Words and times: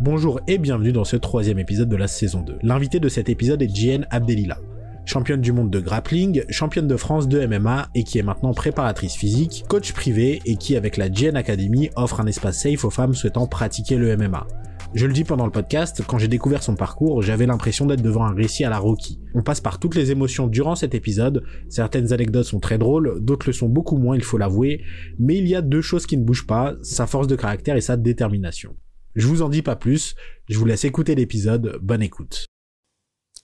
Bonjour 0.00 0.40
et 0.46 0.58
bienvenue 0.58 0.92
dans 0.92 1.04
ce 1.04 1.16
troisième 1.16 1.58
épisode 1.58 1.88
de 1.88 1.96
la 1.96 2.08
saison 2.08 2.42
2. 2.42 2.58
L'invité 2.62 3.00
de 3.00 3.08
cet 3.08 3.28
épisode 3.28 3.62
est 3.62 3.74
Jien 3.74 4.02
Abdelila. 4.10 4.58
Championne 5.04 5.40
du 5.40 5.52
monde 5.52 5.70
de 5.70 5.80
grappling, 5.80 6.44
championne 6.48 6.86
de 6.86 6.96
France 6.96 7.26
de 7.26 7.44
MMA 7.46 7.88
et 7.94 8.04
qui 8.04 8.18
est 8.18 8.22
maintenant 8.22 8.54
préparatrice 8.54 9.14
physique, 9.14 9.64
coach 9.68 9.92
privé 9.92 10.40
et 10.44 10.56
qui 10.56 10.76
avec 10.76 10.96
la 10.96 11.10
Jien 11.10 11.34
Academy 11.34 11.90
offre 11.96 12.20
un 12.20 12.26
espace 12.26 12.60
safe 12.62 12.84
aux 12.84 12.90
femmes 12.90 13.14
souhaitant 13.14 13.46
pratiquer 13.46 13.96
le 13.96 14.16
MMA. 14.16 14.46
Je 14.94 15.06
le 15.06 15.14
dis 15.14 15.24
pendant 15.24 15.46
le 15.46 15.50
podcast, 15.50 16.02
quand 16.06 16.18
j'ai 16.18 16.28
découvert 16.28 16.62
son 16.62 16.76
parcours, 16.76 17.22
j'avais 17.22 17.46
l'impression 17.46 17.86
d'être 17.86 18.02
devant 18.02 18.24
un 18.24 18.34
récit 18.34 18.62
à 18.62 18.70
la 18.70 18.78
Rocky. 18.78 19.18
On 19.34 19.42
passe 19.42 19.62
par 19.62 19.78
toutes 19.78 19.94
les 19.94 20.10
émotions 20.10 20.48
durant 20.48 20.74
cet 20.74 20.94
épisode, 20.94 21.44
certaines 21.70 22.12
anecdotes 22.12 22.44
sont 22.44 22.60
très 22.60 22.76
drôles, 22.76 23.18
d'autres 23.20 23.48
le 23.48 23.54
sont 23.54 23.70
beaucoup 23.70 23.96
moins, 23.96 24.16
il 24.16 24.22
faut 24.22 24.36
l'avouer, 24.36 24.82
mais 25.18 25.38
il 25.38 25.48
y 25.48 25.54
a 25.54 25.62
deux 25.62 25.80
choses 25.80 26.04
qui 26.04 26.18
ne 26.18 26.24
bougent 26.24 26.46
pas, 26.46 26.74
sa 26.82 27.06
force 27.06 27.26
de 27.26 27.36
caractère 27.36 27.76
et 27.76 27.80
sa 27.80 27.96
détermination. 27.96 28.76
Je 29.14 29.26
vous 29.26 29.42
en 29.42 29.50
dis 29.50 29.60
pas 29.60 29.76
plus, 29.76 30.14
je 30.48 30.58
vous 30.58 30.64
laisse 30.64 30.84
écouter 30.84 31.14
l'épisode, 31.14 31.78
bonne 31.82 32.00
écoute. 32.02 32.46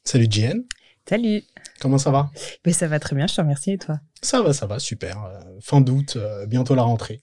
Salut 0.02 0.26
Jen. 0.30 0.64
Salut. 1.06 1.42
Comment 1.80 1.98
ça 1.98 2.10
va? 2.10 2.30
Ben, 2.64 2.72
Ça 2.72 2.88
va 2.88 2.98
très 2.98 3.14
bien, 3.14 3.26
je 3.26 3.34
te 3.34 3.40
remercie 3.42 3.73
et 3.73 3.78
toi? 3.78 4.00
Ça 4.23 4.40
va, 4.40 4.54
ça 4.54 4.66
va, 4.66 4.78
super. 4.78 5.23
Euh, 5.24 5.40
fin 5.60 5.82
d'août, 5.82 6.14
euh, 6.16 6.46
bientôt 6.46 6.74
la 6.74 6.82
rentrée. 6.82 7.23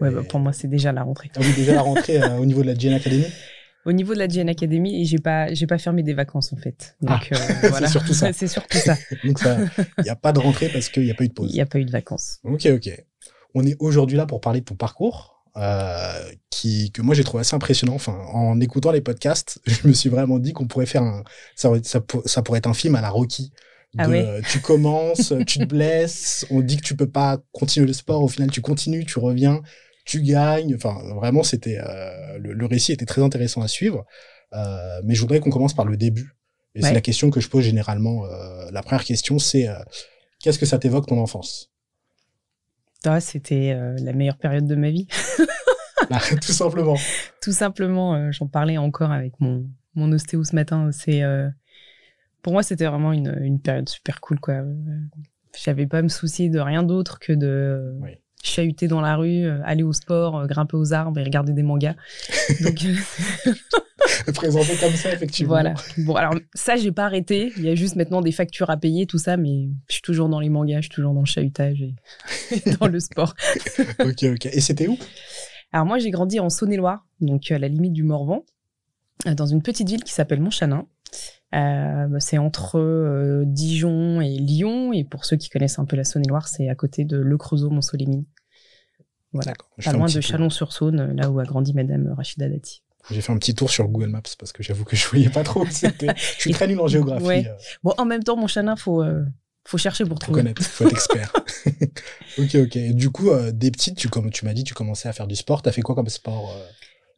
Ouais, 0.00 0.10
bah, 0.10 0.22
pour 0.22 0.38
moi, 0.38 0.52
c'est 0.52 0.68
déjà 0.68 0.92
la 0.92 1.02
rentrée. 1.02 1.30
Ah 1.34 1.40
oui, 1.40 1.52
déjà 1.56 1.74
la 1.74 1.82
rentrée 1.82 2.22
euh, 2.22 2.36
au 2.36 2.44
niveau 2.44 2.62
de 2.62 2.68
la 2.68 2.74
GN 2.74 2.92
Academy? 2.94 3.26
Au 3.84 3.92
niveau 3.92 4.14
de 4.14 4.18
la 4.20 4.28
GN 4.28 4.48
Academy, 4.48 5.04
j'ai 5.04 5.18
pas, 5.18 5.52
j'ai 5.52 5.66
pas 5.66 5.78
fermé 5.78 6.04
des 6.04 6.14
vacances 6.14 6.52
en 6.52 6.56
fait. 6.56 6.96
Donc, 7.00 7.28
ah, 7.32 7.36
euh, 7.64 7.68
voilà. 7.70 7.86
c'est 7.88 7.92
surtout 7.92 8.14
ça. 8.14 8.32
c'est 8.32 8.48
surtout 8.48 8.78
ça. 8.78 8.96
Donc 9.24 9.40
il 9.98 10.04
n'y 10.04 10.10
a 10.10 10.16
pas 10.16 10.32
de 10.32 10.38
rentrée 10.38 10.68
parce 10.68 10.88
qu'il 10.88 11.04
n'y 11.04 11.10
a 11.10 11.14
pas 11.14 11.24
eu 11.24 11.28
de 11.28 11.32
pause. 11.32 11.50
Il 11.50 11.54
n'y 11.54 11.60
a 11.60 11.66
pas 11.66 11.78
eu 11.78 11.84
de 11.84 11.90
vacances. 11.90 12.38
Ok, 12.44 12.66
ok. 12.66 13.04
On 13.54 13.64
est 13.66 13.76
aujourd'hui 13.80 14.16
là 14.16 14.26
pour 14.26 14.40
parler 14.40 14.60
de 14.60 14.64
ton 14.66 14.76
parcours, 14.76 15.37
euh, 15.58 16.32
qui 16.50 16.90
que 16.92 17.02
moi 17.02 17.14
j'ai 17.14 17.24
trouvé 17.24 17.42
assez 17.42 17.54
impressionnant. 17.54 17.94
Enfin, 17.94 18.16
en 18.32 18.60
écoutant 18.60 18.90
les 18.90 19.00
podcasts, 19.00 19.60
je 19.66 19.86
me 19.86 19.92
suis 19.92 20.08
vraiment 20.08 20.38
dit 20.38 20.52
qu'on 20.52 20.66
pourrait 20.66 20.86
faire 20.86 21.02
un, 21.02 21.24
ça, 21.56 21.70
ça, 21.82 22.00
ça 22.24 22.42
pourrait 22.42 22.58
être 22.58 22.68
un 22.68 22.74
film 22.74 22.94
à 22.94 23.00
la 23.00 23.10
Rocky. 23.10 23.52
ah 23.98 24.08
oui 24.08 24.22
tu 24.50 24.60
commences, 24.60 25.32
tu 25.46 25.58
te 25.58 25.64
blesses, 25.64 26.46
on 26.50 26.60
dit 26.60 26.76
que 26.76 26.82
tu 26.82 26.96
peux 26.96 27.08
pas 27.10 27.38
continuer 27.52 27.86
le 27.86 27.92
sport, 27.92 28.22
au 28.22 28.28
final 28.28 28.50
tu 28.50 28.60
continues, 28.60 29.04
tu 29.04 29.18
reviens, 29.18 29.62
tu 30.08 30.22
gagnes. 30.22 30.74
Enfin, 30.74 30.98
vraiment, 31.14 31.44
c'était 31.44 31.78
euh, 31.78 32.38
le, 32.38 32.66
récit 32.66 32.92
était 32.92 33.04
très 33.04 33.22
intéressant 33.22 33.60
à 33.60 33.68
suivre. 33.68 34.04
Euh, 34.54 35.00
mais 35.04 35.14
je 35.14 35.20
voudrais 35.20 35.38
qu'on 35.38 35.50
commence 35.50 35.74
par 35.74 35.84
le 35.84 35.96
début. 35.96 36.34
Et 36.74 36.82
c'est 36.82 36.94
la 36.94 37.00
question 37.00 37.30
que 37.30 37.40
je 37.40 37.48
pose 37.48 37.64
généralement. 37.64 38.24
Euh, 38.24 38.70
la 38.72 38.82
première 38.82 39.04
question, 39.04 39.38
c'est 39.38 39.68
qu'est-ce 40.40 40.58
que 40.58 40.66
ça 40.66 40.78
t'évoque 40.78 41.06
ton 41.06 41.18
enfance? 41.20 41.70
Ah, 43.04 43.20
C'était 43.20 43.76
la 43.98 44.12
meilleure 44.12 44.38
période 44.38 44.66
de 44.66 44.74
ma 44.74 44.90
vie. 44.90 45.06
Tout 46.40 46.52
simplement. 46.52 46.96
Tout 47.42 47.52
simplement, 47.52 48.32
j'en 48.32 48.46
parlais 48.46 48.78
encore 48.78 49.10
avec 49.12 49.38
mon, 49.40 49.68
mon 49.94 50.10
ostéo 50.12 50.44
ce 50.44 50.54
matin. 50.54 50.90
C'est 50.92 51.22
pour 52.42 52.52
moi, 52.52 52.62
c'était 52.62 52.86
vraiment 52.86 53.12
une, 53.12 53.36
une, 53.42 53.60
période 53.60 53.88
super 53.88 54.20
cool. 54.20 54.40
quoi. 54.40 54.62
J'avais 55.62 55.86
pas 55.86 55.98
à 55.98 56.02
me 56.02 56.08
soucier 56.08 56.48
de 56.48 56.60
rien 56.60 56.82
d'autre 56.82 57.18
que 57.18 57.32
de, 57.32 57.94
oui 58.00 58.18
chahuter 58.42 58.88
dans 58.88 59.00
la 59.00 59.16
rue, 59.16 59.44
euh, 59.44 59.60
aller 59.64 59.82
au 59.82 59.92
sport, 59.92 60.36
euh, 60.36 60.46
grimper 60.46 60.76
aux 60.76 60.92
arbres 60.92 61.18
et 61.18 61.24
regarder 61.24 61.52
des 61.52 61.62
mangas. 61.62 61.94
Donc, 62.60 62.84
euh, 62.84 63.52
Présenté 64.34 64.76
comme 64.80 64.92
ça, 64.92 65.12
effectivement. 65.12 65.48
Voilà. 65.48 65.74
Bon, 65.98 66.14
alors 66.14 66.34
ça, 66.54 66.76
j'ai 66.76 66.92
pas 66.92 67.04
arrêté. 67.04 67.52
Il 67.56 67.64
y 67.64 67.68
a 67.68 67.74
juste 67.74 67.96
maintenant 67.96 68.20
des 68.20 68.32
factures 68.32 68.70
à 68.70 68.76
payer, 68.76 69.06
tout 69.06 69.18
ça, 69.18 69.36
mais 69.36 69.68
je 69.88 69.94
suis 69.94 70.02
toujours 70.02 70.28
dans 70.28 70.40
les 70.40 70.48
mangas, 70.48 70.76
je 70.76 70.82
suis 70.82 70.94
toujours 70.94 71.14
dans 71.14 71.20
le 71.20 71.26
chahutage 71.26 71.82
et, 71.82 71.94
dans 72.80 72.86
le 72.86 73.00
sport. 73.00 73.34
ok, 73.98 74.24
ok. 74.34 74.46
Et 74.46 74.60
c'était 74.60 74.86
où? 74.86 74.98
Alors 75.72 75.86
moi, 75.86 75.98
j'ai 75.98 76.10
grandi 76.10 76.40
en 76.40 76.48
Saône-et-Loire, 76.48 77.06
donc 77.20 77.50
à 77.50 77.58
la 77.58 77.68
limite 77.68 77.92
du 77.92 78.02
Morvan, 78.02 78.44
dans 79.26 79.46
une 79.46 79.62
petite 79.62 79.88
ville 79.88 80.04
qui 80.04 80.12
s'appelle 80.12 80.40
Montchanin. 80.40 80.86
Euh, 81.54 82.06
bah, 82.08 82.20
c'est 82.20 82.38
entre 82.38 82.78
euh, 82.78 83.44
Dijon 83.46 84.20
et 84.20 84.36
Lyon, 84.36 84.92
et 84.92 85.04
pour 85.04 85.24
ceux 85.24 85.36
qui 85.36 85.48
connaissent 85.48 85.78
un 85.78 85.86
peu 85.86 85.96
la 85.96 86.04
Saône-et-Loire, 86.04 86.48
c'est 86.48 86.68
à 86.68 86.74
côté 86.74 87.04
de 87.04 87.16
Le 87.16 87.38
Creusot, 87.38 87.70
Montsolémine. 87.70 88.24
Voilà, 89.32 89.52
pas 89.84 89.92
loin 89.92 90.06
de 90.06 90.20
Chalon-sur-Saône, 90.20 91.14
là 91.16 91.30
où 91.30 91.38
a 91.38 91.44
grandi 91.44 91.74
Madame 91.74 92.12
Rachida 92.16 92.48
Dati. 92.48 92.82
J'ai 93.10 93.20
fait 93.20 93.32
un 93.32 93.38
petit 93.38 93.54
tour 93.54 93.70
sur 93.70 93.88
Google 93.88 94.08
Maps 94.08 94.22
parce 94.38 94.52
que 94.52 94.62
j'avoue 94.62 94.84
que 94.84 94.96
je 94.96 95.06
voyais 95.08 95.30
pas 95.30 95.42
trop. 95.44 95.64
je 95.66 96.12
suis 96.38 96.52
très 96.52 96.66
nul 96.66 96.80
en 96.80 96.86
géographie. 96.86 97.46
Euh. 97.46 97.54
Bon, 97.82 97.94
en 97.96 98.04
même 98.04 98.22
temps, 98.22 98.36
mon 98.36 98.46
chanin, 98.46 98.76
faut 98.76 99.04
faut 99.64 99.78
chercher 99.78 100.04
pour 100.04 100.18
trouver. 100.18 100.40
Faut 100.40 100.44
connaître, 100.44 100.62
faut 100.62 100.84
être 100.86 100.92
expert. 100.92 101.32
ok, 102.38 102.54
ok. 102.54 102.78
du 102.94 103.10
coup, 103.10 103.30
des 103.52 103.70
petites, 103.70 103.96
tu 103.96 104.08
comme 104.08 104.30
tu 104.30 104.44
m'as 104.44 104.54
dit, 104.54 104.64
tu 104.64 104.74
commençais 104.74 105.08
à 105.08 105.12
faire 105.12 105.26
du 105.26 105.36
sport. 105.36 105.62
T'as 105.62 105.72
fait 105.72 105.82
quoi 105.82 105.94
comme 105.94 106.08
sport 106.08 106.54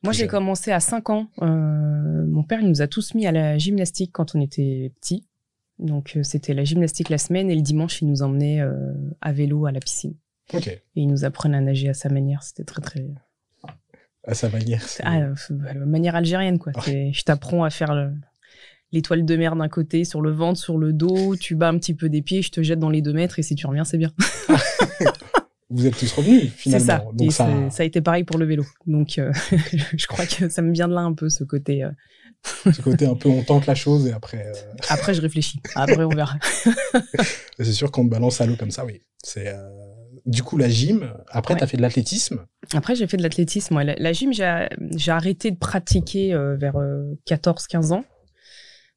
moi, 0.03 0.13
j'ai 0.13 0.27
commencé 0.27 0.73
à 0.73 0.81
5 0.81 1.11
ans. 1.11 1.27
Euh, 1.43 2.27
mon 2.27 2.43
père, 2.43 2.61
il 2.61 2.69
nous 2.69 2.81
a 2.81 2.87
tous 2.87 3.15
mis 3.15 3.27
à 3.27 3.33
la 3.33 3.59
gymnastique 3.59 4.13
quand 4.13 4.35
on 4.35 4.41
était 4.41 4.93
petits. 5.01 5.27
Donc, 5.79 6.15
euh, 6.17 6.23
c'était 6.23 6.55
la 6.55 6.65
gymnastique 6.65 7.11
la 7.11 7.19
semaine 7.19 7.51
et 7.51 7.55
le 7.55 7.63
dimanche, 7.63 8.01
il 8.01 8.09
nous 8.09 8.23
emmenait 8.23 8.61
euh, 8.61 8.93
à 9.21 9.33
vélo 9.33 9.67
à 9.67 9.73
la 9.73 9.81
piscine. 9.81 10.15
Ok. 10.53 10.67
Et 10.69 10.83
il 10.95 11.07
nous 11.07 11.25
apprenait 11.25 11.57
à 11.57 11.61
nager 11.61 11.89
à 11.89 11.95
sa 11.95 12.09
manière. 12.09 12.43
C'était 12.43 12.65
très, 12.65 12.81
très. 12.81 13.07
À 14.25 14.35
sa 14.35 14.49
manière 14.49 14.85
Ah, 15.03 15.21
manière 15.87 16.15
algérienne, 16.15 16.59
quoi. 16.59 16.73
Je 16.87 17.23
t'apprends 17.23 17.65
à 17.65 17.71
faire 17.71 18.13
l'étoile 18.93 19.25
de 19.25 19.37
mer 19.37 19.57
d'un 19.57 19.69
côté, 19.69 20.05
sur 20.05 20.21
le 20.21 20.31
ventre, 20.31 20.61
sur 20.61 20.79
le 20.79 20.93
dos, 20.93 21.37
tu 21.37 21.55
bats 21.55 21.69
un 21.69 21.79
petit 21.79 21.95
peu 21.95 22.09
des 22.09 22.23
pieds, 22.23 22.43
je 22.43 22.51
te 22.51 22.63
jette 22.63 22.79
dans 22.79 22.91
les 22.91 23.03
deux 23.03 23.13
mètres 23.13 23.39
et 23.39 23.43
si 23.43 23.55
tu 23.55 23.67
reviens, 23.67 23.85
c'est 23.85 23.99
bien. 23.99 24.13
vous 25.71 25.87
êtes 25.87 25.97
tous 25.97 26.13
revenus 26.13 26.51
finalement. 26.55 26.87
C'est 26.87 26.93
ça. 26.93 27.05
Donc 27.15 27.33
ça... 27.33 27.71
ça... 27.71 27.83
a 27.83 27.87
été 27.87 28.01
pareil 28.01 28.25
pour 28.25 28.39
le 28.39 28.47
vélo. 28.47 28.67
Donc 28.87 29.19
euh, 29.19 29.33
je 29.97 30.07
crois 30.07 30.27
que 30.27 30.49
ça 30.49 30.63
me 30.63 30.73
vient 30.73 30.89
de 30.89 30.95
là 30.95 31.03
un 31.03 31.15
peu 31.15 31.29
ce 31.29 31.45
côté. 31.45 31.85
Euh... 31.85 31.91
ce 32.73 32.83
côté 32.83 33.07
un 33.07 33.15
peu 33.15 33.29
on 33.29 33.43
tente 33.43 33.67
la 33.67 33.75
chose 33.75 34.07
et 34.07 34.13
après. 34.13 34.47
Euh... 34.47 34.53
Après 34.89 35.15
je 35.15 35.23
réfléchis. 35.23 35.61
Après 35.77 36.03
on 36.03 36.09
verra. 36.09 36.37
c'est 37.59 37.73
sûr 37.73 37.91
qu'on 37.91 38.05
te 38.05 38.11
balance 38.11 38.41
à 38.41 38.47
l'eau 38.47 38.57
comme 38.57 38.73
ça, 38.73 38.85
oui. 38.85 39.03
C'est 39.23 39.49
euh, 39.49 39.80
du 40.27 40.43
coup 40.43 40.57
la 40.57 40.69
gym. 40.69 41.13
Après 41.29 41.57
tu 41.57 41.63
as 41.63 41.67
fait 41.67 41.77
de 41.77 41.83
l'athlétisme. 41.83 42.45
Après 42.75 42.95
j'ai 42.95 43.07
fait 43.07 43.17
de 43.17 43.23
l'athlétisme. 43.23 43.77
Ouais. 43.77 43.85
La, 43.85 43.95
la, 43.97 44.13
gym 44.13 44.33
j'ai 44.33 45.11
arrêté 45.11 45.51
de 45.51 45.57
pratiquer 45.57 46.35
euh, 46.35 46.57
vers 46.57 46.77
14-15 47.27 47.93
ans, 47.93 48.05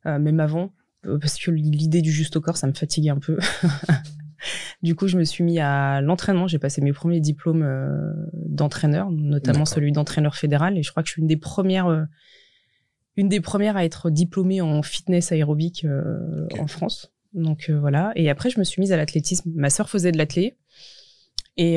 même 0.06 0.39
avant, 0.39 0.73
parce 1.03 1.38
que 1.38 1.51
l'idée 1.51 2.01
du 2.01 2.11
juste 2.11 2.35
au 2.35 2.41
corps 2.41 2.57
ça 2.57 2.67
me 2.67 2.73
fatiguait 2.73 3.09
un 3.09 3.19
peu. 3.19 3.38
Du 4.81 4.95
coup, 4.95 5.07
je 5.07 5.17
me 5.17 5.23
suis 5.23 5.44
mis 5.44 5.59
à 5.59 6.01
l'entraînement. 6.01 6.47
J'ai 6.47 6.59
passé 6.59 6.81
mes 6.81 6.94
premiers 6.94 7.19
diplômes 7.19 7.63
euh, 7.63 8.11
d'entraîneur, 8.34 9.11
notamment 9.11 9.66
celui 9.66 9.91
d'entraîneur 9.91 10.35
fédéral. 10.35 10.78
Et 10.78 10.84
je 10.84 10.91
crois 10.91 11.03
que 11.03 11.07
je 11.07 11.13
suis 11.13 11.22
une 11.22 11.28
des 11.28 11.38
premières, 11.38 11.88
euh, 11.88 12.03
une 13.16 13.29
des 13.29 13.41
premières 13.41 13.78
à 13.78 13.85
être 13.85 14.09
diplômée 14.09 14.61
en 14.61 14.81
fitness 14.84 15.31
aérobique 15.31 15.85
euh, 15.85 16.47
en 16.59 16.67
France. 16.67 17.13
Donc 17.34 17.69
voilà. 17.69 18.11
Et 18.16 18.29
après, 18.29 18.50
je 18.50 18.59
me 18.59 18.63
suis 18.63 18.79
mise 18.79 18.91
à 18.91 18.97
l'athlétisme. 18.97 19.51
Ma 19.55 19.69
sœur 19.69 19.90
faisait 19.90 20.11
de 20.11 20.17
l'athlé. 20.17 20.57
Et, 21.58 21.75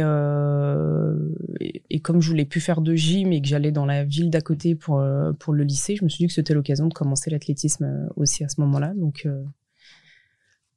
et, 1.90 2.00
comme 2.00 2.22
je 2.22 2.28
voulais 2.30 2.46
plus 2.46 2.60
faire 2.60 2.80
de 2.80 2.94
gym 2.94 3.32
et 3.32 3.42
que 3.42 3.48
j'allais 3.48 3.72
dans 3.72 3.84
la 3.84 4.04
ville 4.04 4.30
d'à 4.30 4.40
côté 4.40 4.74
pour, 4.74 5.04
pour 5.38 5.52
le 5.52 5.64
lycée, 5.64 5.96
je 5.96 6.04
me 6.04 6.08
suis 6.08 6.24
dit 6.24 6.28
que 6.28 6.32
c'était 6.32 6.54
l'occasion 6.54 6.86
de 6.86 6.94
commencer 6.94 7.28
l'athlétisme 7.28 8.08
aussi 8.16 8.42
à 8.42 8.48
ce 8.48 8.60
moment-là. 8.62 8.94
Donc 8.94 9.26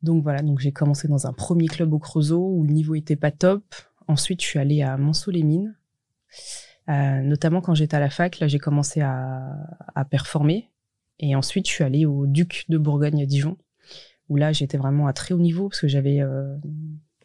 donc 0.02 0.24
voilà, 0.24 0.42
donc 0.42 0.60
j'ai 0.60 0.72
commencé 0.72 1.08
dans 1.08 1.28
un 1.28 1.34
premier 1.34 1.68
club 1.68 1.94
au 1.94 2.00
Creusot 2.00 2.42
où 2.42 2.64
le 2.64 2.72
niveau 2.72 2.96
était 2.96 3.18
pas 3.18 3.32
top. 3.32 3.64
Ensuite, 4.08 4.42
je 4.42 4.48
suis 4.48 4.60
allée 4.60 4.82
à 4.82 4.98
Monceau-les-Mines. 4.98 5.76
Euh, 6.90 7.22
notamment 7.22 7.62
quand 7.62 7.76
j'étais 7.76 7.98
à 7.98 8.00
la 8.00 8.10
fac, 8.10 8.40
là 8.40 8.48
j'ai 8.48 8.58
commencé 8.58 9.02
à, 9.02 9.56
à, 9.94 10.06
performer. 10.06 10.70
Et 11.20 11.36
ensuite, 11.36 11.68
je 11.68 11.74
suis 11.74 11.84
allée 11.84 12.06
au 12.06 12.26
Duc 12.26 12.66
de 12.70 12.78
Bourgogne 12.78 13.22
à 13.22 13.26
Dijon, 13.26 13.58
où 14.30 14.38
là 14.38 14.54
j'étais 14.54 14.78
vraiment 14.78 15.08
à 15.08 15.14
très 15.14 15.34
haut 15.34 15.40
niveau 15.40 15.70
parce 15.70 15.82
que 15.82 15.88
j'avais 15.88 16.22
euh, 16.22 16.56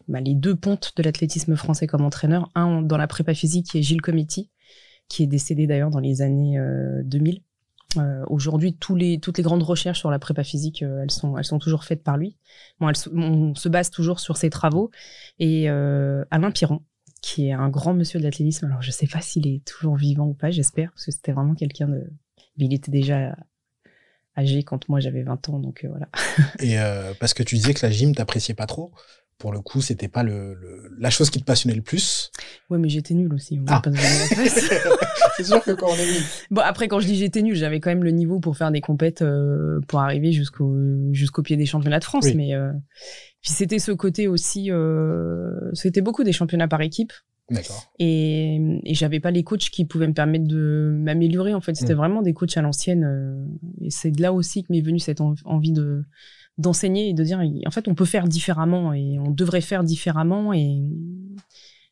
bah, 0.08 0.20
les 0.20 0.34
deux 0.34 0.54
pontes 0.54 0.92
de 0.96 1.02
l'athlétisme 1.02 1.56
français 1.56 1.86
comme 1.86 2.04
entraîneur. 2.04 2.50
Un 2.54 2.82
dans 2.82 2.96
la 2.96 3.06
prépa 3.06 3.34
physique 3.34 3.66
qui 3.70 3.78
est 3.78 3.82
Gilles 3.82 4.02
Cometti, 4.02 4.50
qui 5.08 5.22
est 5.22 5.26
décédé 5.26 5.66
d'ailleurs 5.66 5.90
dans 5.90 6.00
les 6.00 6.22
années 6.22 6.58
euh, 6.58 7.02
2000. 7.04 7.42
Euh, 7.96 8.24
Aujourd'hui, 8.28 8.74
tous 8.74 8.96
les, 8.96 9.18
toutes 9.20 9.38
les 9.38 9.44
grandes 9.44 9.62
recherches 9.62 10.00
sur 10.00 10.10
la 10.10 10.18
prépa 10.18 10.42
physique, 10.44 10.82
euh, 10.82 11.02
elles, 11.02 11.10
sont, 11.10 11.58
toujours 11.58 11.84
faites 11.84 12.02
par 12.02 12.16
lui. 12.16 12.36
On 12.80 13.54
se 13.54 13.68
base 13.68 13.90
toujours 13.90 14.20
sur 14.20 14.36
ses 14.36 14.50
travaux. 14.50 14.90
Et 15.38 15.70
euh, 15.70 16.24
Alain 16.30 16.50
Piron, 16.50 16.82
qui 17.22 17.48
est 17.48 17.52
un 17.52 17.68
grand 17.68 17.94
monsieur 17.94 18.18
de 18.18 18.24
l'athlétisme. 18.24 18.66
Alors, 18.66 18.82
je 18.82 18.90
sais 18.90 19.06
pas 19.06 19.20
s'il 19.20 19.46
est 19.46 19.64
toujours 19.64 19.96
vivant 19.96 20.26
ou 20.26 20.34
pas, 20.34 20.50
j'espère, 20.50 20.90
parce 20.90 21.06
que 21.06 21.12
c'était 21.12 21.32
vraiment 21.32 21.54
quelqu'un 21.54 21.88
de. 21.88 22.10
Il 22.56 22.72
était 22.72 22.92
déjà 22.92 23.34
âgé 24.36 24.62
quand 24.62 24.88
moi 24.88 25.00
j'avais 25.00 25.22
20 25.22 25.48
ans, 25.48 25.58
donc 25.58 25.84
euh, 25.84 25.88
voilà. 25.88 26.08
Et 26.60 26.78
euh, 26.78 27.14
parce 27.18 27.34
que 27.34 27.42
tu 27.42 27.56
disais 27.56 27.74
que 27.74 27.84
la 27.84 27.92
gym 27.92 28.14
t'appréciais 28.14 28.54
pas 28.54 28.66
trop 28.66 28.92
pour 29.38 29.52
le 29.52 29.60
coup, 29.60 29.80
c'était 29.80 30.08
pas 30.08 30.22
le, 30.22 30.56
la 30.98 31.10
chose 31.10 31.28
qui 31.30 31.40
te 31.40 31.44
passionnait 31.44 31.76
le 31.76 31.82
plus. 31.82 32.30
Ouais, 32.70 32.78
mais 32.78 32.88
j'étais 32.88 33.14
nulle 33.14 33.34
aussi. 33.34 33.60
Ah. 33.66 33.82
c'est 35.36 35.44
sûr 35.44 35.62
que 35.62 35.72
quand 35.72 35.88
on 35.90 35.94
est 35.96 36.12
nul. 36.12 36.22
Bon, 36.50 36.62
après, 36.64 36.88
quand 36.88 37.00
je 37.00 37.06
dis 37.06 37.16
j'étais 37.16 37.42
nulle, 37.42 37.56
j'avais 37.56 37.80
quand 37.80 37.90
même 37.90 38.04
le 38.04 38.10
niveau 38.10 38.40
pour 38.40 38.56
faire 38.56 38.70
des 38.70 38.80
compètes, 38.80 39.22
euh, 39.22 39.80
pour 39.88 40.00
arriver 40.00 40.32
jusqu'au 40.32 40.76
jusqu'au 41.12 41.42
pied 41.42 41.56
des 41.56 41.66
championnats 41.66 41.98
de 41.98 42.04
France. 42.04 42.26
Mais 42.34 42.54
euh, 42.54 42.70
puis 43.42 43.52
c'était 43.52 43.78
ce 43.78 43.92
côté 43.92 44.28
aussi, 44.28 44.70
euh, 44.70 45.50
c'était 45.72 46.00
beaucoup 46.00 46.24
des 46.24 46.32
championnats 46.32 46.68
par 46.68 46.80
équipe. 46.80 47.12
D'accord. 47.50 47.92
Et, 47.98 48.80
et 48.84 48.94
j'avais 48.94 49.20
pas 49.20 49.30
les 49.30 49.42
coachs 49.44 49.68
qui 49.68 49.84
pouvaient 49.84 50.08
me 50.08 50.14
permettre 50.14 50.46
de 50.46 50.96
m'améliorer. 50.98 51.52
En 51.52 51.60
fait, 51.60 51.74
c'était 51.74 51.92
Mm. 51.92 51.98
vraiment 51.98 52.22
des 52.22 52.32
coachs 52.32 52.56
à 52.56 52.62
l'ancienne. 52.62 53.46
Et 53.82 53.90
c'est 53.90 54.10
de 54.10 54.22
là 54.22 54.32
aussi 54.32 54.62
que 54.62 54.68
m'est 54.72 54.80
venue 54.80 54.98
cette 54.98 55.20
en- 55.20 55.34
envie 55.44 55.72
de 55.72 56.04
d'enseigner 56.58 57.08
et 57.08 57.14
de 57.14 57.24
dire, 57.24 57.40
en 57.66 57.70
fait, 57.70 57.88
on 57.88 57.94
peut 57.94 58.04
faire 58.04 58.28
différemment 58.28 58.92
et 58.92 59.18
on 59.18 59.30
devrait 59.30 59.60
faire 59.60 59.84
différemment. 59.84 60.52
Et, 60.52 60.82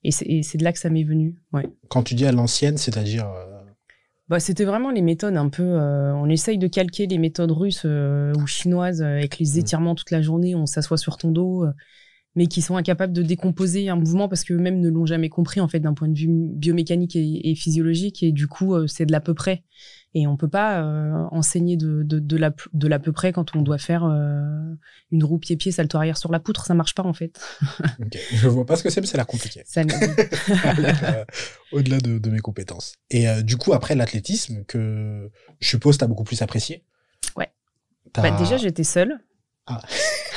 et 0.04 0.10
c'est 0.10 0.58
de 0.58 0.64
là 0.64 0.72
que 0.72 0.78
ça 0.78 0.90
m'est 0.90 1.04
venu. 1.04 1.36
Ouais. 1.52 1.68
Quand 1.88 2.02
tu 2.02 2.14
dis 2.14 2.26
à 2.26 2.32
l'ancienne, 2.32 2.76
c'est-à-dire. 2.76 3.26
euh, 3.28 3.60
Bah, 4.28 4.40
c'était 4.40 4.64
vraiment 4.64 4.90
les 4.90 5.02
méthodes 5.02 5.36
un 5.36 5.48
peu. 5.48 5.62
euh, 5.62 6.14
on 6.14 6.28
essaye 6.28 6.58
de 6.58 6.66
calquer 6.68 7.06
les 7.06 7.18
méthodes 7.18 7.50
russes 7.52 7.82
euh, 7.84 8.32
ou 8.38 8.46
chinoises 8.46 9.02
avec 9.02 9.38
les 9.38 9.56
Mm. 9.56 9.58
étirements 9.60 9.94
toute 9.94 10.10
la 10.10 10.22
journée, 10.22 10.54
on 10.54 10.66
s'assoit 10.66 10.96
sur 10.96 11.18
ton 11.18 11.30
dos, 11.30 11.64
euh, 11.64 11.72
mais 12.34 12.46
qui 12.46 12.62
sont 12.62 12.76
incapables 12.76 13.12
de 13.12 13.22
décomposer 13.22 13.88
un 13.90 13.96
mouvement 13.96 14.28
parce 14.28 14.42
qu'eux-mêmes 14.44 14.80
ne 14.80 14.88
l'ont 14.88 15.06
jamais 15.06 15.28
compris 15.28 15.60
en 15.60 15.68
fait 15.68 15.80
d'un 15.80 15.92
point 15.92 16.08
de 16.08 16.16
vue 16.18 16.28
biomécanique 16.28 17.14
et, 17.14 17.50
et 17.50 17.54
physiologique 17.54 18.22
et 18.22 18.32
du 18.32 18.46
coup 18.46 18.74
c'est 18.88 19.04
de 19.04 19.12
l'à 19.12 19.20
peu 19.20 19.34
près. 19.34 19.64
Et 20.14 20.26
on 20.26 20.36
peut 20.36 20.48
pas 20.48 20.82
euh, 20.82 21.26
enseigner 21.30 21.76
de, 21.78 22.02
de, 22.02 22.18
de, 22.18 22.36
la, 22.36 22.52
de 22.74 22.88
l'à 22.88 22.98
peu 22.98 23.12
près 23.12 23.32
quand 23.32 23.56
on 23.56 23.62
doit 23.62 23.78
faire 23.78 24.04
euh, 24.04 24.74
une 25.10 25.24
roue 25.24 25.38
pied-pied 25.38 25.72
salto 25.72 25.96
arrière 25.96 26.18
sur 26.18 26.30
la 26.30 26.38
poutre, 26.38 26.66
ça 26.66 26.74
marche 26.74 26.94
pas 26.94 27.02
en 27.02 27.14
fait. 27.14 27.40
ok. 27.98 28.18
Je 28.34 28.48
vois 28.48 28.66
pas 28.66 28.76
ce 28.76 28.82
que 28.82 28.90
c'est, 28.90 29.00
mais 29.00 29.06
ça 29.06 29.14
a 29.14 29.18
l'air 29.18 29.26
compliqué. 29.26 29.62
Ça, 29.64 29.82
Euh, 31.04 31.24
Au-delà 31.72 31.98
de, 31.98 32.18
de 32.18 32.30
mes 32.30 32.40
compétences. 32.40 32.94
Et 33.10 33.28
euh, 33.28 33.42
du 33.42 33.56
coup, 33.56 33.72
après 33.72 33.94
l'athlétisme, 33.94 34.64
que 34.64 35.30
je 35.60 35.68
suppose 35.68 35.96
tu 35.96 36.04
as 36.04 36.06
beaucoup 36.06 36.24
plus 36.24 36.42
apprécié? 36.42 36.84
Ouais. 37.36 37.50
Bah, 38.14 38.30
déjà, 38.32 38.58
j'étais 38.58 38.84
seule. 38.84 39.18
Ah. 39.66 39.80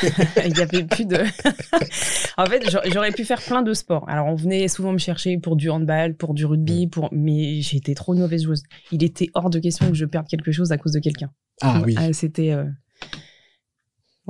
Il 0.46 0.58
y 0.58 0.62
avait 0.62 0.84
plus 0.84 1.06
de. 1.06 1.18
en 2.38 2.46
fait, 2.46 2.70
j'a- 2.70 2.82
j'aurais 2.92 3.12
pu 3.12 3.24
faire 3.26 3.42
plein 3.42 3.62
de 3.62 3.74
sports. 3.74 4.06
Alors, 4.10 4.28
on 4.28 4.36
venait 4.36 4.68
souvent 4.68 4.92
me 4.92 4.98
chercher 4.98 5.38
pour 5.38 5.56
du 5.56 5.70
handball, 5.70 6.16
pour 6.16 6.34
du 6.34 6.46
Mm. 6.46 6.50
rugby, 6.50 6.88
pour. 6.88 7.10
Mais 7.12 7.62
j'étais 7.62 7.96
trop 7.96 8.14
une 8.14 8.20
mauvaise 8.22 8.44
joueuse. 8.44 8.64
Il 8.92 9.04
était 9.04 9.30
hors 9.34 9.50
de 9.50 9.60
question 9.60 9.88
que 9.88 9.96
je 9.96 10.06
perde 10.06 10.28
quelque 10.28 10.52
chose 10.52 10.72
à 10.72 10.78
cause 10.78 10.92
de 10.94 11.00
quelqu'un. 11.00 11.32
Ah 11.62 11.82
oui. 11.86 11.96
C'était. 12.14 12.52
euh, 12.52 12.66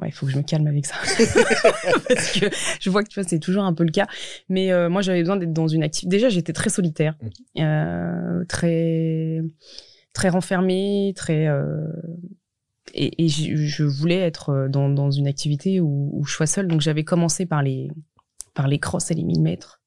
Ouais, 0.01 0.09
il 0.09 0.11
faut 0.11 0.25
que 0.25 0.31
je 0.33 0.37
me 0.37 0.43
calme 0.43 0.67
avec 0.67 0.85
ça. 0.85 0.95
Parce 2.09 2.31
que 2.37 2.47
je 2.81 2.89
vois 2.89 3.01
que 3.01 3.07
tu 3.07 3.17
vois, 3.17 3.27
c'est 3.27 3.39
toujours 3.39 3.63
un 3.63 3.73
peu 3.73 3.85
le 3.85 3.91
cas. 3.91 4.07
Mais 4.49 4.73
euh, 4.73 4.89
moi, 4.89 5.01
j'avais 5.01 5.21
besoin 5.21 5.37
d'être 5.37 5.53
dans 5.53 5.69
une 5.69 5.83
activité. 5.83 6.17
Déjà, 6.17 6.27
j'étais 6.27 6.51
très 6.51 6.69
solitaire, 6.69 7.15
Mm. 7.55 7.61
euh, 7.61 8.43
très, 8.49 9.39
très 10.13 10.27
renfermée, 10.27 11.13
très. 11.15 11.47
Et, 12.93 13.25
et 13.25 13.27
je, 13.27 13.55
je 13.55 13.83
voulais 13.83 14.19
être 14.19 14.49
euh, 14.49 14.67
dans, 14.69 14.89
dans 14.89 15.11
une 15.11 15.27
activité 15.27 15.79
où, 15.81 16.09
où 16.13 16.25
je 16.25 16.33
sois 16.33 16.45
seule. 16.47 16.67
Donc, 16.67 16.81
j'avais 16.81 17.03
commencé 17.03 17.45
par 17.45 17.63
les, 17.63 17.89
par 18.53 18.67
les 18.67 18.79
crosses 18.79 19.11
et 19.11 19.15
les 19.15 19.23
1000 19.23 19.41
mètres. 19.41 19.81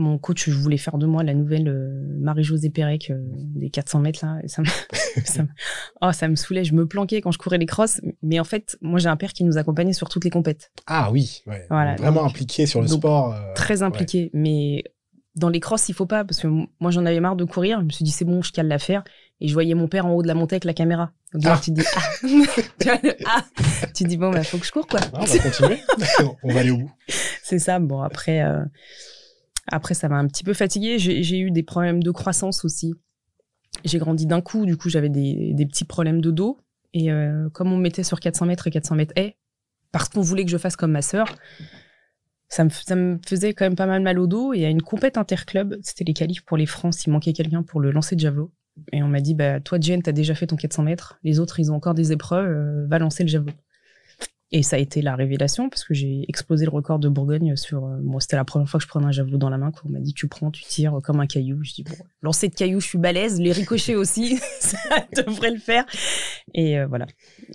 Mon 0.00 0.16
coach, 0.16 0.48
je 0.48 0.54
voulais 0.54 0.76
faire 0.76 0.96
de 0.96 1.06
moi 1.06 1.24
la 1.24 1.34
nouvelle 1.34 1.66
euh, 1.68 2.04
Marie-Josée 2.20 2.70
Pérec 2.70 3.10
euh, 3.10 3.18
des 3.56 3.68
400 3.68 3.98
mètres 3.98 4.24
là. 4.24 4.38
Et 4.44 4.48
ça, 4.48 4.62
me, 4.62 4.66
ça, 5.24 5.42
me, 5.42 5.48
oh, 6.02 6.12
ça 6.12 6.28
me 6.28 6.36
saoulait. 6.36 6.62
Je 6.64 6.74
me 6.74 6.86
planquais 6.86 7.20
quand 7.20 7.32
je 7.32 7.38
courais 7.38 7.58
les 7.58 7.66
crosses. 7.66 8.00
Mais 8.22 8.38
en 8.38 8.44
fait, 8.44 8.76
moi, 8.80 9.00
j'ai 9.00 9.08
un 9.08 9.16
père 9.16 9.32
qui 9.32 9.42
nous 9.42 9.58
accompagnait 9.58 9.92
sur 9.92 10.08
toutes 10.08 10.22
les 10.24 10.30
compètes. 10.30 10.70
Ah 10.86 11.10
oui. 11.10 11.42
Ouais. 11.46 11.66
Voilà, 11.70 11.96
Vraiment 11.96 12.20
donc- 12.22 12.30
impliqué 12.30 12.66
sur 12.66 12.80
le 12.80 12.86
donc, 12.88 12.98
sport. 12.98 13.34
euh, 13.34 13.54
Très 13.54 13.82
impliqué. 13.82 14.30
Mais 14.34 14.84
dans 15.34 15.48
les 15.48 15.58
crosses, 15.60 15.88
il 15.88 15.94
faut 15.96 16.06
pas. 16.06 16.24
Parce 16.24 16.38
que 16.40 16.46
moi, 16.46 16.90
j'en 16.92 17.04
avais 17.04 17.18
marre 17.18 17.34
de 17.36 17.44
courir. 17.44 17.80
Je 17.80 17.84
me 17.86 17.90
suis 17.90 18.04
dit, 18.04 18.12
c'est 18.12 18.24
bon, 18.24 18.40
je 18.40 18.52
cale 18.52 18.68
l'affaire. 18.68 19.02
Et 19.40 19.48
je 19.48 19.52
voyais 19.52 19.74
mon 19.74 19.86
père 19.86 20.04
en 20.06 20.12
haut 20.14 20.22
de 20.22 20.26
la 20.26 20.34
montée 20.34 20.54
avec 20.56 20.64
la 20.64 20.74
caméra. 20.74 21.12
Donc 21.32 21.44
là, 21.44 21.54
Ah. 21.56 21.60
tu 21.62 21.72
te 21.72 21.80
dis, 21.80 21.86
ah. 21.94 23.00
Ah. 23.26 23.44
Tu 23.94 24.04
te 24.04 24.08
dis, 24.08 24.16
bon, 24.16 24.30
bah, 24.30 24.42
faut 24.42 24.58
que 24.58 24.66
je 24.66 24.72
cours, 24.72 24.86
quoi. 24.86 25.00
Ah, 25.12 25.20
on 25.20 25.24
va 25.24 25.38
continuer. 25.38 25.78
on 26.42 26.52
va 26.52 26.60
aller 26.60 26.70
au 26.70 26.78
bout. 26.78 26.92
C'est 27.42 27.58
ça. 27.60 27.78
Bon, 27.78 28.00
après, 28.02 28.42
euh, 28.42 28.64
après 29.68 29.94
ça 29.94 30.08
m'a 30.08 30.16
un 30.16 30.26
petit 30.26 30.44
peu 30.44 30.54
fatiguée. 30.54 30.98
J'ai 30.98 31.22
j'ai 31.22 31.38
eu 31.38 31.50
des 31.50 31.62
problèmes 31.62 32.02
de 32.02 32.10
croissance 32.10 32.64
aussi. 32.64 32.94
J'ai 33.84 33.98
grandi 33.98 34.26
d'un 34.26 34.40
coup, 34.40 34.66
du 34.66 34.76
coup, 34.76 34.88
j'avais 34.88 35.08
des, 35.10 35.52
des 35.54 35.66
petits 35.66 35.84
problèmes 35.84 36.20
de 36.20 36.30
dos. 36.30 36.58
Et 36.94 37.12
euh, 37.12 37.48
comme 37.50 37.72
on 37.72 37.76
me 37.76 37.82
mettait 37.82 38.02
sur 38.02 38.18
400 38.18 38.46
mètres 38.46 38.66
et 38.66 38.70
400 38.70 38.96
mètres 38.96 39.12
haies, 39.16 39.36
parce 39.92 40.08
qu'on 40.08 40.22
voulait 40.22 40.44
que 40.44 40.50
je 40.50 40.56
fasse 40.58 40.74
comme 40.74 40.90
ma 40.92 41.02
sœur, 41.02 41.36
ça 42.48 42.64
me, 42.64 42.70
ça 42.70 42.96
me 42.96 43.18
faisait 43.26 43.52
quand 43.52 43.66
même 43.66 43.76
pas 43.76 43.86
mal 43.86 44.02
mal 44.02 44.18
au 44.18 44.26
dos. 44.26 44.52
Et 44.54 44.64
à 44.64 44.70
une 44.70 44.82
compète 44.82 45.16
interclub, 45.18 45.76
c'était 45.82 46.04
les 46.04 46.14
qualifs 46.14 46.42
pour 46.44 46.56
les 46.56 46.66
France, 46.66 47.04
il 47.06 47.10
manquait 47.10 47.34
quelqu'un 47.34 47.62
pour 47.62 47.80
le 47.80 47.90
lancer 47.92 48.16
de 48.16 48.20
javelot. 48.20 48.50
Et 48.92 49.02
on 49.02 49.08
m'a 49.08 49.20
dit, 49.20 49.34
bah, 49.34 49.60
toi, 49.60 49.78
Jen, 49.80 50.02
t'as 50.02 50.12
déjà 50.12 50.34
fait 50.34 50.46
ton 50.46 50.56
400 50.56 50.82
mètres. 50.82 51.18
Les 51.24 51.38
autres, 51.40 51.60
ils 51.60 51.70
ont 51.72 51.74
encore 51.74 51.94
des 51.94 52.12
épreuves, 52.12 52.46
euh, 52.50 52.86
va 52.88 52.98
lancer 52.98 53.22
le 53.24 53.28
javelot. 53.28 53.52
Et 54.50 54.62
ça 54.62 54.76
a 54.76 54.78
été 54.78 55.02
la 55.02 55.14
révélation 55.14 55.68
parce 55.68 55.84
que 55.84 55.92
j'ai 55.92 56.24
explosé 56.26 56.64
le 56.64 56.70
record 56.70 56.98
de 56.98 57.10
Bourgogne 57.10 57.54
sur. 57.54 57.84
euh, 57.84 57.98
c'était 58.18 58.36
la 58.36 58.46
première 58.46 58.66
fois 58.66 58.78
que 58.78 58.84
je 58.84 58.88
prenais 58.88 59.04
un 59.04 59.12
javelot 59.12 59.36
dans 59.36 59.50
la 59.50 59.58
main. 59.58 59.70
Quoi. 59.70 59.82
On 59.84 59.90
m'a 59.90 59.98
dit 60.00 60.14
tu 60.14 60.26
prends, 60.26 60.50
tu 60.50 60.64
tires 60.64 60.98
comme 61.04 61.20
un 61.20 61.26
caillou. 61.26 61.62
Je 61.62 61.74
dis 61.74 61.82
bon, 61.82 61.92
lancer 62.22 62.48
de 62.48 62.54
caillou, 62.54 62.80
je 62.80 62.86
suis 62.86 62.96
balèze. 62.96 63.38
Les 63.42 63.52
ricochets 63.52 63.94
aussi, 63.94 64.38
ça 64.60 64.78
devrait 65.14 65.50
le 65.50 65.58
faire. 65.58 65.84
Et 66.54 66.78
euh, 66.78 66.86
voilà. 66.86 67.06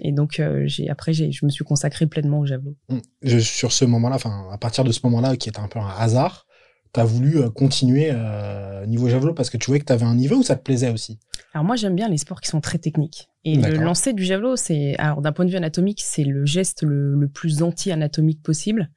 Et 0.04 0.12
donc 0.12 0.40
euh, 0.40 0.66
j'ai 0.68 0.88
après 0.88 1.14
je 1.14 1.44
me 1.44 1.50
suis 1.50 1.64
consacrée 1.66 2.06
pleinement 2.06 2.42
au 2.42 2.46
javelot. 2.46 2.76
Je- 3.24 3.40
sur 3.40 3.72
ce 3.72 3.86
moment-là, 3.86 4.18
enfin, 4.18 4.48
à 4.52 4.60
partir 4.60 4.84
de 4.84 4.92
ce 4.92 5.00
moment-là, 5.06 5.36
qui 5.36 5.50
est 5.50 5.58
un 5.58 5.68
peu 5.68 5.80
un 5.80 5.90
hasard, 5.98 6.46
tu 6.94 7.00
as 7.00 7.06
voulu 7.06 7.38
euh, 7.38 7.50
continuer 7.50 8.10
euh, 8.12 8.86
niveau 8.86 9.10
javelot 9.10 9.34
parce 9.34 9.50
que 9.50 9.57
tu 9.57 9.68
voyais 9.68 9.80
que 9.80 9.86
tu 9.86 9.94
avais 9.94 10.06
un 10.06 10.16
niveau 10.16 10.38
ou 10.38 10.44
ça 10.44 10.56
te 10.56 10.63
plaisait 10.63 10.92
aussi? 10.92 11.19
Alors 11.54 11.66
moi 11.66 11.75
j'aime 11.75 11.95
bien 11.95 12.10
les 12.10 12.18
sports 12.18 12.42
qui 12.42 12.50
sont 12.50 12.62
très 12.62 12.78
techniques. 12.78 13.30
Et 13.45 13.56
le 13.56 13.75
lancer 13.78 14.13
du 14.13 14.24
javelot, 14.24 14.56
c'est 14.56 14.95
alors 14.98 15.22
d'un 15.22 15.34
point 15.34 15.44
de 15.44 15.50
vue 15.50 15.57
anatomique, 15.57 16.01
c'est 16.01 16.24
le 16.24 16.45
geste 16.45 16.84
le, 16.84 17.13
le 17.16 17.28
plus 17.28 17.62
anti-anatomique 17.62 18.42
possible. 18.42 18.90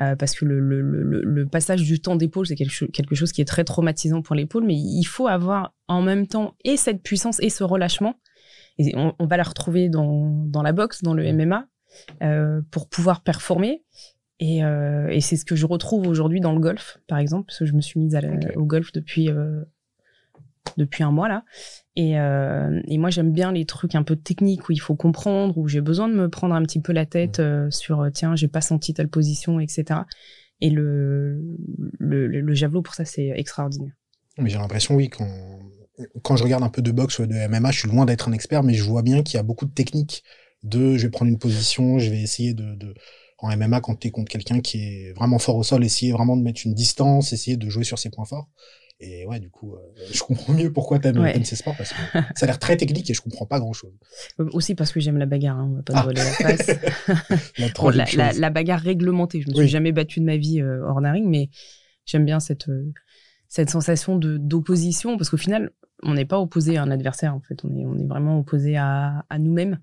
Euh, 0.00 0.14
parce 0.14 0.36
que 0.36 0.44
le, 0.44 0.60
le, 0.60 0.80
le, 0.80 1.22
le 1.22 1.46
passage 1.48 1.82
du 1.82 2.00
temps 2.00 2.14
d'épaule, 2.14 2.46
c'est 2.46 2.54
quelque, 2.54 2.84
quelque 2.84 3.16
chose 3.16 3.32
qui 3.32 3.40
est 3.40 3.44
très 3.44 3.64
traumatisant 3.64 4.22
pour 4.22 4.36
l'épaule, 4.36 4.64
mais 4.64 4.76
il 4.76 5.02
faut 5.04 5.26
avoir 5.26 5.74
en 5.88 6.02
même 6.02 6.28
temps 6.28 6.54
et 6.64 6.76
cette 6.76 7.02
puissance 7.02 7.40
et 7.40 7.50
ce 7.50 7.64
relâchement. 7.64 8.14
Et 8.78 8.92
on, 8.94 9.12
on 9.18 9.26
va 9.26 9.36
la 9.36 9.42
retrouver 9.42 9.88
dans, 9.88 10.30
dans 10.46 10.62
la 10.62 10.70
boxe, 10.70 11.02
dans 11.02 11.14
le 11.14 11.32
MMA, 11.32 11.66
euh, 12.22 12.60
pour 12.70 12.88
pouvoir 12.88 13.22
performer. 13.22 13.82
Et, 14.40 14.62
euh, 14.64 15.08
et 15.08 15.20
c'est 15.20 15.36
ce 15.36 15.44
que 15.44 15.56
je 15.56 15.66
retrouve 15.66 16.06
aujourd'hui 16.06 16.40
dans 16.40 16.52
le 16.52 16.60
golf, 16.60 16.98
par 17.08 17.18
exemple, 17.18 17.46
parce 17.46 17.58
que 17.58 17.66
je 17.66 17.72
me 17.72 17.80
suis 17.80 17.98
mise 17.98 18.14
à 18.14 18.20
la- 18.20 18.34
Ok. 18.34 18.56
au 18.56 18.64
golf 18.64 18.92
depuis, 18.92 19.28
euh, 19.30 19.62
depuis 20.76 21.02
un 21.02 21.10
mois 21.10 21.28
là. 21.28 21.44
Et, 21.96 22.18
euh, 22.20 22.80
et 22.86 22.98
moi, 22.98 23.10
j'aime 23.10 23.32
bien 23.32 23.50
les 23.50 23.64
trucs 23.64 23.94
un 23.96 24.04
peu 24.04 24.14
techniques 24.14 24.68
où 24.68 24.72
il 24.72 24.80
faut 24.80 24.94
comprendre, 24.94 25.58
où 25.58 25.66
j'ai 25.66 25.80
besoin 25.80 26.08
de 26.08 26.14
me 26.14 26.28
prendre 26.28 26.54
un 26.54 26.62
petit 26.62 26.80
peu 26.80 26.92
la 26.92 27.06
tête 27.06 27.40
euh, 27.40 27.68
sur 27.70 28.08
tiens, 28.12 28.36
j'ai 28.36 28.48
pas 28.48 28.60
senti 28.60 28.94
telle 28.94 29.08
position, 29.08 29.58
etc. 29.58 30.06
Et 30.60 30.70
le, 30.70 31.40
le, 31.98 32.26
le, 32.28 32.40
le 32.40 32.54
javelot, 32.54 32.82
pour 32.82 32.94
ça, 32.94 33.04
c'est 33.04 33.28
extraordinaire. 33.34 33.92
Mais 34.38 34.50
j'ai 34.50 34.58
l'impression, 34.58 34.94
oui, 34.94 35.08
quand, 35.08 35.26
quand 36.22 36.36
je 36.36 36.44
regarde 36.44 36.62
un 36.62 36.68
peu 36.68 36.82
de 36.82 36.92
boxe 36.92 37.18
ou 37.18 37.26
de 37.26 37.34
MMA, 37.34 37.72
je 37.72 37.80
suis 37.80 37.88
loin 37.88 38.06
d'être 38.06 38.28
un 38.28 38.32
expert, 38.32 38.62
mais 38.62 38.74
je 38.74 38.84
vois 38.84 39.02
bien 39.02 39.22
qu'il 39.24 39.36
y 39.36 39.40
a 39.40 39.42
beaucoup 39.42 39.66
de 39.66 39.72
techniques 39.72 40.22
de 40.62 40.96
je 40.96 41.02
vais 41.06 41.10
prendre 41.10 41.30
une 41.30 41.38
position, 41.38 41.98
je 41.98 42.10
vais 42.10 42.20
essayer 42.20 42.54
de. 42.54 42.74
de 42.76 42.94
en 43.38 43.56
MMA, 43.56 43.80
quand 43.80 43.94
tu 43.96 44.08
es 44.08 44.10
contre 44.10 44.30
quelqu'un 44.30 44.60
qui 44.60 44.78
est 44.82 45.12
vraiment 45.14 45.38
fort 45.38 45.56
au 45.56 45.62
sol, 45.62 45.84
essayer 45.84 46.12
vraiment 46.12 46.36
de 46.36 46.42
mettre 46.42 46.62
une 46.64 46.74
distance, 46.74 47.32
essayer 47.32 47.56
de 47.56 47.68
jouer 47.68 47.84
sur 47.84 47.98
ses 47.98 48.10
points 48.10 48.24
forts. 48.24 48.48
Et 49.00 49.24
ouais, 49.26 49.38
du 49.38 49.48
coup, 49.48 49.76
euh, 49.76 49.78
je 50.12 50.20
comprends 50.24 50.52
mieux 50.52 50.72
pourquoi 50.72 50.98
t'aimes 50.98 51.18
Ouais. 51.18 51.36
aimes 51.36 51.44
ces 51.44 51.54
sports 51.54 51.76
parce 51.76 51.90
que 51.92 51.96
ça 52.34 52.44
a 52.44 52.46
l'air 52.46 52.58
très 52.58 52.76
technique 52.76 53.08
et 53.08 53.14
je 53.14 53.20
comprends 53.20 53.46
pas 53.46 53.60
grand 53.60 53.72
chose. 53.72 53.92
Euh, 54.40 54.48
Aussi 54.52 54.74
parce 54.74 54.90
que 54.90 54.98
j'aime 54.98 55.18
la 55.18 55.26
bagarre, 55.26 55.56
hein, 55.58 55.68
on 55.70 55.76
va 55.76 55.82
pas 55.82 55.92
Ah. 55.94 55.98
se 56.00 56.02
voiler 56.04 56.20
la 56.20 56.32
face. 56.32 56.66
La, 57.58 57.66
Bon, 57.68 57.72
troisième 57.72 58.06
la, 58.16 58.24
la, 58.24 58.30
chose. 58.32 58.40
la 58.40 58.50
bagarre 58.50 58.80
réglementée. 58.80 59.40
Je 59.40 59.46
me 59.48 59.52
suis 59.54 59.62
Oui. 59.62 59.68
jamais 59.68 59.92
battue 59.92 60.18
de 60.18 60.24
ma 60.24 60.36
vie 60.36 60.60
euh, 60.60 60.84
hors 60.84 61.00
d'un 61.00 61.12
ring, 61.12 61.28
mais 61.28 61.48
j'aime 62.06 62.24
bien 62.24 62.40
cette, 62.40 62.68
euh, 62.68 62.92
cette 63.48 63.70
sensation 63.70 64.16
de 64.16 64.36
d'opposition 64.36 65.16
parce 65.16 65.30
qu'au 65.30 65.36
final, 65.36 65.70
on 66.02 66.14
n'est 66.14 66.24
pas 66.24 66.40
opposé 66.40 66.76
à 66.76 66.82
un 66.82 66.90
adversaire. 66.90 67.36
En 67.36 67.40
fait, 67.40 67.64
on 67.64 67.76
est, 67.76 67.84
on 67.86 67.96
est 67.98 68.06
vraiment 68.06 68.40
opposé 68.40 68.76
à, 68.76 69.24
à 69.30 69.38
nous-mêmes. 69.38 69.78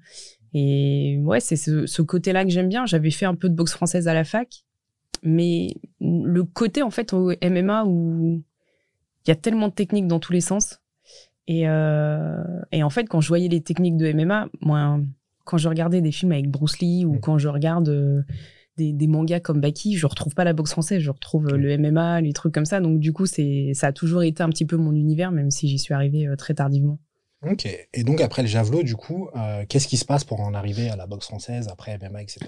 Et 0.57 1.19
ouais, 1.21 1.41
c'est 1.41 1.57
ce, 1.57 1.85
ce 1.85 2.01
côté-là 2.01 2.45
que 2.45 2.49
j'aime 2.49 2.69
bien. 2.69 2.85
J'avais 2.85 3.11
fait 3.11 3.25
un 3.25 3.35
peu 3.35 3.49
de 3.49 3.53
boxe 3.53 3.73
française 3.73 4.07
à 4.07 4.13
la 4.13 4.23
fac, 4.23 4.63
mais 5.21 5.75
le 5.99 6.43
côté 6.45 6.81
en 6.81 6.91
fait 6.91 7.11
au 7.11 7.33
MMA 7.43 7.83
où 7.85 8.41
il 9.25 9.29
y 9.29 9.31
a 9.31 9.35
tellement 9.35 9.67
de 9.67 9.73
techniques 9.73 10.07
dans 10.07 10.19
tous 10.19 10.31
les 10.31 10.39
sens. 10.39 10.79
Et, 11.47 11.67
euh, 11.67 12.41
et 12.71 12.83
en 12.83 12.89
fait, 12.89 13.03
quand 13.03 13.19
je 13.19 13.27
voyais 13.27 13.49
les 13.49 13.61
techniques 13.61 13.97
de 13.97 14.11
MMA, 14.13 14.47
moi, 14.61 14.97
quand 15.43 15.57
je 15.57 15.67
regardais 15.67 15.99
des 15.99 16.13
films 16.13 16.31
avec 16.31 16.49
Bruce 16.49 16.79
Lee 16.79 17.05
ou 17.05 17.15
Mm. 17.15 17.19
quand 17.19 17.37
je 17.37 17.49
regarde 17.49 17.89
euh, 17.89 18.21
des, 18.77 18.93
des 18.93 19.07
mangas 19.07 19.41
comme 19.41 19.59
Baki, 19.59 19.97
je 19.97 20.07
retrouve 20.07 20.35
pas 20.35 20.45
la 20.45 20.53
boxe 20.53 20.71
française, 20.71 21.01
je 21.01 21.11
retrouve 21.11 21.47
euh, 21.51 21.57
le 21.57 21.77
MMA, 21.77 22.21
les 22.21 22.31
trucs 22.31 22.53
comme 22.53 22.65
ça. 22.65 22.79
Donc 22.79 22.99
du 22.99 23.11
coup, 23.11 23.25
c'est 23.25 23.71
ça 23.73 23.87
a 23.87 23.91
toujours 23.91 24.23
été 24.23 24.41
un 24.41 24.49
petit 24.49 24.65
peu 24.65 24.77
mon 24.77 24.93
univers, 24.93 25.31
même 25.31 25.51
si 25.51 25.67
j'y 25.67 25.79
suis 25.79 25.93
arrivée 25.93 26.27
euh, 26.27 26.35
très 26.35 26.53
tardivement. 26.53 26.97
Ok. 27.43 27.67
Et 27.93 28.03
donc 28.03 28.21
après 28.21 28.41
le 28.41 28.47
javelot, 28.47 28.81
du 28.81 28.95
coup, 28.95 29.29
euh, 29.35 29.65
qu'est-ce 29.69 29.87
qui 29.87 29.97
se 29.97 30.05
passe 30.05 30.23
pour 30.23 30.39
en 30.41 30.53
arriver 30.55 30.89
à 30.89 30.95
la 30.95 31.05
boxe 31.05 31.25
française, 31.27 31.67
après 31.71 31.97
MMA, 32.01 32.23
etc. 32.23 32.39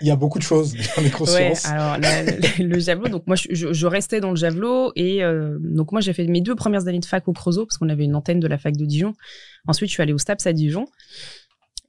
Il 0.00 0.06
y 0.06 0.10
a 0.10 0.16
beaucoup 0.16 0.38
de 0.38 0.44
choses, 0.44 0.74
j'en 0.96 1.02
ai 1.02 1.06
Ouais, 1.06 1.10
conscience. 1.10 1.66
alors 1.66 1.98
la- 1.98 2.22
le, 2.22 2.64
le 2.64 2.78
javelot, 2.80 3.08
donc 3.08 3.26
moi 3.26 3.36
je, 3.36 3.86
restais 3.86 4.20
dans 4.20 4.30
le 4.30 4.36
javelot 4.36 4.92
et 4.96 5.22
euh, 5.22 5.58
donc 5.60 5.92
moi 5.92 6.00
j'ai 6.00 6.12
fait 6.14 6.26
mes 6.26 6.40
deux 6.40 6.54
premières 6.54 6.86
années 6.88 7.00
de 7.00 7.04
fac 7.04 7.28
au 7.28 7.32
Creusot 7.32 7.66
parce 7.66 7.76
qu'on 7.76 7.88
avait 7.90 8.04
une 8.04 8.14
antenne 8.14 8.40
de 8.40 8.46
la 8.48 8.56
fac 8.56 8.76
de 8.76 8.84
Dijon. 8.86 9.12
Ensuite 9.66 9.90
je 9.90 9.94
suis 9.94 10.02
allée 10.02 10.14
au 10.14 10.18
STAPS 10.18 10.46
à 10.46 10.52
Dijon 10.54 10.86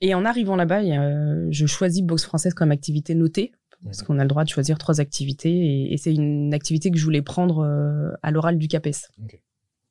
et 0.02 0.14
en 0.14 0.26
arrivant 0.26 0.56
là-bas, 0.58 0.82
euh, 0.82 1.48
je 1.52 1.66
choisis 1.68 2.02
boxe 2.04 2.24
française 2.26 2.54
comme 2.54 2.72
activité 2.72 3.16
notée 3.16 3.52
parce 3.86 4.04
qu'on 4.04 4.20
a 4.20 4.24
le 4.24 4.28
droit 4.28 4.44
de 4.44 4.50
choisir 4.50 4.78
trois 4.78 5.00
activités 5.00 5.52
et, 5.52 5.94
et 5.94 5.98
c'est 5.98 6.14
une 6.14 6.54
activité 6.54 6.92
que 6.92 6.98
je 6.98 7.04
voulais 7.06 7.22
prendre 7.22 7.60
euh, 7.64 8.12
à 8.24 8.32
l'oral 8.32 8.58
du 8.58 8.68
CAPES. 8.68 9.08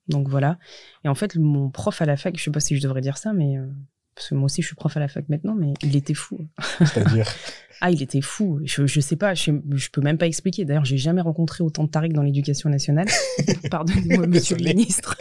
Donc 0.09 0.29
voilà. 0.29 0.59
Et 1.05 1.09
en 1.09 1.15
fait, 1.15 1.37
mon 1.37 1.71
prof 1.71 2.01
à 2.03 2.07
la 2.07 2.17
fac, 2.17 2.37
je 2.39 2.43
sais 2.45 2.51
pas 2.51 2.61
si 2.61 2.77
je 2.77 2.83
devrais 2.83 3.01
dire 3.01 3.19
ça, 3.19 3.33
mais 3.33 3.59
euh, 3.59 3.67
parce 4.15 4.31
que 4.31 4.35
moi 4.35 4.47
aussi 4.47 4.63
je 4.63 4.67
suis 4.69 4.77
prof 4.77 4.97
à 4.97 5.01
la 5.01 5.09
fac 5.09 5.29
maintenant, 5.29 5.55
mais 5.55 5.75
il 5.83 5.95
était 5.97 6.15
fou. 6.15 6.39
C'est-à-dire. 6.79 7.27
Ah, 7.81 7.93
il 7.93 8.03
était 8.03 8.21
fou. 8.23 8.59
Je, 8.65 8.89
je 8.89 8.99
sais 8.99 9.15
pas, 9.15 9.35
je, 9.35 9.53
je 9.71 9.89
peux 9.91 10.01
même 10.01 10.19
pas 10.19 10.27
expliquer. 10.27 10.65
D'ailleurs, 10.65 10.85
j'ai 10.85 10.97
jamais 10.99 11.21
rencontré 11.21 11.63
autant 11.63 11.85
de 11.85 11.89
tarek 11.89 12.13
dans 12.13 12.23
l'éducation 12.23 12.69
nationale. 12.69 13.07
Pardonnez-moi, 13.71 14.27
monsieur 14.27 14.57
le 14.57 14.65
ministre. 14.65 15.17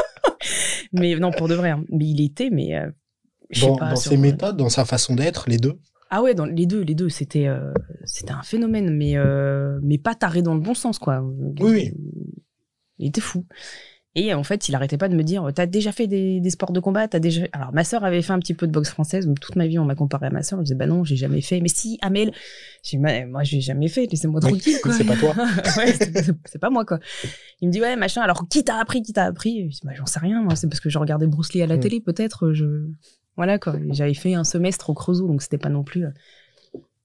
mais 0.92 1.16
non, 1.16 1.30
pour 1.32 1.48
de 1.48 1.54
vrai. 1.54 1.70
hein. 1.70 1.84
Mais 1.90 2.06
il 2.06 2.24
était, 2.24 2.48
mais 2.48 2.74
euh, 2.76 2.90
Dans, 3.60 3.76
pas. 3.76 3.90
dans 3.90 3.96
ses 3.96 4.16
méthodes, 4.16 4.56
dans 4.56 4.70
sa 4.70 4.86
façon 4.86 5.14
d'être, 5.14 5.50
les 5.50 5.58
deux? 5.58 5.78
Ah 6.08 6.22
ouais, 6.22 6.34
dans 6.34 6.46
les 6.46 6.64
deux, 6.66 6.80
les 6.80 6.94
deux, 6.94 7.08
c'était 7.10 7.46
euh, 7.46 7.74
c'était 8.04 8.32
un 8.32 8.42
phénomène, 8.42 8.96
mais 8.96 9.18
euh, 9.18 9.78
mais 9.82 9.98
pas 9.98 10.14
taré 10.14 10.40
dans 10.40 10.54
le 10.54 10.60
bon 10.60 10.72
sens 10.74 10.98
quoi. 10.98 11.20
Oui, 11.60 11.70
oui. 11.70 11.92
Il 12.98 13.08
était 13.08 13.20
fou. 13.20 13.44
Et 14.18 14.32
en 14.32 14.42
fait, 14.42 14.68
il 14.70 14.74
arrêtait 14.74 14.96
pas 14.96 15.08
de 15.10 15.14
me 15.14 15.22
dire, 15.22 15.46
t'as 15.54 15.66
déjà 15.66 15.92
fait 15.92 16.06
des, 16.06 16.40
des 16.40 16.50
sports 16.50 16.72
de 16.72 16.80
combat, 16.80 17.06
t'as 17.06 17.18
déjà. 17.18 17.42
Alors 17.52 17.72
ma 17.74 17.84
sœur 17.84 18.02
avait 18.02 18.22
fait 18.22 18.32
un 18.32 18.38
petit 18.38 18.54
peu 18.54 18.66
de 18.66 18.72
boxe 18.72 18.88
française, 18.88 19.26
donc 19.26 19.38
toute 19.40 19.56
ma 19.56 19.66
vie 19.66 19.78
on 19.78 19.84
m'a 19.84 19.94
comparé 19.94 20.26
à 20.26 20.30
ma 20.30 20.42
sœur. 20.42 20.58
Je 20.60 20.64
disais 20.64 20.74
bah 20.74 20.86
non, 20.86 21.04
j'ai 21.04 21.16
jamais 21.16 21.42
fait. 21.42 21.60
Mais 21.60 21.68
si, 21.68 21.98
Amel, 22.00 22.32
j'ai 22.82 22.96
dit, 22.96 23.02
moi 23.28 23.42
j'ai 23.44 23.60
jamais 23.60 23.88
fait, 23.88 24.06
laissez-moi 24.10 24.40
tranquille 24.40 24.78
c'est 24.90 25.04
pas 25.04 25.16
toi. 25.16 25.34
ouais, 25.76 25.92
c'est 26.46 26.58
pas 26.58 26.70
moi 26.70 26.86
quoi. 26.86 26.98
Il 27.60 27.68
me 27.68 27.72
dit 27.72 27.80
ouais 27.80 27.94
machin. 27.96 28.22
Alors 28.22 28.48
qui 28.48 28.64
t'a 28.64 28.76
appris, 28.78 29.02
qui 29.02 29.12
t'a 29.12 29.24
appris? 29.24 29.70
Je 29.70 29.74
dis, 29.74 29.80
bah, 29.84 29.92
j'en 29.94 30.06
sais 30.06 30.18
rien. 30.18 30.42
Moi 30.42 30.56
c'est 30.56 30.66
parce 30.66 30.80
que 30.80 30.88
je 30.88 30.98
regardais 30.98 31.26
Bruce 31.26 31.52
Lee 31.52 31.60
à 31.60 31.66
la 31.66 31.76
Mm. 31.76 31.80
télé 31.80 32.00
peut-être. 32.00 32.52
Je 32.54 32.86
voilà 33.36 33.58
quoi. 33.58 33.74
Et 33.76 33.92
J'avais 33.92 34.14
fait 34.14 34.32
un 34.32 34.44
semestre 34.44 34.88
au 34.88 34.94
Creusot, 34.94 35.28
donc 35.28 35.42
c'était 35.42 35.58
pas 35.58 35.68
non 35.68 35.84
plus. 35.84 36.06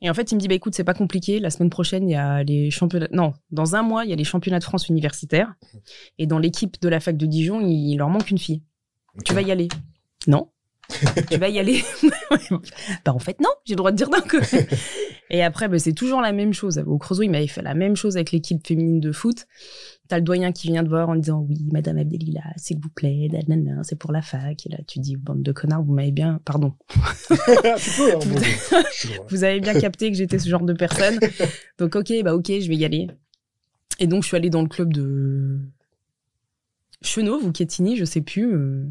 Et 0.01 0.09
en 0.09 0.13
fait, 0.13 0.31
il 0.31 0.35
me 0.35 0.39
dit 0.39 0.47
bah 0.47 0.55
écoute, 0.55 0.73
c'est 0.75 0.83
pas 0.83 0.93
compliqué. 0.93 1.39
La 1.39 1.49
semaine 1.49 1.69
prochaine, 1.69 2.09
il 2.09 2.13
y 2.13 2.15
a 2.15 2.43
les 2.43 2.71
championnats. 2.71 3.07
Non, 3.11 3.33
dans 3.51 3.75
un 3.75 3.83
mois, 3.83 4.03
il 4.03 4.09
y 4.09 4.13
a 4.13 4.15
les 4.15 4.23
championnats 4.23 4.59
de 4.59 4.63
France 4.63 4.89
universitaires. 4.89 5.53
Et 6.17 6.25
dans 6.25 6.39
l'équipe 6.39 6.81
de 6.81 6.89
la 6.89 6.99
fac 6.99 7.17
de 7.17 7.25
Dijon, 7.25 7.61
il 7.61 7.97
leur 7.97 8.09
manque 8.09 8.31
une 8.31 8.39
fille. 8.39 8.63
Tu 9.25 9.33
vas 9.33 9.41
y 9.41 9.51
aller 9.51 9.67
Non. 10.27 10.49
tu 11.29 11.37
vas 11.37 11.47
y 11.47 11.59
aller 11.59 11.81
Bah 13.05 13.13
en 13.13 13.19
fait 13.19 13.39
non, 13.39 13.49
j'ai 13.65 13.73
le 13.73 13.77
droit 13.77 13.91
de 13.91 13.97
dire 13.97 14.09
non. 14.09 14.17
Et 15.29 15.41
après, 15.41 15.69
bah, 15.69 15.79
c'est 15.79 15.93
toujours 15.93 16.19
la 16.19 16.33
même 16.33 16.53
chose. 16.53 16.83
Au 16.85 16.97
Creusot, 16.97 17.23
il 17.23 17.29
m'avait 17.29 17.47
fait 17.47 17.61
la 17.61 17.73
même 17.73 17.95
chose 17.95 18.17
avec 18.17 18.33
l'équipe 18.33 18.67
féminine 18.67 18.99
de 18.99 19.13
foot. 19.13 19.47
T'as 20.11 20.17
le 20.17 20.23
doyen 20.23 20.51
qui 20.51 20.67
vient 20.67 20.83
te 20.83 20.89
voir 20.89 21.07
en 21.07 21.15
disant 21.15 21.39
oui, 21.47 21.69
Madame 21.71 21.97
Abdelila, 21.97 22.41
s'il 22.57 22.77
vous 22.81 22.89
plaît, 22.89 23.29
nanana, 23.31 23.81
c'est 23.83 23.95
pour 23.95 24.11
la 24.11 24.21
fac. 24.21 24.65
Et 24.65 24.69
là, 24.69 24.77
tu 24.85 24.99
dis 24.99 25.15
bande 25.15 25.41
de 25.41 25.53
connards, 25.53 25.83
vous 25.83 25.93
m'avez 25.93 26.11
bien, 26.11 26.41
pardon, 26.43 26.73
hein, 26.99 27.75
vous 29.29 29.45
avez 29.45 29.61
bien 29.61 29.73
capté 29.73 30.11
que 30.11 30.17
j'étais 30.17 30.37
ce 30.37 30.49
genre 30.49 30.63
de 30.65 30.73
personne. 30.73 31.17
Donc 31.79 31.95
ok, 31.95 32.11
bah 32.25 32.35
ok, 32.35 32.47
je 32.47 32.67
vais 32.67 32.75
y 32.75 32.83
aller. 32.83 33.07
Et 33.99 34.07
donc 34.07 34.23
je 34.23 34.27
suis 34.27 34.35
allée 34.35 34.49
dans 34.49 34.61
le 34.61 34.67
club 34.67 34.91
de 34.91 35.61
Chenauve 37.01 37.45
ou 37.45 37.53
Quetigny, 37.53 37.95
je 37.95 38.03
sais 38.03 38.19
plus. 38.19 38.53
euh, 38.53 38.83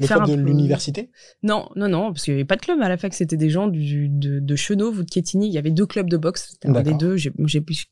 Le 0.00 0.06
faire 0.06 0.22
club 0.22 0.38
de 0.38 0.42
l'université 0.42 1.10
Non, 1.42 1.68
non, 1.76 1.88
non, 1.88 2.12
parce 2.12 2.24
qu'il 2.24 2.34
n'y 2.34 2.40
avait 2.40 2.46
pas 2.46 2.56
de 2.56 2.62
club 2.62 2.80
à 2.80 2.88
la 2.88 2.96
fac, 2.96 3.12
c'était 3.14 3.36
des 3.36 3.50
gens 3.50 3.68
du, 3.68 4.08
de, 4.08 4.40
de 4.40 4.56
Chenauve 4.56 4.98
ou 4.98 5.02
de 5.02 5.10
Quetigny. 5.10 5.46
Il 5.48 5.52
y 5.52 5.58
avait 5.58 5.70
deux 5.70 5.86
clubs 5.86 6.08
de 6.10 6.16
boxe, 6.16 6.48
c'était 6.52 6.68
un 6.68 6.82
des 6.82 6.94
deux. 6.94 7.16
J'ai 7.16 7.32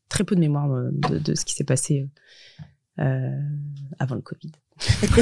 très 0.09 0.25
peu 0.25 0.35
de 0.35 0.41
mémoire 0.41 0.73
euh, 0.73 0.88
de, 0.93 1.19
de 1.19 1.35
ce 1.35 1.45
qui 1.45 1.55
s'est 1.55 1.65
passé 1.65 2.09
euh, 2.99 3.31
avant 3.99 4.15
le 4.15 4.23
Covid. 4.23 4.53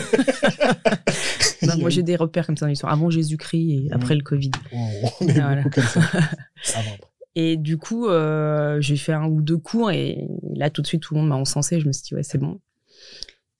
Non, 1.63 1.79
moi 1.79 1.91
j'ai 1.91 2.03
des 2.03 2.17
repères 2.17 2.47
comme 2.47 2.57
ça 2.57 2.67
dans 2.67 2.71
l'histoire, 2.71 2.93
avant 2.93 3.11
Jésus-Christ 3.11 3.71
et 3.71 3.89
après 3.91 4.15
le 4.15 4.23
Covid. 4.23 4.51
On 4.73 4.89
on 5.23 5.27
est 5.29 5.33
Voilà. 5.33 5.63
beaucoup 5.63 5.81
comme 5.81 5.85
ça. 5.85 6.01
Et 7.39 7.59
du 7.59 7.77
coup, 7.77 8.07
euh, 8.09 8.81
j'ai 8.81 8.97
fait 8.97 9.13
un 9.13 9.27
ou 9.27 9.43
deux 9.43 9.59
cours 9.59 9.91
et 9.91 10.27
là, 10.55 10.71
tout 10.71 10.81
de 10.81 10.87
suite, 10.87 11.03
tout 11.03 11.13
le 11.13 11.21
monde 11.21 11.29
m'a 11.29 11.35
encensé. 11.37 11.81
Je 11.81 11.87
me 11.87 11.93
suis 11.93 12.03
dit, 12.03 12.15
ouais, 12.15 12.23
c'est 12.23 12.39
bon. 12.39 12.61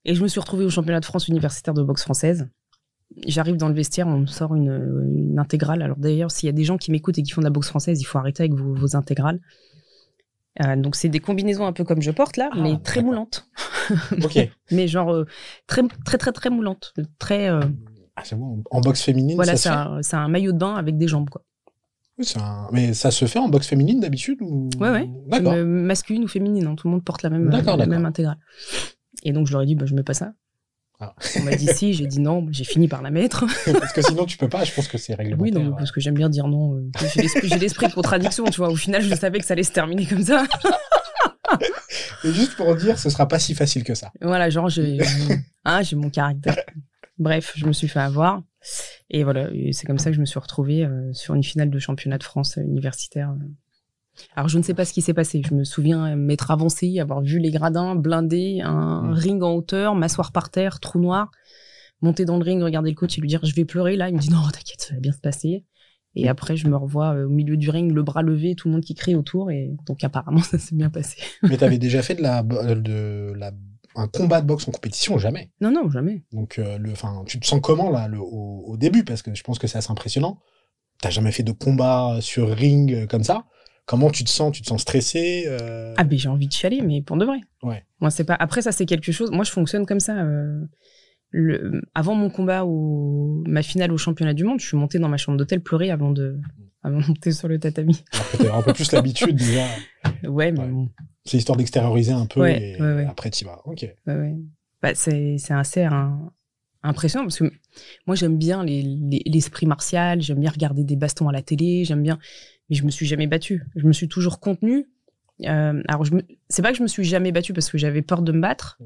Et 0.03 0.15
je 0.15 0.23
me 0.23 0.27
suis 0.27 0.39
retrouvée 0.39 0.65
au 0.65 0.69
championnat 0.71 0.99
de 0.99 1.05
France 1.05 1.27
universitaire 1.27 1.75
de 1.75 1.83
boxe 1.83 2.01
française. 2.01 2.47
J'arrive 3.25 3.55
dans 3.57 3.67
le 3.69 3.73
vestiaire, 3.73 4.07
on 4.07 4.19
me 4.19 4.25
sort 4.27 4.53
une, 4.55 5.09
une 5.31 5.39
intégrale. 5.39 5.81
Alors 5.81 5.97
d'ailleurs, 5.97 6.29
s'il 6.29 6.47
y 6.47 6.49
a 6.49 6.53
des 6.53 6.63
gens 6.65 6.77
qui 6.77 6.91
m'écoutent 6.91 7.17
et 7.17 7.23
qui 7.23 7.31
font 7.31 7.41
de 7.41 7.45
la 7.45 7.49
boxe 7.51 7.69
française, 7.69 7.99
il 8.01 8.03
faut 8.03 8.17
arrêter 8.17 8.43
avec 8.43 8.53
vos, 8.53 8.73
vos 8.73 8.95
intégrales. 8.95 9.39
Euh, 10.63 10.75
donc 10.75 10.95
c'est 10.95 11.09
des 11.09 11.19
combinaisons 11.19 11.65
un 11.65 11.73
peu 11.73 11.83
comme 11.83 12.01
je 12.01 12.11
porte 12.11 12.35
là, 12.37 12.49
Ah, 12.51 12.57
mais 12.61 12.77
très 12.79 13.01
moulantes. 13.03 13.47
Ok. 14.23 14.37
Mais 14.71 14.87
genre 14.89 15.13
euh, 15.13 15.25
très 15.65 15.81
très 16.03 16.17
très 16.17 16.31
très 16.33 16.49
moulantes. 16.49 16.93
Très 17.19 17.49
euh, 17.49 17.61
Ah, 18.17 18.23
c'est 18.25 18.35
bon. 18.35 18.61
En 18.69 18.81
boxe 18.81 19.01
féminine, 19.01 19.35
voilà, 19.35 19.55
c'est 19.55 19.69
un, 19.69 20.01
c'est 20.01 20.17
un 20.17 20.27
maillot 20.27 20.51
de 20.51 20.57
bain 20.57 20.75
avec 20.75 20.97
des 20.97 21.07
jambes 21.07 21.29
quoi. 21.29 21.43
Oui, 22.19 22.25
un- 22.37 22.67
Mais 22.73 22.93
ça 22.93 23.11
se 23.11 23.23
fait 23.25 23.39
en 23.39 23.47
boxe 23.47 23.67
féminine 23.67 23.99
d'habitude 24.01 24.39
ou... 24.41 24.69
Ouais, 24.79 24.89
ouais. 24.89 25.09
D'accord. 25.27 25.55
Masculine 25.63 26.23
ou 26.23 26.27
féminine, 26.27 26.65
hein, 26.67 26.75
tout 26.75 26.87
le 26.87 26.91
monde 26.93 27.03
porte 27.05 27.21
la 27.23 27.29
même, 27.29 27.49
la 27.49 27.85
même 27.85 28.05
intégrale. 28.05 28.37
Et 29.23 29.31
donc 29.31 29.47
je 29.47 29.53
leur 29.53 29.61
ai 29.61 29.65
dit, 29.65 29.75
bah, 29.75 29.85
je 29.85 29.93
mets 29.95 30.03
pas 30.03 30.13
ça. 30.15 30.33
Ah. 30.99 31.13
On 31.39 31.43
m'a 31.43 31.55
dit 31.55 31.67
si, 31.67 31.93
j'ai 31.93 32.07
dit 32.07 32.19
non, 32.19 32.47
j'ai 32.49 32.63
fini 32.63 32.87
par 32.87 33.01
la 33.03 33.11
mettre. 33.11 33.45
Parce 33.79 33.93
que 33.93 34.01
sinon, 34.01 34.25
tu 34.25 34.37
peux 34.37 34.49
pas. 34.49 34.63
Je 34.63 34.73
pense 34.73 34.87
que 34.87 34.97
c'est 34.97 35.13
oui, 35.13 35.25
réglementaire. 35.25 35.61
non, 35.63 35.75
parce 35.75 35.91
que 35.91 36.01
j'aime 36.01 36.15
bien 36.15 36.27
dire 36.29 36.47
non. 36.47 36.73
euh, 36.75 36.89
J'ai 37.13 37.21
l'esprit, 37.21 37.87
de 37.87 37.93
contradiction, 37.93 38.45
tu 38.45 38.57
vois. 38.57 38.69
Au 38.69 38.75
final, 38.75 39.03
je 39.03 39.13
savais 39.13 39.37
que 39.39 39.45
ça 39.45 39.53
allait 39.53 39.63
se 39.63 39.71
terminer 39.71 40.05
comme 40.07 40.23
ça. 40.23 40.43
Et 42.23 42.31
juste 42.33 42.55
pour 42.55 42.75
dire, 42.75 42.97
ce 42.97 43.09
sera 43.09 43.27
pas 43.27 43.37
si 43.39 43.53
facile 43.53 43.83
que 43.83 43.93
ça. 43.93 44.11
Voilà, 44.21 44.49
genre, 44.49 44.69
j'ai 44.69 44.97
hein, 45.65 45.81
j'ai 45.83 45.95
mon 45.95 46.09
caractère. 46.09 46.57
Bref, 47.19 47.53
je 47.55 47.65
me 47.65 47.73
suis 47.73 47.87
fait 47.87 47.99
avoir. 47.99 48.41
Et 49.09 49.23
voilà, 49.23 49.49
c'est 49.71 49.85
comme 49.85 49.99
ça 49.99 50.09
que 50.09 50.15
je 50.15 50.19
me 50.19 50.25
suis 50.25 50.39
retrouvée 50.39 50.83
euh, 50.83 51.13
sur 51.13 51.35
une 51.35 51.43
finale 51.43 51.69
de 51.69 51.79
championnat 51.79 52.17
de 52.17 52.23
France 52.23 52.57
euh, 52.57 52.61
universitaire. 52.61 53.33
Alors, 54.35 54.47
je 54.49 54.57
ne 54.57 54.63
sais 54.63 54.73
pas 54.73 54.85
ce 54.85 54.93
qui 54.93 55.01
s'est 55.01 55.13
passé. 55.13 55.41
Je 55.47 55.53
me 55.53 55.63
souviens 55.63 56.15
m'être 56.15 56.51
avancée, 56.51 56.99
avoir 56.99 57.21
vu 57.21 57.39
les 57.39 57.51
gradins 57.51 57.95
blindés, 57.95 58.61
un 58.63 59.03
Mm. 59.03 59.13
ring 59.13 59.43
en 59.43 59.53
hauteur, 59.53 59.95
m'asseoir 59.95 60.31
par 60.31 60.49
terre, 60.49 60.79
trou 60.79 60.99
noir, 60.99 61.29
monter 62.01 62.25
dans 62.25 62.37
le 62.37 62.43
ring, 62.43 62.61
regarder 62.61 62.89
le 62.91 62.95
coach 62.95 63.17
et 63.17 63.21
lui 63.21 63.27
dire 63.27 63.39
je 63.43 63.53
vais 63.55 63.65
pleurer. 63.65 63.95
Là, 63.95 64.09
il 64.09 64.15
me 64.15 64.19
dit 64.19 64.29
non, 64.29 64.41
t'inquiète, 64.51 64.81
ça 64.81 64.93
va 64.95 64.99
bien 64.99 65.11
se 65.11 65.19
passer. 65.19 65.65
Et 66.15 66.27
après, 66.29 66.57
je 66.57 66.67
me 66.67 66.75
revois 66.75 67.13
euh, 67.13 67.25
au 67.27 67.29
milieu 67.29 67.57
du 67.57 67.69
ring, 67.69 67.91
le 67.93 68.01
bras 68.01 68.23
levé, 68.23 68.55
tout 68.55 68.67
le 68.69 68.73
monde 68.73 68.83
qui 68.83 68.95
crie 68.95 69.13
autour. 69.13 69.51
Et 69.51 69.75
donc, 69.85 70.03
apparemment, 70.03 70.41
ça 70.41 70.57
s'est 70.57 70.75
bien 70.75 70.89
passé. 70.89 71.17
Mais 71.43 71.57
t'avais 71.57 71.77
déjà 71.77 72.01
fait 72.01 72.15
de 72.15 72.23
la, 72.23 72.41
de 72.41 73.33
la, 73.35 73.51
un 73.95 74.07
combat 74.07 74.41
de 74.41 74.47
boxe 74.47 74.67
en 74.67 74.71
compétition? 74.71 75.19
Jamais. 75.19 75.51
Non, 75.61 75.69
non, 75.71 75.89
jamais. 75.91 76.23
Donc, 76.31 76.57
euh, 76.57 76.79
le, 76.79 76.93
tu 77.27 77.39
te 77.39 77.45
sens 77.45 77.59
comment 77.61 77.91
là 77.91 78.07
le, 78.07 78.19
au, 78.19 78.63
au 78.65 78.77
début? 78.77 79.03
Parce 79.03 79.21
que 79.21 79.33
je 79.35 79.43
pense 79.43 79.59
que 79.59 79.67
c'est 79.67 79.77
assez 79.77 79.91
impressionnant. 79.91 80.39
T'as 81.01 81.11
jamais 81.11 81.31
fait 81.31 81.43
de 81.43 81.51
combat 81.51 82.17
sur 82.21 82.49
ring 82.49 82.91
euh, 82.93 83.05
comme 83.05 83.23
ça? 83.23 83.45
Comment 83.87 84.11
tu 84.11 84.23
te 84.23 84.29
sens? 84.29 84.51
Tu 84.55 84.61
te 84.61 84.67
sens 84.67 84.81
stressé 84.81 85.45
euh, 85.47 85.93
Ah 85.97 86.03
ben 86.03 86.19
j'ai 86.19 86.29
envie 86.29 86.47
de 86.47 86.51
chialer, 86.53 86.81
mais 86.81 87.01
pour 87.01 87.17
de 87.17 87.25
vrai. 87.25 87.39
Ouais. 87.63 87.83
Moi 88.01 88.11
c'est 88.11 88.25
pas. 88.25 88.35
Après 88.35 88.61
ça 88.61 88.71
c'est 88.71 88.85
quelque 88.85 89.11
chose. 89.11 89.31
Moi 89.31 89.43
je 89.43 89.51
fonctionne 89.51 89.85
comme 89.87 89.99
ça. 90.01 90.19
euh, 90.19 90.61
Le... 91.31 91.81
Avant 91.95 92.13
mon 92.15 92.29
combat 92.29 92.65
ou 92.65 93.43
ma 93.47 93.63
finale 93.63 93.91
au 93.91 93.97
championnat 93.97 94.33
du 94.33 94.43
monde, 94.43 94.59
je 94.59 94.67
suis 94.67 94.77
montée 94.77 94.99
dans 94.99 95.09
ma 95.09 95.17
chambre 95.17 95.37
d'hôtel 95.37 95.61
pleurer 95.61 95.89
avant 95.91 96.11
de 96.11 96.37
avant 96.83 96.99
de 96.99 97.05
monter 97.07 97.31
sur 97.31 97.47
le 97.47 97.59
tatami. 97.59 98.03
Un 98.53 98.61
peu 98.61 98.73
plus 98.73 98.91
l'habitude 98.91 99.35
déjà. 99.35 99.65
Ouais, 100.23 100.51
mais 100.51 100.59
Ouais. 100.61 100.67
bon. 100.67 100.89
C'est 101.25 101.37
histoire 101.37 101.57
d'extérioriser 101.57 102.11
un 102.13 102.25
peu 102.27 102.41
Ouais, 102.41 102.75
et 102.77 102.81
ouais, 102.81 102.93
ouais. 102.95 103.05
après 103.05 103.29
t'y 103.29 103.43
vas. 103.43 103.61
Ok. 103.65 103.85
Bah, 104.81 104.93
c'est 104.95 105.37
c'est 105.37 105.53
assez 105.53 105.83
un- 105.83 106.31
impressionnant 106.83 107.25
parce 107.25 107.39
que 107.39 107.51
moi 108.05 108.15
j'aime 108.15 108.37
bien 108.37 108.63
les- 108.63 108.81
les- 108.83 109.23
l'esprit 109.25 109.65
martial, 109.65 110.21
j'aime 110.21 110.39
bien 110.39 110.51
regarder 110.51 110.83
des 110.83 110.95
bastons 110.95 111.27
à 111.27 111.33
la 111.33 111.41
télé, 111.41 111.83
j'aime 111.83 112.03
bien, 112.03 112.19
mais 112.69 112.75
je 112.75 112.83
me 112.83 112.89
suis 112.91 113.05
jamais 113.05 113.27
battue. 113.27 113.63
Je 113.75 113.85
me 113.85 113.93
suis 113.93 114.07
toujours 114.07 114.39
contenue. 114.39 114.87
Euh, 115.45 115.81
alors 115.87 116.03
me... 116.11 116.21
c'est 116.49 116.61
pas 116.61 116.71
que 116.71 116.77
je 116.77 116.83
me 116.83 116.87
suis 116.87 117.03
jamais 117.03 117.31
battue 117.31 117.53
parce 117.53 117.69
que 117.69 117.77
j'avais 117.77 118.01
peur 118.01 118.21
de 118.23 118.31
me 118.31 118.41
battre, 118.41 118.79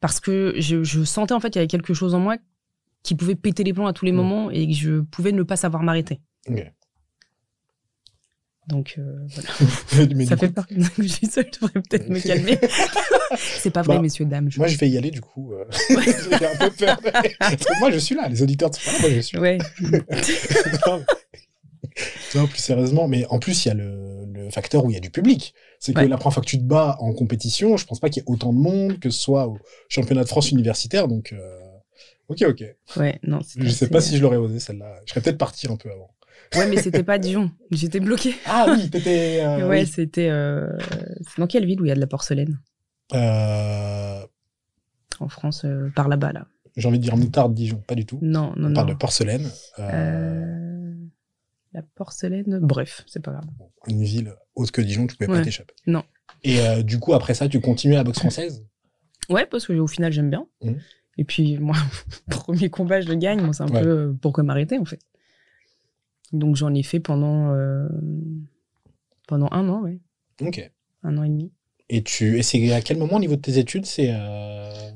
parce 0.00 0.20
que 0.20 0.54
je, 0.58 0.82
je 0.84 1.04
sentais 1.04 1.32
en 1.32 1.40
fait 1.40 1.48
qu'il 1.50 1.56
y 1.60 1.62
avait 1.62 1.68
quelque 1.68 1.94
chose 1.94 2.14
en 2.14 2.20
moi 2.20 2.36
qui 3.02 3.14
pouvait 3.14 3.34
péter 3.34 3.64
les 3.64 3.72
plombs 3.72 3.86
à 3.86 3.92
tous 3.92 4.04
les 4.04 4.12
moments 4.12 4.50
et 4.50 4.66
que 4.68 4.74
je 4.74 5.00
pouvais 5.00 5.32
ne 5.32 5.42
pas 5.42 5.56
savoir 5.56 5.82
m'arrêter. 5.82 6.20
Donc 8.68 8.94
euh, 8.98 9.26
voilà. 9.26 9.48
Ça 10.26 10.36
fait 10.36 10.46
coup, 10.46 10.52
peur 10.52 10.66
que 10.68 10.74
je 11.02 11.08
suis 11.08 11.26
seule, 11.26 11.46
je 11.52 11.58
devrais 11.60 11.80
peut-être 11.82 12.08
me 12.08 12.20
calmer. 12.20 12.58
c'est 13.36 13.72
pas 13.72 13.82
vrai, 13.82 13.96
Bah, 13.96 14.02
messieurs 14.02 14.24
dames. 14.24 14.50
je- 14.52 14.58
moi 14.58 14.68
je 14.68 14.76
vais 14.78 14.88
y 14.88 14.96
aller 14.96 15.10
du 15.10 15.20
coup. 15.20 15.52
euh, 15.52 15.64
J'ai 15.88 16.46
un 16.46 16.56
peu 16.58 16.70
peur. 16.70 17.00
Parce 17.40 17.56
que 17.56 17.78
moi 17.80 17.90
je 17.90 17.98
suis 17.98 18.14
là, 18.14 18.28
les 18.28 18.40
auditeurs 18.40 18.72
sont 18.72 18.80
pas 18.88 18.92
là, 18.92 19.00
moi 19.00 19.10
je 19.10 19.20
suis 19.20 19.36
là. 19.36 19.42
Ouais. 19.42 19.58
non, 20.86 21.04
Non, 22.34 22.46
plus 22.46 22.58
sérieusement, 22.58 23.08
mais 23.08 23.26
en 23.26 23.38
plus, 23.38 23.64
il 23.64 23.68
y 23.68 23.70
a 23.70 23.74
le, 23.74 24.24
le 24.32 24.50
facteur 24.50 24.84
où 24.84 24.90
il 24.90 24.94
y 24.94 24.96
a 24.96 25.00
du 25.00 25.10
public. 25.10 25.54
C'est 25.78 25.92
que 25.92 25.98
Ouais. 26.00 26.08
la 26.08 26.16
première 26.16 26.34
fois 26.34 26.42
que 26.42 26.48
tu 26.48 26.58
te 26.58 26.64
bats 26.64 26.96
en 27.00 27.12
compétition, 27.12 27.76
je 27.76 27.84
pense 27.86 28.00
pas 28.00 28.08
qu'il 28.08 28.22
y 28.22 28.24
ait 28.24 28.30
autant 28.30 28.52
de 28.52 28.58
monde, 28.58 28.98
que 29.00 29.10
ce 29.10 29.18
soit 29.20 29.46
au 29.48 29.58
championnat 29.88 30.22
de 30.22 30.28
France 30.28 30.50
universitaire, 30.50 31.08
donc, 31.08 31.32
euh, 31.32 31.58
ok, 32.28 32.42
ok. 32.48 32.64
Ouais, 32.96 33.18
non. 33.22 33.40
Je 33.58 33.68
sais 33.68 33.88
pas 33.88 34.00
si 34.00 34.16
je 34.16 34.22
l'aurais 34.22 34.36
osé, 34.36 34.58
celle-là. 34.60 35.00
Je 35.06 35.10
serais 35.12 35.20
peut-être 35.22 35.38
parti 35.38 35.66
un 35.68 35.76
peu 35.76 35.90
avant. 35.90 36.10
Ouais, 36.54 36.68
mais 36.68 36.76
c'était 36.82 37.02
pas 37.02 37.18
Dijon. 37.18 37.50
J'étais 37.70 38.00
bloquée. 38.00 38.34
Ah 38.46 38.66
oui, 38.76 38.90
t'étais, 38.90 39.40
euh, 39.42 39.68
ouais, 39.68 39.80
oui. 39.80 39.86
c'était. 39.86 40.28
euh, 40.28 40.68
C'est 41.22 41.38
dans 41.40 41.46
quelle 41.46 41.64
ville 41.66 41.80
où 41.80 41.84
il 41.84 41.88
y 41.88 41.92
a 41.92 41.94
de 41.94 42.00
la 42.00 42.06
porcelaine? 42.06 42.60
Euh, 43.14 44.20
En 45.20 45.28
France, 45.28 45.62
euh, 45.64 45.90
par 45.96 46.08
là-bas, 46.08 46.32
là. 46.32 46.46
j'ai 46.76 46.88
envie 46.88 46.98
de 46.98 47.04
dire 47.04 47.16
moutarde 47.16 47.54
Dijon, 47.54 47.82
pas 47.86 47.94
du 47.94 48.04
tout. 48.06 48.18
Non, 48.22 48.52
non, 48.56 48.66
On 48.66 48.68
non. 48.68 48.74
parle 48.74 48.88
de 48.90 48.94
porcelaine. 48.94 49.50
La 51.74 51.82
porcelaine. 51.82 52.58
Bref, 52.60 53.02
c'est 53.06 53.22
pas 53.22 53.32
grave. 53.32 53.44
une 53.88 54.02
ville 54.04 54.34
autre 54.54 54.72
que 54.72 54.82
Dijon, 54.82 55.06
tu 55.06 55.16
pouvais 55.16 55.26
pas 55.38 55.42
t'échapper. 55.42 55.74
Non. 55.86 56.04
Et 56.44 56.60
euh, 56.60 56.82
du 56.82 56.98
coup, 56.98 57.14
après 57.14 57.34
ça, 57.34 57.48
tu 57.48 57.60
continues 57.60 57.94
la 57.94 58.04
boxe 58.04 58.18
française? 58.18 58.66
Ouais, 59.30 59.46
parce 59.46 59.66
que 59.66 59.72
au 59.72 59.86
final, 59.86 60.12
j'aime 60.12 60.28
bien. 60.30 60.46
Mhm. 60.62 60.78
Et 61.18 61.24
puis, 61.24 61.56
moi, 61.58 61.76
premier 62.30 62.68
combat, 62.68 63.00
je 63.00 63.08
le 63.08 63.14
gagne. 63.14 63.40
Moi, 63.40 63.52
c'est 63.54 63.62
un 63.62 63.68
Ouais. 63.68 63.82
peu 63.82 63.88
euh, 63.88 64.12
pourquoi 64.20 64.44
m'arrêter, 64.44 64.78
en 64.78 64.84
fait. 64.84 65.00
Donc, 66.32 66.56
j'en 66.56 66.74
ai 66.74 66.82
fait 66.82 67.00
pendant, 67.00 67.52
euh, 67.54 67.88
pendant 69.28 69.48
un 69.52 69.68
an, 69.68 69.82
ouais. 69.82 70.00
Ok. 70.40 70.70
Un 71.02 71.16
an 71.18 71.22
et 71.24 71.28
demi. 71.28 71.52
Et 71.88 72.02
tu 72.02 72.38
et 72.38 72.42
c'est 72.42 72.72
à 72.72 72.80
quel 72.80 72.96
moment 72.98 73.16
au 73.16 73.20
niveau 73.20 73.36
de 73.36 73.40
tes 73.42 73.58
études 73.58 73.84
C'est. 73.86 74.14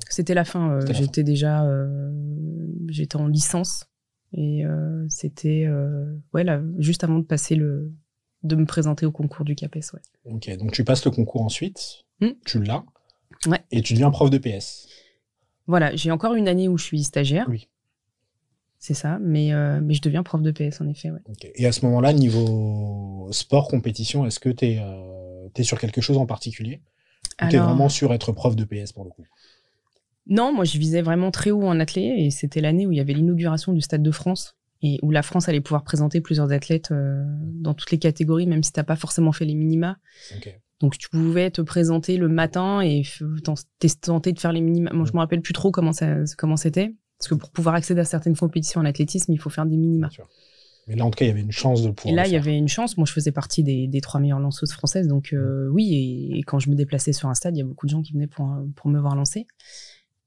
C'était 0.09 0.33
la 0.35 0.45
fin. 0.45 0.79
j'étais 0.91 1.23
déjà, 1.25 1.67
j'étais 2.89 3.17
en 3.17 3.27
licence 3.27 3.85
et 4.33 4.65
euh, 4.65 5.07
c'était, 5.09 5.65
euh, 5.67 6.15
ouais, 6.35 6.45
là, 6.45 6.61
juste 6.79 7.05
avant 7.05 7.19
de 7.19 7.25
passer 7.25 7.55
le, 7.55 7.93
de 8.43 8.57
me 8.57 8.67
présenter 8.67 9.07
au 9.07 9.13
concours 9.13 9.45
du 9.45 9.55
CAPES, 9.55 9.93
ouais. 9.95 10.01
ok. 10.33 10.57
Donc 10.59 10.73
tu 10.73 10.85
passes 10.85 11.05
le 11.05 11.11
concours 11.11 11.43
ensuite, 11.43 12.05
Hmm. 12.21 12.31
tu 12.47 12.63
l'as, 12.63 12.85
Ouais. 13.47 13.63
et 13.71 13.83
tu 13.83 13.93
deviens 13.93 14.11
prof 14.11 14.31
de 14.31 14.39
PS. 14.39 14.89
Voilà, 15.67 15.95
j'ai 15.97 16.11
encore 16.11 16.35
une 16.35 16.49
année 16.49 16.69
où 16.69 16.79
je 16.79 16.85
suis 16.85 17.03
stagiaire. 17.05 17.47
Oui. 17.49 17.69
C'est 18.79 18.95
ça, 18.95 19.19
mais 19.21 19.51
mais 19.81 19.95
je 19.95 20.03
deviens 20.03 20.23
prof 20.23 20.41
de 20.43 20.51
PS 20.51 20.81
en 20.81 20.89
effet, 20.89 21.11
ouais. 21.11 21.21
Et 21.57 21.67
à 21.67 21.73
ce 21.73 21.85
moment-là, 21.87 22.13
niveau 22.13 23.29
sport 23.33 23.69
compétition, 23.69 24.25
est-ce 24.27 24.39
que 24.39 24.49
t'es 24.51 24.79
euh, 24.81 25.49
t'es 25.55 25.63
sur 25.65 25.79
quelque 25.81 26.01
chose 26.01 26.19
en 26.19 26.27
particulier? 26.27 26.81
Ou 27.43 27.49
t'es 27.49 27.57
Alors- 27.57 27.69
vraiment 27.71 27.89
sur 27.89 28.13
être 28.15 28.33
prof 28.33 28.55
de 28.55 28.65
PS 28.65 28.93
pour 28.93 29.05
le 29.05 29.11
coup? 29.11 29.25
Non, 30.29 30.53
moi 30.53 30.65
je 30.65 30.79
visais 30.79 31.03
vraiment 31.03 31.31
très 31.31 31.51
haut 31.51 31.63
en 31.65 31.79
athlée 31.81 32.15
et 32.19 32.31
c'était 32.31 32.61
l'année 32.61 32.87
où 32.87 32.93
il 32.93 32.99
y 32.99 33.01
avait 33.01 33.13
l'inauguration 33.15 33.73
du 33.73 33.81
Stade 33.81 34.03
de 34.03 34.11
France 34.11 34.57
et 34.83 34.99
où 35.03 35.11
la 35.11 35.23
France 35.23 35.49
allait 35.49 35.61
pouvoir 35.61 35.85
présenter 35.85 36.21
plusieurs 36.21 36.53
athlètes 36.53 36.91
euh, 36.91 37.23
dans 37.55 37.75
toutes 37.75 37.91
les 37.91 37.99
catégories, 37.99 38.47
même 38.47 38.63
si 38.63 38.73
t'as 38.73 38.83
pas 38.85 38.97
forcément 38.97 39.33
fait 39.33 39.45
les 39.45 39.55
minima. 39.55 39.99
Donc 40.81 40.99
tu 40.99 41.09
pouvais 41.09 41.51
te 41.51 41.63
présenter 41.63 42.17
le 42.19 42.29
matin 42.29 42.81
et 42.81 43.03
f- 43.03 43.41
t'en- 43.41 43.55
t'es 43.79 43.89
tenté 43.89 44.33
de 44.33 44.39
faire 44.41 44.53
les 44.53 44.61
minima. 44.61 44.91
Moi 44.93 45.07
je 45.07 45.13
me 45.13 45.19
rappelle 45.19 45.41
plus 45.41 45.55
trop 45.55 45.71
comment 45.71 45.93
ça 45.93 46.17
comment 46.37 46.57
c'était 46.57 46.95
parce 47.19 47.29
que 47.31 47.35
pour 47.35 47.51
pouvoir 47.51 47.75
accéder 47.77 48.01
à 48.01 48.05
certaines 48.05 48.37
compétitions 48.37 48.81
en 48.81 48.85
athlétisme, 48.85 49.33
il 49.33 49.39
faut 49.39 49.49
faire 49.49 49.65
des 49.65 49.77
minima. 49.79 50.09
Mais 50.89 50.95
là, 50.97 51.05
en 51.07 51.11
tout 51.11 51.17
cas, 51.17 51.25
il 51.25 51.29
y 51.29 51.31
avait 51.33 51.41
une 51.41 51.51
chance 51.51 51.83
de 51.83 51.91
pouvoir. 51.91 52.13
Et 52.13 52.17
là, 52.17 52.27
il 52.29 52.33
y 52.33 52.37
avait 52.37 52.57
une 52.57 52.69
chance. 52.69 52.97
Moi, 52.97 53.07
je 53.07 53.13
faisais 53.13 53.33
partie 53.33 53.65
des, 53.65 53.89
des 53.89 54.01
trois 54.01 54.21
meilleures 54.21 54.39
lanceuses 54.39 54.71
françaises. 54.71 55.09
Donc, 55.09 55.33
euh, 55.33 55.67
oui, 55.73 55.95
et, 56.33 56.39
et 56.39 56.43
quand 56.45 56.59
je 56.61 56.71
me 56.71 56.77
déplaçais 56.77 57.13
sur 57.13 57.29
un 57.29 57.35
stade, 57.35 57.57
il 57.57 57.59
y 57.59 57.63
a 57.63 57.65
beaucoup 57.65 57.87
de 57.87 57.91
gens 57.91 58.03
qui 58.03 58.13
venaient 58.13 58.29
pour, 58.29 58.55
pour 58.77 58.89
me 58.91 59.01
voir 59.01 59.17
lancer. 59.17 59.47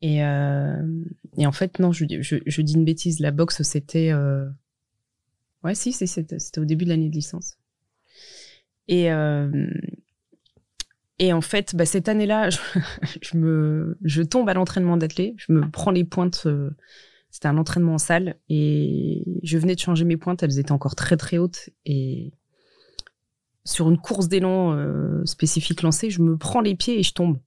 Et, 0.02 0.24
euh, 0.24 0.82
et 1.38 1.46
en 1.46 1.52
fait, 1.52 1.80
non, 1.80 1.92
je, 1.92 2.06
dis 2.06 2.74
une 2.74 2.86
bêtise. 2.86 3.20
La 3.20 3.32
boxe, 3.32 3.62
c'était. 3.64 4.12
euh, 4.12 4.48
Ouais, 5.64 5.76
si, 5.76 5.92
c'était 5.92 6.38
au 6.58 6.64
début 6.64 6.86
de 6.86 6.90
l'année 6.90 7.10
de 7.10 7.16
licence. 7.16 7.58
Et, 8.88 9.12
euh, 9.12 9.70
en 11.22 11.42
fait, 11.42 11.76
bah, 11.76 11.86
cette 11.86 12.08
année-là, 12.08 12.50
je, 13.22 14.22
tombe 14.22 14.48
à 14.48 14.54
l'entraînement 14.54 14.96
d'athlée. 14.96 15.36
Je 15.38 15.52
me 15.52 15.70
prends 15.70 15.92
les 15.92 16.06
pointes. 16.06 16.48
c'était 17.30 17.48
un 17.50 17.58
entraînement 17.58 17.96
en 17.96 17.98
salle 17.98 18.38
et 18.48 19.26
je 19.44 19.58
venais 19.58 19.76
de 19.76 19.82
changer 19.82 20.06
mes 20.06 20.16
pointes. 20.18 20.44
Elles 20.44 20.60
étaient 20.60 20.72
encore 20.72 20.96
très 20.96 21.18
très 21.18 21.38
hautes 21.38 21.70
et 21.86 22.32
sur 23.66 23.90
une 23.90 23.98
course 23.98 24.30
d'élan 24.30 25.26
spécifique 25.26 25.82
lancée, 25.82 26.10
je 26.10 26.22
me 26.22 26.38
prends 26.38 26.62
les 26.62 26.76
pieds 26.76 27.00
et 27.00 27.04
je 27.04 27.12
tombe. 27.12 27.38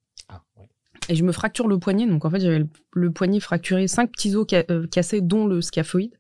Et 1.09 1.15
je 1.15 1.25
me 1.25 1.33
fracture 1.33 1.69
le 1.69 1.79
poignet. 1.79 2.07
Donc 2.07 2.25
en 2.25 2.31
fait, 2.31 2.41
j'avais 2.41 2.59
le, 2.61 2.69
le 2.93 3.11
poignet 3.11 3.41
fracturé, 3.41 3.89
cinq 3.89 4.13
petits 4.13 4.35
os 4.37 4.47
ca- 4.49 4.65
euh, 4.71 4.87
cassés, 4.87 5.21
dont 5.21 5.47
le 5.47 5.61
scaphoïde. 5.61 6.15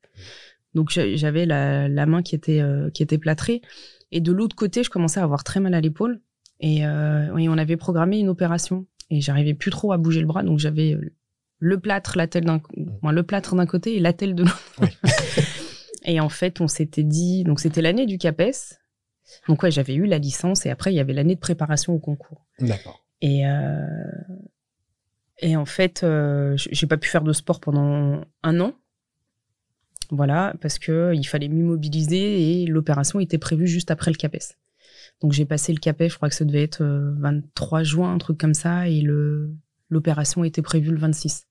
Donc 0.74 0.90
j'a- 0.90 1.14
j'avais 1.16 1.46
la, 1.46 1.88
la 1.88 2.06
main 2.06 2.22
qui 2.22 2.34
était, 2.34 2.60
euh, 2.60 2.90
qui 2.90 3.02
était 3.02 3.18
plâtrée. 3.18 3.62
Et 4.10 4.20
de 4.20 4.32
l'autre 4.32 4.56
côté, 4.56 4.82
je 4.82 4.90
commençais 4.90 5.20
à 5.20 5.22
avoir 5.24 5.44
très 5.44 5.60
mal 5.60 5.74
à 5.74 5.80
l'épaule. 5.80 6.20
Et, 6.60 6.86
euh, 6.86 7.36
et 7.36 7.48
on 7.48 7.58
avait 7.58 7.76
programmé 7.76 8.18
une 8.18 8.28
opération. 8.28 8.86
Et 9.10 9.20
j'arrivais 9.20 9.54
plus 9.54 9.70
trop 9.70 9.92
à 9.92 9.98
bouger 9.98 10.20
le 10.20 10.26
bras. 10.26 10.42
Donc 10.42 10.58
j'avais 10.58 10.94
euh, 10.94 11.12
le 11.58 11.78
plâtre, 11.80 12.16
la 12.16 12.26
d'un, 12.26 12.60
moins 13.02 13.12
le 13.12 13.22
plâtre 13.22 13.54
d'un 13.54 13.66
côté 13.66 13.96
et 13.96 14.00
la 14.00 14.12
telle 14.12 14.34
de 14.34 14.42
l'autre. 14.42 14.72
Oui. 14.80 14.88
et 16.04 16.18
en 16.20 16.28
fait, 16.28 16.60
on 16.60 16.66
s'était 16.68 17.04
dit, 17.04 17.44
donc 17.44 17.60
c'était 17.60 17.82
l'année 17.82 18.06
du 18.06 18.18
CAPES. 18.18 18.78
Donc 19.48 19.62
ouais, 19.62 19.70
j'avais 19.70 19.94
eu 19.94 20.06
la 20.06 20.18
licence 20.18 20.66
et 20.66 20.70
après 20.70 20.92
il 20.92 20.96
y 20.96 21.00
avait 21.00 21.12
l'année 21.12 21.34
de 21.36 21.40
préparation 21.40 21.94
au 21.94 21.98
concours. 21.98 22.46
D'accord. 22.58 23.04
Et 23.20 23.46
euh, 23.46 23.86
et 25.42 25.56
en 25.56 25.66
fait, 25.66 26.04
euh, 26.04 26.54
j'ai 26.56 26.86
pas 26.86 26.96
pu 26.96 27.08
faire 27.08 27.22
de 27.22 27.32
sport 27.32 27.60
pendant 27.60 28.22
un 28.44 28.60
an. 28.60 28.72
Voilà, 30.10 30.54
parce 30.60 30.78
que 30.78 31.12
il 31.14 31.24
fallait 31.24 31.48
m'immobiliser 31.48 32.62
et 32.62 32.66
l'opération 32.66 33.18
était 33.18 33.38
prévue 33.38 33.66
juste 33.66 33.90
après 33.90 34.10
le 34.10 34.16
CAPES. 34.16 34.56
Donc 35.20 35.32
j'ai 35.32 35.44
passé 35.44 35.72
le 35.72 35.80
CAPES, 35.80 36.10
je 36.10 36.16
crois 36.16 36.28
que 36.28 36.34
ça 36.34 36.44
devait 36.44 36.62
être 36.62 36.82
euh, 36.82 37.12
23 37.18 37.82
juin, 37.82 38.12
un 38.14 38.18
truc 38.18 38.38
comme 38.38 38.54
ça, 38.54 38.88
et 38.88 39.00
le 39.00 39.50
l'opération 39.90 40.44
était 40.44 40.62
prévue 40.62 40.90
le 40.90 40.98
26. 40.98 41.46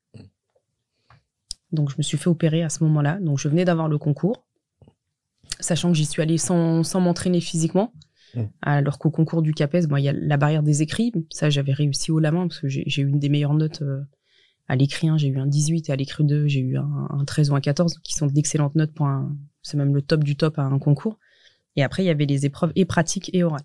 Donc 1.72 1.90
je 1.92 1.96
me 1.98 2.04
suis 2.04 2.18
fait 2.18 2.30
opérer 2.30 2.64
à 2.64 2.70
ce 2.70 2.84
moment-là. 2.84 3.20
Donc 3.20 3.40
je 3.40 3.50
venais 3.50 3.66
d'avoir 3.66 3.88
le 3.88 3.98
concours, 3.98 4.46
sachant 5.60 5.90
que 5.92 5.98
j'y 5.98 6.06
suis 6.06 6.22
allée 6.22 6.38
sans, 6.38 6.84
sans 6.84 7.02
m'entraîner 7.02 7.42
physiquement. 7.42 7.94
Mm. 8.36 8.44
Alors 8.62 9.00
qu'au 9.00 9.12
concours 9.12 9.42
du 9.42 9.54
CAPES, 9.54 9.88
bon, 9.88 9.98
il 9.98 10.04
y 10.04 10.10
a 10.10 10.14
la 10.14 10.38
barrière 10.38 10.64
des 10.64 10.82
écrits. 10.82 11.12
Ça, 11.32 11.50
j'avais 11.50 11.74
réussi 11.74 12.12
haut 12.12 12.20
la 12.20 12.32
main 12.32 12.48
parce 12.48 12.60
que 12.60 12.68
j'ai 12.68 13.02
eu 13.02 13.08
une 13.08 13.20
des 13.20 13.30
meilleures 13.30 13.54
notes 13.54 13.82
euh, 13.82 14.02
à 14.68 14.76
l'écrit 14.76 15.10
1, 15.10 15.18
j'ai 15.18 15.28
eu 15.28 15.38
un 15.38 15.48
18 15.48 15.90
et 15.90 15.92
à 15.92 15.96
l'écrit 15.96 16.24
2, 16.24 16.48
j'ai 16.48 16.62
eu 16.62 16.78
un, 16.78 17.08
un 17.10 17.26
13 17.26 17.50
ou 17.52 17.56
un 17.56 17.62
14, 17.62 18.00
qui 18.04 18.14
sont 18.14 18.28
d'excellentes 18.28 18.76
notes 18.76 18.94
pour 18.94 19.08
un. 19.08 19.36
C'est 19.64 19.78
même 19.78 19.94
le 19.94 20.02
top 20.02 20.24
du 20.24 20.36
top 20.36 20.60
à 20.60 20.64
un 20.64 20.80
concours. 20.80 21.20
Et 21.76 21.84
après, 21.84 22.04
il 22.04 22.08
y 22.08 22.10
avait 22.10 22.26
les 22.26 22.46
épreuves 22.46 22.72
et 22.76 22.86
pratiques 22.86 23.30
et 23.34 23.44
orales. 23.44 23.62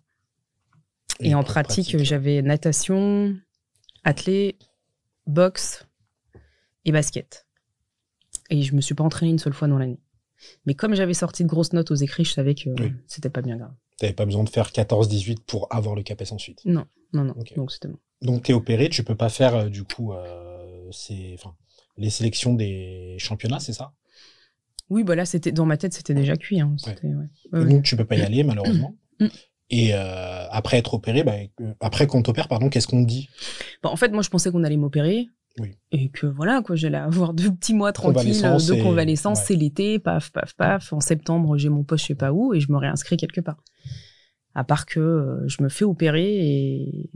Et, 1.21 1.35
en 1.35 1.43
pratique, 1.43 1.97
j'avais 2.03 2.43
natation, 2.43 3.37
athlé, 4.05 4.59
boxe 5.27 5.87
et 6.85 6.93
basket. 6.93 7.47
Et 8.51 8.63
je 8.63 8.75
me 8.75 8.81
suis 8.81 8.95
pas 8.95 9.05
entraînée 9.05 9.33
une 9.33 9.39
seule 9.39 9.55
fois 9.55 9.67
dans 9.67 9.79
l'année. 9.79 10.01
Mais 10.67 10.75
comme 10.75 10.95
j'avais 10.95 11.15
sorti 11.15 11.43
de 11.43 11.49
grosses 11.49 11.73
notes 11.73 11.91
aux 11.91 11.97
écrits, 11.97 12.25
je 12.25 12.33
savais 12.33 12.55
que 12.55 12.69
Oui. 12.81 12.93
c'était 13.07 13.31
pas 13.31 13.43
bien 13.43 13.57
grave. 13.57 13.75
T'avais 13.99 14.13
pas 14.13 14.27
besoin 14.27 14.45
de 14.45 14.49
faire 14.49 14.71
14-18 14.71 15.39
pour 15.47 15.69
avoir 15.71 15.95
le 15.95 16.03
CAPES 16.03 16.33
ensuite. 16.33 16.65
Non, 16.65 16.87
non. 17.13 17.35
Ok. 17.39 17.55
Donc 17.57 17.73
c'était 17.73 17.89
bon. 17.89 17.99
Donc 18.23 18.45
t'es 18.45 18.53
opéré, 18.53 18.89
tu 18.89 19.05
peux 19.05 19.15
pas 19.15 19.29
faire 19.29 19.55
euh, 19.55 19.69
du 19.69 19.85
coup 19.85 20.13
euh, 20.13 20.91
ces, 20.91 21.37
les 21.97 22.11
sélections 22.11 22.55
des 22.55 23.17
championnats, 23.19 23.61
c'est 23.61 23.73
ça? 23.73 23.93
Oui, 24.89 25.03
bah 25.03 25.17
là, 25.17 25.25
c'était 25.25 25.53
dans 25.53 25.67
ma 25.67 25.77
tête, 25.77 25.95
c'était 25.95 26.15
déjà 26.15 26.37
cuit. 26.37 26.61
Hein. 26.61 26.77
Ouais. 26.87 27.19
Ouais. 27.53 27.65
Donc 27.65 27.85
tu 27.85 27.97
peux 27.97 28.05
pas 28.05 28.17
y 28.17 28.23
aller 28.23 28.43
malheureusement. 28.43 28.95
Mm. 29.19 29.29
Et 29.71 29.95
euh, 29.95 30.47
après 30.51 30.77
être 30.77 30.93
opéré, 30.95 31.25
bah, 31.25 31.37
après 31.81 32.07
qu'on 32.07 32.23
t'opère, 32.23 32.49
pardon, 32.49 32.69
qu'est-ce 32.69 32.87
qu'on 32.87 33.03
te 33.03 33.09
dit? 33.09 33.31
Bon, 33.83 33.89
en 33.89 33.97
fait, 33.97 34.11
moi, 34.11 34.23
je 34.23 34.29
pensais 34.29 34.51
qu'on 34.51 34.63
allait 34.63 34.77
m'opérer. 34.77 35.29
Oui. 35.59 35.71
Et 35.93 36.09
que 36.11 36.27
voilà, 36.27 36.61
quoi, 36.63 36.77
j'allais 36.77 36.99
avoir 36.99 37.33
deux 37.33 37.51
petits 37.51 37.73
mois 37.75 37.93
tranquilles 37.93 38.15
Convalescence 38.17 38.67
de 38.67 38.75
et- 38.75 38.83
convalescence. 38.83 39.39
ouais. 39.39 39.45
C'est 39.49 39.55
l'été, 39.57 39.99
paf, 39.99 40.31
paf, 40.31 40.55
paf. 40.55 40.93
En 40.93 41.01
septembre, 41.01 41.57
j'ai 41.57 41.69
mon 41.71 41.83
poste, 41.83 42.03
je 42.03 42.09
sais 42.09 42.15
pas 42.15 42.33
où, 42.33 42.53
et 42.55 42.61
je 42.61 42.71
me 42.71 42.77
réinscris 42.77 43.17
quelque 43.17 43.41
part. 43.41 43.57
À 44.55 44.65
part 44.65 44.87
que 44.87 45.01
euh, 45.01 45.49
je 45.49 45.63
me 45.63 45.69
fais 45.69 45.85
opérer 45.85 46.25
et, 46.27 47.11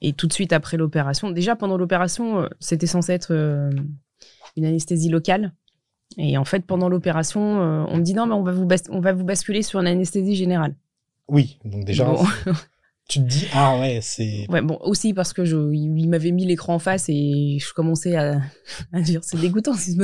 et 0.00 0.12
tout 0.12 0.26
de 0.26 0.32
suite 0.32 0.52
après 0.52 0.76
l'opération. 0.76 1.30
Déjà, 1.30 1.56
pendant 1.56 1.76
l'opération, 1.76 2.40
euh, 2.42 2.48
c'était 2.60 2.86
censé 2.86 3.12
être 3.12 3.32
euh, 3.32 3.70
une 4.56 4.64
anesthésie 4.64 5.08
locale. 5.08 5.52
Et 6.18 6.36
en 6.36 6.44
fait, 6.44 6.66
pendant 6.66 6.90
l'opération, 6.90 7.62
euh, 7.62 7.84
on 7.88 7.96
me 7.98 8.02
dit 8.02 8.12
non, 8.12 8.26
mais 8.26 8.34
on 8.34 8.42
va 8.42 8.52
vous, 8.52 8.68
on 8.90 9.00
va 9.00 9.12
vous 9.14 9.24
basculer 9.24 9.62
sur 9.62 9.80
une 9.80 9.86
anesthésie 9.86 10.34
générale. 10.36 10.74
Oui, 11.28 11.58
donc 11.64 11.84
déjà, 11.86 12.04
Bon. 12.04 12.22
C'est- 13.12 13.20
tu 13.20 13.24
te 13.24 13.28
dis 13.30 13.46
ah 13.52 13.78
ouais, 13.78 13.98
c'est 14.02 14.46
Ouais, 14.48 14.62
bon, 14.62 14.78
aussi 14.82 15.12
parce 15.14 15.32
que 15.32 15.44
je, 15.44 15.56
il 15.72 16.08
m'avait 16.08 16.30
mis 16.30 16.46
l'écran 16.46 16.74
en 16.74 16.78
face 16.78 17.06
et 17.08 17.58
je 17.60 17.72
commençais 17.74 18.16
à, 18.16 18.40
à 18.92 19.00
dire 19.00 19.20
c'est 19.24 19.40
dégoûtant 19.40 19.74
si 19.74 19.98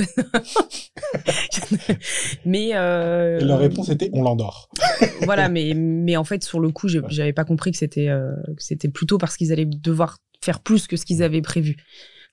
mais 2.45 2.71
euh, 2.75 3.41
la 3.41 3.57
réponse 3.57 3.89
était 3.89 4.11
on 4.13 4.23
l'endort. 4.23 4.69
voilà, 5.23 5.49
mais 5.49 5.73
mais 5.75 6.17
en 6.17 6.25
fait 6.25 6.43
sur 6.45 6.61
le 6.61 6.71
coup, 6.71 6.89
j'avais 6.89 7.33
pas 7.33 7.45
compris 7.45 7.73
que 7.73 7.79
c'était 7.79 8.09
euh, 8.09 8.33
c'était 8.59 8.89
plutôt 8.89 9.19
parce 9.19 9.37
qu'ils 9.37 9.53
allaient 9.53 9.67
devoir 9.67 10.19
faire 10.43 10.61
plus 10.61 10.87
que 10.87 10.97
ce 10.97 11.05
qu'ils 11.05 11.23
avaient 11.23 11.43
prévu. 11.43 11.77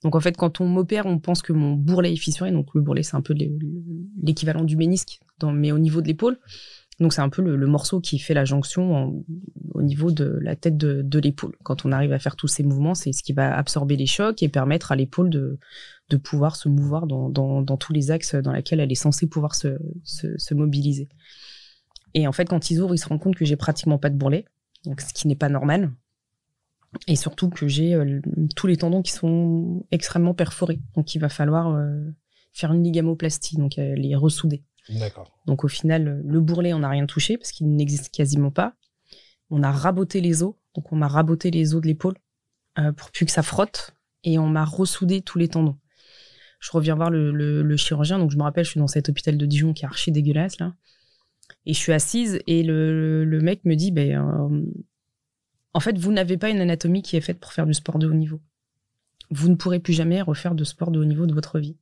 Donc 0.04 0.16
en 0.16 0.20
fait, 0.20 0.38
quand 0.38 0.62
on 0.62 0.68
m'opère, 0.68 1.06
on 1.08 1.18
pense 1.20 1.42
que 1.42 1.54
mon 1.54 1.74
bourrelet 1.74 2.14
est 2.14 2.18
fissuré. 2.18 2.52
Donc 2.52 2.68
le 2.76 2.82
bourrelet, 2.82 3.02
c'est 3.02 3.16
un 3.16 3.22
peu 3.22 3.34
l'é- 3.34 3.52
l'équivalent 4.22 4.64
du 4.64 4.76
ménisque, 4.78 5.20
dans, 5.40 5.52
mais 5.52 5.72
au 5.72 5.80
niveau 5.80 6.02
de 6.02 6.08
l'épaule. 6.08 6.38
Donc 6.99 7.13
c'est 7.13 7.21
un 7.21 7.29
peu 7.29 7.41
le, 7.41 7.67
morceau 7.67 7.99
qui 7.99 8.19
fait 8.19 8.34
la 8.34 8.45
jonction 8.45 9.23
au 9.73 9.81
niveau 9.81 10.12
de 10.12 10.39
la 10.41 10.55
tête 10.55 10.77
de, 10.77 11.19
l'épaule. 11.19 11.55
Quand 11.63 11.86
on 11.86 11.91
arrive 11.91 12.13
à 12.13 12.19
faire 12.19 12.36
tous 12.38 12.47
ces 12.47 12.63
mouvements, 12.63 12.95
c'est 12.95 13.12
ce 13.12 13.21
qui 13.21 13.34
va 13.34 13.55
absorber 13.58 13.97
les 13.97 14.05
chocs 14.05 14.41
et 14.41 14.49
permettre 14.49 14.91
à 14.93 14.95
l'épaule 14.95 15.29
de, 15.29 15.58
pouvoir 16.23 16.55
se 16.55 16.69
mouvoir 16.69 17.05
dans, 17.08 17.77
tous 17.77 17.91
les 17.91 18.12
axes 18.12 18.36
dans 18.36 18.53
lesquels 18.53 18.79
elle 18.79 18.91
est 18.91 18.95
censée 18.95 19.27
pouvoir 19.27 19.55
se 19.55 20.53
mobiliser. 20.53 21.10
Et 22.15 22.27
en 22.27 22.31
fait, 22.31 22.45
quand 22.45 22.71
ils 22.71 22.81
ouvrent, 22.81 22.95
ils 22.95 22.97
se 22.97 23.08
rendent 23.08 23.19
compte 23.19 23.36
que 23.36 23.45
j'ai 23.45 23.58
pratiquement 23.58 23.99
pas 23.99 24.10
de 24.10 24.15
bourrelet, 24.15 24.45
donc 24.86 25.01
ce 25.01 25.13
qui 25.13 25.27
n'est 25.27 25.36
pas 25.36 25.49
normal. 25.49 25.91
Et 27.08 27.17
surtout 27.17 27.49
que 27.49 27.67
j'ai 27.67 27.93
euh, 27.93 28.21
tous 28.55 28.67
les 28.67 28.77
tendons 28.77 29.01
qui 29.01 29.12
sont 29.12 29.86
extrêmement 29.91 30.34
perforés. 30.34 30.79
Donc 30.95 31.13
il 31.13 31.19
va 31.19 31.27
falloir 31.27 31.75
euh, 31.75 32.10
faire 32.53 32.71
une 32.71 32.84
ligamoplastie, 32.84 33.58
donc 33.58 33.77
euh, 33.77 33.95
les 33.95 34.15
ressouder. 34.15 34.63
Donc 35.45 35.63
au 35.63 35.67
final, 35.67 36.21
le 36.24 36.41
bourrelet, 36.41 36.74
on 36.74 36.80
n'a 36.80 36.89
rien 36.89 37.06
touché 37.06 37.38
parce 37.38 37.52
qu'il 37.52 37.74
n'existe 37.76 38.13
quasiment 38.13 38.52
pas. 38.52 38.74
On 39.50 39.63
a 39.63 39.71
raboté 39.71 40.21
les 40.21 40.43
os, 40.43 40.54
donc 40.76 40.91
on 40.91 40.95
m'a 40.95 41.08
raboté 41.08 41.52
les 41.52 41.76
os 41.76 41.82
de 41.82 41.88
l'épaule 41.88 42.15
euh, 42.80 42.91
pour 42.91 43.12
plus 43.12 43.26
que 43.26 43.32
ça 43.32 43.43
frotte, 43.43 43.95
et 44.24 44.38
on 44.39 44.48
m'a 44.48 44.65
ressoudé 44.65 45.21
tous 45.21 45.38
les 45.38 45.48
tendons. 45.48 45.78
Je 46.60 46.71
reviens 46.71 46.95
voir 46.95 47.10
le, 47.12 47.78
chirurgien, 47.78 48.17
donc 48.19 48.32
je 48.32 48.38
me 48.38 48.43
rappelle, 48.43 48.65
je 48.65 48.71
suis 48.71 48.80
dans 48.80 48.88
cet 48.88 49.10
hôpital 49.10 49.38
de 49.38 49.45
Dijon 49.45 49.74
qui 49.74 49.84
est 49.84 49.88
archi 49.88 50.12
dégueulasse 50.12 50.60
là, 50.60 50.74
et 51.65 51.74
je 51.74 51.80
suis 51.80 51.93
assise 51.93 52.39
et 52.48 52.63
le, 52.63 53.39
mec 53.41 53.63
me 53.65 53.76
dit, 53.76 53.91
ben, 53.91 54.17
euh, 54.17 54.62
en 55.74 55.80
fait, 55.80 55.98
vous 55.98 56.12
n'avez 56.12 56.38
pas 56.38 56.50
une 56.50 56.60
anatomie 56.60 57.02
qui 57.02 57.17
est 57.17 57.21
faite 57.21 57.39
pour 57.39 57.54
faire 57.54 57.65
du 57.65 57.74
sport 57.74 58.00
de 58.00 58.08
haut 58.08 58.13
niveau. 58.13 58.41
Vous 59.30 59.50
ne 59.50 59.56
pourrez 59.56 59.80
plus 59.80 59.93
jamais 59.93 60.21
refaire 60.21 60.56
de 60.56 60.63
sport 60.63 60.91
de 60.91 61.00
haut 61.00 61.06
niveau 61.06 61.26
de 61.26 61.34
votre 61.34 61.60
vie. 61.60 61.78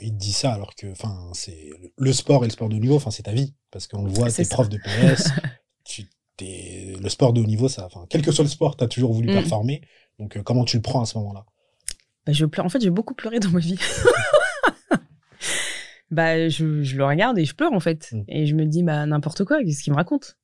Il 0.00 0.16
dit 0.16 0.32
ça 0.32 0.52
alors 0.52 0.74
que, 0.74 0.86
enfin, 0.92 1.30
c'est 1.32 1.70
le 1.96 2.12
sport 2.12 2.44
et 2.44 2.46
le 2.46 2.52
sport 2.52 2.68
de 2.68 2.76
haut 2.76 2.80
niveau, 2.80 2.96
enfin, 2.96 3.10
c'est 3.10 3.24
ta 3.24 3.32
vie, 3.32 3.54
parce 3.70 3.88
qu'on 3.88 4.04
le 4.04 4.10
voit, 4.10 4.30
t'es 4.30 4.44
prof 4.44 4.68
de 4.68 4.78
PS, 4.78 5.30
tu, 5.84 6.08
le 6.40 7.08
sport 7.08 7.32
de 7.32 7.40
haut 7.40 7.46
niveau, 7.46 7.68
ça, 7.68 7.86
enfin, 7.86 8.06
quel 8.08 8.22
que 8.22 8.30
soit 8.30 8.44
le 8.44 8.50
sport, 8.50 8.76
tu 8.76 8.84
as 8.84 8.88
toujours 8.88 9.12
voulu 9.12 9.28
mm. 9.28 9.32
performer. 9.32 9.82
Donc, 10.18 10.36
euh, 10.36 10.42
comment 10.42 10.64
tu 10.64 10.76
le 10.76 10.82
prends 10.82 11.02
à 11.02 11.06
ce 11.06 11.18
moment-là? 11.18 11.44
Bah, 12.26 12.32
je 12.32 12.44
pleure. 12.44 12.66
En 12.66 12.68
fait, 12.68 12.80
j'ai 12.80 12.90
beaucoup 12.90 13.14
pleuré 13.14 13.40
dans 13.40 13.50
ma 13.50 13.60
vie. 13.60 13.78
bah, 16.10 16.48
je, 16.48 16.82
je, 16.82 16.96
le 16.96 17.04
regarde 17.04 17.38
et 17.38 17.44
je 17.44 17.54
pleure, 17.54 17.72
en 17.72 17.80
fait. 17.80 18.10
Mm. 18.12 18.22
Et 18.28 18.46
je 18.46 18.54
me 18.54 18.66
dis, 18.66 18.82
bah, 18.82 19.06
n'importe 19.06 19.44
quoi, 19.44 19.62
qu'est-ce 19.62 19.82
qu'il 19.82 19.92
me 19.92 19.96
raconte? 19.96 20.36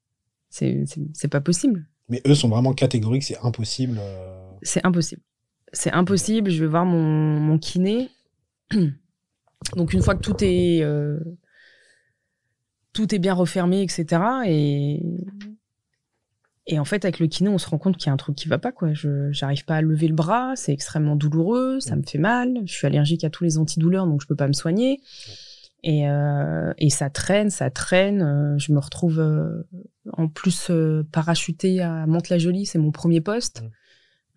C'est 0.50 1.28
pas 1.30 1.40
possible. 1.40 1.86
Mais 2.08 2.22
eux 2.26 2.34
sont 2.34 2.48
vraiment 2.48 2.74
catégoriques, 2.74 3.24
c'est 3.24 3.38
impossible. 3.42 3.98
Euh. 4.00 4.50
C'est 4.62 4.84
impossible. 4.84 5.22
C'est 5.72 5.90
impossible. 5.92 6.50
Je 6.50 6.60
vais 6.62 6.70
voir 6.70 6.84
mon, 6.84 7.02
mon 7.40 7.58
kiné. 7.58 8.08
Donc, 9.76 9.92
une 9.92 10.02
fois 10.02 10.14
que 10.14 10.22
tout 10.22 10.36
est. 10.42 10.82
Euh, 10.82 11.18
tout 12.92 13.12
est 13.14 13.18
bien 13.18 13.34
refermé, 13.34 13.82
etc. 13.82 14.22
Et, 14.46 15.02
et 16.66 16.78
en 16.78 16.84
fait, 16.84 17.04
avec 17.04 17.18
le 17.18 17.26
kiné, 17.26 17.50
on 17.50 17.58
se 17.58 17.68
rend 17.68 17.76
compte 17.76 17.96
qu'il 17.96 18.06
y 18.06 18.10
a 18.10 18.12
un 18.12 18.16
truc 18.16 18.36
qui 18.36 18.48
va 18.48 18.58
pas, 18.58 18.72
quoi. 18.72 18.94
Je, 18.94 19.30
j'arrive 19.32 19.64
pas 19.64 19.76
à 19.76 19.82
lever 19.82 20.08
le 20.08 20.14
bras, 20.14 20.52
c'est 20.56 20.72
extrêmement 20.72 21.16
douloureux, 21.16 21.80
ça 21.80 21.96
me 21.96 22.02
fait 22.02 22.18
mal. 22.18 22.62
Je 22.64 22.72
suis 22.72 22.86
allergique 22.86 23.24
à 23.24 23.30
tous 23.30 23.44
les 23.44 23.58
antidouleurs, 23.58 24.06
donc 24.06 24.22
je 24.22 24.26
peux 24.26 24.36
pas 24.36 24.46
me 24.46 24.52
soigner. 24.52 25.00
Et, 25.82 26.08
euh, 26.08 26.72
et 26.78 26.88
ça 26.88 27.10
traîne, 27.10 27.50
ça 27.50 27.68
traîne. 27.68 28.22
Euh, 28.22 28.58
je 28.58 28.72
me 28.72 28.78
retrouve 28.78 29.20
euh, 29.20 29.66
en 30.12 30.28
plus 30.28 30.70
parachutée 31.12 31.82
à 31.82 32.06
Mantes-la-Jolie, 32.06 32.64
c'est 32.64 32.78
mon 32.78 32.90
premier 32.90 33.20
poste. 33.20 33.62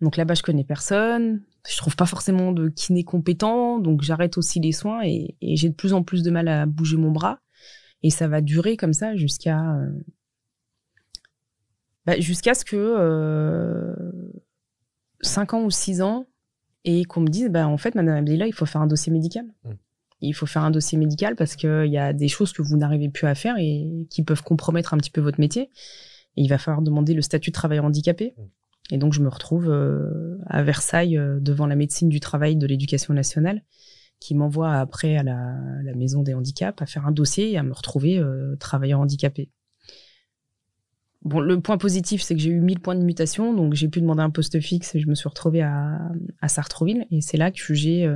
Donc 0.02 0.16
là-bas, 0.18 0.34
je 0.34 0.42
connais 0.42 0.64
personne. 0.64 1.40
Je 1.68 1.76
trouve 1.76 1.96
pas 1.96 2.06
forcément 2.06 2.52
de 2.52 2.68
kiné 2.68 3.04
compétent, 3.04 3.78
donc 3.78 4.02
j'arrête 4.02 4.38
aussi 4.38 4.58
les 4.58 4.72
soins 4.72 5.02
et, 5.04 5.36
et 5.40 5.56
j'ai 5.56 5.68
de 5.68 5.74
plus 5.74 5.92
en 5.92 6.02
plus 6.02 6.22
de 6.22 6.30
mal 6.30 6.48
à 6.48 6.66
bouger 6.66 6.96
mon 6.96 7.10
bras. 7.10 7.40
Et 8.02 8.10
ça 8.10 8.28
va 8.28 8.40
durer 8.40 8.76
comme 8.76 8.92
ça 8.92 9.16
jusqu'à 9.16 9.76
bah, 12.08 12.18
jusqu'à 12.18 12.54
ce 12.54 12.64
que 12.64 12.74
euh, 12.74 13.94
5 15.20 15.52
ans 15.52 15.64
ou 15.64 15.70
6 15.70 16.00
ans 16.00 16.26
et 16.86 17.04
qu'on 17.04 17.20
me 17.20 17.28
dise, 17.28 17.50
bah, 17.50 17.68
en 17.68 17.76
fait, 17.76 17.94
Madame 17.94 18.16
Abdillah, 18.16 18.46
il 18.46 18.54
faut 18.54 18.64
faire 18.64 18.80
un 18.80 18.86
dossier 18.86 19.12
médical. 19.12 19.44
Mm. 19.64 19.72
Il 20.22 20.32
faut 20.32 20.46
faire 20.46 20.62
un 20.62 20.70
dossier 20.70 20.96
médical 20.96 21.36
parce 21.36 21.54
qu'il 21.54 21.84
y 21.84 21.98
a 21.98 22.14
des 22.14 22.28
choses 22.28 22.54
que 22.54 22.62
vous 22.62 22.78
n'arrivez 22.78 23.10
plus 23.10 23.26
à 23.26 23.34
faire 23.34 23.56
et 23.58 24.06
qui 24.08 24.24
peuvent 24.24 24.42
compromettre 24.42 24.94
un 24.94 24.96
petit 24.96 25.10
peu 25.10 25.20
votre 25.20 25.38
métier. 25.38 25.64
Et 26.38 26.42
il 26.42 26.48
va 26.48 26.56
falloir 26.56 26.80
demander 26.80 27.12
le 27.12 27.20
statut 27.20 27.50
de 27.50 27.54
travailleur 27.54 27.84
handicapé. 27.84 28.32
Mm. 28.38 28.42
Et 28.90 28.98
donc, 28.98 29.12
je 29.12 29.20
me 29.20 29.28
retrouve 29.28 29.68
euh, 29.68 30.38
à 30.46 30.62
Versailles 30.62 31.18
euh, 31.18 31.38
devant 31.40 31.66
la 31.66 31.76
médecine 31.76 32.08
du 32.08 32.20
travail 32.20 32.56
de 32.56 32.66
l'éducation 32.66 33.12
nationale 33.12 33.62
qui 34.20 34.34
m'envoie 34.34 34.72
après 34.74 35.16
à 35.16 35.22
la, 35.22 35.54
maison 35.94 36.22
des 36.22 36.34
handicaps 36.34 36.82
à 36.82 36.86
faire 36.86 37.06
un 37.06 37.12
dossier 37.12 37.52
et 37.52 37.58
à 37.58 37.62
me 37.62 37.72
retrouver 37.72 38.18
euh, 38.18 38.56
travailleur 38.56 39.00
handicapé. 39.00 39.50
Bon, 41.22 41.40
le 41.40 41.60
point 41.60 41.78
positif, 41.78 42.22
c'est 42.22 42.34
que 42.34 42.40
j'ai 42.40 42.50
eu 42.50 42.60
1000 42.60 42.80
points 42.80 42.94
de 42.94 43.02
mutation, 43.02 43.52
donc 43.52 43.74
j'ai 43.74 43.88
pu 43.88 44.00
demander 44.00 44.22
un 44.22 44.30
poste 44.30 44.60
fixe 44.60 44.94
et 44.94 45.00
je 45.00 45.08
me 45.08 45.14
suis 45.14 45.28
retrouvée 45.28 45.62
à, 45.62 46.00
à 46.40 46.48
Sartreville. 46.48 47.06
Et 47.10 47.20
c'est 47.20 47.36
là 47.36 47.50
que 47.50 47.74
j'ai 47.74 48.06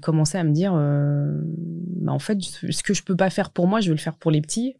commencé 0.00 0.36
à 0.38 0.44
me 0.44 0.52
dire, 0.52 0.72
bah 0.72 2.12
en 2.12 2.18
fait, 2.18 2.40
ce 2.42 2.82
que 2.82 2.94
je 2.94 3.02
peux 3.02 3.16
pas 3.16 3.30
faire 3.30 3.50
pour 3.50 3.66
moi, 3.68 3.80
je 3.80 3.88
vais 3.88 3.94
le 3.94 4.00
faire 4.00 4.16
pour 4.16 4.30
les 4.30 4.40
petits. 4.40 4.76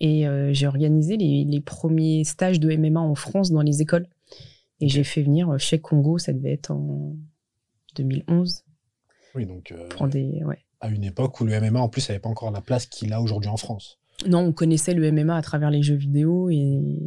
Et 0.00 0.26
euh, 0.28 0.52
j'ai 0.52 0.66
organisé 0.66 1.16
les, 1.16 1.44
les, 1.44 1.60
premiers 1.60 2.24
stages 2.24 2.60
de 2.60 2.74
MMA 2.74 3.00
en 3.00 3.14
France 3.14 3.50
dans 3.50 3.62
les 3.62 3.80
écoles. 3.80 4.06
Et 4.80 4.88
j'ai 4.88 5.04
fait 5.04 5.22
venir 5.22 5.58
chez 5.58 5.78
Congo, 5.78 6.18
ça 6.18 6.32
devait 6.34 6.52
être 6.52 6.70
en 6.70 7.16
2011. 7.94 8.62
Oui, 9.34 9.46
donc 9.46 9.74
des, 10.10 10.42
ouais. 10.44 10.58
à 10.80 10.88
une 10.88 11.04
époque 11.04 11.40
où 11.40 11.44
le 11.44 11.58
MMA 11.60 11.80
en 11.80 11.88
plus 11.88 12.08
n'avait 12.08 12.20
pas 12.20 12.28
encore 12.28 12.50
la 12.50 12.60
place 12.60 12.86
qu'il 12.86 13.12
a 13.12 13.20
aujourd'hui 13.20 13.48
en 13.48 13.56
France. 13.56 13.98
Non, 14.26 14.40
on 14.40 14.52
connaissait 14.52 14.94
le 14.94 15.12
MMA 15.12 15.36
à 15.36 15.42
travers 15.42 15.70
les 15.70 15.82
jeux 15.82 15.94
vidéo 15.96 16.48
et, 16.48 17.02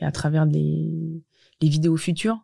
à 0.00 0.12
travers 0.12 0.46
les, 0.46 1.22
vidéos 1.60 1.96
futures. 1.96 2.38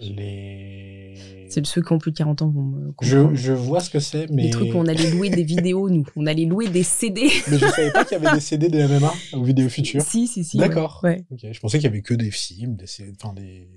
Les... 0.00 1.14
C'est 1.48 1.66
ceux 1.66 1.82
qui 1.82 1.92
ont 1.92 1.98
plus 1.98 2.12
de 2.12 2.16
40 2.16 2.42
ans 2.42 2.48
vont 2.48 2.62
me 2.62 2.92
je, 3.02 3.34
je, 3.34 3.52
vois 3.52 3.80
ce 3.80 3.90
que 3.90 3.98
c'est, 3.98 4.30
mais... 4.30 4.44
Les 4.44 4.50
trucs 4.50 4.72
où 4.72 4.78
on 4.78 4.86
allait 4.86 5.10
louer 5.10 5.30
des 5.30 5.42
vidéos, 5.42 5.90
nous. 5.90 6.06
On 6.14 6.26
allait 6.26 6.44
louer 6.44 6.68
des 6.68 6.84
CD. 6.84 7.22
mais 7.50 7.58
je 7.58 7.66
savais 7.66 7.90
pas 7.90 8.04
qu'il 8.04 8.18
y 8.18 8.24
avait 8.24 8.34
des 8.34 8.40
CD 8.40 8.68
de 8.68 8.86
MMA 8.86 9.12
ou 9.34 9.44
vidéos 9.44 9.68
futures. 9.68 10.02
Si, 10.02 10.28
si, 10.28 10.44
si. 10.44 10.58
D'accord. 10.58 11.00
Ouais. 11.02 11.24
Je 11.30 11.58
pensais 11.58 11.78
qu'il 11.78 11.86
y 11.86 11.90
avait 11.90 12.02
que 12.02 12.14
des 12.14 12.30
films, 12.30 12.76
des, 12.76 12.86
enfin, 13.20 13.34
des... 13.34 13.68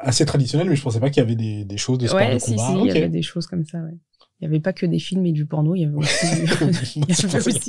assez 0.00 0.26
traditionnels, 0.26 0.68
mais 0.68 0.76
je 0.76 0.82
pensais 0.82 1.00
pas 1.00 1.08
qu'il 1.08 1.22
y 1.22 1.24
avait 1.24 1.36
des, 1.36 1.64
des 1.64 1.76
choses 1.76 1.98
de 1.98 2.08
sport 2.08 2.18
ouais, 2.18 2.34
de 2.34 2.38
si, 2.40 2.58
si, 2.58 2.72
il 2.80 2.86
y 2.86 2.90
avait 2.90 3.08
des 3.08 3.22
choses 3.22 3.46
comme 3.46 3.64
ça, 3.64 3.78
ouais. 3.78 3.94
Il 4.40 4.48
n'y 4.48 4.54
avait 4.54 4.60
pas 4.60 4.72
que 4.72 4.86
des 4.86 4.98
films 4.98 5.24
et 5.26 5.32
du 5.32 5.46
porno, 5.46 5.76
il 5.76 5.82
y 5.82 5.84
avait 5.84 5.94
aussi 5.94 6.26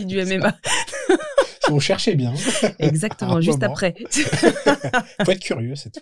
du, 0.06 0.18
MMA. 0.26 0.58
si 1.64 1.72
on 1.72 1.80
cherchait 1.80 2.16
bien. 2.16 2.34
Exactement, 2.80 3.40
juste 3.42 3.62
après. 3.62 3.94
faut 5.24 5.32
être 5.32 5.40
curieux, 5.40 5.76
c'est 5.76 5.92
tout. 5.92 6.02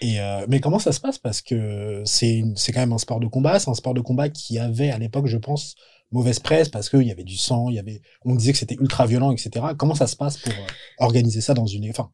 Et 0.00 0.20
euh, 0.20 0.46
mais 0.48 0.60
comment 0.60 0.78
ça 0.78 0.92
se 0.92 1.00
passe? 1.00 1.18
Parce 1.18 1.40
que 1.40 2.02
c'est 2.04 2.42
quand 2.72 2.80
même 2.80 2.92
un 2.92 2.98
sport 2.98 3.20
de 3.20 3.26
combat, 3.26 3.58
c'est 3.58 3.70
un 3.70 3.74
sport 3.74 3.94
de 3.94 4.00
combat 4.00 4.28
qui 4.28 4.58
avait 4.58 4.90
à 4.90 4.98
l'époque, 4.98 5.26
je 5.26 5.38
pense, 5.38 5.74
mauvaise 6.10 6.40
presse 6.40 6.68
parce 6.68 6.88
qu'il 6.88 7.02
y 7.02 7.10
avait 7.10 7.24
du 7.24 7.36
sang, 7.36 7.68
il 7.68 7.76
y 7.76 7.78
avait, 7.78 8.02
on 8.24 8.34
disait 8.34 8.52
que 8.52 8.58
c'était 8.58 8.76
ultra 8.76 9.06
violent, 9.06 9.32
etc. 9.32 9.66
Comment 9.76 9.94
ça 9.94 10.06
se 10.06 10.16
passe 10.16 10.38
pour 10.38 10.52
euh, 10.52 10.66
organiser 10.98 11.40
ça 11.40 11.54
dans 11.54 11.66
une, 11.66 11.88
enfin, 11.90 12.10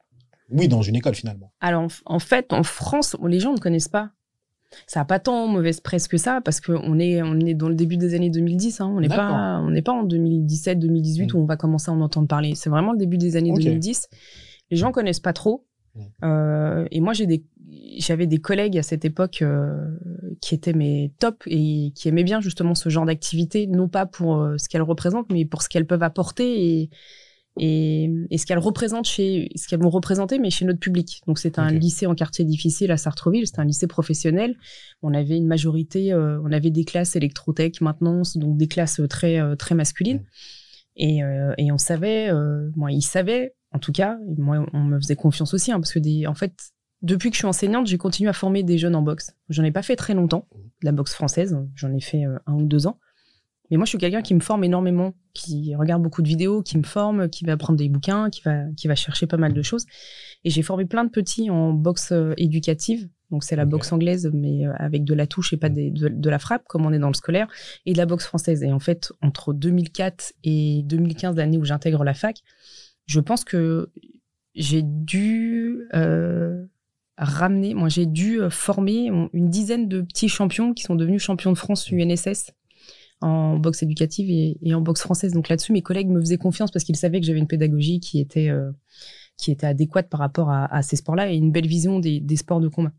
oui, 0.50 0.68
dans 0.68 0.82
une 0.82 0.96
école 0.96 1.14
finalement? 1.14 1.52
Alors 1.60 1.88
en 2.04 2.18
fait, 2.18 2.52
en 2.52 2.62
France, 2.62 3.16
les 3.26 3.40
gens 3.40 3.52
ne 3.52 3.58
connaissent 3.58 3.88
pas 3.88 4.10
ça 4.86 5.00
n'a 5.00 5.04
pas 5.04 5.18
tant 5.18 5.46
mauvaise 5.46 5.80
presse 5.80 6.08
que 6.08 6.16
ça 6.16 6.40
parce 6.40 6.60
qu'on 6.60 6.98
est 6.98 7.22
on 7.22 7.38
est 7.40 7.54
dans 7.54 7.68
le 7.68 7.74
début 7.74 7.96
des 7.96 8.14
années 8.14 8.30
2010 8.30 8.80
hein. 8.80 8.92
on 8.94 9.00
n'est 9.00 9.08
pas 9.08 9.60
on 9.62 9.70
n'est 9.70 9.82
pas 9.82 9.92
en 9.92 10.04
2017 10.04 10.78
2018 10.78 11.32
mm. 11.32 11.36
où 11.36 11.40
on 11.40 11.44
va 11.44 11.56
commencer 11.56 11.90
à 11.90 11.94
en 11.94 12.00
entendre 12.00 12.28
parler 12.28 12.54
c'est 12.54 12.70
vraiment 12.70 12.92
le 12.92 12.98
début 12.98 13.18
des 13.18 13.36
années 13.36 13.52
2010 13.52 14.08
les 14.70 14.76
gens 14.76 14.92
connaissent 14.92 15.20
pas 15.20 15.32
trop 15.32 15.66
mm. 15.94 16.00
euh, 16.24 16.86
et 16.90 17.00
moi 17.00 17.12
j'ai 17.12 17.26
des 17.26 17.44
j'avais 18.00 18.26
des 18.26 18.38
collègues 18.38 18.78
à 18.78 18.82
cette 18.82 19.04
époque 19.04 19.42
euh, 19.42 19.76
qui 20.40 20.54
étaient 20.54 20.72
mes 20.72 21.12
top 21.18 21.42
et 21.46 21.92
qui 21.94 22.08
aimaient 22.08 22.24
bien 22.24 22.40
justement 22.40 22.74
ce 22.74 22.88
genre 22.88 23.06
d'activité 23.06 23.66
non 23.66 23.88
pas 23.88 24.06
pour 24.06 24.40
euh, 24.40 24.56
ce 24.58 24.68
qu'elles 24.68 24.82
représentent 24.82 25.30
mais 25.30 25.44
pour 25.44 25.62
ce 25.62 25.68
qu'elles 25.68 25.86
peuvent 25.86 26.02
apporter 26.02 26.80
et 26.80 26.90
et, 27.56 28.08
ce 28.38 28.46
qu'elles 28.46 28.60
représentent 28.60 29.08
chez, 29.08 29.50
ce 29.56 29.66
qu'elles 29.68 29.82
vont 29.82 29.90
représenter, 29.90 30.38
mais 30.38 30.50
chez 30.50 30.64
notre 30.64 30.78
public. 30.78 31.20
Donc 31.26 31.38
c'est 31.38 31.58
un 31.58 31.70
lycée 31.70 32.06
en 32.06 32.14
quartier 32.14 32.44
difficile 32.44 32.90
à 32.90 32.96
Sartreville, 32.96 33.46
c'est 33.46 33.58
un 33.58 33.64
lycée 33.64 33.88
professionnel. 33.88 34.56
On 35.02 35.12
avait 35.12 35.36
une 35.36 35.48
majorité, 35.48 36.12
euh, 36.12 36.40
on 36.42 36.52
avait 36.52 36.70
des 36.70 36.84
classes 36.84 37.16
électrotech, 37.16 37.80
maintenance, 37.80 38.36
donc 38.36 38.56
des 38.56 38.68
classes 38.68 39.02
très 39.10 39.56
très 39.56 39.74
masculines. 39.74 40.22
Et, 40.96 41.18
et, 41.58 41.72
on 41.72 41.76
savait, 41.76 42.30
moi 42.76 42.92
ils 42.92 43.02
savaient, 43.02 43.52
en 43.72 43.78
tout 43.80 43.92
cas, 43.92 44.16
moi 44.38 44.64
on 44.72 44.84
me 44.84 44.98
faisait 44.98 45.16
confiance 45.16 45.52
aussi, 45.52 45.72
hein, 45.72 45.80
parce 45.80 45.92
que 45.92 45.98
des, 45.98 46.26
en 46.28 46.34
fait, 46.34 46.54
depuis 47.02 47.30
que 47.30 47.34
je 47.34 47.40
suis 47.40 47.46
enseignante, 47.46 47.86
j'ai 47.86 47.98
continué 47.98 48.28
à 48.28 48.32
former 48.32 48.62
des 48.62 48.78
jeunes 48.78 48.94
en 48.94 49.02
boxe. 49.02 49.34
J'en 49.48 49.64
ai 49.64 49.72
pas 49.72 49.82
fait 49.82 49.96
très 49.96 50.14
longtemps, 50.14 50.46
la 50.82 50.92
boxe 50.92 51.14
française, 51.14 51.56
j'en 51.74 51.92
ai 51.92 52.00
fait 52.00 52.24
un 52.46 52.54
ou 52.54 52.66
deux 52.66 52.86
ans. 52.86 52.98
Mais 53.70 53.76
moi, 53.76 53.84
je 53.86 53.90
suis 53.90 53.98
quelqu'un 53.98 54.22
qui 54.22 54.34
me 54.34 54.40
forme 54.40 54.64
énormément, 54.64 55.14
qui 55.32 55.74
regarde 55.76 56.02
beaucoup 56.02 56.22
de 56.22 56.28
vidéos, 56.28 56.62
qui 56.62 56.76
me 56.76 56.82
forme, 56.82 57.28
qui 57.28 57.44
va 57.44 57.56
prendre 57.56 57.78
des 57.78 57.88
bouquins, 57.88 58.28
qui 58.28 58.42
va, 58.42 58.64
qui 58.76 58.88
va 58.88 58.96
chercher 58.96 59.26
pas 59.26 59.36
mal 59.36 59.52
de 59.52 59.62
choses. 59.62 59.86
Et 60.44 60.50
j'ai 60.50 60.62
formé 60.62 60.86
plein 60.86 61.04
de 61.04 61.10
petits 61.10 61.50
en 61.50 61.72
boxe 61.72 62.10
euh, 62.10 62.34
éducative. 62.36 63.08
Donc, 63.30 63.44
c'est 63.44 63.54
la 63.54 63.64
boxe 63.64 63.92
anglaise, 63.92 64.28
mais 64.34 64.66
euh, 64.66 64.72
avec 64.76 65.04
de 65.04 65.14
la 65.14 65.28
touche 65.28 65.52
et 65.52 65.56
pas 65.56 65.68
de, 65.68 66.08
de, 66.08 66.30
la 66.30 66.40
frappe, 66.40 66.64
comme 66.66 66.84
on 66.84 66.92
est 66.92 66.98
dans 66.98 67.08
le 67.08 67.14
scolaire, 67.14 67.46
et 67.86 67.92
de 67.92 67.98
la 67.98 68.06
boxe 68.06 68.26
française. 68.26 68.64
Et 68.64 68.72
en 68.72 68.80
fait, 68.80 69.12
entre 69.22 69.52
2004 69.52 70.32
et 70.42 70.82
2015, 70.84 71.36
l'année 71.36 71.56
où 71.56 71.64
j'intègre 71.64 72.02
la 72.02 72.14
fac, 72.14 72.42
je 73.06 73.20
pense 73.20 73.44
que 73.44 73.92
j'ai 74.56 74.82
dû 74.82 75.86
euh, 75.94 76.64
ramener, 77.20 77.74
moi, 77.74 77.88
j'ai 77.88 78.06
dû 78.06 78.40
former 78.50 79.10
une 79.32 79.50
dizaine 79.50 79.88
de 79.88 80.00
petits 80.00 80.28
champions 80.28 80.74
qui 80.74 80.82
sont 80.82 80.94
devenus 80.94 81.22
champions 81.22 81.52
de 81.52 81.58
France 81.58 81.90
UNSS 81.90 82.52
en 83.20 83.58
boxe 83.58 83.82
éducative 83.82 84.30
et, 84.30 84.74
en 84.74 84.80
boxe 84.80 85.02
française. 85.02 85.32
Donc 85.32 85.48
là-dessus, 85.48 85.72
mes 85.72 85.82
collègues 85.82 86.08
me 86.08 86.20
faisaient 86.20 86.38
confiance 86.38 86.70
parce 86.70 86.84
qu'ils 86.84 86.96
savaient 86.96 87.20
que 87.20 87.26
j'avais 87.26 87.38
une 87.38 87.46
pédagogie 87.46 88.00
qui 88.00 88.20
était 88.20 88.48
euh, 88.48 88.70
qui 89.36 89.50
était 89.50 89.66
adéquate 89.66 90.08
par 90.08 90.20
rapport 90.20 90.50
à, 90.50 90.82
ces 90.82 90.96
sports-là 90.96 91.32
et 91.32 91.36
une 91.36 91.50
belle 91.50 91.66
vision 91.66 91.98
des, 91.98 92.36
sports 92.36 92.60
de 92.60 92.68
combat. 92.68 92.92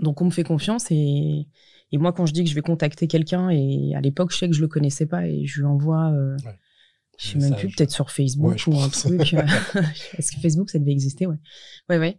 Donc 0.00 0.20
on 0.20 0.24
me 0.24 0.30
fait 0.30 0.42
confiance 0.42 0.90
et, 0.90 1.46
et 1.92 1.98
moi 1.98 2.12
quand 2.12 2.26
je 2.26 2.32
dis 2.32 2.42
que 2.42 2.50
je 2.50 2.54
vais 2.54 2.62
contacter 2.62 3.06
quelqu'un 3.06 3.48
et 3.50 3.94
à 3.94 4.00
l'époque 4.00 4.32
je 4.32 4.38
sais 4.38 4.48
que 4.48 4.56
je 4.56 4.60
le 4.60 4.66
connaissais 4.66 5.06
pas 5.06 5.28
et 5.28 5.46
je 5.46 5.60
lui 5.60 5.66
envoie 5.66 6.10
euh, 6.10 6.36
Je 7.16 7.28
sais 7.28 7.38
même 7.38 7.54
plus, 7.54 7.68
peut-être 7.68 7.92
sur 7.92 8.10
Facebook 8.10 8.56
ou 8.66 8.76
un 8.76 8.88
truc. 8.88 9.34
Est-ce 10.18 10.32
que 10.32 10.40
Facebook, 10.40 10.70
ça 10.70 10.80
devait 10.80 10.90
exister 10.90 11.26
Ouais, 11.26 11.38
ouais, 11.90 11.98
ouais. 11.98 12.18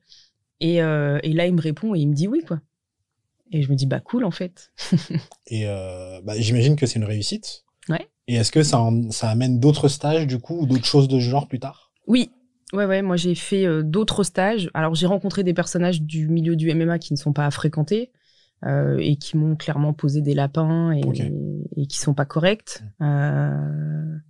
Et, 0.64 0.82
euh, 0.82 1.20
et, 1.24 1.34
là, 1.34 1.46
il 1.46 1.54
me 1.54 1.62
répond 1.62 1.94
et 1.94 2.00
il 2.00 2.08
me 2.08 2.14
dit 2.14 2.30
oui, 2.30 2.42
quoi. 2.48 2.62
Et 3.52 3.62
je 3.62 3.70
me 3.70 3.76
dis, 3.76 3.86
bah 3.86 4.00
cool, 4.00 4.24
en 4.24 4.32
fait. 4.32 4.72
et 5.48 5.68
euh, 5.68 6.22
bah, 6.24 6.40
j'imagine 6.40 6.78
que 6.78 6.86
c'est 6.86 7.00
une 7.00 7.06
réussite. 7.06 7.66
Ouais. 7.90 8.08
Et 8.30 8.36
est-ce 8.36 8.52
que 8.52 8.64
ça, 8.64 8.82
ça 9.10 9.30
amène 9.30 9.60
d'autres 9.60 9.90
stages, 9.90 10.26
du 10.26 10.40
coup, 10.40 10.62
ou 10.62 10.66
d'autres 10.66 10.86
choses 10.86 11.10
de 11.10 11.20
ce 11.20 11.26
genre 11.30 11.50
plus 11.50 11.60
tard? 11.60 11.92
Oui. 12.08 12.32
Ouais, 12.72 12.86
ouais, 12.86 13.02
moi 13.04 13.18
j'ai 13.18 13.36
fait 13.36 13.68
euh, 13.68 13.84
d'autres 13.84 14.24
stages. 14.24 14.72
Alors 14.74 14.96
j'ai 14.96 15.06
rencontré 15.06 15.44
des 15.44 15.54
personnages 15.54 16.02
du 16.02 16.28
milieu 16.28 16.56
du 16.56 16.74
MMA 16.74 16.98
qui 16.98 17.14
ne 17.14 17.20
sont 17.20 17.34
pas 17.34 17.46
à 17.46 17.52
fréquenter. 17.52 18.12
Euh, 18.66 18.98
et 19.00 19.18
qui 19.18 19.36
m'ont 19.36 19.58
clairement 19.58 19.92
posé 19.92 20.22
des 20.22 20.34
lapins 20.34 20.94
et, 20.94 21.02
et, 21.76 21.86
qui 21.86 21.98
sont 21.98 22.14
pas 22.14 22.24
corrects. 22.24 22.82
Mm. 23.02 24.22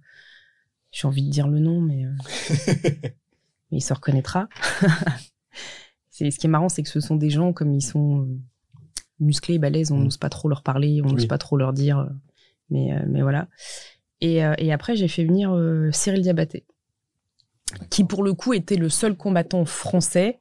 J'ai 0.91 1.07
envie 1.07 1.21
de 1.21 1.29
dire 1.29 1.47
le 1.47 1.59
nom, 1.59 1.79
mais, 1.79 2.05
mais 3.71 3.77
il 3.77 3.81
se 3.81 3.93
reconnaîtra. 3.93 4.49
c'est 6.13 6.29
ce 6.29 6.37
qui 6.37 6.45
est 6.45 6.49
marrant, 6.49 6.69
c'est 6.69 6.83
que 6.83 6.89
ce 6.89 6.99
sont 6.99 7.15
des 7.15 7.31
gens 7.31 7.53
comme 7.53 7.73
ils 7.73 7.81
sont 7.81 8.27
musclés, 9.19 9.57
balèzes, 9.57 9.91
on 9.91 9.97
mm. 9.97 10.03
n'ose 10.03 10.17
pas 10.17 10.29
trop 10.29 10.47
leur 10.47 10.61
parler, 10.61 11.01
on 11.03 11.09
n'ose 11.09 11.25
pas 11.25 11.37
trop 11.37 11.57
leur 11.57 11.73
dire, 11.73 12.07
mais 12.69 12.91
mais 13.07 13.21
voilà. 13.21 13.47
Et, 14.21 14.35
et 14.57 14.71
après 14.71 14.95
j'ai 14.95 15.07
fait 15.07 15.25
venir 15.25 15.57
Cyril 15.91 16.21
Diabaté, 16.21 16.65
qui 17.89 18.03
pour 18.03 18.23
le 18.23 18.33
coup 18.33 18.53
était 18.53 18.75
le 18.75 18.89
seul 18.89 19.17
combattant 19.17 19.65
français 19.65 20.39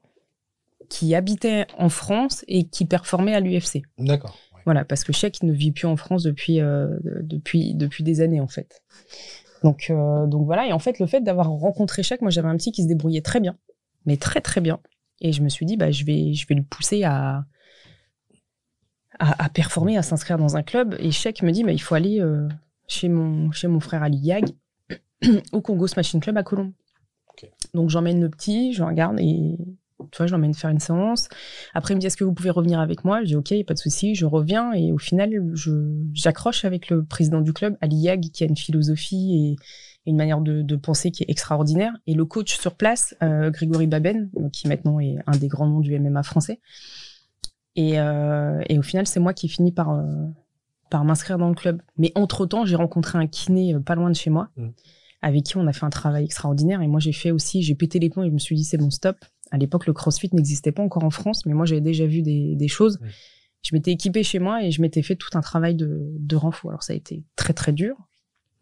qui 0.89 1.15
habitait 1.15 1.67
en 1.79 1.89
France 1.89 2.45
et 2.49 2.65
qui 2.65 2.85
performait 2.85 3.35
à 3.35 3.41
l'UFC. 3.41 3.83
D'accord. 3.97 4.37
Voilà, 4.65 4.85
parce 4.85 5.05
que 5.05 5.13
Sheik 5.13 5.43
ne 5.43 5.53
vit 5.53 5.73
plus 5.73 5.87
en 5.87 5.97
France 5.97 6.23
depuis, 6.23 6.61
euh, 6.61 6.89
depuis, 7.23 7.75
depuis 7.75 8.05
des 8.05 8.21
années, 8.21 8.41
en 8.41 8.47
fait. 8.47 8.83
Donc, 9.63 9.87
euh, 9.91 10.27
donc 10.27 10.45
voilà, 10.45 10.67
et 10.67 10.73
en 10.73 10.79
fait, 10.79 10.99
le 10.99 11.07
fait 11.07 11.21
d'avoir 11.21 11.49
rencontré 11.49 12.03
Sheik, 12.03 12.21
moi 12.21 12.31
j'avais 12.31 12.49
un 12.49 12.57
petit 12.57 12.73
qui 12.73 12.83
se 12.83 12.89
débrouillait 12.89 13.23
très 13.23 13.41
bien, 13.41 13.57
mais 14.07 14.17
très 14.17 14.41
très 14.41 14.61
bien. 14.61 14.81
Et 15.23 15.33
je 15.33 15.41
me 15.41 15.49
suis 15.49 15.65
dit, 15.65 15.77
bah, 15.77 15.91
je, 15.91 16.05
vais, 16.05 16.35
je 16.35 16.47
vais 16.49 16.57
le 16.57 16.65
pousser 16.65 17.05
à, 17.05 17.47
à, 19.19 19.49
performer, 19.49 19.97
à 19.97 20.03
s'inscrire 20.03 20.37
dans 20.37 20.57
un 20.57 20.63
club. 20.63 20.97
Et 20.99 21.13
Sheik 21.13 21.43
me 21.43 21.53
dit, 21.53 21.63
bah, 21.63 21.73
il 21.73 21.81
faut 21.81 21.95
aller 21.95 22.21
euh, 22.21 22.49
chez, 22.89 23.09
mon, 23.09 23.53
chez 23.53 23.69
mon 23.69 23.79
frère 23.79 24.03
Ali 24.03 24.19
Yag, 24.19 24.51
au 25.53 25.61
Congo 25.61 25.87
Smashing 25.87 26.21
Club 26.21 26.37
à 26.37 26.43
Colombe. 26.43 26.73
Donc 27.73 27.89
j'emmène 27.89 28.21
le 28.21 28.29
petit, 28.29 28.73
je 28.73 28.83
regarde 28.83 29.19
et 29.19 29.57
tu 30.11 30.19
vois, 30.19 30.27
je 30.27 30.33
l'emmène 30.33 30.55
faire 30.55 30.71
une 30.71 30.81
séance. 30.81 31.29
Après, 31.75 31.95
il 31.95 31.97
me 31.97 32.01
dit, 32.01 32.07
est-ce 32.07 32.17
que 32.17 32.25
vous 32.25 32.35
pouvez 32.35 32.51
revenir 32.51 32.81
avec 32.81 33.05
moi? 33.05 33.21
Je 33.23 33.27
dis, 33.27 33.37
OK, 33.37 33.55
pas 33.65 33.75
de 33.75 33.79
souci, 33.79 34.15
je 34.15 34.27
reviens. 34.27 34.73
Et 34.73 34.93
au 34.93 34.99
final, 34.99 35.31
j'accroche 36.13 36.65
avec 36.65 36.91
le 36.91 37.05
président 37.05 37.41
du 37.41 37.53
club, 37.53 37.77
Ali 37.81 37.97
Yag, 37.97 38.21
qui 38.33 38.43
a 38.43 38.47
une 38.47 38.57
philosophie 38.57 39.57
et, 39.61 39.65
une 40.07 40.17
manière 40.17 40.41
de, 40.41 40.77
penser 40.77 41.11
qui 41.11 41.23
est 41.23 41.31
extraordinaire. 41.31 41.93
Et 42.07 42.15
le 42.15 42.25
coach 42.25 42.59
sur 42.59 42.75
place, 42.75 43.15
euh, 43.23 43.51
Grégory 43.51 43.87
Baben, 43.87 44.31
qui 44.53 44.69
maintenant 44.69 44.99
est 45.01 45.17
un 45.27 45.37
des 45.37 45.49
grands 45.49 45.67
noms 45.67 45.81
du 45.81 45.99
MMA 45.99 46.23
français. 46.23 46.61
Et, 47.77 48.01
euh, 48.01 48.61
et 48.69 48.79
au 48.79 48.83
final, 48.83 49.07
c'est 49.07 49.21
moi 49.21 49.33
qui 49.33 49.49
finis 49.49 49.73
par, 49.73 49.91
euh, 49.91 50.03
par 50.91 51.05
m'inscrire 51.05 51.39
dans 51.39 51.49
le 51.49 51.55
club. 51.55 51.81
Mais 51.97 52.13
entre-temps, 52.15 52.65
j'ai 52.65 52.77
rencontré 52.77 53.19
un 53.19 53.27
kiné 53.27 53.77
pas 53.85 53.95
loin 53.95 54.11
de 54.11 54.17
chez 54.17 54.31
moi. 54.31 54.49
Mmh. 54.57 54.69
avec 55.25 55.45
qui 55.45 55.57
on 55.57 55.67
a 55.69 55.73
fait 55.73 55.87
un 55.87 55.91
travail 55.91 56.25
extraordinaire. 56.25 56.83
Et 56.83 56.89
moi, 56.89 56.99
j'ai 56.99 57.13
fait 57.13 57.31
aussi, 57.31 57.63
j'ai 57.63 57.77
pété 57.77 58.01
les 58.01 58.11
plombs 58.11 58.25
et 58.25 58.29
je 58.29 58.33
me 58.33 58.39
suis 58.39 58.57
dit, 58.57 58.65
c'est 58.65 58.79
bon, 58.79 58.91
stop 58.91 59.17
à 59.53 59.59
l'époque, 59.59 59.87
le 59.87 59.93
CrossFit 59.93 60.31
n'existait 60.33 60.73
pas 60.73 60.83
encore 60.83 61.05
en 61.05 61.11
France, 61.11 61.45
mais 61.45 61.53
moi, 61.53 61.67
j'avais 61.67 61.83
déjà 61.83 62.07
vu 62.07 62.23
des, 62.23 62.69
choses. 62.69 62.99
Je 63.63 63.77
m'étais 63.77 63.93
équipée 63.93 64.23
chez 64.23 64.39
moi 64.39 64.65
et 64.65 64.71
je 64.71 64.81
m'étais 64.81 65.03
fait 65.03 65.15
tout 65.15 65.29
un 65.35 65.43
travail 65.43 65.75
de, 65.75 66.11
de 66.19 66.37
renfort. 66.37 66.71
Alors, 66.71 66.83
ça 66.83 66.95
a 66.95 66.97
été 66.97 67.23
très, 67.37 67.53
très 67.53 67.73
dur. 67.73 67.97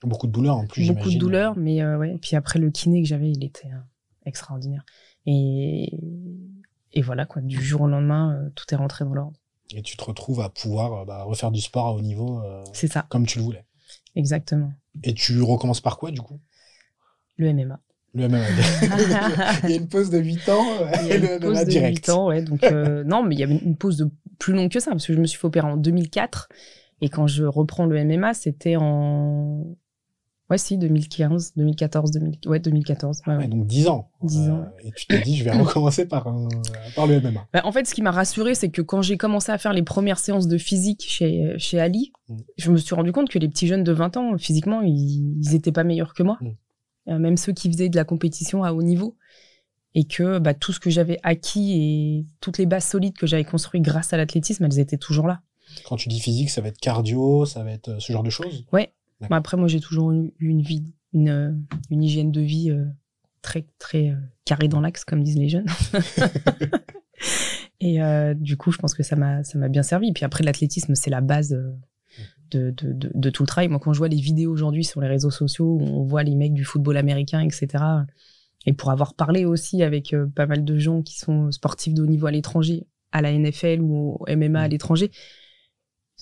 Beaucoup 0.03 0.27
de 0.27 0.33
douleur 0.33 0.57
en 0.57 0.67
plus, 0.67 0.87
Beaucoup 0.89 1.11
de 1.11 1.19
douleur, 1.19 1.57
mais 1.57 1.83
euh, 1.83 1.99
ouais. 1.99 2.17
puis 2.21 2.35
après, 2.35 2.59
le 2.59 2.71
kiné 2.71 3.03
que 3.03 3.09
j'avais, 3.09 3.31
il 3.31 3.45
était 3.45 3.69
euh, 3.69 3.79
extraordinaire. 4.25 4.85
Et, 5.27 5.99
et 6.93 7.03
voilà, 7.03 7.27
quoi. 7.27 7.43
Du 7.43 7.63
jour 7.63 7.83
au 7.83 7.87
lendemain, 7.87 8.35
euh, 8.35 8.51
tout 8.55 8.65
est 8.73 8.77
rentré 8.77 9.05
dans 9.05 9.13
l'ordre. 9.13 9.39
Et 9.75 9.83
tu 9.83 9.97
te 9.97 10.05
retrouves 10.05 10.41
à 10.41 10.49
pouvoir 10.49 11.05
bah, 11.05 11.23
refaire 11.25 11.51
du 11.51 11.61
sport 11.61 11.87
à 11.87 11.93
haut 11.93 12.01
niveau. 12.01 12.43
C'est 12.73 12.91
ça. 12.91 13.07
Comme 13.09 13.27
tu 13.27 13.39
le 13.39 13.45
voulais. 13.45 13.65
Exactement. 14.17 14.73
Et 15.05 15.15
tu 15.15 15.41
recommences 15.43 15.81
par 15.81 15.99
quoi, 15.99 16.11
du 16.11 16.21
coup? 16.21 16.41
Le 17.37 17.53
MMA. 17.53 17.79
Le 18.15 18.29
MMA. 18.29 18.39
il 19.65 19.71
y 19.71 19.73
a 19.75 19.77
une 19.77 19.89
pause 19.89 20.11
de 20.11 20.19
8 20.19 20.49
ans. 20.49 20.65
Il 21.03 21.09
y 21.09 21.13
a 21.13 21.17
une 21.17 21.41
pause 21.41 21.65
de 21.65 21.81
8 21.81 22.09
ans, 22.09 22.27
ouais. 22.29 22.43
Donc, 22.43 22.65
euh, 22.65 23.05
non, 23.05 23.23
mais 23.23 23.37
il 23.37 23.39
y 23.39 23.45
avait 23.45 23.57
une 23.57 23.77
pause 23.77 23.99
de 23.99 24.11
plus 24.39 24.53
longue 24.53 24.71
que 24.71 24.81
ça, 24.81 24.91
parce 24.91 25.07
que 25.07 25.13
je 25.13 25.21
me 25.21 25.27
suis 25.27 25.39
fait 25.39 25.47
opérer 25.47 25.69
en 25.69 25.77
2004. 25.77 26.49
Et 27.03 27.09
quand 27.09 27.27
je 27.27 27.45
reprends 27.45 27.87
le 27.87 28.05
MMA, 28.05 28.35
c'était 28.35 28.77
en. 28.77 29.65
Ouais, 30.51 30.59
si, 30.59 30.77
2015, 30.77 31.53
2014, 31.57 32.11
2000... 32.11 32.39
ouais, 32.47 32.59
2014. 32.59 33.23
Ouais, 33.27 33.47
donc 33.47 33.67
10 33.67 33.87
ans. 33.89 34.11
10 34.23 34.51
ans. 34.51 34.59
Euh, 34.59 34.87
et 34.87 34.91
tu 34.91 35.07
t'es 35.07 35.21
dit, 35.21 35.37
je 35.37 35.45
vais 35.45 35.51
recommencer 35.59 36.07
par, 36.07 36.25
par 36.97 37.07
le 37.07 37.21
MMA. 37.21 37.47
Bah, 37.53 37.61
en 37.65 37.71
fait, 37.71 37.87
ce 37.87 37.95
qui 37.95 38.03
m'a 38.03 38.11
rassuré, 38.11 38.57
c'est 38.57 38.71
que 38.71 38.83
quand 38.83 39.01
j'ai 39.01 39.17
commencé 39.17 39.53
à 39.53 39.59
faire 39.59 39.73
les 39.73 39.83
premières 39.83 40.19
séances 40.19 40.49
de 40.49 40.59
physique 40.59 41.05
chez, 41.07 41.55
chez 41.59 41.79
Ali, 41.79 42.13
mm. 42.29 42.37
je 42.57 42.71
me 42.73 42.77
suis 42.77 42.95
rendu 42.95 43.13
compte 43.13 43.29
que 43.29 43.39
les 43.39 43.49
petits 43.49 43.69
jeunes 43.69 43.85
de 43.85 43.93
20 43.93 44.17
ans, 44.17 44.39
physiquement, 44.39 44.81
ils, 44.83 45.39
ils 45.41 45.55
étaient 45.55 45.73
pas 45.73 45.85
meilleurs 45.85 46.15
que 46.15 46.25
moi. 46.25 46.37
Mm. 46.41 46.49
Euh, 47.09 47.19
même 47.19 47.37
ceux 47.37 47.53
qui 47.53 47.71
faisaient 47.71 47.89
de 47.89 47.97
la 47.97 48.05
compétition 48.05 48.65
à 48.65 48.73
haut 48.73 48.83
niveau, 48.83 49.17
et 49.95 50.05
que 50.05 50.39
bah, 50.39 50.55
tout 50.55 50.73
ce 50.73 50.81
que 50.81 50.91
j'avais 50.91 51.19
acquis 51.23 51.73
et 51.73 52.27
toutes 52.41 52.59
les 52.59 52.67
bases 52.67 52.87
solides 52.87 53.17
que 53.17 53.27
j'avais 53.27 53.45
construites 53.45 53.83
grâce 53.83 54.13
à 54.13 54.17
l'athlétisme, 54.17 54.65
elles 54.65 54.79
étaient 54.79 54.99
toujours 54.99 55.27
là. 55.27 55.41
Quand 55.85 55.97
tu 55.97 56.09
dis 56.09 56.21
physique, 56.21 56.51
ça 56.51 56.61
va 56.61 56.69
être 56.69 56.79
cardio, 56.79 57.45
ça 57.47 57.63
va 57.63 57.71
être 57.73 57.89
euh, 57.89 58.01
ce 58.01 58.13
genre 58.13 58.23
de 58.23 58.31
choses? 58.31 58.65
Ouais. 58.73 58.93
Après, 59.29 59.57
moi, 59.57 59.69
j'ai 59.69 59.81
toujours 59.81 60.13
eu 60.13 60.33
une 60.39 60.63
vie, 60.63 60.93
une, 61.13 61.29
euh, 61.29 61.53
une 61.91 62.03
hygiène 62.03 62.33
de 62.33 62.41
vie 62.41 62.73
très, 63.43 63.67
très 63.79 64.15
carrée 64.45 64.69
dans 64.69 64.81
l'axe, 64.81 65.05
comme 65.05 65.23
disent 65.23 65.39
les 65.39 65.49
jeunes. 65.49 65.67
et 67.81 67.99
du 68.37 68.57
coup, 68.57 68.73
je 68.73 68.79
pense 68.79 68.95
que 68.95 69.03
ça 69.03 69.17
m'a 69.17 69.69
bien 69.69 69.83
servi. 69.83 70.13
Puis 70.13 70.25
après, 70.25 70.45
l'athlétisme, 70.45 70.95
c'est 70.95 71.11
la 71.11 71.21
base 71.21 71.51
de, 72.51 72.71
de, 72.71 72.93
de, 72.93 73.31
tout 73.31 73.43
le 73.43 73.47
travail. 73.47 73.69
Moi, 73.69 73.79
quand 73.79 73.93
je 73.93 73.99
vois 73.99 74.09
les 74.09 74.21
vidéos 74.21 74.53
aujourd'hui 74.53 74.85
sur 74.85 75.01
les 75.01 75.09
réseaux 75.09 75.31
sociaux, 75.31 75.79
où 75.81 75.83
on 75.83 76.05
voit 76.05 76.23
les 76.23 76.35
mecs 76.35 76.55
du 76.55 76.65
football 76.65 76.97
américain, 76.97 77.41
etc., 77.41 77.85
et 78.67 78.73
pour 78.73 78.91
avoir 78.91 79.15
parlé 79.15 79.45
aussi 79.45 79.83
avec 79.83 80.13
euh, 80.13 80.27
pas 80.27 80.47
mal 80.47 80.65
de 80.65 80.79
gens 80.79 81.03
qui 81.03 81.19
sont 81.19 81.51
sportifs 81.51 81.95
de 81.95 82.03
haut 82.03 82.07
niveau 82.07 82.27
à 82.27 82.31
l'étranger, 82.31 82.87
à 83.13 83.23
la 83.23 83.33
NFL 83.33 83.81
ou 83.81 84.19
au 84.21 84.27
MMA 84.29 84.61
à 84.61 84.69
l'étranger, 84.69 85.11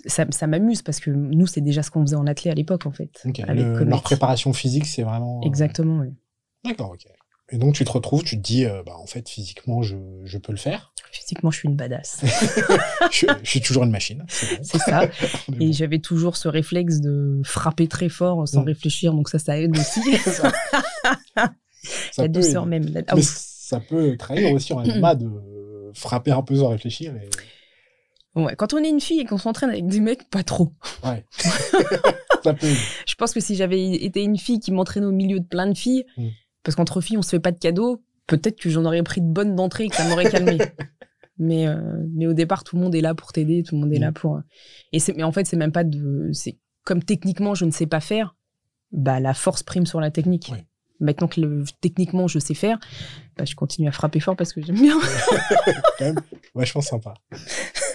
ça, 0.06 0.26
ça 0.30 0.46
m'amuse 0.46 0.82
parce 0.82 1.00
que 1.00 1.10
nous, 1.10 1.46
c'est 1.46 1.60
déjà 1.60 1.82
ce 1.82 1.90
qu'on 1.90 2.02
faisait 2.02 2.16
en 2.16 2.26
athlète 2.26 2.52
à 2.52 2.54
l'époque, 2.54 2.86
en 2.86 2.92
fait. 2.92 3.10
leur 3.24 4.02
préparation 4.02 4.52
physique, 4.52 4.86
c'est 4.86 5.02
vraiment. 5.02 5.40
Euh, 5.40 5.46
Exactement, 5.46 6.00
oui. 6.00 6.14
D'accord, 6.64 6.90
ok. 6.90 7.06
Et 7.50 7.56
donc 7.56 7.74
tu 7.74 7.84
te 7.84 7.90
retrouves, 7.90 8.24
tu 8.24 8.36
te 8.36 8.42
dis, 8.42 8.66
euh, 8.66 8.82
bah, 8.84 8.92
en 8.98 9.06
fait, 9.06 9.26
physiquement, 9.26 9.80
je, 9.80 9.96
je, 10.24 10.36
peux 10.36 10.52
le 10.52 10.58
faire. 10.58 10.92
Physiquement, 11.10 11.50
je 11.50 11.60
suis 11.60 11.68
une 11.68 11.76
badass. 11.76 12.20
je, 13.10 13.26
suis 13.42 13.62
toujours 13.62 13.84
une 13.84 13.90
machine. 13.90 14.26
C'est 14.28 14.78
ça. 14.78 15.08
Et 15.60 15.72
j'avais 15.72 15.98
toujours 15.98 16.36
ce 16.36 16.48
réflexe 16.48 17.00
de 17.00 17.40
frapper 17.44 17.88
très 17.88 18.10
fort 18.10 18.46
sans 18.46 18.62
mm. 18.62 18.66
réfléchir, 18.66 19.14
donc 19.14 19.30
ça, 19.30 19.38
ça 19.38 19.58
aide 19.58 19.76
aussi. 19.78 20.00
ça. 20.18 20.52
La 22.18 22.28
douceur 22.28 22.66
même. 22.66 22.92
Ah 23.06 23.14
Mais 23.14 23.22
ça 23.22 23.80
peut 23.80 24.16
trahir 24.18 24.52
aussi 24.52 24.74
en 24.74 24.84
MMA 24.84 25.14
de 25.14 25.30
frapper 25.94 26.32
un 26.32 26.42
peu 26.42 26.56
sans 26.56 26.68
réfléchir. 26.68 27.14
Et... 27.16 27.30
Ouais, 28.44 28.56
quand 28.56 28.74
on 28.74 28.78
est 28.78 28.88
une 28.88 29.00
fille 29.00 29.20
et 29.20 29.24
qu'on 29.24 29.38
s'entraîne 29.38 29.70
avec 29.70 29.86
des 29.86 30.00
mecs, 30.00 30.28
pas 30.30 30.42
trop. 30.42 30.72
Ouais. 31.04 31.24
ça 32.44 32.54
peut. 32.54 32.68
Je 33.06 33.14
pense 33.16 33.32
que 33.32 33.40
si 33.40 33.56
j'avais 33.56 33.94
été 33.94 34.22
une 34.22 34.38
fille 34.38 34.60
qui 34.60 34.72
m'entraînait 34.72 35.06
au 35.06 35.12
milieu 35.12 35.40
de 35.40 35.46
plein 35.46 35.66
de 35.66 35.76
filles, 35.76 36.04
mm. 36.16 36.28
Parce 36.68 36.76
qu'entre 36.76 37.00
filles, 37.00 37.16
on 37.16 37.22
se 37.22 37.30
fait 37.30 37.40
pas 37.40 37.50
de 37.50 37.58
cadeaux. 37.58 38.04
Peut-être 38.26 38.60
que 38.60 38.68
j'en 38.68 38.84
aurais 38.84 39.02
pris 39.02 39.22
de 39.22 39.26
bonnes 39.26 39.56
d'entrée 39.56 39.84
et 39.84 39.88
que 39.88 39.96
ça 39.96 40.06
m'aurait 40.06 40.30
calmé. 40.30 40.58
mais, 41.38 41.66
euh, 41.66 41.80
mais 42.12 42.26
au 42.26 42.34
départ, 42.34 42.62
tout 42.62 42.76
le 42.76 42.82
monde 42.82 42.94
est 42.94 43.00
là 43.00 43.14
pour 43.14 43.32
t'aider, 43.32 43.62
tout 43.62 43.74
le 43.74 43.80
monde 43.80 43.92
est 43.94 43.98
là 43.98 44.10
mm. 44.10 44.14
pour. 44.14 44.36
Euh, 44.36 44.40
et 44.92 44.98
c'est, 44.98 45.14
mais 45.14 45.22
en 45.22 45.32
fait, 45.32 45.46
c'est 45.46 45.56
même 45.56 45.72
pas 45.72 45.84
de. 45.84 46.28
C'est 46.34 46.58
comme 46.84 47.02
techniquement, 47.02 47.54
je 47.54 47.64
ne 47.64 47.70
sais 47.70 47.86
pas 47.86 48.00
faire. 48.00 48.36
Bah, 48.92 49.18
la 49.20 49.32
force 49.34 49.62
prime 49.62 49.86
sur 49.86 49.98
la 49.98 50.10
technique. 50.10 50.52
Maintenant 51.00 51.28
que 51.28 51.40
le, 51.40 51.64
techniquement 51.80 52.26
je 52.26 52.38
sais 52.38 52.54
faire, 52.54 52.78
bah, 53.36 53.44
je 53.44 53.54
continue 53.54 53.88
à 53.88 53.92
frapper 53.92 54.20
fort 54.20 54.36
parce 54.36 54.52
que 54.52 54.60
j'aime 54.60 54.80
bien. 54.80 54.98
Quand 55.98 56.04
même, 56.04 56.20
vachement 56.54 56.82
sympa. 56.82 57.14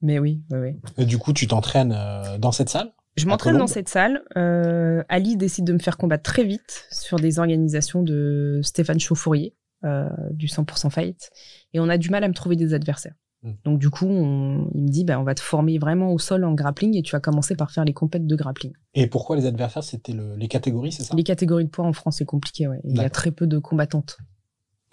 Mais 0.00 0.18
oui, 0.18 0.42
oui, 0.50 0.58
oui. 0.58 0.76
Et 0.96 1.04
du 1.06 1.18
coup, 1.18 1.32
tu 1.32 1.46
t'entraînes 1.46 1.92
euh, 1.96 2.38
dans 2.38 2.52
cette 2.52 2.68
salle? 2.68 2.92
Je 3.16 3.26
m'entraîne 3.26 3.58
dans 3.58 3.66
cette 3.66 3.88
salle. 3.88 4.22
Euh, 4.36 5.02
Ali 5.08 5.36
décide 5.36 5.64
de 5.64 5.72
me 5.72 5.80
faire 5.80 5.96
combattre 5.96 6.22
très 6.22 6.44
vite 6.44 6.86
sur 6.92 7.18
des 7.18 7.40
organisations 7.40 8.02
de 8.02 8.60
Stéphane 8.62 9.00
Chauffourier, 9.00 9.56
euh, 9.84 10.08
du 10.30 10.46
100% 10.46 10.90
Fight. 10.90 11.30
Et 11.74 11.80
on 11.80 11.88
a 11.88 11.98
du 11.98 12.10
mal 12.10 12.22
à 12.22 12.28
me 12.28 12.34
trouver 12.34 12.54
des 12.54 12.74
adversaires. 12.74 13.14
Hmm. 13.42 13.52
Donc 13.64 13.78
du 13.78 13.88
coup, 13.88 14.06
il 14.06 14.82
me 14.82 14.88
dit, 14.88 15.04
bah, 15.04 15.20
on 15.20 15.22
va 15.22 15.34
te 15.34 15.40
former 15.40 15.78
vraiment 15.78 16.12
au 16.12 16.18
sol 16.18 16.44
en 16.44 16.54
grappling 16.54 16.96
et 16.96 17.02
tu 17.02 17.12
vas 17.12 17.20
commencer 17.20 17.54
par 17.54 17.70
faire 17.70 17.84
les 17.84 17.92
compètes 17.92 18.26
de 18.26 18.34
grappling. 18.36 18.72
Et 18.94 19.06
pourquoi 19.06 19.36
les 19.36 19.46
adversaires 19.46 19.84
C'était 19.84 20.14
les 20.36 20.48
catégories, 20.48 20.90
c'est 20.92 21.04
ça? 21.04 21.14
Les 21.14 21.22
catégories 21.22 21.64
de 21.64 21.70
poids 21.70 21.84
en 21.86 21.92
France, 21.92 22.16
c'est 22.18 22.24
compliqué. 22.24 22.66
Ouais. 22.66 22.80
Il 22.84 22.96
y 22.96 23.00
a 23.00 23.10
très 23.10 23.30
peu 23.30 23.46
de 23.46 23.58
combattantes. 23.58 24.18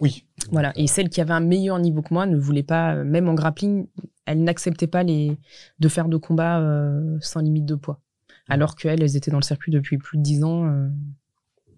Oui. 0.01 0.25
Voilà. 0.51 0.73
Et 0.75 0.87
celle 0.87 1.09
qui 1.09 1.21
avait 1.21 1.33
un 1.33 1.39
meilleur 1.39 1.79
niveau 1.79 2.01
que 2.03 2.13
moi 2.13 2.25
ne 2.27 2.37
voulait 2.37 2.63
pas, 2.63 2.95
même 3.03 3.27
en 3.29 3.33
grappling, 3.33 3.87
elle 4.25 4.43
n'acceptait 4.43 4.87
pas 4.87 5.01
les 5.03 5.37
de 5.79 5.87
faire 5.87 6.07
de 6.09 6.17
combats 6.17 6.59
euh, 6.59 7.17
sans 7.21 7.39
limite 7.39 7.65
de 7.65 7.75
poids. 7.75 7.99
Alors 8.47 8.75
qu'elles, 8.75 9.01
elles 9.01 9.15
étaient 9.15 9.31
dans 9.31 9.39
le 9.39 9.43
circuit 9.43 9.71
depuis 9.71 9.97
plus 9.97 10.17
de 10.19 10.23
10 10.23 10.43
ans. 10.43 10.67
euh, 10.67 10.87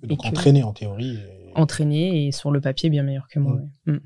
Donc 0.03 0.21
que- 0.23 0.27
entraîné 0.27 0.63
en 0.63 0.73
théorie. 0.73 1.15
et- 1.15 1.51
entraînée 1.55 2.27
et 2.27 2.31
sur 2.33 2.51
le 2.51 2.59
papier 2.59 2.89
bien 2.89 3.03
meilleur 3.03 3.27
que 3.29 3.39
moi. 3.39 3.53
Mm. 3.53 3.91
ouais. 3.91 3.93
Mm. 3.93 3.99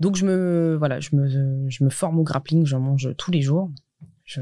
Donc 0.00 0.16
je 0.16 0.24
me 0.24 0.76
voilà, 0.78 0.98
je 1.00 1.14
me 1.14 1.28
je 1.68 1.84
me 1.84 1.90
forme 1.90 2.18
au 2.18 2.22
grappling, 2.24 2.64
j'en 2.66 2.80
mange 2.80 3.14
tous 3.16 3.30
les 3.30 3.42
jours. 3.42 3.70
Je 4.24 4.40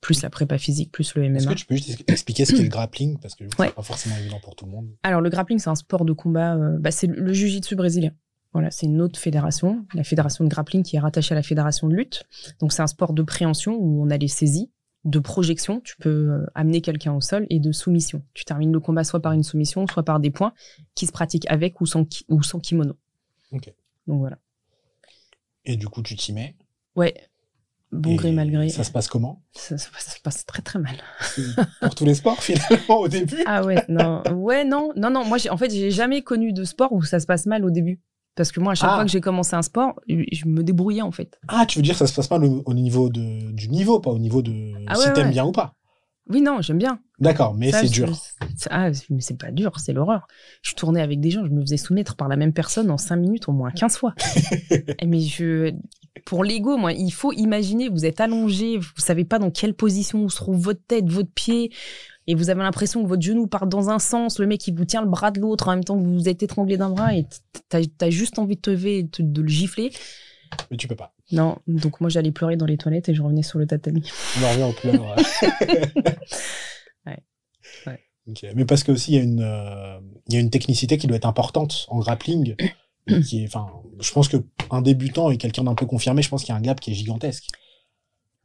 plus 0.00 0.22
la 0.22 0.30
prépa 0.30 0.58
physique, 0.58 0.92
plus 0.92 1.14
le 1.16 1.24
Est-ce 1.24 1.44
MMA. 1.46 1.54
que 1.54 1.58
tu 1.58 1.66
peux 1.66 1.74
juste 1.74 2.04
expliquer 2.08 2.44
ce 2.44 2.52
qu'est 2.54 2.62
le 2.62 2.68
grappling? 2.68 3.18
Parce 3.18 3.34
que 3.34 3.44
Ouais. 3.44 3.66
c'est 3.68 3.74
pas 3.74 3.82
forcément 3.82 4.16
évident 4.16 4.38
pour 4.40 4.54
tout 4.54 4.64
le 4.64 4.70
monde. 4.70 4.88
Alors 5.02 5.20
le 5.20 5.28
grappling 5.30 5.58
c'est 5.58 5.70
un 5.70 5.74
sport 5.74 6.04
de 6.04 6.12
combat, 6.12 6.54
euh, 6.56 6.76
bah, 6.78 6.90
c'est 6.92 7.08
le, 7.08 7.32
jiu-jitsu 7.32 7.74
brésilien. 7.74 8.12
Voilà, 8.52 8.70
c'est 8.70 8.86
une 8.86 9.00
autre 9.02 9.18
fédération, 9.18 9.84
la 9.94 10.04
fédération 10.04 10.44
de 10.44 10.48
grappling 10.48 10.82
qui 10.82 10.96
est 10.96 11.00
rattachée 11.00 11.32
à 11.32 11.36
la 11.36 11.42
fédération 11.42 11.88
de 11.88 11.94
lutte. 11.94 12.22
Donc 12.60 12.72
c'est 12.72 12.80
un 12.82 12.86
sport 12.86 13.12
de 13.12 13.22
préhension 13.22 13.76
où 13.76 14.02
on 14.02 14.08
a 14.10 14.16
les 14.16 14.28
saisies, 14.28 14.70
de 15.04 15.18
projection, 15.18 15.80
tu 15.80 15.96
peux 15.98 16.30
euh, 16.30 16.46
amener 16.54 16.80
quelqu'un 16.80 17.12
au 17.12 17.20
sol 17.20 17.46
et 17.50 17.58
de 17.60 17.72
soumission. 17.72 18.22
Tu 18.34 18.44
termines 18.44 18.72
le 18.72 18.80
combat 18.80 19.04
soit 19.04 19.20
par 19.20 19.32
une 19.32 19.42
soumission, 19.42 19.86
soit 19.86 20.02
par 20.04 20.18
des 20.20 20.30
points 20.30 20.52
qui 20.94 21.06
se 21.06 21.12
pratiquent 21.12 21.46
avec 21.50 21.80
ou 21.80 21.86
sans 21.86 22.04
ki- 22.04 22.24
ou 22.28 22.42
sans 22.42 22.58
kimono. 22.60 22.94
Donc 23.52 24.20
voilà. 24.20 24.38
Et 25.68 25.76
du 25.76 25.86
coup, 25.86 26.02
tu 26.02 26.16
t'y 26.16 26.32
mets. 26.32 26.56
Ouais. 26.96 27.14
Bon 27.92 28.10
Et 28.10 28.16
gré 28.16 28.32
mal 28.32 28.50
gré. 28.50 28.68
Ça 28.70 28.82
se 28.84 28.90
passe 28.90 29.06
comment? 29.06 29.42
Ça, 29.52 29.78
ça- 29.78 29.90
ça 29.98 30.10
se 30.10 30.20
passe 30.20 30.44
très 30.44 30.62
très 30.62 30.78
mal. 30.78 30.96
Pour 31.80 31.94
tous 31.94 32.04
les 32.04 32.14
sports, 32.14 32.42
finalement, 32.42 32.98
au 33.00 33.06
début? 33.08 33.42
Ah 33.46 33.62
ouais, 33.64 33.84
non, 33.88 34.22
ouais, 34.34 34.64
non, 34.64 34.90
non, 34.96 35.10
non. 35.10 35.24
Moi, 35.24 35.38
j'ai- 35.38 35.50
en 35.50 35.56
fait, 35.56 35.70
j'ai 35.70 35.90
jamais 35.90 36.22
connu 36.22 36.52
de 36.52 36.64
sport 36.64 36.92
où 36.92 37.02
ça 37.02 37.20
se 37.20 37.26
passe 37.26 37.46
mal 37.46 37.64
au 37.64 37.70
début. 37.70 38.00
Parce 38.34 38.52
que 38.52 38.60
moi, 38.60 38.72
à 38.72 38.74
chaque 38.74 38.90
Ah. 38.90 38.94
fois 38.96 39.04
que 39.04 39.10
j'ai 39.10 39.20
commencé 39.20 39.56
un 39.56 39.62
sport, 39.62 39.98
je 40.08 40.46
me 40.46 40.62
débrouillais 40.62 41.02
en 41.02 41.10
fait. 41.12 41.38
Ah, 41.48 41.66
tu 41.66 41.78
veux 41.78 41.82
dire 41.82 41.96
ça 41.96 42.06
se 42.06 42.14
passe 42.14 42.30
mal 42.30 42.44
au, 42.44 42.62
au 42.66 42.74
niveau 42.74 43.08
de, 43.08 43.50
du 43.52 43.68
niveau, 43.68 44.00
pas 44.00 44.10
au 44.10 44.18
niveau 44.18 44.42
de 44.42 44.74
Ah 44.86 44.94
si 44.94 45.06
ouais, 45.08 45.12
t'aimes 45.14 45.26
ouais. 45.26 45.32
bien 45.32 45.44
ou 45.44 45.52
pas? 45.52 45.74
Oui, 46.28 46.42
non, 46.42 46.60
j'aime 46.60 46.78
bien. 46.78 47.00
D'accord, 47.18 47.54
mais 47.54 47.72
c'est 47.72 47.88
dur. 47.88 48.12
Ah, 48.70 48.90
mais 49.10 49.20
c'est 49.20 49.38
pas 49.38 49.50
dur, 49.50 49.78
c'est 49.78 49.92
l'horreur. 49.92 50.26
Je 50.62 50.74
tournais 50.74 51.00
avec 51.00 51.20
des 51.20 51.30
gens, 51.30 51.44
je 51.44 51.50
me 51.50 51.60
faisais 51.62 51.76
soumettre 51.76 52.16
par 52.16 52.28
la 52.28 52.36
même 52.36 52.52
personne 52.52 52.90
en 52.90 52.98
5 52.98 53.16
minutes 53.16 53.48
au 53.48 53.52
moins 53.52 53.70
15 53.70 53.96
fois. 53.96 54.14
Eh, 55.00 55.06
mais 55.06 55.20
je. 55.20 55.72
Pour 56.24 56.44
l'ego, 56.44 56.76
moi, 56.76 56.92
il 56.92 57.12
faut 57.12 57.32
imaginer, 57.32 57.88
vous 57.88 58.04
êtes 58.04 58.20
allongé, 58.20 58.76
vous 58.76 58.86
savez 58.96 59.24
pas 59.24 59.38
dans 59.38 59.50
quelle 59.50 59.74
position 59.74 60.28
se 60.28 60.36
trouve 60.36 60.58
votre 60.58 60.80
tête, 60.86 61.08
votre 61.08 61.30
pied, 61.30 61.72
et 62.26 62.34
vous 62.34 62.50
avez 62.50 62.62
l'impression 62.62 63.02
que 63.02 63.08
votre 63.08 63.22
genou 63.22 63.46
part 63.46 63.66
dans 63.66 63.88
un 63.88 63.98
sens, 63.98 64.38
le 64.38 64.46
mec 64.46 64.66
il 64.66 64.74
vous 64.74 64.84
tient 64.84 65.00
le 65.00 65.08
bras 65.08 65.30
de 65.30 65.40
l'autre 65.40 65.68
en 65.68 65.72
même 65.72 65.84
temps 65.84 65.96
que 65.96 66.06
vous 66.06 66.28
êtes 66.28 66.42
étranglé 66.42 66.76
d'un 66.76 66.90
bras, 66.90 67.14
et 67.14 67.26
t'as 67.68 67.80
as 68.00 68.10
juste 68.10 68.38
envie 68.38 68.56
de 68.56 68.60
te 68.60 68.70
lever 68.70 69.08
de 69.18 69.42
le 69.42 69.48
gifler. 69.48 69.92
Mais 70.70 70.76
tu 70.76 70.88
peux 70.88 70.96
pas. 70.96 71.14
Non, 71.32 71.58
donc 71.66 72.00
moi 72.00 72.10
j'allais 72.10 72.32
pleurer 72.32 72.56
dans 72.56 72.66
les 72.66 72.76
toilettes 72.76 73.08
et 73.08 73.14
je 73.14 73.22
revenais 73.22 73.42
sur 73.42 73.58
le 73.58 73.66
tatami. 73.66 74.02
On 74.40 74.44
en 74.44 74.50
revient 74.50 74.62
au 74.64 74.72
pleurs. 74.72 75.16
Ouais. 77.06 77.22
Ouais. 77.86 78.52
Mais 78.54 78.64
parce 78.64 78.82
que 78.82 78.92
aussi 78.92 79.12
il 79.12 79.14
y 79.14 79.18
a 79.18 79.22
une 79.22 79.42
euh, 79.42 79.98
y 80.28 80.36
a 80.36 80.40
une 80.40 80.50
technicité 80.50 80.98
qui 80.98 81.06
doit 81.06 81.16
être 81.16 81.26
importante 81.26 81.86
en 81.88 81.98
grappling. 81.98 82.54
et 83.06 83.20
qui 83.22 83.42
est, 83.42 83.46
enfin, 83.46 83.68
je 84.00 84.12
pense 84.12 84.28
que 84.28 84.36
un 84.70 84.82
débutant 84.82 85.30
et 85.30 85.38
quelqu'un 85.38 85.64
d'un 85.64 85.74
peu 85.74 85.86
confirmé, 85.86 86.22
je 86.22 86.28
pense 86.28 86.42
qu'il 86.44 86.52
y 86.52 86.56
a 86.56 86.58
un 86.58 86.62
gap 86.62 86.80
qui 86.80 86.90
est 86.90 86.94
gigantesque. 86.94 87.48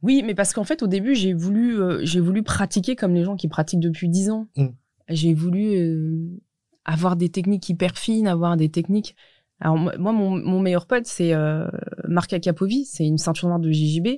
Oui, 0.04 0.22
mais 0.22 0.34
parce 0.34 0.52
qu'en 0.52 0.64
fait, 0.64 0.82
au 0.82 0.86
début, 0.86 1.14
j'ai 1.14 1.32
voulu, 1.32 1.80
euh, 1.80 2.00
j'ai 2.04 2.20
voulu 2.20 2.42
pratiquer 2.42 2.94
comme 2.94 3.14
les 3.14 3.24
gens 3.24 3.36
qui 3.36 3.48
pratiquent 3.48 3.80
depuis 3.80 4.10
10 4.10 4.30
ans. 4.30 4.48
Mm. 4.54 4.66
J'ai 5.08 5.32
voulu 5.32 5.76
euh, 5.76 6.40
avoir 6.84 7.16
des 7.16 7.30
techniques 7.30 7.66
hyper 7.70 7.96
fines, 7.96 8.26
avoir 8.26 8.58
des 8.58 8.68
techniques. 8.68 9.16
Alors, 9.60 9.78
moi, 9.78 9.94
moi, 9.98 10.12
mon, 10.12 10.36
mon 10.36 10.60
meilleur 10.60 10.86
pote, 10.86 11.06
c'est 11.06 11.32
euh, 11.32 11.66
Marc 12.08 12.32
Akapovi, 12.32 12.84
c'est 12.84 13.04
une 13.06 13.18
ceinture 13.18 13.48
noire 13.48 13.60
de 13.60 13.70
JJB. 13.70 14.08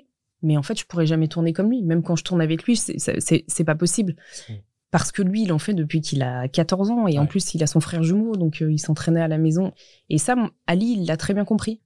Mais 0.42 0.56
en 0.56 0.62
fait, 0.62 0.78
je 0.78 0.84
pourrais 0.86 1.06
jamais 1.06 1.28
tourner 1.28 1.52
comme 1.52 1.70
lui. 1.70 1.82
Même 1.82 2.02
quand 2.02 2.14
je 2.16 2.24
tourne 2.24 2.40
avec 2.42 2.64
lui, 2.64 2.76
c'est- 2.76 3.64
pas 3.64 3.74
possible. 3.74 4.16
Mm. 4.48 4.52
Parce 4.90 5.10
que 5.10 5.22
lui, 5.22 5.42
il 5.42 5.52
en 5.52 5.58
fait 5.58 5.74
depuis 5.74 6.00
qu'il 6.00 6.22
a 6.22 6.46
14 6.48 6.90
ans. 6.90 7.06
Et 7.08 7.18
en 7.18 7.26
plus, 7.26 7.54
il 7.54 7.62
a 7.62 7.66
son 7.66 7.80
frère 7.80 8.02
jumeau, 8.02 8.36
donc 8.36 8.62
euh, 8.62 8.70
il 8.70 8.78
s'entraînait 8.78 9.20
à 9.22 9.28
la 9.28 9.38
maison. 9.38 9.72
Et 10.10 10.18
ça, 10.18 10.36
Ali, 10.66 10.96
il 10.98 11.06
l'a 11.06 11.16
très 11.16 11.34
bien 11.34 11.44
compris. 11.44 11.80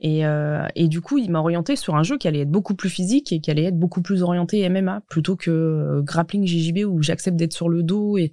Et, 0.00 0.24
euh, 0.26 0.64
et 0.76 0.86
du 0.86 1.00
coup, 1.00 1.18
il 1.18 1.28
m'a 1.30 1.40
orienté 1.40 1.74
sur 1.74 1.96
un 1.96 2.04
jeu 2.04 2.18
qui 2.18 2.28
allait 2.28 2.40
être 2.42 2.50
beaucoup 2.50 2.74
plus 2.74 2.88
physique 2.90 3.32
et 3.32 3.40
qui 3.40 3.50
allait 3.50 3.64
être 3.64 3.78
beaucoup 3.78 4.00
plus 4.02 4.22
orienté 4.22 4.68
MMA 4.68 5.02
plutôt 5.08 5.34
que 5.34 5.50
euh, 5.50 6.02
grappling 6.02 6.46
JJB 6.46 6.84
où 6.86 7.02
j'accepte 7.02 7.36
d'être 7.36 7.52
sur 7.52 7.68
le 7.68 7.82
dos 7.82 8.16
et, 8.16 8.30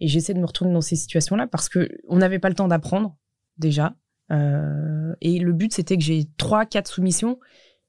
et 0.00 0.06
j'essaie 0.06 0.32
de 0.34 0.38
me 0.38 0.46
retourner 0.46 0.72
dans 0.72 0.80
ces 0.80 0.94
situations-là 0.94 1.48
parce 1.48 1.68
que 1.68 1.88
on 2.08 2.18
n'avait 2.18 2.38
pas 2.38 2.48
le 2.50 2.54
temps 2.54 2.68
d'apprendre 2.68 3.16
déjà. 3.56 3.96
Euh, 4.30 5.14
et 5.20 5.38
le 5.38 5.52
but, 5.52 5.72
c'était 5.72 5.96
que 5.96 6.02
j'ai 6.02 6.26
trois, 6.36 6.66
quatre 6.66 6.88
soumissions 6.88 7.38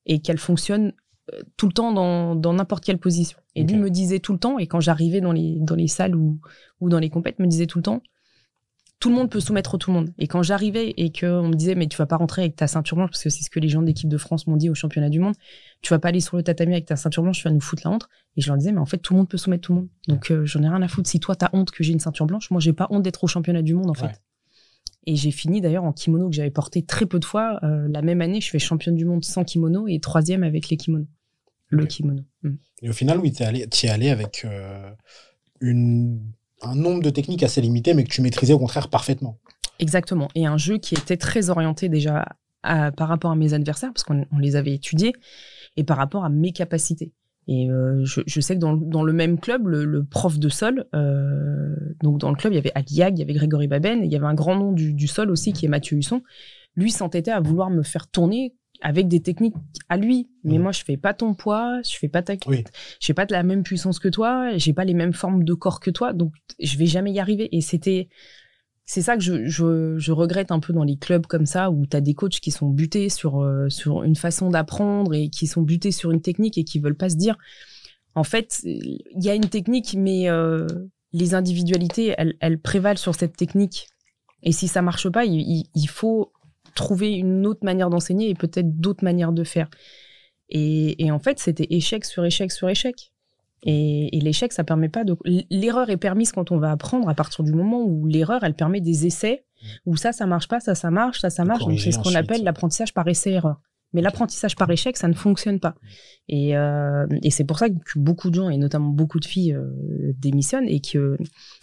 et 0.05 0.19
qu'elles 0.19 0.37
fonctionnent 0.37 0.93
euh, 1.33 1.41
tout 1.57 1.67
le 1.67 1.73
temps 1.73 1.91
dans 1.91 2.53
n'importe 2.53 2.83
quelle 2.83 2.99
position. 2.99 3.37
Et 3.55 3.63
lui 3.63 3.75
me 3.75 3.89
disait 3.89 4.19
tout 4.19 4.31
le 4.31 4.39
temps, 4.39 4.57
et 4.57 4.67
quand 4.67 4.79
j'arrivais 4.79 5.19
dans 5.19 5.33
les, 5.33 5.57
dans 5.59 5.75
les 5.75 5.87
salles 5.87 6.15
ou, 6.15 6.39
ou 6.79 6.89
dans 6.89 6.99
les 6.99 7.09
compètes, 7.09 7.39
me 7.39 7.47
disait 7.47 7.65
tout 7.65 7.79
le 7.79 7.83
temps, 7.83 8.01
tout 8.99 9.09
le 9.09 9.15
monde 9.15 9.29
peut 9.29 9.39
soumettre 9.39 9.77
tout 9.77 9.91
le 9.91 9.97
monde. 9.97 10.09
Et 10.17 10.27
quand 10.27 10.43
j'arrivais 10.43 10.93
et 10.97 11.11
qu'on 11.11 11.47
me 11.47 11.55
disait, 11.55 11.75
mais 11.75 11.87
tu 11.87 11.97
vas 11.97 12.05
pas 12.05 12.17
rentrer 12.17 12.41
avec 12.43 12.55
ta 12.57 12.67
ceinture 12.67 12.97
blanche, 12.97 13.11
parce 13.11 13.23
que 13.23 13.29
c'est 13.29 13.43
ce 13.43 13.49
que 13.49 13.59
les 13.59 13.69
gens 13.69 13.81
d'équipe 13.81 14.09
de 14.09 14.17
France 14.17 14.45
m'ont 14.45 14.57
dit 14.57 14.69
au 14.69 14.75
championnat 14.75 15.09
du 15.09 15.19
monde, 15.19 15.35
tu 15.81 15.93
vas 15.93 15.99
pas 15.99 16.09
aller 16.09 16.19
sur 16.19 16.35
le 16.35 16.43
tatami 16.43 16.73
avec 16.73 16.85
ta 16.85 16.97
ceinture 16.97 17.23
blanche, 17.23 17.37
tu 17.37 17.47
vas 17.47 17.53
nous 17.53 17.61
foutre 17.61 17.83
la 17.85 17.91
honte. 17.91 18.09
Et 18.35 18.41
je 18.41 18.47
leur 18.47 18.57
disais, 18.57 18.73
mais 18.73 18.79
en 18.79 18.85
fait, 18.85 18.97
tout 18.97 19.13
le 19.13 19.19
monde 19.19 19.29
peut 19.29 19.37
soumettre 19.37 19.61
tout 19.61 19.73
le 19.73 19.79
monde. 19.79 19.89
Donc, 20.07 20.31
euh, 20.31 20.45
j'en 20.45 20.61
ai 20.63 20.67
rien 20.67 20.81
à 20.81 20.87
foutre. 20.89 21.09
Si 21.09 21.19
toi, 21.19 21.35
t'as 21.35 21.49
honte 21.53 21.71
que 21.71 21.83
j'ai 21.83 21.93
une 21.93 21.99
ceinture 21.99 22.25
blanche, 22.25 22.51
moi, 22.51 22.59
j'ai 22.59 22.73
pas 22.73 22.87
honte 22.89 23.03
d'être 23.03 23.23
au 23.23 23.27
championnat 23.27 23.61
du 23.61 23.73
monde, 23.73 23.89
en 23.89 23.93
fait. 23.93 24.21
Et 25.09 25.15
j'ai 25.15 25.31
fini 25.31 25.59
d'ailleurs 25.59 25.85
en 25.85 25.91
kimono 25.91 26.29
que 26.29 26.35
j'avais 26.35 26.51
porté 26.51 26.83
très 26.83 27.07
peu 27.07 27.17
de 27.17 27.25
fois. 27.25 27.59
Euh, 27.63 27.87
la 27.89 28.03
même 28.03 28.21
année, 28.21 28.41
je 28.41 28.49
fais 28.51 28.59
championne 28.59 28.93
du 28.93 29.05
monde 29.05 29.25
sans 29.25 29.43
kimono 29.43 29.87
et 29.87 29.99
troisième 29.99 30.43
avec 30.43 30.69
les 30.69 30.77
kimonos. 30.77 31.07
Le 31.69 31.87
kimono. 31.87 32.21
Mm. 32.43 32.53
Et 32.83 32.89
au 32.89 32.93
final, 32.93 33.17
oui, 33.17 33.31
t'es 33.31 33.43
allé, 33.43 33.67
t'y 33.67 33.87
es 33.87 33.89
allé 33.89 34.09
avec 34.11 34.45
euh, 34.45 34.91
une, 35.61 36.21
un 36.61 36.75
nombre 36.75 37.01
de 37.01 37.09
techniques 37.09 37.41
assez 37.41 37.59
limité, 37.59 37.95
mais 37.95 38.03
que 38.03 38.09
tu 38.09 38.21
maîtrisais 38.21 38.53
au 38.53 38.59
contraire 38.59 38.87
parfaitement. 38.87 39.39
Exactement. 39.79 40.27
Et 40.35 40.45
un 40.45 40.57
jeu 40.57 40.77
qui 40.77 40.93
était 40.93 41.17
très 41.17 41.49
orienté 41.49 41.89
déjà 41.89 42.27
à- 42.61 42.91
par 42.91 43.07
rapport 43.07 43.31
à 43.31 43.35
mes 43.35 43.55
adversaires, 43.55 43.91
parce 43.91 44.03
qu'on 44.03 44.27
on 44.31 44.37
les 44.37 44.55
avait 44.55 44.75
étudiés, 44.75 45.13
et 45.75 45.83
par 45.83 45.97
rapport 45.97 46.23
à 46.23 46.29
mes 46.29 46.51
capacités. 46.51 47.13
Et 47.47 47.69
euh, 47.71 48.03
je, 48.05 48.21
je 48.27 48.41
sais 48.41 48.53
que 48.55 48.59
dans, 48.59 48.73
le- 48.73 48.85
dans 48.85 49.03
le 49.03 49.13
même 49.13 49.39
club, 49.39 49.67
le, 49.67 49.85
le 49.85 50.03
prof 50.03 50.37
de 50.37 50.49
sol, 50.49 50.85
euh, 50.93 51.75
donc 52.03 52.19
dans 52.19 52.29
le 52.29 52.35
club, 52.35 52.53
il 52.53 52.57
y 52.57 52.59
avait 52.59 52.71
Aliag, 52.75 53.17
il 53.17 53.19
y 53.19 53.23
avait 53.23 53.33
Grégory 53.33 53.67
Baben, 53.67 54.01
il 54.03 54.11
y 54.11 54.15
avait 54.15 54.25
un 54.27 54.35
grand 54.35 54.55
nom 54.55 54.71
du, 54.71 54.93
du 54.93 55.07
sol 55.07 55.31
aussi 55.31 55.51
qui 55.53 55.65
est 55.65 55.69
Mathieu 55.69 55.97
Husson. 55.97 56.21
Lui 56.75 56.91
s'entêtait 56.91 57.31
à 57.31 57.39
vouloir 57.39 57.69
me 57.71 57.81
faire 57.81 58.07
tourner 58.07 58.53
avec 58.81 59.07
des 59.07 59.21
techniques 59.21 59.55
à 59.89 59.97
lui. 59.97 60.29
Mais 60.43 60.57
moi, 60.57 60.71
je 60.71 60.83
fais 60.85 60.95
pas 60.95 61.13
ton 61.13 61.33
poids, 61.33 61.81
je 61.83 61.97
fais 61.97 62.07
pas 62.07 62.21
ta, 62.21 62.33
Oui. 62.47 62.63
j'ai 63.01 63.13
pas 63.13 63.25
de 63.25 63.33
la 63.33 63.43
même 63.43 63.63
puissance 63.63 63.99
que 63.99 64.07
toi, 64.07 64.55
j'ai 64.57 64.71
pas 64.73 64.85
les 64.85 64.93
mêmes 64.93 65.11
formes 65.13 65.43
de 65.43 65.53
corps 65.53 65.79
que 65.81 65.89
toi, 65.89 66.13
donc 66.13 66.33
je 66.61 66.77
vais 66.77 66.85
jamais 66.85 67.11
y 67.11 67.19
arriver. 67.19 67.49
Et 67.51 67.59
c'était, 67.61 68.07
c'est 68.89 69.03
ça 69.03 69.17
que 69.17 69.21
je, 69.21 70.11
regrette 70.11 70.49
un 70.49 70.59
peu 70.59 70.73
dans 70.73 70.83
les 70.83 70.97
clubs 70.97 71.27
comme 71.27 71.45
ça 71.45 71.69
où 71.69 71.85
tu 71.85 71.95
as 71.95 72.01
des 72.01 72.15
coachs 72.15 72.39
qui 72.39 72.49
sont 72.49 72.69
butés 72.69 73.09
sur, 73.09 73.39
euh, 73.39 73.69
sur 73.69 74.01
une 74.01 74.15
façon 74.15 74.49
d'apprendre 74.49 75.13
et 75.13 75.29
qui 75.29 75.45
sont 75.45 75.61
butés 75.61 75.91
sur 75.91 76.09
une 76.09 76.23
technique 76.23 76.57
et 76.57 76.63
qui 76.63 76.79
veulent 76.79 76.97
pas 76.97 77.09
se 77.09 77.15
dire. 77.15 77.37
En 78.15 78.23
fait 78.23 78.61
il 78.63 79.03
y 79.13 79.29
a 79.29 79.35
une 79.35 79.47
technique 79.47 79.93
mais 79.95 80.27
euh, 80.27 80.65
les 81.13 81.35
individualités 81.35 82.15
elles, 82.17 82.59
prévalent 82.59 82.97
sur 82.97 83.13
cette 83.13 83.37
technique. 83.37 83.89
Et 84.41 84.51
si 84.51 84.67
ça 84.67 84.81
marche 84.81 85.07
pas 85.07 85.23
il, 85.23 85.87
faut 85.87 86.31
trouver 86.73 87.13
une 87.13 87.45
autre 87.45 87.63
manière 87.63 87.91
d'enseigner 87.91 88.27
et 88.31 88.33
peut-être 88.33 88.75
d'autres 88.79 89.03
manières 89.03 89.33
de 89.33 89.43
faire. 89.43 89.69
Et 90.49 91.11
en 91.11 91.19
fait 91.19 91.37
c'était 91.37 91.67
échec 91.69 92.05
sur 92.05 92.25
échec 92.25 92.51
sur 92.51 92.67
échec 92.67 93.13
et, 93.63 94.15
et 94.17 94.21
l'échec, 94.21 94.53
ça 94.53 94.63
permet 94.63 94.89
pas 94.89 95.03
de. 95.03 95.15
L'erreur 95.49 95.89
est 95.89 95.97
permise 95.97 96.31
quand 96.31 96.51
on 96.51 96.57
va 96.57 96.71
apprendre 96.71 97.09
à 97.09 97.13
partir 97.13 97.43
du 97.43 97.51
moment 97.51 97.83
où 97.83 98.05
l'erreur, 98.05 98.43
elle 98.43 98.55
permet 98.55 98.81
des 98.81 99.05
essais, 99.05 99.45
où 99.85 99.97
ça, 99.97 100.11
ça 100.11 100.25
marche 100.25 100.47
pas, 100.47 100.59
ça, 100.59 100.75
ça 100.75 100.91
marche, 100.91 101.21
ça, 101.21 101.29
ça 101.29 101.43
marche. 101.45 101.65
Donc 101.65 101.79
c'est 101.79 101.91
ce 101.91 101.99
qu'on 101.99 102.15
appelle 102.15 102.43
l'apprentissage 102.43 102.93
par 102.93 103.07
essai-erreur. 103.07 103.59
Mais 103.91 104.01
l'apprentissage 104.01 104.55
par 104.55 104.69
échec, 104.69 104.97
ça 104.97 105.07
ne 105.07 105.13
fonctionne 105.13 105.59
pas. 105.59 105.73
Et, 106.27 106.55
euh, 106.55 107.07
et 107.23 107.31
c'est 107.31 107.43
pour 107.43 107.57
ça 107.57 107.69
que 107.69 107.75
beaucoup 107.95 108.29
de 108.29 108.35
gens, 108.35 108.49
et 108.49 108.57
notamment 108.57 108.89
beaucoup 108.89 109.19
de 109.19 109.25
filles, 109.25 109.53
euh, 109.53 110.13
démissionnent 110.15 110.69
et 110.69 110.79
que, 110.79 111.17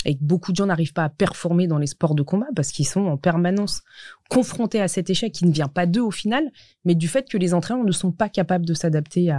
et 0.04 0.16
que 0.16 0.24
beaucoup 0.24 0.50
de 0.50 0.56
gens 0.56 0.66
n'arrivent 0.66 0.92
pas 0.92 1.04
à 1.04 1.08
performer 1.08 1.68
dans 1.68 1.78
les 1.78 1.86
sports 1.86 2.16
de 2.16 2.24
combat 2.24 2.48
parce 2.56 2.72
qu'ils 2.72 2.86
sont 2.86 3.06
en 3.06 3.16
permanence 3.16 3.82
confrontés 4.28 4.80
à 4.80 4.88
cet 4.88 5.08
échec 5.08 5.32
qui 5.32 5.46
ne 5.46 5.52
vient 5.52 5.68
pas 5.68 5.86
d'eux 5.86 6.02
au 6.02 6.10
final, 6.10 6.50
mais 6.84 6.96
du 6.96 7.06
fait 7.06 7.28
que 7.28 7.38
les 7.38 7.54
entraîneurs 7.54 7.84
ne 7.84 7.92
sont 7.92 8.10
pas 8.10 8.28
capables 8.28 8.66
de 8.66 8.74
s'adapter 8.74 9.32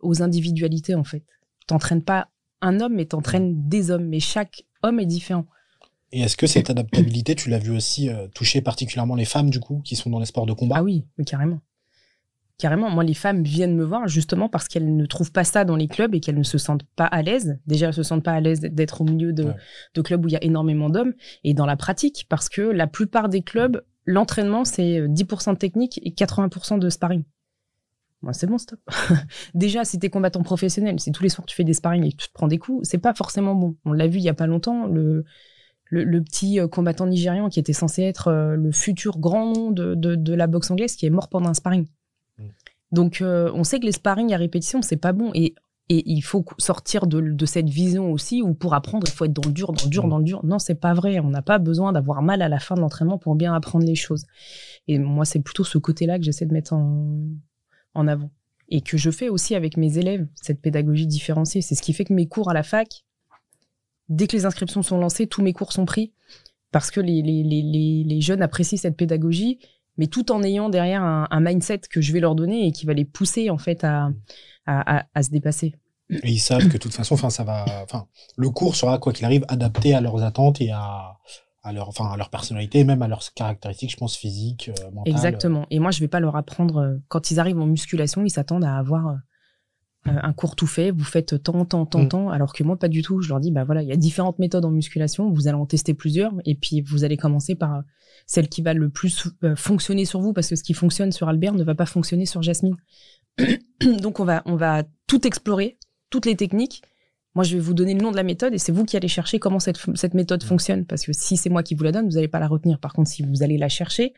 aux 0.00 0.22
individualités 0.22 0.94
en 0.94 1.04
fait. 1.04 1.24
T'entraînes 1.66 2.02
pas 2.02 2.28
un 2.60 2.80
homme, 2.80 2.94
mais 2.94 3.04
t'entraînes 3.06 3.68
des 3.68 3.90
hommes. 3.90 4.06
Mais 4.06 4.20
chaque 4.20 4.64
homme 4.82 5.00
est 5.00 5.06
différent. 5.06 5.46
Et 6.12 6.20
est-ce 6.20 6.36
que 6.36 6.46
cette 6.46 6.70
adaptabilité, 6.70 7.34
tu 7.34 7.48
l'as 7.50 7.58
vu 7.58 7.74
aussi 7.74 8.08
euh, 8.08 8.28
toucher 8.28 8.60
particulièrement 8.60 9.16
les 9.16 9.24
femmes, 9.24 9.50
du 9.50 9.58
coup, 9.60 9.80
qui 9.84 9.96
sont 9.96 10.10
dans 10.10 10.20
les 10.20 10.26
sports 10.26 10.46
de 10.46 10.52
combat? 10.52 10.76
Ah 10.78 10.82
oui, 10.82 11.04
mais 11.18 11.24
carrément. 11.24 11.60
Carrément. 12.56 12.88
Moi, 12.88 13.02
les 13.02 13.14
femmes 13.14 13.42
viennent 13.42 13.74
me 13.74 13.84
voir 13.84 14.06
justement 14.06 14.48
parce 14.48 14.68
qu'elles 14.68 14.96
ne 14.96 15.06
trouvent 15.06 15.32
pas 15.32 15.42
ça 15.42 15.64
dans 15.64 15.74
les 15.74 15.88
clubs 15.88 16.14
et 16.14 16.20
qu'elles 16.20 16.38
ne 16.38 16.44
se 16.44 16.56
sentent 16.56 16.84
pas 16.94 17.06
à 17.06 17.20
l'aise. 17.22 17.58
Déjà, 17.66 17.88
elles 17.88 17.94
se 17.94 18.04
sentent 18.04 18.22
pas 18.22 18.32
à 18.32 18.40
l'aise 18.40 18.60
d'être 18.60 19.00
au 19.00 19.04
milieu 19.04 19.32
de, 19.32 19.42
Ouais. 19.44 19.54
de 19.94 20.02
clubs 20.02 20.24
où 20.24 20.28
il 20.28 20.32
y 20.32 20.36
a 20.36 20.44
énormément 20.44 20.88
d'hommes 20.88 21.14
et 21.42 21.52
dans 21.52 21.66
la 21.66 21.76
pratique 21.76 22.26
parce 22.28 22.48
que 22.48 22.62
la 22.62 22.86
plupart 22.86 23.28
des 23.28 23.42
clubs, 23.42 23.82
l'entraînement, 24.04 24.64
c'est 24.64 25.08
10% 25.08 25.54
de 25.54 25.58
technique 25.58 25.98
et 26.04 26.10
80% 26.12 26.78
de 26.78 26.88
sparring. 26.90 27.24
Moi, 28.24 28.32
c'est 28.32 28.46
bon, 28.46 28.56
stop. 28.56 28.80
Déjà, 29.54 29.84
si 29.84 29.98
t'es 29.98 30.08
combattant 30.08 30.42
professionnel, 30.42 30.98
si 30.98 31.12
tous 31.12 31.22
les 31.22 31.28
soirs 31.28 31.44
tu 31.44 31.54
fais 31.54 31.62
des 31.62 31.74
sparring 31.74 32.04
et 32.04 32.10
que 32.10 32.16
tu 32.16 32.28
te 32.28 32.32
prends 32.32 32.48
des 32.48 32.58
coups, 32.58 32.88
c'est 32.88 32.98
pas 32.98 33.12
forcément 33.12 33.54
bon. 33.54 33.76
On 33.84 33.92
l'a 33.92 34.06
vu 34.06 34.18
il 34.18 34.24
y 34.24 34.30
a 34.30 34.34
pas 34.34 34.46
longtemps, 34.46 34.86
le, 34.86 35.24
le, 35.90 36.22
petit 36.22 36.58
euh, 36.58 36.66
combattant 36.68 37.06
nigérian 37.06 37.50
qui 37.50 37.60
était 37.60 37.74
censé 37.74 38.02
être 38.02 38.28
euh, 38.28 38.56
le 38.56 38.72
futur 38.72 39.18
grand 39.18 39.52
nom 39.52 39.70
de, 39.70 39.94
de, 39.94 40.34
la 40.34 40.46
boxe 40.46 40.70
anglaise 40.70 40.96
qui 40.96 41.04
est 41.04 41.10
mort 41.10 41.28
pendant 41.28 41.50
un 41.50 41.54
sparring. 41.54 41.86
Mm. 42.38 42.44
Donc, 42.92 43.20
euh, 43.20 43.50
on 43.54 43.62
sait 43.62 43.78
que 43.78 43.84
les 43.84 43.92
sparring 43.92 44.32
à 44.32 44.38
répétition, 44.38 44.80
c'est 44.80 44.96
pas 44.96 45.12
bon. 45.12 45.30
Et, 45.34 45.54
et 45.90 46.02
il 46.06 46.22
faut 46.22 46.46
sortir 46.56 47.06
de, 47.06 47.20
de, 47.20 47.46
cette 47.46 47.68
vision 47.68 48.10
aussi 48.10 48.40
où 48.40 48.54
pour 48.54 48.72
apprendre, 48.72 49.06
il 49.06 49.12
faut 49.12 49.26
être 49.26 49.34
dans 49.34 49.46
le 49.46 49.52
dur, 49.52 49.74
dans 49.74 49.84
le 49.84 49.90
dur, 49.90 50.06
mm. 50.06 50.08
dans 50.08 50.18
le 50.18 50.24
dur. 50.24 50.46
Non, 50.46 50.58
c'est 50.58 50.76
pas 50.76 50.94
vrai. 50.94 51.20
On 51.20 51.28
n'a 51.28 51.42
pas 51.42 51.58
besoin 51.58 51.92
d'avoir 51.92 52.22
mal 52.22 52.40
à 52.40 52.48
la 52.48 52.58
fin 52.58 52.74
de 52.74 52.80
l'entraînement 52.80 53.18
pour 53.18 53.34
bien 53.34 53.52
apprendre 53.52 53.84
les 53.84 53.94
choses. 53.94 54.24
Et 54.88 54.98
moi, 54.98 55.26
c'est 55.26 55.40
plutôt 55.40 55.64
ce 55.64 55.76
côté-là 55.76 56.18
que 56.18 56.24
j'essaie 56.24 56.46
de 56.46 56.54
mettre 56.54 56.72
en, 56.72 57.18
en 57.94 58.08
avant. 58.08 58.30
Et 58.68 58.80
que 58.80 58.96
je 58.96 59.10
fais 59.10 59.28
aussi 59.28 59.54
avec 59.54 59.76
mes 59.76 59.98
élèves, 59.98 60.26
cette 60.34 60.60
pédagogie 60.60 61.06
différenciée. 61.06 61.62
C'est 61.62 61.74
ce 61.74 61.82
qui 61.82 61.92
fait 61.92 62.04
que 62.04 62.14
mes 62.14 62.26
cours 62.26 62.50
à 62.50 62.54
la 62.54 62.62
fac, 62.62 63.04
dès 64.08 64.26
que 64.26 64.36
les 64.36 64.46
inscriptions 64.46 64.82
sont 64.82 64.98
lancées, 64.98 65.26
tous 65.26 65.42
mes 65.42 65.52
cours 65.52 65.72
sont 65.72 65.84
pris 65.84 66.12
parce 66.70 66.90
que 66.90 67.00
les, 67.00 68.20
jeunes 68.20 68.42
apprécient 68.42 68.78
cette 68.78 68.96
pédagogie, 68.96 69.60
mais 69.96 70.08
tout 70.08 70.32
en 70.32 70.42
ayant 70.42 70.68
derrière 70.68 71.04
un, 71.04 71.40
mindset 71.40 71.82
que 71.88 72.00
je 72.00 72.12
vais 72.12 72.18
leur 72.18 72.34
donner 72.34 72.66
et 72.66 72.72
qui 72.72 72.84
va 72.84 72.94
les 72.94 73.04
pousser 73.04 73.48
en 73.48 73.58
fait 73.58 73.84
à, 73.84 74.10
à, 74.66 75.22
se 75.22 75.30
dépasser. 75.30 75.76
Ils 76.24 76.40
savent 76.40 76.66
que 76.66 76.72
de 76.72 76.78
toute 76.78 76.92
façon, 76.92 77.16
ça 77.16 77.44
va, 77.44 77.64
enfin, 77.84 78.08
le 78.36 78.50
cours 78.50 78.74
sera 78.74 78.98
quoi 78.98 79.12
qu'il 79.12 79.24
arrive 79.24 79.44
adapté 79.48 79.94
à 79.94 80.00
leurs 80.00 80.22
attentes 80.24 80.60
et 80.60 80.70
à, 80.72 81.16
à 81.64 81.72
leur, 81.72 81.88
enfin, 81.88 82.10
à 82.10 82.16
leur 82.16 82.28
personnalité, 82.28 82.84
même 82.84 83.00
à 83.00 83.08
leurs 83.08 83.32
caractéristiques, 83.32 83.90
je 83.90 83.96
pense, 83.96 84.16
physiques, 84.16 84.68
euh, 84.68 84.90
mentales. 84.90 85.12
Exactement. 85.12 85.66
Et 85.70 85.78
moi, 85.78 85.90
je 85.90 86.00
vais 86.00 86.08
pas 86.08 86.20
leur 86.20 86.36
apprendre, 86.36 86.76
euh, 86.76 86.96
quand 87.08 87.30
ils 87.30 87.40
arrivent 87.40 87.58
en 87.58 87.66
musculation, 87.66 88.22
ils 88.22 88.30
s'attendent 88.30 88.64
à 88.64 88.76
avoir 88.76 89.08
euh, 89.08 89.14
un 90.06 90.32
cours 90.34 90.56
tout 90.56 90.66
fait, 90.66 90.90
vous 90.90 91.04
faites 91.04 91.42
tant, 91.42 91.64
tant, 91.64 91.86
tant, 91.86 92.02
mm. 92.02 92.08
tant, 92.08 92.28
alors 92.28 92.52
que 92.52 92.62
moi, 92.62 92.78
pas 92.78 92.88
du 92.88 93.00
tout. 93.00 93.22
Je 93.22 93.30
leur 93.30 93.40
dis, 93.40 93.50
bah 93.50 93.64
voilà, 93.64 93.82
il 93.82 93.88
y 93.88 93.92
a 93.92 93.96
différentes 93.96 94.38
méthodes 94.38 94.66
en 94.66 94.70
musculation, 94.70 95.30
vous 95.30 95.48
allez 95.48 95.56
en 95.56 95.64
tester 95.64 95.94
plusieurs, 95.94 96.34
et 96.44 96.54
puis 96.54 96.82
vous 96.82 97.02
allez 97.02 97.16
commencer 97.16 97.54
par 97.54 97.82
celle 98.26 98.48
qui 98.48 98.60
va 98.60 98.74
le 98.74 98.90
plus 98.90 99.28
fonctionner 99.56 100.04
sur 100.04 100.20
vous, 100.20 100.34
parce 100.34 100.48
que 100.48 100.56
ce 100.56 100.62
qui 100.62 100.74
fonctionne 100.74 101.12
sur 101.12 101.28
Albert 101.30 101.54
ne 101.54 101.64
va 101.64 101.74
pas 101.74 101.86
fonctionner 101.86 102.26
sur 102.26 102.42
Jasmine. 102.42 102.76
Donc 104.02 104.20
on 104.20 104.24
va, 104.24 104.42
on 104.44 104.56
va 104.56 104.82
tout 105.06 105.26
explorer, 105.26 105.78
toutes 106.10 106.26
les 106.26 106.36
techniques. 106.36 106.82
Moi, 107.34 107.44
je 107.44 107.56
vais 107.56 107.60
vous 107.60 107.74
donner 107.74 107.94
le 107.94 108.00
nom 108.00 108.10
de 108.12 108.16
la 108.16 108.22
méthode 108.22 108.54
et 108.54 108.58
c'est 108.58 108.72
vous 108.72 108.84
qui 108.84 108.96
allez 108.96 109.08
chercher 109.08 109.38
comment 109.38 109.58
cette, 109.58 109.78
cette 109.94 110.14
méthode 110.14 110.42
mm. 110.44 110.46
fonctionne. 110.46 110.84
Parce 110.84 111.04
que 111.04 111.12
si 111.12 111.36
c'est 111.36 111.50
moi 111.50 111.62
qui 111.62 111.74
vous 111.74 111.84
la 111.84 111.92
donne, 111.92 112.06
vous 112.06 112.14
n'allez 112.14 112.28
pas 112.28 112.40
la 112.40 112.48
retenir. 112.48 112.78
Par 112.78 112.92
contre, 112.92 113.10
si 113.10 113.22
vous 113.22 113.42
allez 113.42 113.58
la 113.58 113.68
chercher 113.68 114.14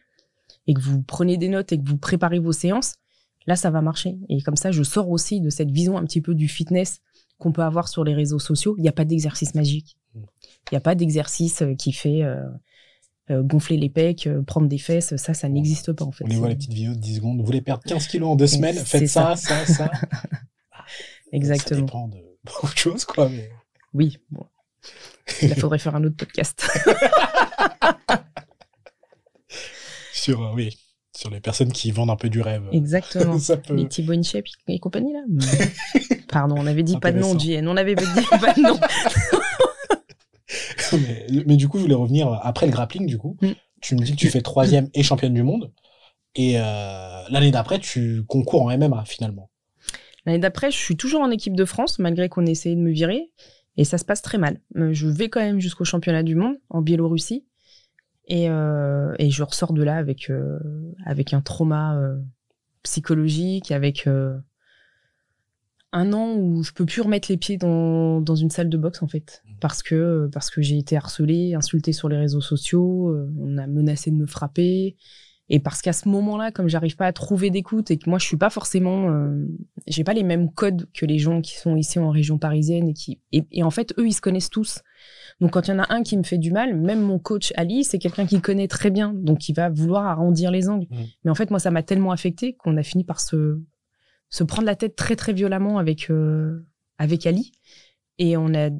et 0.67 0.75
que 0.75 0.81
vous 0.81 1.03
prenez 1.03 1.37
des 1.39 1.49
notes 1.49 1.73
et 1.73 1.79
que 1.79 1.89
vous 1.89 1.97
préparez 1.97 2.39
vos 2.39 2.53
séances, 2.53 2.97
là, 3.47 3.57
ça 3.57 3.71
va 3.71 3.81
marcher. 3.81 4.19
Et 4.29 4.43
comme 4.43 4.57
ça, 4.57 4.71
je 4.71 4.83
sors 4.83 5.09
aussi 5.09 5.41
de 5.41 5.51
cette 5.51 5.71
vision 5.71 5.97
un 5.97 6.05
petit 6.05 6.21
peu 6.21 6.35
du 6.35 6.49
fitness 6.49 7.01
qu'on 7.39 7.53
peut 7.53 7.63
avoir 7.63 7.89
sur 7.89 8.05
les 8.05 8.15
réseaux 8.15 8.39
sociaux. 8.39 8.75
Il 8.79 8.83
n'y 8.83 8.89
a 8.89 8.93
pas 8.93 9.05
d'exercice 9.05 9.55
magique. 9.55 9.97
Il 10.15 10.75
n'y 10.75 10.79
a 10.79 10.81
pas 10.81 10.95
d'exercice 10.95 11.63
euh, 11.63 11.75
qui 11.75 11.93
fait 11.93 12.23
euh, 12.23 12.43
euh, 13.31 13.43
gonfler 13.43 13.77
les 13.77 13.91
pecs, 13.91 14.29
prendre 14.47 14.69
des 14.69 14.79
fesses. 14.79 15.15
Ça, 15.17 15.35
ça 15.35 15.49
n'existe 15.49 15.93
pas, 15.93 16.05
en 16.05 16.13
fait. 16.13 16.25
On 16.25 16.29
les 16.29 16.37
voit, 16.37 16.49
les 16.49 16.57
petites 16.57 16.73
vidéos 16.73 16.95
de 16.95 17.01
10 17.01 17.17
secondes? 17.17 17.39
Vous 17.39 17.47
voulez 17.47 17.61
perdre 17.61 17.83
15 17.85 18.07
kilos 18.09 18.31
en 18.31 18.37
deux 18.37 18.47
semaines? 18.47 18.77
Faites 18.77 19.09
ça, 19.09 19.37
ça, 19.37 19.65
ça. 19.67 19.91
Exactement. 21.33 21.81
Ça 21.81 21.85
dépend 21.87 22.09
de 22.09 22.17
beaucoup 22.61 22.73
de 22.73 22.79
choses, 22.79 23.05
quoi. 23.05 23.29
Oui, 23.93 24.19
bon. 24.31 24.47
Il 25.43 25.55
faudrait 25.57 25.79
faire 25.79 25.97
un 25.97 26.05
autre 26.05 26.17
podcast. 26.17 26.69
Sur, 30.13 30.53
oui, 30.55 30.77
sur 31.17 31.31
les 31.31 31.41
personnes 31.41 31.71
qui 31.71 31.91
vendent 31.93 32.11
un 32.11 32.17
peu 32.17 32.29
du 32.29 32.41
rêve. 32.41 32.69
Exactement. 32.73 33.37
Les 33.71 33.87
Thibaut 33.87 34.13
InShape 34.13 34.47
et 34.67 34.79
compagnie, 34.81 35.13
là. 35.13 35.21
Pardon, 36.29 36.57
on 36.59 36.67
avait 36.67 36.83
dit 36.83 36.99
pas 36.99 37.13
de 37.13 37.19
nom, 37.19 37.39
JN. 37.39 37.69
On 37.69 37.77
avait 37.77 37.95
dit 37.95 38.05
pas 38.41 38.53
de 38.53 38.61
nom. 38.61 38.79
mais, 41.47 41.57
du 41.57 41.69
coup, 41.69 41.79
je 41.79 41.83
voulais 41.83 41.95
revenir 41.95 42.33
après 42.43 42.67
le 42.67 42.73
grappling, 42.73 43.07
du 43.07 43.19
coup. 43.19 43.37
Mm. 43.41 43.53
Tu 43.81 43.95
me 43.95 44.01
dis 44.01 44.13
que 44.13 44.17
tu 44.17 44.31
fais 44.31 44.43
troisième 44.43 44.91
et 44.95 45.03
championne 45.03 45.35
du 45.35 45.43
monde. 45.43 45.73
Et 46.35 46.59
euh, 46.59 47.23
l'année 47.31 47.51
d'après, 47.51 47.79
tu 47.79 48.25
concours 48.27 48.63
en 48.63 48.77
MMA, 48.77 49.05
finalement. 49.07 49.51
L'année 50.27 50.41
d'après, 50.41 50.71
je 50.71 50.77
suis 50.77 50.97
toujours 50.97 51.23
en 51.23 51.31
équipe 51.31 51.57
de 51.57 51.65
France, 51.65 51.99
malgré 51.99 52.29
qu'on 52.29 52.45
ait 52.45 52.51
essayé 52.51 52.75
de 52.75 52.81
me 52.81 52.91
virer. 52.91 53.31
Et 53.79 53.85
ça 53.85 53.99
se 53.99 54.05
passe 54.05 54.23
très 54.23 54.39
mal. 54.39 54.59
Euh, 54.77 54.93
je 54.93 55.07
vais 55.07 55.29
quand 55.29 55.41
même 55.41 55.61
jusqu'au 55.61 55.85
championnat 55.85 56.23
du 56.23 56.35
monde 56.35 56.57
en 56.69 56.83
Biélorussie. 56.83 57.45
Et, 58.29 58.51
euh, 58.51 59.15
et 59.19 59.31
je 59.31 59.43
ressors 59.43 59.73
de 59.73 59.83
là 59.83 59.97
avec, 59.97 60.31
euh, 60.31 60.59
avec 61.05 61.33
un 61.33 61.41
trauma 61.41 61.97
euh, 61.97 62.17
psychologique, 62.83 63.71
avec 63.71 64.09
un 65.93 66.13
an 66.13 66.35
où 66.35 66.63
je 66.63 66.73
peux 66.73 66.87
plus 66.87 67.03
remettre 67.03 67.31
les 67.31 67.37
pieds 67.37 67.57
dans, 67.57 68.21
dans 68.21 68.35
une 68.35 68.51
salle 68.51 68.69
de 68.69 68.77
boxe 68.77 69.03
en 69.03 69.09
fait. 69.09 69.43
Mmh. 69.45 69.53
Parce 69.61 69.83
que, 69.83 70.29
parce 70.33 70.51
que 70.51 70.61
j'ai 70.61 70.79
été 70.79 70.97
harcelée, 70.97 71.55
insultée 71.55 71.93
sur 71.93 72.09
les 72.09 72.17
réseaux 72.17 72.41
sociaux, 72.41 73.17
on 73.39 73.59
a 73.59 73.67
menacé 73.67 74.11
de 74.11 74.17
me 74.17 74.27
frapper. 74.27 74.97
Et 75.49 75.61
parce 75.61 75.81
qu'à 75.81 75.93
ce 75.93 76.09
moment-là, 76.09 76.51
comme 76.51 76.69
j'arrive 76.69 76.97
pas 76.97 77.07
à 77.07 77.13
trouver 77.13 77.51
d'écoute 77.51 77.91
et 77.91 77.99
que 77.99 78.11
moi 78.11 78.19
je 78.19 78.27
suis 78.27 78.37
pas 78.37 78.51
forcément, 78.51 79.11
euh, 79.11 79.47
j'ai 79.87 80.03
pas 80.03 80.13
les 80.13 80.25
mêmes 80.25 80.51
codes 80.53 80.89
que 80.93 81.07
les 81.07 81.19
gens 81.19 81.41
qui 81.41 81.57
sont 81.57 81.77
ici 81.77 81.99
en 82.01 82.11
région 82.11 82.37
parisienne 82.37 82.89
et 82.89 82.95
qui, 82.95 83.21
et, 83.31 83.45
et 83.53 83.63
en 83.63 83.71
fait 83.71 83.95
eux 83.99 84.07
ils 84.07 84.13
se 84.13 84.21
connaissent 84.21 84.51
tous. 84.51 84.83
Donc 85.41 85.53
quand 85.53 85.69
il 85.69 85.71
y 85.71 85.75
en 85.75 85.79
a 85.79 85.93
un 85.93 86.03
qui 86.03 86.17
me 86.17 86.23
fait 86.23 86.39
du 86.39 86.51
mal, 86.51 86.77
même 86.77 87.01
mon 87.01 87.19
coach 87.19 87.53
Ali, 87.57 87.85
c'est 87.85 87.99
quelqu'un 87.99 88.27
qui 88.27 88.41
connaît 88.41 88.69
très 88.69 88.91
bien, 88.91 89.13
donc 89.15 89.49
il 89.49 89.55
va 89.55 89.69
vouloir 89.69 90.07
arrondir 90.07 90.51
les 90.51 90.69
angles. 90.69 90.87
Mmh. 90.91 90.97
Mais 91.25 91.31
en 91.31 91.35
fait, 91.35 91.51
moi, 91.51 91.61
ça 91.61 91.71
m'a 91.71 91.83
tellement 91.83 92.11
affecté 92.11 92.55
qu'on 92.55 92.77
a 92.77 92.83
fini 92.83 93.05
par 93.05 93.21
se, 93.21 93.61
se 94.31 94.45
prendre 94.45 94.67
la 94.67 94.77
tête 94.77 94.97
très 94.97 95.15
très 95.15 95.33
violemment 95.33 95.79
avec, 95.79 96.11
euh, 96.11 96.67
avec 96.99 97.27
Ali. 97.27 97.53
Et 98.19 98.37
on 98.37 98.55
a, 98.55 98.71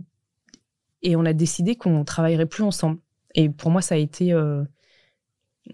et 1.03 1.15
on 1.15 1.27
a 1.27 1.35
décidé 1.35 1.77
qu'on 1.77 2.05
travaillerait 2.05 2.47
plus 2.47 2.63
ensemble. 2.63 2.99
Et 3.35 3.51
pour 3.51 3.71
moi, 3.71 3.83
ça 3.83 3.95
a 3.95 3.99
été 3.99 4.33
euh, 4.33 4.65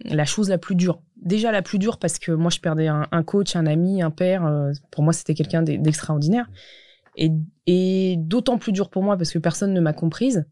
la 0.04 0.24
chose 0.24 0.48
la 0.48 0.58
plus 0.58 0.74
dure. 0.74 1.00
Déjà 1.16 1.52
la 1.52 1.62
plus 1.62 1.78
dure 1.78 1.98
parce 1.98 2.18
que 2.18 2.32
moi, 2.32 2.50
je 2.50 2.60
perdais 2.60 2.88
un, 2.88 3.22
coach, 3.22 3.56
un 3.56 3.66
ami, 3.66 4.02
un 4.02 4.10
père. 4.10 4.44
Euh, 4.46 4.72
pour 4.90 5.04
moi, 5.04 5.12
c'était 5.12 5.34
quelqu'un 5.34 5.62
d'extraordinaire. 5.62 6.48
Et, 7.16 7.30
et 7.66 8.16
d'autant 8.18 8.58
plus 8.58 8.72
dur 8.72 8.88
pour 8.88 9.02
moi 9.02 9.16
parce 9.16 9.30
que 9.30 9.38
personne 9.38 9.74
ne 9.74 9.80
m'a 9.80 9.92
comprise 9.92 10.46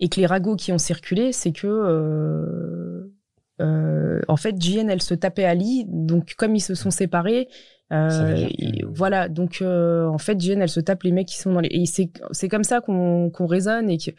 et 0.00 0.08
que 0.08 0.20
les 0.20 0.26
ragots 0.26 0.56
qui 0.56 0.72
ont 0.72 0.78
circulé, 0.78 1.32
c'est 1.32 1.52
que 1.52 1.66
euh, 1.66 3.12
euh, 3.60 4.20
en 4.28 4.36
fait, 4.36 4.60
JN, 4.60 4.90
elle 4.90 5.02
se 5.02 5.14
tapait 5.14 5.44
Ali, 5.44 5.84
donc 5.88 6.34
comme 6.36 6.54
ils 6.54 6.60
se 6.60 6.74
sont 6.74 6.90
séparés, 6.90 7.48
voilà, 7.90 9.28
donc 9.28 9.62
en 9.62 10.18
fait, 10.18 10.40
JN, 10.40 10.60
elle 10.60 10.68
se 10.68 10.80
tape 10.80 11.04
les 11.04 11.12
mecs 11.12 11.28
qui 11.28 11.38
sont 11.38 11.52
dans 11.52 11.60
les. 11.60 11.70
Et 11.70 11.86
c'est 11.86 12.48
comme 12.48 12.64
ça 12.64 12.80
qu'on 12.80 13.30
qu'on 13.30 13.46
raisonne 13.46 13.88
et 13.88 13.98
que. 13.98 14.10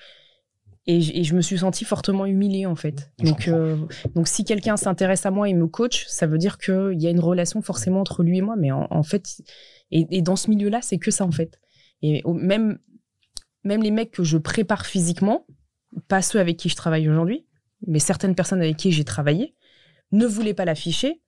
Et, 0.87 1.23
je 1.23 1.35
me 1.35 1.41
suis 1.41 1.59
sentie 1.59 1.85
fortement 1.85 2.25
humiliée 2.25 2.65
en 2.65 2.75
fait. 2.75 3.11
donc, 3.19 3.47
euh, 3.47 3.77
donc 4.15 4.27
si 4.27 4.43
quelqu'un 4.43 4.75
s'intéresse 4.75 5.25
à 5.25 5.31
moi 5.31 5.47
et 5.47 5.53
me 5.53 5.67
coach, 5.67 6.05
ça 6.07 6.25
veut 6.25 6.39
dire 6.39 6.57
qu'il 6.57 6.99
y 6.99 7.05
a 7.05 7.11
une 7.11 7.19
relation 7.19 7.61
forcément 7.61 7.99
entre 7.99 8.23
lui 8.23 8.39
et 8.39 8.41
moi. 8.41 8.55
Mais 8.57 8.71
en, 8.71 8.87
en 8.89 9.03
fait, 9.03 9.41
et, 9.91 10.07
et, 10.09 10.21
dans 10.21 10.35
ce 10.35 10.49
milieu-là, 10.49 10.79
c'est 10.81 10.97
que 10.97 11.11
ça 11.11 11.25
en 11.25 11.31
fait. 11.31 11.59
Et 12.01 12.23
même, 12.25 12.79
même 13.63 13.83
les 13.83 13.91
mecs 13.91 14.11
que 14.11 14.23
je 14.23 14.37
prépare 14.37 14.85
physiquement, 14.85 15.45
pas 16.07 16.21
ceux 16.21 16.39
avec 16.39 16.57
qui 16.57 16.69
je 16.69 16.75
travaille 16.75 17.07
aujourd'hui, 17.07 17.45
mais 17.85 17.99
certaines 17.99 18.35
personnes 18.35 18.61
avec 18.61 18.77
qui 18.77 18.91
j'ai 18.91 19.03
travaillé, 19.03 19.55
ne 20.11 20.25
voulaient 20.25 20.53
pas 20.53 20.65
l'afficher 20.65 21.21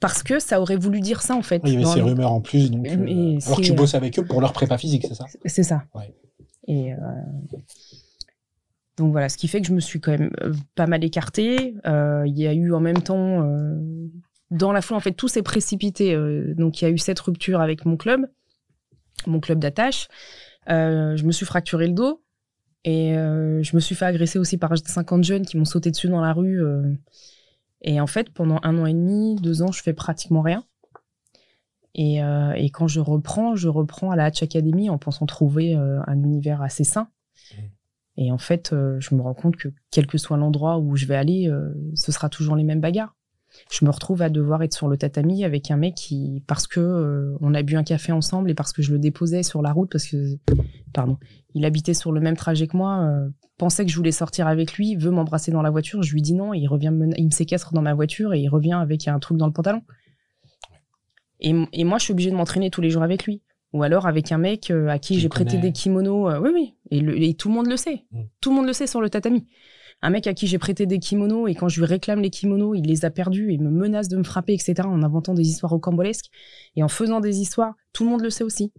parce 0.00 0.22
que 0.22 0.40
ça 0.40 0.60
aurait 0.60 0.76
voulu 0.76 1.00
dire 1.00 1.20
ça 1.22 1.36
en 1.36 1.42
fait. 1.42 1.60
il 1.64 1.74
y 1.74 1.76
avait 1.76 1.84
ces 1.84 2.00
rumeurs 2.00 2.32
en 2.32 2.40
plus, 2.40 2.70
donc. 2.70 2.86
Euh, 2.88 3.38
alors 3.46 3.58
que 3.58 3.62
tu 3.62 3.72
bosses 3.72 3.94
avec 3.94 4.18
eux 4.18 4.24
pour 4.24 4.40
leur 4.40 4.52
prépa 4.52 4.78
physique, 4.78 5.06
c'est 5.06 5.14
ça? 5.14 5.26
C'est 5.44 5.62
ça. 5.62 5.84
Et 6.66 6.92
euh, 6.92 6.96
donc 9.00 9.10
voilà, 9.10 9.28
ce 9.28 9.36
qui 9.36 9.48
fait 9.48 9.60
que 9.60 9.66
je 9.66 9.72
me 9.72 9.80
suis 9.80 10.00
quand 10.00 10.12
même 10.12 10.30
euh, 10.42 10.52
pas 10.76 10.86
mal 10.86 11.02
écartée. 11.02 11.74
Il 11.84 12.38
y 12.38 12.46
a 12.46 12.54
eu 12.54 12.72
en 12.72 12.80
même 12.80 13.02
temps, 13.02 13.44
dans 14.50 14.72
la 14.72 14.80
foule, 14.80 14.96
en 14.96 15.00
fait, 15.00 15.12
tout 15.12 15.28
s'est 15.28 15.42
précipité. 15.42 16.16
donc 16.54 16.80
il 16.80 16.84
y 16.84 16.88
a 16.88 16.90
eu 16.90 16.98
cette 16.98 17.18
rupture 17.18 17.60
avec 17.60 17.84
mon 17.84 17.96
club, 17.96 18.26
mon 19.26 19.40
club 19.40 19.58
d'attache. 19.58 20.08
je 20.68 21.24
me 21.24 21.32
suis 21.32 21.46
fracturé 21.46 21.88
le 21.88 21.94
dos. 21.94 22.22
Et 22.84 23.16
euh, 23.16 23.62
je 23.62 23.76
me 23.76 23.80
suis 23.80 23.94
fait 23.94 24.06
agresser 24.06 24.38
aussi 24.38 24.56
par 24.56 24.72
50 24.76 25.24
jeunes 25.24 25.44
qui 25.44 25.56
m'ont 25.56 25.64
sauté 25.64 25.90
dessus 25.90 26.08
dans 26.08 26.20
la 26.20 26.32
rue. 26.32 26.62
Euh. 26.62 26.94
Et 27.82 28.00
en 28.00 28.06
fait, 28.06 28.30
pendant 28.30 28.58
un 28.62 28.78
an 28.78 28.86
et 28.86 28.94
demi, 28.94 29.36
deux 29.36 29.62
ans, 29.62 29.72
je 29.72 29.82
fais 29.82 29.92
pratiquement 29.92 30.42
rien. 30.42 30.64
Et, 31.94 32.22
euh, 32.22 32.52
et 32.52 32.70
quand 32.70 32.88
je 32.88 33.00
reprends, 33.00 33.56
je 33.56 33.68
reprends 33.68 34.10
à 34.10 34.16
la 34.16 34.26
Hatch 34.26 34.42
Academy 34.42 34.88
en 34.88 34.98
pensant 34.98 35.26
trouver 35.26 35.74
un 35.74 36.22
univers 36.22 36.62
assez 36.62 36.84
sain. 36.84 37.08
Et 38.16 38.32
en 38.32 38.38
fait, 38.38 38.74
je 38.98 39.14
me 39.14 39.22
rends 39.22 39.34
compte 39.34 39.56
que 39.56 39.68
quel 39.90 40.06
que 40.06 40.18
soit 40.18 40.36
l'endroit 40.36 40.78
où 40.78 40.96
je 40.96 41.06
vais 41.06 41.16
aller, 41.16 41.50
ce 41.94 42.12
sera 42.12 42.28
toujours 42.28 42.56
les 42.56 42.64
mêmes 42.64 42.80
bagarres 42.80 43.14
je 43.70 43.84
me 43.84 43.90
retrouve 43.90 44.22
à 44.22 44.28
devoir 44.28 44.62
être 44.62 44.74
sur 44.74 44.88
le 44.88 44.96
tatami 44.96 45.44
avec 45.44 45.70
un 45.70 45.76
mec 45.76 45.94
qui, 45.94 46.42
parce 46.46 46.66
que 46.66 46.80
euh, 46.80 47.36
on 47.40 47.54
a 47.54 47.62
bu 47.62 47.76
un 47.76 47.82
café 47.82 48.12
ensemble 48.12 48.50
et 48.50 48.54
parce 48.54 48.72
que 48.72 48.82
je 48.82 48.92
le 48.92 48.98
déposais 48.98 49.42
sur 49.42 49.62
la 49.62 49.72
route, 49.72 49.90
parce 49.90 50.06
que, 50.06 50.36
pardon, 50.92 51.18
il 51.54 51.64
habitait 51.64 51.94
sur 51.94 52.12
le 52.12 52.20
même 52.20 52.36
trajet 52.36 52.66
que 52.66 52.76
moi, 52.76 53.00
euh, 53.00 53.28
pensait 53.58 53.84
que 53.84 53.90
je 53.90 53.96
voulais 53.96 54.12
sortir 54.12 54.46
avec 54.46 54.74
lui, 54.74 54.96
veut 54.96 55.10
m'embrasser 55.10 55.50
dans 55.50 55.62
la 55.62 55.70
voiture, 55.70 56.02
je 56.02 56.12
lui 56.12 56.22
dis 56.22 56.34
non, 56.34 56.54
il 56.54 56.66
revient, 56.66 56.90
me, 56.90 57.08
il 57.16 57.26
me 57.26 57.30
séquestre 57.30 57.72
dans 57.72 57.82
ma 57.82 57.94
voiture 57.94 58.34
et 58.34 58.40
il 58.40 58.48
revient 58.48 58.78
avec 58.80 59.08
un 59.08 59.18
truc 59.18 59.36
dans 59.36 59.46
le 59.46 59.52
pantalon. 59.52 59.82
Et, 61.40 61.54
et 61.72 61.84
moi, 61.84 61.98
je 61.98 62.04
suis 62.04 62.12
obligée 62.12 62.30
de 62.30 62.36
m'entraîner 62.36 62.70
tous 62.70 62.80
les 62.80 62.90
jours 62.90 63.02
avec 63.02 63.24
lui. 63.24 63.42
Ou 63.72 63.82
alors 63.82 64.06
avec 64.06 64.32
un 64.32 64.38
mec 64.38 64.70
euh, 64.70 64.88
à 64.88 64.98
qui 64.98 65.20
j'ai 65.20 65.28
prêté 65.28 65.56
des 65.58 65.72
kimonos. 65.72 66.28
euh, 66.28 66.40
oui, 66.40 66.50
oui. 66.52 66.74
Et, 66.90 67.00
le- 67.00 67.20
et 67.22 67.34
tout 67.34 67.48
le 67.48 67.54
monde 67.54 67.68
le 67.68 67.76
sait. 67.76 68.04
Mm. 68.10 68.22
Tout 68.40 68.50
le 68.50 68.56
monde 68.56 68.66
le 68.66 68.72
sait 68.72 68.86
sur 68.86 69.00
le 69.00 69.08
tatami. 69.10 69.46
Un 70.02 70.10
mec 70.10 70.26
à 70.26 70.34
qui 70.34 70.46
j'ai 70.46 70.58
prêté 70.58 70.86
des 70.86 70.98
kimonos 70.98 71.46
et 71.46 71.54
quand 71.54 71.68
je 71.68 71.78
lui 71.80 71.86
réclame 71.86 72.20
les 72.20 72.30
kimonos, 72.30 72.74
il 72.74 72.86
les 72.86 73.04
a 73.04 73.10
perdus 73.10 73.52
et 73.52 73.58
me 73.58 73.70
menace 73.70 74.08
de 74.08 74.16
me 74.16 74.22
frapper, 74.24 74.54
etc. 74.54 74.88
en 74.88 75.02
inventant 75.02 75.34
des 75.34 75.46
histoires 75.46 75.70
rocambolesques 75.70 76.30
et 76.74 76.82
en 76.82 76.88
faisant 76.88 77.20
des 77.20 77.40
histoires. 77.40 77.74
Tout 77.92 78.04
le 78.04 78.10
monde 78.10 78.22
le 78.22 78.30
sait 78.30 78.42
aussi. 78.44 78.72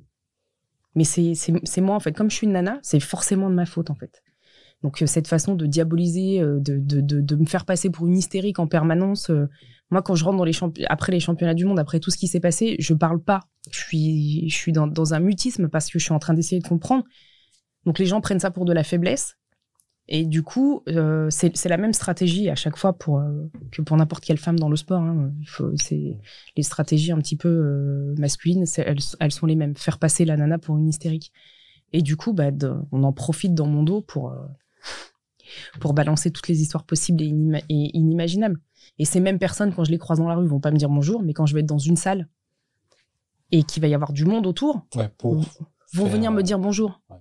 Mais 0.95 1.03
c'est 1.05 1.81
moi, 1.81 1.95
en 1.95 1.99
fait. 2.01 2.11
Comme 2.11 2.29
je 2.29 2.35
suis 2.35 2.47
une 2.47 2.53
nana, 2.53 2.79
c'est 2.81 2.99
forcément 2.99 3.49
de 3.49 3.55
ma 3.55 3.65
faute, 3.65 3.89
en 3.91 3.95
fait. 3.95 4.21
Donc, 4.83 5.01
euh, 5.01 5.05
cette 5.05 5.27
façon 5.27 5.55
de 5.55 5.65
diaboliser, 5.65 6.41
euh, 6.41 6.59
de, 6.59 6.77
de, 6.77 7.01
de, 7.01 7.35
me 7.35 7.45
faire 7.45 7.65
passer 7.65 7.89
pour 7.89 8.07
une 8.07 8.17
hystérique 8.17 8.59
en 8.59 8.67
permanence. 8.67 9.29
euh, 9.29 9.47
moi, 9.91 10.01
quand 10.01 10.15
je 10.15 10.23
rentre 10.23 10.37
dans 10.37 10.43
les 10.43 10.57
après 10.87 11.11
les 11.11 11.19
championnats 11.19 11.53
du 11.53 11.65
monde, 11.65 11.79
après 11.79 11.99
tout 11.99 12.09
ce 12.11 12.17
qui 12.17 12.27
s'est 12.27 12.39
passé, 12.39 12.75
je 12.79 12.93
parle 12.93 13.21
pas. 13.21 13.41
Je 13.69 13.79
suis, 13.79 14.49
je 14.49 14.55
suis 14.55 14.71
dans, 14.71 15.13
un 15.13 15.19
mutisme 15.19 15.67
parce 15.67 15.89
que 15.89 15.99
je 15.99 16.03
suis 16.03 16.13
en 16.13 16.19
train 16.19 16.33
d'essayer 16.33 16.61
de 16.61 16.67
comprendre. 16.67 17.03
Donc, 17.85 17.99
les 17.99 18.05
gens 18.05 18.21
prennent 18.21 18.39
ça 18.39 18.51
pour 18.51 18.65
de 18.65 18.73
la 18.73 18.83
faiblesse. 18.83 19.37
Et 20.07 20.25
du 20.25 20.43
coup, 20.43 20.81
euh, 20.89 21.29
c'est 21.29 21.69
la 21.69 21.77
même 21.77 21.93
stratégie 21.93 22.49
à 22.49 22.55
chaque 22.55 22.75
fois 22.75 22.93
pour, 22.93 23.23
que 23.71 23.81
pour 23.81 23.95
n'importe 23.95 24.25
quelle 24.25 24.39
femme 24.39 24.59
dans 24.59 24.67
le 24.67 24.75
sport. 24.75 25.01
hein. 25.01 25.31
C'est 25.75 26.17
les 26.57 26.63
stratégies 26.63 27.11
un 27.11 27.19
petit 27.19 27.37
peu 27.37 28.13
masculines, 28.17 28.65
elles, 28.77 28.97
elles 29.19 29.31
sont 29.31 29.45
les 29.45 29.55
mêmes. 29.55 29.75
Faire 29.75 29.99
passer 29.99 30.25
la 30.25 30.35
nana 30.37 30.57
pour 30.57 30.77
une 30.77 30.89
hystérique. 30.89 31.31
Et 31.93 32.01
du 32.01 32.17
coup, 32.17 32.33
bah, 32.33 32.49
on 32.91 33.03
en 33.03 33.13
profite 33.13 33.53
dans 33.53 33.67
mon 33.67 33.83
dos 33.83 34.01
pour, 34.01 34.33
pour 35.79 35.93
balancer 35.93 36.31
toutes 36.31 36.47
les 36.47 36.61
histoires 36.61 36.85
possibles 36.85 37.21
et, 37.21 37.27
inima- 37.27 37.63
et 37.69 37.97
inimaginables. 37.97 38.59
Et 38.99 39.05
ces 39.05 39.19
mêmes 39.19 39.39
personnes, 39.39 39.73
quand 39.73 39.83
je 39.83 39.91
les 39.91 39.97
croise 39.97 40.19
dans 40.19 40.27
la 40.27 40.35
rue, 40.35 40.47
vont 40.47 40.59
pas 40.59 40.71
me 40.71 40.77
dire 40.77 40.89
bonjour, 40.89 41.21
mais 41.23 41.33
quand 41.33 41.45
je 41.45 41.53
vais 41.53 41.59
être 41.61 41.65
dans 41.65 41.77
une 41.77 41.97
salle 41.97 42.27
et 43.51 43.63
qu'il 43.63 43.81
va 43.81 43.87
y 43.87 43.93
avoir 43.93 44.13
du 44.13 44.25
monde 44.25 44.47
autour, 44.47 44.85
Ouais, 44.95 45.09
pour. 45.17 45.35
vont 45.35 45.43
faire, 45.93 46.07
venir 46.07 46.31
me 46.31 46.39
euh, 46.39 46.43
dire 46.43 46.59
bonjour. 46.59 47.01
ouais. 47.09 47.17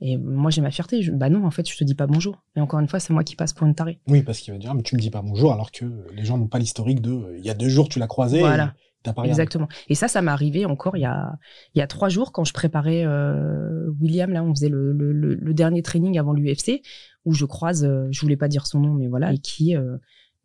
Et 0.00 0.16
moi, 0.16 0.50
j'ai 0.52 0.60
ma 0.60 0.70
fierté. 0.70 1.02
Je- 1.02 1.10
bah 1.10 1.28
non, 1.28 1.44
en 1.44 1.50
fait, 1.50 1.68
je 1.68 1.76
te 1.76 1.82
dis 1.82 1.96
pas 1.96 2.06
bonjour. 2.06 2.40
Et 2.54 2.60
encore 2.60 2.78
une 2.78 2.86
fois, 2.88 3.00
c'est 3.00 3.12
moi 3.12 3.24
qui 3.24 3.34
passe 3.34 3.52
pour 3.52 3.66
une 3.66 3.74
tarée. 3.74 3.98
Oui, 4.06 4.22
parce 4.22 4.38
qu'il 4.38 4.52
va 4.54 4.58
dire, 4.58 4.72
mais 4.74 4.82
tu 4.82 4.94
me 4.94 5.00
dis 5.00 5.10
pas 5.10 5.22
bonjour, 5.22 5.52
alors 5.52 5.72
que 5.72 6.06
les 6.12 6.24
gens 6.24 6.38
n'ont 6.38 6.46
pas 6.46 6.60
l'historique 6.60 7.00
de. 7.00 7.10
euh, 7.12 7.36
Il 7.38 7.44
y 7.44 7.50
a 7.50 7.54
deux 7.54 7.68
jours, 7.68 7.88
tu 7.88 7.98
l'as 7.98 8.06
croisé. 8.06 8.38
Voilà. 8.40 8.74
et. 8.76 8.87
Exactement. 9.24 9.68
Et 9.88 9.94
ça, 9.94 10.08
ça 10.08 10.22
m'est 10.22 10.30
arrivé 10.30 10.64
encore 10.66 10.96
il 10.96 11.00
y 11.00 11.06
a, 11.06 11.32
il 11.74 11.78
y 11.78 11.82
a 11.82 11.86
trois 11.86 12.08
jours 12.08 12.32
quand 12.32 12.44
je 12.44 12.52
préparais 12.52 13.04
euh, 13.04 13.90
William. 14.00 14.30
Là, 14.30 14.42
on 14.42 14.54
faisait 14.54 14.68
le, 14.68 14.92
le, 14.92 15.54
dernier 15.54 15.82
training 15.82 16.18
avant 16.18 16.32
l'UFC 16.32 16.82
où 17.24 17.32
je 17.32 17.44
croise, 17.44 17.84
euh, 17.84 18.06
je 18.10 18.20
voulais 18.20 18.36
pas 18.36 18.48
dire 18.48 18.66
son 18.66 18.80
nom, 18.80 18.94
mais 18.94 19.08
voilà, 19.08 19.32
et 19.32 19.38
qui, 19.38 19.76
euh, 19.76 19.96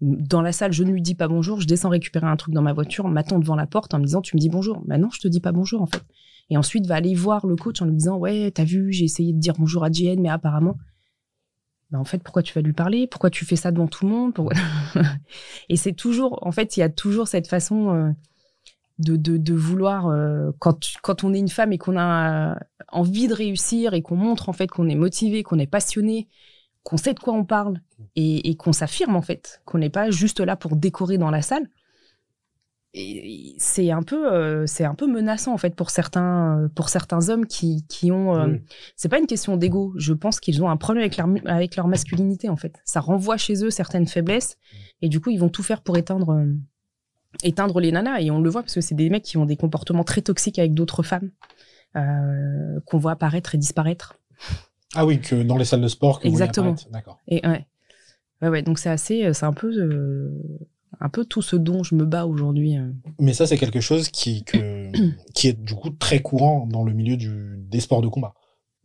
dans 0.01 0.41
la 0.41 0.51
salle, 0.51 0.73
je 0.73 0.83
ne 0.83 0.91
lui 0.91 1.01
dis 1.01 1.15
pas 1.15 1.27
bonjour. 1.27 1.61
Je 1.61 1.67
descends 1.67 1.89
récupérer 1.89 2.27
un 2.27 2.35
truc 2.35 2.53
dans 2.53 2.61
ma 2.61 2.73
voiture, 2.73 3.07
m'attend 3.07 3.39
devant 3.39 3.55
la 3.55 3.67
porte 3.67 3.93
en 3.93 3.99
me 3.99 4.05
disant, 4.05 4.21
tu 4.21 4.35
me 4.35 4.39
dis 4.41 4.49
bonjour. 4.49 4.81
Bah 4.85 4.97
non, 4.97 5.09
je 5.11 5.19
te 5.19 5.27
dis 5.27 5.39
pas 5.39 5.51
bonjour 5.51 5.81
en 5.81 5.87
fait. 5.87 6.03
Et 6.49 6.57
ensuite, 6.57 6.87
va 6.87 6.95
aller 6.95 7.15
voir 7.15 7.47
le 7.47 7.55
coach 7.55 7.81
en 7.81 7.85
lui 7.85 7.95
disant, 7.95 8.17
ouais, 8.17 8.51
t'as 8.51 8.65
vu, 8.65 8.91
j'ai 8.91 9.05
essayé 9.05 9.33
de 9.33 9.39
dire 9.39 9.53
bonjour 9.57 9.83
à 9.83 9.91
JN, 9.91 10.19
mais 10.19 10.29
apparemment. 10.29 10.77
Bah 11.89 11.99
en 11.99 12.03
fait, 12.03 12.21
pourquoi 12.21 12.43
tu 12.43 12.53
vas 12.53 12.61
lui 12.61 12.73
parler? 12.73 13.07
Pourquoi 13.07 13.29
tu 13.29 13.45
fais 13.45 13.55
ça 13.55 13.71
devant 13.71 13.87
tout 13.87 14.05
le 14.05 14.11
monde? 14.11 14.33
Et 15.69 15.77
c'est 15.77 15.93
toujours, 15.93 16.45
en 16.45 16.51
fait, 16.51 16.75
il 16.75 16.81
y 16.81 16.83
a 16.83 16.89
toujours 16.89 17.27
cette 17.27 17.47
façon 17.47 17.93
euh, 17.93 18.09
de, 18.99 19.15
de, 19.15 19.37
de 19.37 19.53
vouloir, 19.53 20.07
euh, 20.07 20.51
quand, 20.59 21.23
on 21.23 21.33
est 21.33 21.39
une 21.39 21.49
femme 21.49 21.73
et 21.73 21.77
qu'on 21.77 21.97
a 21.97 22.51
euh, 22.53 22.55
envie 22.89 23.27
de 23.27 23.33
réussir 23.33 23.93
et 23.93 24.01
qu'on 24.01 24.15
montre 24.15 24.49
en 24.49 24.53
fait 24.53 24.67
qu'on 24.67 24.87
est 24.87 24.95
motivé, 24.95 25.43
qu'on 25.43 25.59
est 25.59 25.67
passionné, 25.67 26.27
qu'on 26.83 26.97
sait 26.97 27.13
de 27.13 27.19
quoi 27.19 27.33
on 27.33 27.45
parle 27.45 27.79
et, 28.15 28.49
et 28.49 28.55
qu'on 28.55 28.73
s'affirme 28.73 29.15
en 29.15 29.21
fait, 29.21 29.61
qu'on 29.65 29.79
n'est 29.79 29.89
pas 29.89 30.11
juste 30.11 30.39
là 30.39 30.55
pour 30.55 30.75
décorer 30.75 31.17
dans 31.17 31.31
la 31.31 31.41
salle. 31.41 31.67
Et 32.95 33.55
c'est 33.57 33.89
un 33.89 34.03
peu, 34.03 34.31
euh, 34.31 34.67
c'est 34.67 34.83
un 34.85 34.93
peu 34.93 35.07
menaçant 35.07 35.51
en 35.51 35.57
fait 35.57 35.75
pour 35.75 35.89
certains, 35.89 36.69
pour 36.75 36.89
certains 36.89 37.29
hommes 37.29 37.47
qui, 37.47 37.87
qui 37.87 38.11
ont. 38.11 38.35
euh, 38.35 38.45
Oui. 38.45 38.61
C'est 38.95 39.09
pas 39.09 39.17
une 39.17 39.25
question 39.25 39.57
d'ego. 39.57 39.93
Je 39.97 40.13
pense 40.13 40.39
qu'ils 40.39 40.61
ont 40.63 40.69
un 40.69 40.77
problème 40.77 41.01
avec 41.01 41.17
leur, 41.17 41.27
avec 41.47 41.75
leur 41.75 41.87
masculinité 41.87 42.49
en 42.49 42.55
fait. 42.55 42.75
Ça 42.85 42.99
renvoie 42.99 43.37
chez 43.37 43.63
eux 43.65 43.71
certaines 43.71 44.05
faiblesses 44.05 44.57
et 45.01 45.09
du 45.09 45.19
coup 45.19 45.31
ils 45.31 45.39
vont 45.39 45.49
tout 45.49 45.63
faire 45.63 45.81
pour 45.81 45.97
éteindre, 45.97 46.45
éteindre 47.43 47.79
les 47.79 47.91
nanas. 47.91 48.19
Et 48.21 48.29
on 48.31 48.39
le 48.41 48.49
voit 48.49 48.61
parce 48.61 48.73
que 48.75 48.81
c'est 48.81 48.95
des 48.95 49.09
mecs 49.09 49.23
qui 49.23 49.37
ont 49.37 49.45
des 49.45 49.55
comportements 49.57 50.03
très 50.03 50.21
toxiques 50.21 50.59
avec 50.59 50.73
d'autres 50.73 51.03
femmes 51.03 51.31
euh, 51.95 52.79
qu'on 52.85 52.97
voit 52.97 53.11
apparaître 53.13 53.55
et 53.55 53.57
disparaître. 53.57 54.15
Ah 54.95 55.05
oui, 55.05 55.19
que 55.19 55.41
dans 55.43 55.57
les 55.57 55.65
salles 55.65 55.81
de 55.81 55.87
sport. 55.87 56.19
que 56.19 56.27
Exactement. 56.27 56.75
D'accord. 56.91 57.19
Et 57.27 57.45
ouais, 57.47 57.65
ouais, 58.41 58.49
ouais. 58.49 58.61
Donc 58.61 58.77
c'est 58.79 58.89
assez, 58.89 59.25
euh, 59.25 59.33
c'est 59.33 59.45
un 59.45 59.53
peu, 59.53 59.71
euh, 59.75 60.29
un 60.99 61.09
peu 61.09 61.25
tout 61.25 61.41
ce 61.41 61.55
dont 61.55 61.83
je 61.83 61.95
me 61.95 62.05
bats 62.05 62.25
aujourd'hui. 62.27 62.75
Mais 63.19 63.33
ça, 63.33 63.47
c'est 63.47 63.57
quelque 63.57 63.79
chose 63.81 64.09
qui, 64.09 64.43
que, 64.43 64.91
qui 65.33 65.47
est 65.47 65.59
du 65.59 65.73
coup 65.73 65.89
très 65.89 66.21
courant 66.21 66.67
dans 66.67 66.83
le 66.83 66.93
milieu 66.93 67.17
du, 67.17 67.55
des 67.57 67.79
sports 67.79 68.01
de 68.01 68.07
combat. 68.07 68.33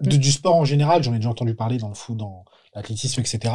De- 0.01 0.15
Mm. 0.15 0.19
Du 0.19 0.31
sport 0.31 0.55
en 0.55 0.65
général, 0.65 1.03
j'en 1.03 1.13
ai 1.13 1.17
déjà 1.17 1.29
entendu 1.31 1.55
parler 1.57 1.77
dans 1.79 1.89
le 1.89 1.95
foot, 1.95 2.17
dans 2.17 2.45
l'athlétisme, 2.75 3.21
etc. 3.21 3.53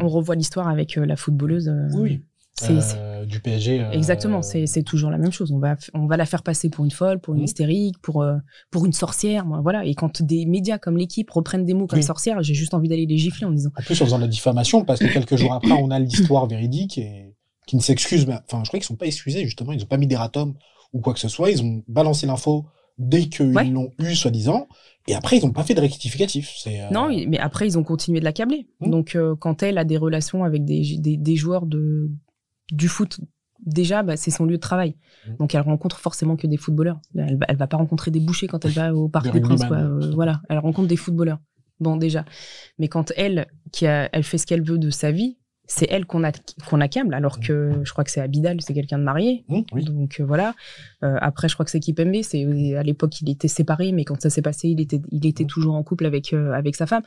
On 0.00 0.08
revoit 0.08 0.34
l'histoire 0.36 0.68
avec 0.68 0.96
euh, 0.98 1.06
la 1.06 1.16
footballeuse. 1.16 1.68
euh, 1.68 1.88
Oui. 1.94 2.22
Euh, 2.62 3.24
du 3.26 3.40
PSG. 3.40 3.80
euh, 3.80 3.90
Exactement, 3.90 4.40
c'est 4.40 4.66
c'est 4.66 4.82
toujours 4.82 5.10
la 5.10 5.18
même 5.18 5.30
chose. 5.32 5.52
On 5.52 5.58
va, 5.58 5.76
on 5.94 6.06
va 6.06 6.16
la 6.16 6.24
faire 6.24 6.42
passer 6.42 6.70
pour 6.70 6.84
une 6.84 6.90
folle, 6.90 7.20
pour 7.20 7.34
une 7.34 7.40
Mhm. 7.40 7.44
hystérique, 7.44 7.98
pour, 8.00 8.22
euh, 8.22 8.36
pour 8.70 8.86
une 8.86 8.92
sorcière. 8.94 9.44
Voilà. 9.62 9.84
Et 9.84 9.94
quand 9.94 10.22
des 10.22 10.46
médias 10.46 10.78
comme 10.78 10.96
l'équipe 10.96 11.30
reprennent 11.30 11.64
des 11.64 11.74
mots 11.74 11.86
comme 11.86 11.98
Oui. 11.98 12.02
sorcière, 12.04 12.42
j'ai 12.42 12.54
juste 12.54 12.72
envie 12.72 12.88
d'aller 12.88 13.04
les 13.06 13.18
gifler 13.18 13.46
en 13.46 13.50
disant 13.50 13.70
En 13.78 13.82
plus, 13.82 14.00
en 14.00 14.04
faisant 14.06 14.16
de 14.16 14.22
la 14.22 14.28
diffamation, 14.28 14.84
parce 14.84 15.00
que 15.00 15.06
quelques 15.12 15.36
jours 15.36 15.52
après, 15.52 15.72
on 15.72 15.90
a 15.90 15.98
l'histoire 15.98 16.46
véridique 16.46 16.96
et 16.98 17.34
qui 17.66 17.76
ne 17.76 17.82
s'excuse. 17.82 18.26
mais- 18.26 18.34
Enfin, 18.46 18.62
je 18.64 18.68
crois 18.68 18.78
qu'ils 18.80 18.86
sont 18.86 18.96
pas 18.96 19.06
excusés, 19.06 19.44
justement. 19.44 19.72
Ils 19.72 19.82
ont 19.82 19.86
pas 19.86 19.98
mis 19.98 20.06
d'erratum 20.06 20.54
ou 20.92 21.00
quoi 21.00 21.12
que 21.12 21.20
ce 21.20 21.28
soit. 21.28 21.50
Ils 21.50 21.62
ont 21.62 21.82
balancé 21.88 22.26
l'info 22.26 22.64
dès 22.96 23.26
qu'ils 23.28 23.54
Ouais. 23.54 23.64
l'ont 23.64 23.90
eu, 23.98 24.14
soi-disant. 24.14 24.66
Et 25.08 25.14
après, 25.14 25.36
ils 25.36 25.44
n'ont 25.44 25.52
pas 25.52 25.62
fait 25.64 25.74
de 25.74 25.80
rectificatif. 25.80 26.54
Euh, 26.66 26.88
non, 26.90 27.08
mais 27.28 27.38
après 27.38 27.66
ils 27.66 27.76
ont 27.78 27.84
continué 27.84 28.18
de 28.20 28.24
l'accabler. 28.24 28.66
Mhm. 28.80 28.90
Donc 28.90 29.14
euh, 29.14 29.34
quand 29.38 29.62
elle 29.62 29.76
a 29.78 29.84
des 29.84 29.98
relations 29.98 30.42
avec 30.44 30.64
des, 30.64 30.96
des, 30.98 31.16
des 31.18 31.36
joueurs 31.36 31.66
de, 31.66 32.10
du 32.72 32.88
foot, 32.88 33.20
déjà 33.64 34.02
bah, 34.02 34.16
c'est 34.16 34.30
son 34.30 34.44
lieu 34.44 34.56
de 34.56 34.60
travail. 34.60 34.96
Mhm. 35.28 35.36
Donc 35.38 35.54
elle 35.54 35.60
rencontre 35.62 35.98
forcément 35.98 36.36
que 36.36 36.46
des 36.46 36.56
footballeurs. 36.56 37.00
Elle, 37.16 37.36
va- 37.38 37.46
elle 37.48 37.56
va 37.56 37.66
pas 37.66 37.76
rencontrer 37.76 38.10
des 38.10 38.20
bouchers 38.20 38.46
quand 38.48 38.64
elle 38.64 38.72
va 38.72 38.94
au 38.94 39.08
Parc 39.08 39.26
Des 39.26 39.32
des 39.32 39.40
Princes. 39.40 39.64
Quoi. 39.64 39.76
Euh, 39.78 40.10
voilà, 40.14 40.40
elle 40.48 40.58
rencontre 40.58 40.88
des 40.88 40.96
footballeurs. 40.96 41.38
Bon 41.78 41.96
déjà, 41.96 42.24
mais 42.78 42.88
quand 42.88 43.12
elle 43.16 43.46
qui 43.72 43.86
a, 43.86 44.08
elle 44.12 44.22
fait 44.24 44.38
ce 44.38 44.46
qu'elle 44.46 44.62
veut 44.62 44.78
de 44.78 44.88
sa 44.90 45.10
vie, 45.10 45.36
c'est 45.68 45.86
elle 45.90 46.06
qu'on 46.06 46.22
a 46.24 46.30
qu'on 46.70 46.80
accable. 46.80 47.12
Alors 47.12 47.38
que 47.40 47.80
je 47.84 47.90
crois 47.92 48.02
que 48.04 48.10
c'est 48.10 48.20
Abidal, 48.20 48.60
c'est 48.60 48.72
quelqu'un 48.72 48.98
de 48.98 49.02
marié. 49.04 49.44
Hum, 49.48 49.64
oui. 49.72 49.84
Donc 49.84 50.20
euh, 50.20 50.24
voilà. 50.24 50.54
Euh, 51.02 51.16
après, 51.20 51.48
je 51.48 51.54
crois 51.54 51.64
que 51.64 51.70
c'est 51.70 51.80
Kipembe. 51.80 52.22
C'est 52.22 52.76
à 52.76 52.82
l'époque, 52.82 53.20
il 53.20 53.28
était 53.28 53.48
séparé, 53.48 53.92
mais 53.92 54.04
quand 54.04 54.20
ça 54.22 54.30
s'est 54.30 54.42
passé, 54.42 54.68
il 54.68 54.80
était, 54.80 55.02
il 55.10 55.26
était 55.26 55.44
toujours 55.44 55.74
en 55.74 55.82
couple 55.82 56.06
avec 56.06 56.32
avec 56.32 56.76
sa 56.76 56.86
femme. 56.86 57.02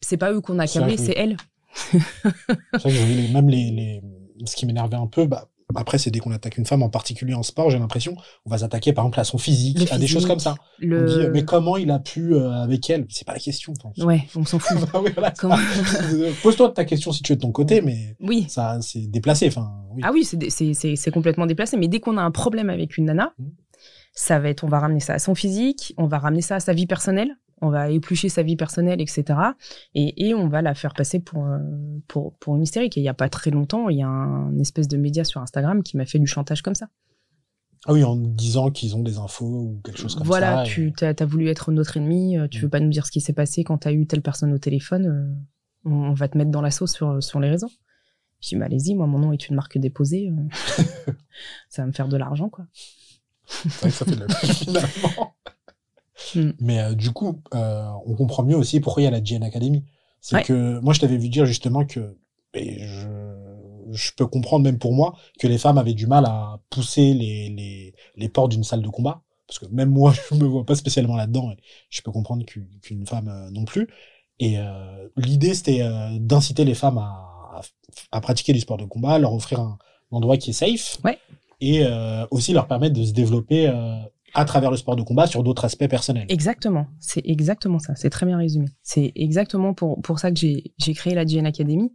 C'est 0.00 0.16
pas 0.16 0.32
eux 0.32 0.40
qu'on 0.40 0.58
a 0.58 0.66
que 0.66 0.96
c'est 0.96 1.14
elle. 1.18 1.36
C'est 1.74 1.98
vrai 1.98 2.78
que 2.82 2.88
j'avais 2.90 3.14
les- 3.14 3.28
même 3.32 3.48
les, 3.48 3.70
les, 3.72 4.00
ce 4.44 4.56
qui 4.56 4.66
m'énervait 4.66 4.96
un 4.96 5.06
peu, 5.06 5.26
bah, 5.26 5.48
après, 5.76 5.96
c'est 5.98 6.10
dès 6.10 6.18
qu'on 6.20 6.30
attaque 6.30 6.58
une 6.58 6.66
femme, 6.66 6.82
en 6.82 6.90
particulier 6.90 7.32
en 7.34 7.42
sport, 7.42 7.70
j'ai 7.70 7.78
l'impression, 7.78 8.14
on 8.44 8.50
va 8.50 8.58
s'attaquer 8.58 8.92
par 8.92 9.04
exemple 9.04 9.18
à 9.20 9.24
son 9.24 9.38
physique, 9.38 9.90
à 9.90 9.98
des 9.98 10.06
choses 10.06 10.26
comme 10.26 10.38
ça. 10.38 10.54
On 10.82 11.04
dit, 11.06 11.26
mais 11.32 11.44
comment 11.44 11.76
il 11.78 11.90
a 11.90 11.98
pu 11.98 12.34
euh, 12.34 12.50
avec 12.62 12.88
elle? 12.90 13.06
C'est 13.08 13.26
pas 13.26 13.32
la 13.32 13.38
question. 13.38 13.72
Ouais, 13.98 14.24
on 14.36 14.44
s'en 14.44 14.58
fout. 14.58 14.76
Ah 14.94 15.00
oui, 15.02 15.10
voilà. 15.14 15.30
Comment- 15.32 15.56
Pose-toi 16.42 16.70
ta 16.70 16.84
question 16.84 17.12
si 17.12 17.22
tu 17.22 17.32
es 17.32 17.36
de 17.36 17.40
ton 17.40 17.50
côté, 17.50 17.80
mais 17.80 18.14
Oui. 18.20 18.44
ça, 18.48 18.78
c'est 18.82 19.06
déplacé. 19.10 19.48
Enfin, 19.48 19.72
oui. 19.92 20.02
Ah 20.04 20.10
oui, 20.12 20.24
c'est 20.24 21.10
complètement 21.10 21.46
déplacé. 21.46 21.76
Mais 21.76 21.88
dès 21.88 21.98
qu'on 22.00 22.18
a 22.18 22.22
un 22.22 22.30
problème 22.30 22.68
avec 22.70 22.96
une 22.98 23.06
nana, 23.06 23.32
Mhm. 23.38 23.50
ça 24.12 24.38
va 24.38 24.50
être, 24.50 24.64
on 24.64 24.68
va 24.68 24.78
ramener 24.80 25.00
ça 25.00 25.14
à 25.14 25.18
son 25.18 25.34
physique, 25.34 25.94
on 25.96 26.06
va 26.06 26.18
ramener 26.18 26.42
ça 26.42 26.56
à 26.56 26.60
sa 26.60 26.72
vie 26.74 26.86
personnelle, 26.86 27.30
on 27.64 27.70
va 27.70 27.90
éplucher 27.90 28.28
sa 28.28 28.42
vie 28.42 28.56
personnelle, 28.56 29.00
etc. 29.00 29.24
Et, 29.94 30.26
et 30.28 30.34
on 30.34 30.48
va 30.48 30.62
la 30.62 30.74
faire 30.74 30.94
passer 30.94 31.20
pour, 31.20 31.46
pour, 32.08 32.34
pour 32.38 32.56
une 32.56 32.62
hystérique. 32.62 32.96
Et 32.96 33.00
il 33.00 33.04
y 33.04 33.08
a 33.08 33.14
pas 33.14 33.28
très 33.28 33.50
longtemps, 33.50 33.88
il 33.88 33.98
y 33.98 34.02
a 34.02 34.08
un 34.08 34.58
espèce 34.58 34.88
de 34.88 34.96
média 34.96 35.24
sur 35.24 35.40
Instagram 35.40 35.82
qui 35.82 35.96
m'a 35.96 36.04
fait 36.06 36.18
du 36.18 36.26
chantage 36.26 36.62
comme 36.62 36.74
ça. 36.74 36.88
Ah 37.86 37.92
oui, 37.92 38.02
en 38.02 38.16
disant 38.16 38.70
qu'ils 38.70 38.96
ont 38.96 39.02
des 39.02 39.18
infos 39.18 39.44
ou 39.44 39.80
quelque 39.84 39.98
chose 39.98 40.14
comme 40.14 40.26
voilà, 40.26 40.64
ça. 40.64 40.70
tu 40.70 40.92
as, 41.02 41.24
voulu 41.26 41.48
être 41.48 41.70
notre 41.70 41.98
ennemi, 41.98 42.38
euh, 42.38 42.48
tu 42.48 42.60
veux 42.60 42.66
Mhm. 42.66 42.70
pas 42.70 42.80
nous 42.80 42.88
dire 42.88 43.04
ce 43.04 43.10
qui 43.12 43.20
s'est 43.20 43.34
passé 43.34 43.62
quand 43.62 43.76
tu 43.78 43.88
as 43.88 43.92
eu 43.92 44.06
telle 44.06 44.22
personne 44.22 44.52
au 44.54 44.58
téléphone, 44.58 45.06
euh, 45.06 45.90
on, 45.90 45.92
on 46.10 46.14
va 46.14 46.28
te 46.28 46.38
mettre 46.38 46.50
dans 46.50 46.62
la 46.62 46.70
sauce 46.70 46.92
sur, 46.94 47.22
sur 47.22 47.40
les 47.40 47.50
réseaux. 47.50 47.70
Je 48.40 48.48
dis, 48.48 48.56
bah, 48.56 48.64
allez-y, 48.66 48.94
moi, 48.94 49.06
mon 49.06 49.18
nom 49.18 49.32
est 49.32 49.48
une 49.48 49.56
marque 49.56 49.76
déposée. 49.76 50.30
euh, 50.30 51.12
ça 51.68 51.82
va 51.82 51.86
me 51.86 51.92
faire 51.92 52.08
de 52.08 52.16
l'argent, 52.16 52.48
quoi. 52.48 52.66
Ça 53.46 53.90
fait 53.90 54.10
de 54.16 54.20
la 54.24 54.28
finalement. 54.34 55.34
Mm. 56.34 56.50
Mais 56.60 56.80
euh, 56.80 56.94
du 56.94 57.10
coup, 57.12 57.40
euh, 57.54 57.88
on 58.06 58.14
comprend 58.14 58.42
mieux 58.42 58.56
aussi 58.56 58.80
pourquoi 58.80 59.02
il 59.02 59.04
y 59.04 59.08
a 59.08 59.10
la 59.10 59.20
GN 59.20 59.42
Academy. 59.42 59.84
C'est 60.20 60.36
Ouais. 60.36 60.42
que 60.42 60.78
moi, 60.80 60.92
je 60.94 61.00
t'avais 61.00 61.16
vu 61.18 61.28
dire 61.28 61.44
justement 61.46 61.84
que, 61.84 62.16
et 62.54 62.86
je, 62.86 63.08
je 63.92 64.10
peux 64.16 64.26
comprendre 64.26 64.64
même 64.64 64.78
pour 64.78 64.92
moi, 64.94 65.14
que 65.38 65.46
les 65.46 65.58
femmes 65.58 65.78
avaient 65.78 65.94
du 65.94 66.06
mal 66.06 66.24
à 66.26 66.60
pousser 66.70 67.12
les, 67.14 67.48
les, 67.50 67.94
les 68.16 68.28
portes 68.28 68.50
d'une 68.52 68.64
salle 68.64 68.82
de 68.82 68.88
combat. 68.88 69.22
Parce 69.46 69.58
que 69.58 69.66
même 69.66 69.90
moi, 69.90 70.12
je 70.30 70.36
me 70.36 70.44
vois 70.46 70.64
pas 70.64 70.74
spécialement 70.74 71.16
là-dedans. 71.16 71.50
Et 71.52 71.56
je 71.90 72.00
peux 72.02 72.10
comprendre 72.12 72.44
qu'une 72.46 73.06
femme 73.06 73.28
euh, 73.28 73.50
non 73.50 73.64
plus. 73.64 73.88
Et 74.40 74.56
l'idée, 75.16 75.54
c'était 75.54 75.88
d'inciter 76.18 76.64
les 76.64 76.74
femmes 76.74 76.98
à, 76.98 77.12
à, 77.54 77.60
à 78.10 78.20
pratiquer 78.20 78.52
du 78.52 78.58
sport 78.58 78.76
de 78.78 78.84
combat, 78.84 79.16
leur 79.20 79.32
offrir 79.32 79.60
un, 79.60 79.78
endroit 80.10 80.36
qui 80.38 80.50
est 80.50 80.52
safe. 80.52 80.98
Ouais. 81.04 81.18
et 81.60 81.84
aussi 82.32 82.52
leur 82.52 82.66
permettre 82.66 82.94
de 82.98 83.04
se 83.04 83.12
développer 83.12 83.68
à 84.34 84.44
travers 84.44 84.70
le 84.70 84.76
sport 84.76 84.96
de 84.96 85.02
combat 85.02 85.26
sur 85.26 85.42
d'autres 85.42 85.64
aspects 85.64 85.88
personnels. 85.88 86.26
Exactement, 86.28 86.86
c'est 86.98 87.22
exactement 87.24 87.78
ça, 87.78 87.94
c'est 87.94 88.10
très 88.10 88.26
bien 88.26 88.36
résumé. 88.36 88.66
C'est 88.82 89.12
exactement 89.14 89.74
pour, 89.74 90.00
pour 90.02 90.18
ça 90.18 90.30
que 90.30 90.38
j'ai 90.38 90.94
créé 90.94 91.14
la 91.14 91.24
GN 91.24 91.46
Academy. 91.46 91.92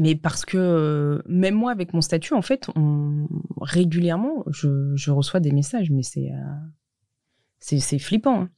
Mais 0.00 0.16
parce 0.16 0.44
que 0.44 0.58
euh, 0.58 1.22
même 1.26 1.54
moi, 1.54 1.70
avec 1.70 1.94
mon 1.94 2.00
statut, 2.00 2.34
en 2.34 2.42
fait, 2.42 2.68
on, 2.74 3.28
régulièrement, 3.60 4.42
je, 4.50 4.92
je, 4.96 5.12
reçois 5.12 5.38
des 5.38 5.52
messages, 5.52 5.90
mais 5.90 6.02
c'est 6.02 6.32
euh, 6.32 7.78
c'est 7.80 7.98
flippant. 8.00 8.42
Hein. 8.42 8.50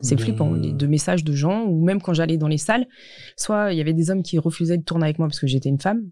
C'est 0.00 0.20
flippant, 0.20 0.52
les 0.52 0.72
deux 0.72 0.86
messages 0.86 1.24
de 1.24 1.32
gens, 1.32 1.64
ou 1.64 1.84
même 1.84 2.00
quand 2.00 2.12
j'allais 2.12 2.36
dans 2.36 2.46
les 2.46 2.58
salles, 2.58 2.86
soit 3.36 3.72
il 3.72 3.78
y 3.78 3.80
avait 3.80 3.94
des 3.94 4.10
hommes 4.10 4.22
qui 4.22 4.38
refusaient 4.38 4.76
de 4.76 4.84
tourner 4.84 5.06
avec 5.06 5.18
moi 5.18 5.26
parce 5.26 5.40
que 5.40 5.48
j'étais 5.48 5.70
une 5.70 5.80
femme, 5.80 6.10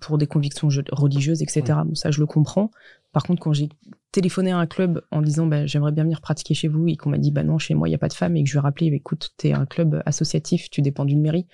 pour 0.00 0.18
des 0.18 0.26
convictions 0.26 0.68
religieuses, 0.92 1.42
etc. 1.42 1.80
Bon, 1.84 1.94
ça, 1.94 2.10
je 2.10 2.20
le 2.20 2.26
comprends. 2.26 2.70
Par 3.12 3.24
contre, 3.24 3.42
quand 3.42 3.52
j'ai 3.52 3.68
téléphoné 4.12 4.50
à 4.50 4.58
un 4.58 4.66
club 4.66 5.02
en 5.10 5.22
disant 5.22 5.46
bah, 5.46 5.66
j'aimerais 5.66 5.92
bien 5.92 6.04
venir 6.04 6.20
pratiquer 6.20 6.54
chez 6.54 6.68
vous 6.68 6.88
et 6.88 6.96
qu'on 6.96 7.10
m'a 7.10 7.18
dit 7.18 7.30
bah 7.30 7.42
non, 7.42 7.58
chez 7.58 7.74
moi, 7.74 7.88
il 7.88 7.90
n'y 7.90 7.96
a 7.96 7.98
pas 7.98 8.08
de 8.08 8.14
femmes 8.14 8.36
et 8.36 8.42
que 8.42 8.48
je 8.48 8.54
lui 8.54 8.58
ai 8.58 8.62
rappelé 8.62 8.90
bah, 8.90 8.96
écoute, 8.96 9.30
tu 9.38 9.48
es 9.48 9.52
un 9.52 9.66
club 9.66 10.02
associatif, 10.06 10.70
tu 10.70 10.82
dépends 10.82 11.04
d'une 11.04 11.20
mairie. 11.20 11.46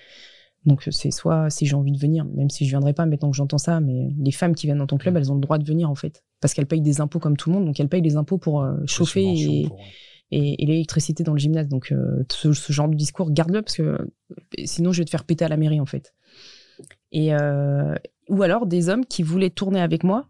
Donc 0.67 0.89
c'est 0.91 1.13
soit 1.13 1.49
si 1.49 1.65
j'ai 1.65 1.77
envie 1.77 1.93
de 1.93 1.99
venir, 1.99 2.25
même 2.25 2.51
si 2.51 2.65
je 2.65 2.71
viendrai 2.71 2.93
pas 2.93 3.07
maintenant 3.07 3.31
que 3.31 3.37
j'entends 3.37 3.59
ça, 3.59 3.81
mais 3.81 4.09
les 4.19 4.33
femmes 4.33 4.55
qui 4.55 4.67
viennent 4.67 4.79
dans 4.79 4.87
ton 4.87 4.99
club, 4.99 5.15
mm. 5.15 5.17
elles 5.19 5.33
ont 5.33 5.37
le 5.37 5.41
droit 5.41 5.59
de 5.59 5.65
venir 5.65 5.89
en 5.89 5.95
fait, 5.95 6.25
parce 6.41 6.55
qu'elles 6.55 6.67
payent 6.67 6.83
des 6.83 7.01
impôts 7.01 7.21
comme 7.21 7.37
tout 7.37 7.51
le 7.51 7.55
monde, 7.55 7.67
donc 7.67 7.79
elles 7.79 7.89
payent 7.89 8.03
des 8.03 8.17
impôts 8.17 8.37
pour 8.37 8.63
euh, 8.63 8.75
chauffer 8.85 9.25
et, 9.25 9.69
et, 10.33 10.67
l'électricité 10.67 11.23
dans 11.23 11.33
le 11.35 11.39
gymnase. 11.39 11.69
Donc 11.69 11.93
euh, 11.93 12.25
ce, 12.29 12.53
genre 12.73 12.89
de 12.89 12.97
discours, 12.97 13.31
garde-le 13.31 13.63
parce 13.63 13.77
que 13.77 13.83
euh, 13.83 13.99
sinon 14.65 14.91
je 14.91 14.99
vais 14.99 15.05
te 15.05 15.11
faire 15.11 15.25
péter 15.25 15.45
à 15.45 15.49
la 15.49 15.57
mairie 15.57 15.81
en 15.81 15.87
fait. 15.87 16.15
Et 17.13 17.31
ou 18.29 18.43
alors 18.43 18.67
des 18.67 18.89
hommes 18.89 19.07
qui 19.07 19.23
voulaient 19.23 19.51
tourner 19.51 19.81
avec 19.81 20.03
moi 20.03 20.29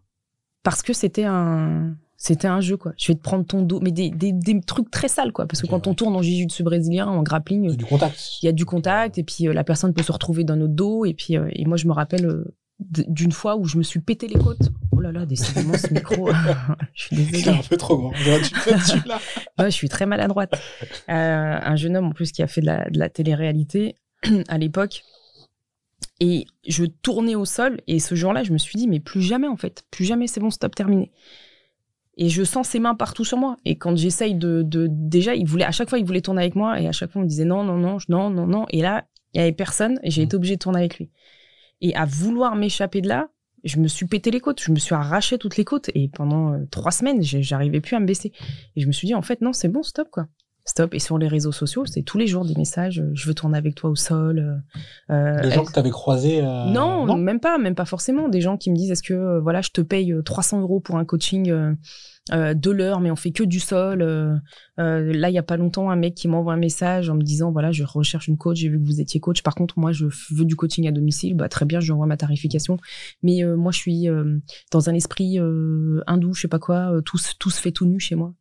parce 0.67 0.81
que 0.81 0.91
c'était 0.91 1.23
un 1.23 1.95
c'était 2.17 2.49
un 2.49 2.59
jeu 2.59 2.75
quoi. 2.75 2.91
Je 2.97 3.07
vais 3.07 3.15
te 3.15 3.21
prendre 3.21 3.45
ton 3.45 3.61
dos, 3.61 3.79
mais 3.79 3.91
des, 3.91 4.09
des, 4.09 4.33
des 4.33 4.59
trucs 4.59 4.91
très 4.91 5.07
sales 5.07 5.31
quoi, 5.31 5.47
parce 5.47 5.61
que 5.61 5.67
quand 5.67 5.87
on 5.87 5.93
tourne 5.93 6.13
en 6.13 6.21
jiu-jitsu 6.21 6.61
brésilien, 6.63 7.07
en 7.07 7.23
grappling, 7.23 7.63
il 7.63 7.69
y 7.69 7.73
a 7.73 7.77
du 7.77 7.85
contact. 7.85 8.21
Il 8.41 8.47
y 8.47 8.49
a 8.49 8.51
du 8.51 8.65
contact 8.65 9.17
et 9.17 9.23
puis 9.23 9.47
euh, 9.47 9.53
la 9.53 9.63
personne 9.63 9.93
peut 9.93 10.03
se 10.03 10.11
retrouver 10.11 10.43
dans 10.43 10.57
notre 10.57 10.73
dos 10.73 11.05
et 11.05 11.13
puis 11.13 11.37
euh, 11.37 11.47
et 11.53 11.63
moi 11.63 11.77
je 11.77 11.87
me 11.87 11.93
rappelle 11.93 12.25
euh, 12.25 12.53
d'une 12.81 13.31
fois 13.31 13.55
où 13.55 13.63
je 13.63 13.77
me 13.77 13.83
suis 13.83 14.01
pété 14.01 14.27
les 14.27 14.37
côtes. 14.37 14.73
Oh 14.91 14.99
là 14.99 15.13
là, 15.13 15.25
décidément 15.25 15.77
ce 15.77 15.93
micro, 15.93 16.29
je 16.93 17.01
suis 17.01 17.15
désolée. 17.15 17.43
C'est 17.43 17.49
un 17.49 17.61
peu 17.69 17.77
trop 17.77 17.97
grand. 17.97 18.11
là? 18.11 19.19
je 19.63 19.69
suis 19.69 19.87
très 19.87 20.05
maladroite. 20.05 20.53
un 21.07 21.75
jeune 21.77 21.95
homme 21.95 22.07
en 22.07 22.11
plus 22.11 22.33
qui 22.33 22.43
a 22.43 22.47
fait 22.47 22.59
de 22.59 22.65
la, 22.65 22.89
de 22.89 22.99
la 22.99 23.07
télé-réalité 23.07 23.95
à 24.49 24.57
l'époque. 24.57 25.05
Et 26.19 26.45
je 26.67 26.85
tournais 26.85 27.35
au 27.35 27.45
sol 27.45 27.81
et 27.87 27.99
ce 27.99 28.15
jour-là, 28.15 28.43
je 28.43 28.51
me 28.51 28.57
suis 28.57 28.77
dit 28.77 28.87
mais 28.87 28.99
plus 28.99 29.21
jamais 29.21 29.47
en 29.47 29.57
fait, 29.57 29.83
plus 29.91 30.05
jamais, 30.05 30.27
c'est 30.27 30.39
bon, 30.39 30.49
stop, 30.49 30.73
terminé. 30.75 31.11
Et 32.17 32.29
je 32.29 32.43
sens 32.43 32.69
ses 32.69 32.79
mains 32.79 32.95
partout 32.95 33.23
sur 33.23 33.37
moi. 33.37 33.57
Et 33.63 33.77
quand 33.77 33.95
j'essaye 33.95 34.33
de, 34.33 34.63
de, 34.63 34.87
déjà, 34.89 35.35
il 35.35 35.45
voulait, 35.45 35.65
à 35.65 35.71
chaque 35.71 35.89
fois, 35.89 35.99
il 35.99 36.05
voulait 36.05 36.21
tourner 36.21 36.41
avec 36.41 36.55
moi. 36.55 36.81
Et 36.81 36.87
à 36.87 36.91
chaque 36.91 37.11
fois, 37.11 37.21
on 37.21 37.23
me 37.23 37.29
disait 37.29 37.45
non, 37.45 37.63
non, 37.63 37.77
non, 37.77 37.97
non, 38.09 38.29
non, 38.31 38.47
non. 38.47 38.65
Et 38.69 38.81
là, 38.81 39.05
il 39.33 39.37
y 39.37 39.41
avait 39.41 39.51
personne. 39.51 39.99
Et 40.01 40.09
j'ai 40.09 40.23
été 40.23 40.35
obligée 40.35 40.55
de 40.55 40.59
tourner 40.59 40.79
avec 40.79 40.97
lui. 40.97 41.11
Et 41.81 41.95
à 41.95 42.05
vouloir 42.05 42.55
m'échapper 42.55 43.01
de 43.01 43.07
là, 43.07 43.29
je 43.63 43.77
me 43.77 43.87
suis 43.87 44.07
pété 44.07 44.31
les 44.31 44.39
côtes. 44.39 44.61
Je 44.61 44.71
me 44.71 44.79
suis 44.79 44.95
arraché 44.95 45.37
toutes 45.37 45.57
les 45.57 45.65
côtes. 45.65 45.91
Et 45.93 46.07
pendant 46.09 46.53
euh, 46.53 46.65
trois 46.71 46.91
semaines, 46.91 47.21
j'arrivais 47.21 47.81
plus 47.81 47.95
à 47.95 47.99
me 47.99 48.07
baisser. 48.07 48.31
Et 48.75 48.81
je 48.81 48.87
me 48.87 48.91
suis 48.91 49.05
dit, 49.05 49.13
en 49.13 49.21
fait, 49.21 49.41
non, 49.41 49.53
c'est 49.53 49.69
bon, 49.69 49.83
stop, 49.83 50.09
quoi. 50.09 50.25
Stop. 50.67 50.93
Et 50.93 50.99
sur 50.99 51.17
les 51.17 51.27
réseaux 51.27 51.51
sociaux, 51.51 51.85
c'est 51.85 52.03
tous 52.03 52.17
les 52.17 52.27
jours 52.27 52.45
des 52.45 52.53
messages. 52.55 52.99
Euh, 52.99 53.09
je 53.13 53.27
veux 53.27 53.33
tourner 53.33 53.57
avec 53.57 53.73
toi 53.73 53.89
au 53.89 53.95
sol. 53.95 54.61
Euh, 55.09 55.41
des 55.41 55.51
gens 55.51 55.65
que 55.65 55.71
tu 55.71 55.79
avais 55.79 55.89
croisés 55.89 56.41
non, 56.41 57.17
même 57.17 57.39
pas, 57.39 57.57
même 57.57 57.75
pas 57.75 57.85
forcément. 57.85 58.29
Des 58.29 58.41
gens 58.41 58.57
qui 58.57 58.69
me 58.69 58.75
disent, 58.75 58.91
est-ce 58.91 59.03
que 59.03 59.39
voilà, 59.39 59.61
je 59.61 59.69
te 59.69 59.81
paye 59.81 60.13
300 60.23 60.61
euros 60.61 60.79
pour 60.79 60.97
un 60.97 61.05
coaching 61.05 61.51
euh, 62.33 62.53
de 62.53 62.71
l'heure, 62.71 62.99
mais 62.99 63.09
on 63.09 63.15
fait 63.15 63.31
que 63.31 63.43
du 63.43 63.59
sol. 63.59 64.01
Euh, 64.01 64.35
euh, 64.79 65.13
là, 65.13 65.29
il 65.29 65.33
y 65.33 65.37
a 65.37 65.43
pas 65.43 65.57
longtemps, 65.57 65.89
un 65.89 65.95
mec 65.95 66.15
qui 66.15 66.27
m'envoie 66.27 66.53
un 66.53 66.57
message 66.57 67.09
en 67.09 67.15
me 67.15 67.23
disant 67.23 67.51
voilà, 67.51 67.71
je 67.71 67.83
recherche 67.83 68.27
une 68.27 68.37
coach. 68.37 68.57
J'ai 68.57 68.69
vu 68.69 68.79
que 68.79 68.85
vous 68.85 68.99
étiez 68.99 69.19
coach. 69.19 69.43
Par 69.43 69.55
contre, 69.55 69.79
moi, 69.79 69.91
je 69.91 70.07
veux 70.31 70.45
du 70.45 70.55
coaching 70.55 70.87
à 70.87 70.91
domicile. 70.91 71.35
Bah 71.35 71.47
très 71.47 71.65
bien, 71.65 71.79
je 71.79 71.85
lui 71.85 71.91
envoie 71.93 72.07
ma 72.07 72.17
tarification. 72.17 72.77
Mais 73.23 73.43
moi, 73.43 73.71
je 73.71 73.77
suis 73.77 74.07
dans 74.71 74.89
un 74.89 74.93
esprit 74.93 75.39
hindou, 76.07 76.33
je 76.33 76.41
sais 76.41 76.47
pas 76.47 76.59
quoi. 76.59 76.91
tout, 77.05 77.17
tout 77.39 77.49
se 77.49 77.61
fait 77.61 77.71
tout 77.71 77.85
nu 77.85 77.99
chez 77.99 78.15
moi. 78.15 78.33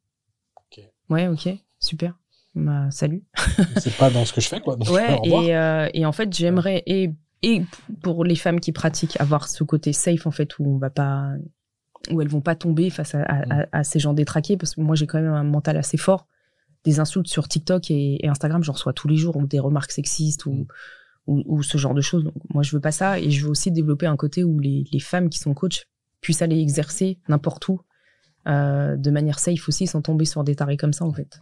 Ouais, 1.08 1.28
ok, 1.28 1.48
super. 1.86 2.18
Bah, 2.54 2.90
salut. 2.90 3.24
C'est 3.76 3.96
pas 3.96 4.10
dans 4.10 4.24
ce 4.24 4.32
que 4.32 4.40
je 4.40 4.48
fais, 4.48 4.60
quoi. 4.60 4.76
ouais, 4.90 5.18
et, 5.92 6.00
et 6.00 6.06
en 6.06 6.12
fait, 6.12 6.32
j'aimerais 6.32 6.82
et 6.86 7.12
et 7.42 7.62
pour 8.02 8.24
les 8.24 8.36
femmes 8.36 8.60
qui 8.60 8.72
pratiquent 8.72 9.20
avoir 9.20 9.48
ce 9.48 9.62
côté 9.64 9.92
safe 9.92 10.26
en 10.26 10.30
fait 10.30 10.58
où 10.58 10.66
on 10.66 10.78
va 10.78 10.90
pas 10.90 11.32
où 12.10 12.20
elles 12.20 12.28
vont 12.28 12.40
pas 12.40 12.54
tomber 12.54 12.90
face 12.90 13.14
mm. 13.14 13.66
à, 13.72 13.84
ces 13.84 13.98
gens 13.98 14.14
détraqués 14.14 14.56
parce 14.56 14.74
que 14.74 14.80
moi 14.80 14.96
j'ai 14.96 15.06
quand 15.06 15.20
même 15.20 15.32
un 15.32 15.44
mental 15.44 15.76
assez 15.76 15.96
fort 15.96 16.26
des 16.84 17.00
insultes 17.00 17.28
sur 17.28 17.48
TikTok 17.48 17.90
et, 17.90 18.20
Instagram 18.24 18.62
j'en 18.62 18.72
reçois 18.72 18.92
tous 18.92 19.08
les 19.08 19.16
jours 19.16 19.36
ou 19.36 19.46
des 19.46 19.58
remarques 19.58 19.92
sexistes 19.92 20.46
mm. 20.46 20.66
ou, 21.26 21.42
ou, 21.46 21.62
ce 21.62 21.78
genre 21.78 21.94
de 21.94 22.00
choses 22.00 22.24
donc 22.24 22.34
moi 22.52 22.62
je 22.62 22.72
veux 22.72 22.80
pas 22.80 22.92
ça 22.92 23.18
et 23.18 23.30
je 23.30 23.44
veux 23.44 23.50
aussi 23.50 23.70
développer 23.70 24.06
un 24.06 24.16
côté 24.16 24.44
où 24.44 24.58
les, 24.58 24.86
femmes 25.00 25.28
qui 25.28 25.38
sont 25.38 25.54
coachs 25.54 25.86
puissent 26.20 26.42
aller 26.42 26.58
exercer 26.60 27.18
n'importe 27.28 27.68
où 27.68 27.80
euh, 28.48 28.96
de 28.96 29.10
manière 29.10 29.38
safe 29.38 29.68
aussi 29.68 29.86
sans 29.86 30.00
tomber 30.00 30.24
sur 30.24 30.42
des 30.42 30.56
tarés 30.56 30.76
comme 30.76 30.92
ça 30.92 31.04
en 31.04 31.12
fait 31.12 31.40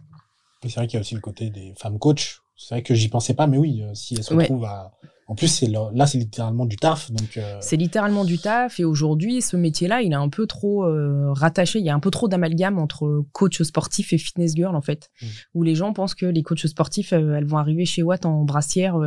c'est 0.63 0.75
vrai 0.75 0.87
qu'il 0.87 0.95
y 0.95 0.97
a 0.97 1.01
aussi 1.01 1.15
le 1.15 1.21
côté 1.21 1.49
des 1.49 1.73
femmes 1.77 1.99
coachs 1.99 2.41
c'est 2.55 2.75
vrai 2.75 2.83
que 2.83 2.93
j'y 2.93 3.09
pensais 3.09 3.33
pas 3.33 3.47
mais 3.47 3.57
oui 3.57 3.81
euh, 3.83 3.93
si 3.93 4.15
elles 4.15 4.23
se 4.23 4.33
retrouvent 4.33 4.65
à 4.65 4.93
en 5.27 5.33
plus, 5.33 5.47
c'est 5.47 5.67
là, 5.67 6.05
c'est 6.05 6.19
littéralement 6.19 6.65
du 6.65 6.75
taf. 6.75 7.11
Donc, 7.11 7.37
euh, 7.37 7.57
c'est 7.59 7.77
littéralement 7.77 8.25
du 8.25 8.37
taf. 8.37 8.79
Et 8.79 8.85
aujourd'hui, 8.85 9.41
ce 9.41 9.57
métier-là, 9.57 10.01
il 10.03 10.11
est 10.11 10.15
un 10.15 10.29
peu 10.29 10.45
trop 10.45 10.85
euh, 10.85 11.33
rattaché. 11.33 11.79
Il 11.79 11.85
y 11.85 11.89
a 11.89 11.95
un 11.95 11.99
peu 11.99 12.11
trop 12.11 12.27
d'amalgame 12.27 12.77
entre 12.77 13.25
coach 13.31 13.63
sportif 13.63 14.13
et 14.13 14.19
fitness 14.19 14.53
girl, 14.55 14.75
en 14.75 14.81
fait. 14.81 15.09
Mmh. 15.21 15.25
Où 15.55 15.63
les 15.63 15.73
gens 15.73 15.93
pensent 15.93 16.13
que 16.13 16.27
les 16.27 16.43
coachs 16.43 16.67
sportifs, 16.67 17.11
euh, 17.11 17.35
elles 17.35 17.45
vont 17.45 17.57
arriver 17.57 17.85
chez 17.85 18.03
Watt 18.03 18.25
en 18.25 18.43
brassière 18.43 18.97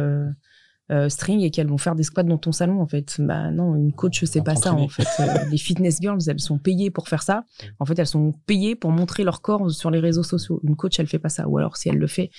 string 1.08 1.42
et 1.42 1.50
qu'elles 1.50 1.68
vont 1.68 1.78
faire 1.78 1.94
des 1.94 2.02
squats 2.02 2.22
dans 2.22 2.38
ton 2.38 2.52
salon, 2.52 2.80
en 2.80 2.86
fait. 2.86 3.16
Bah 3.18 3.50
non, 3.50 3.76
une 3.76 3.92
coach, 3.92 4.24
c'est 4.24 4.42
pas 4.42 4.56
ça, 4.56 4.72
en 4.72 4.88
fait. 4.88 5.06
les 5.50 5.58
fitness 5.58 5.98
girls, 6.00 6.20
elles 6.26 6.40
sont 6.40 6.58
payées 6.58 6.90
pour 6.90 7.08
faire 7.08 7.22
ça. 7.22 7.38
Mmh. 7.38 7.66
En 7.80 7.84
fait, 7.84 7.98
elles 7.98 8.06
sont 8.06 8.32
payées 8.46 8.74
pour 8.74 8.90
montrer 8.90 9.24
leur 9.24 9.42
corps 9.42 9.70
sur 9.70 9.90
les 9.90 10.00
réseaux 10.00 10.22
sociaux. 10.22 10.60
Une 10.64 10.76
coach, 10.76 10.98
elle 10.98 11.06
fait 11.06 11.18
pas 11.18 11.28
ça. 11.28 11.48
Ou 11.48 11.58
alors, 11.58 11.76
si 11.76 11.88
elle 11.88 11.98
le 11.98 12.06
fait, 12.06 12.30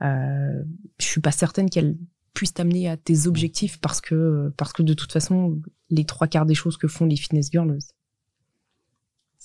je 0.00 0.64
suis 0.98 1.20
pas 1.20 1.32
certaine 1.32 1.68
qu'elle 1.70 1.96
puisse 2.36 2.52
t'amener 2.52 2.88
à 2.88 2.96
tes 2.96 3.26
objectifs 3.26 3.80
parce 3.80 4.00
que, 4.00 4.52
parce 4.56 4.72
que 4.72 4.82
de 4.82 4.92
toute 4.94 5.10
façon, 5.10 5.60
les 5.90 6.04
trois 6.04 6.28
quarts 6.28 6.46
des 6.46 6.54
choses 6.54 6.76
que 6.76 6.86
font 6.86 7.06
les 7.06 7.16
fitness 7.16 7.50
girls, 7.50 7.78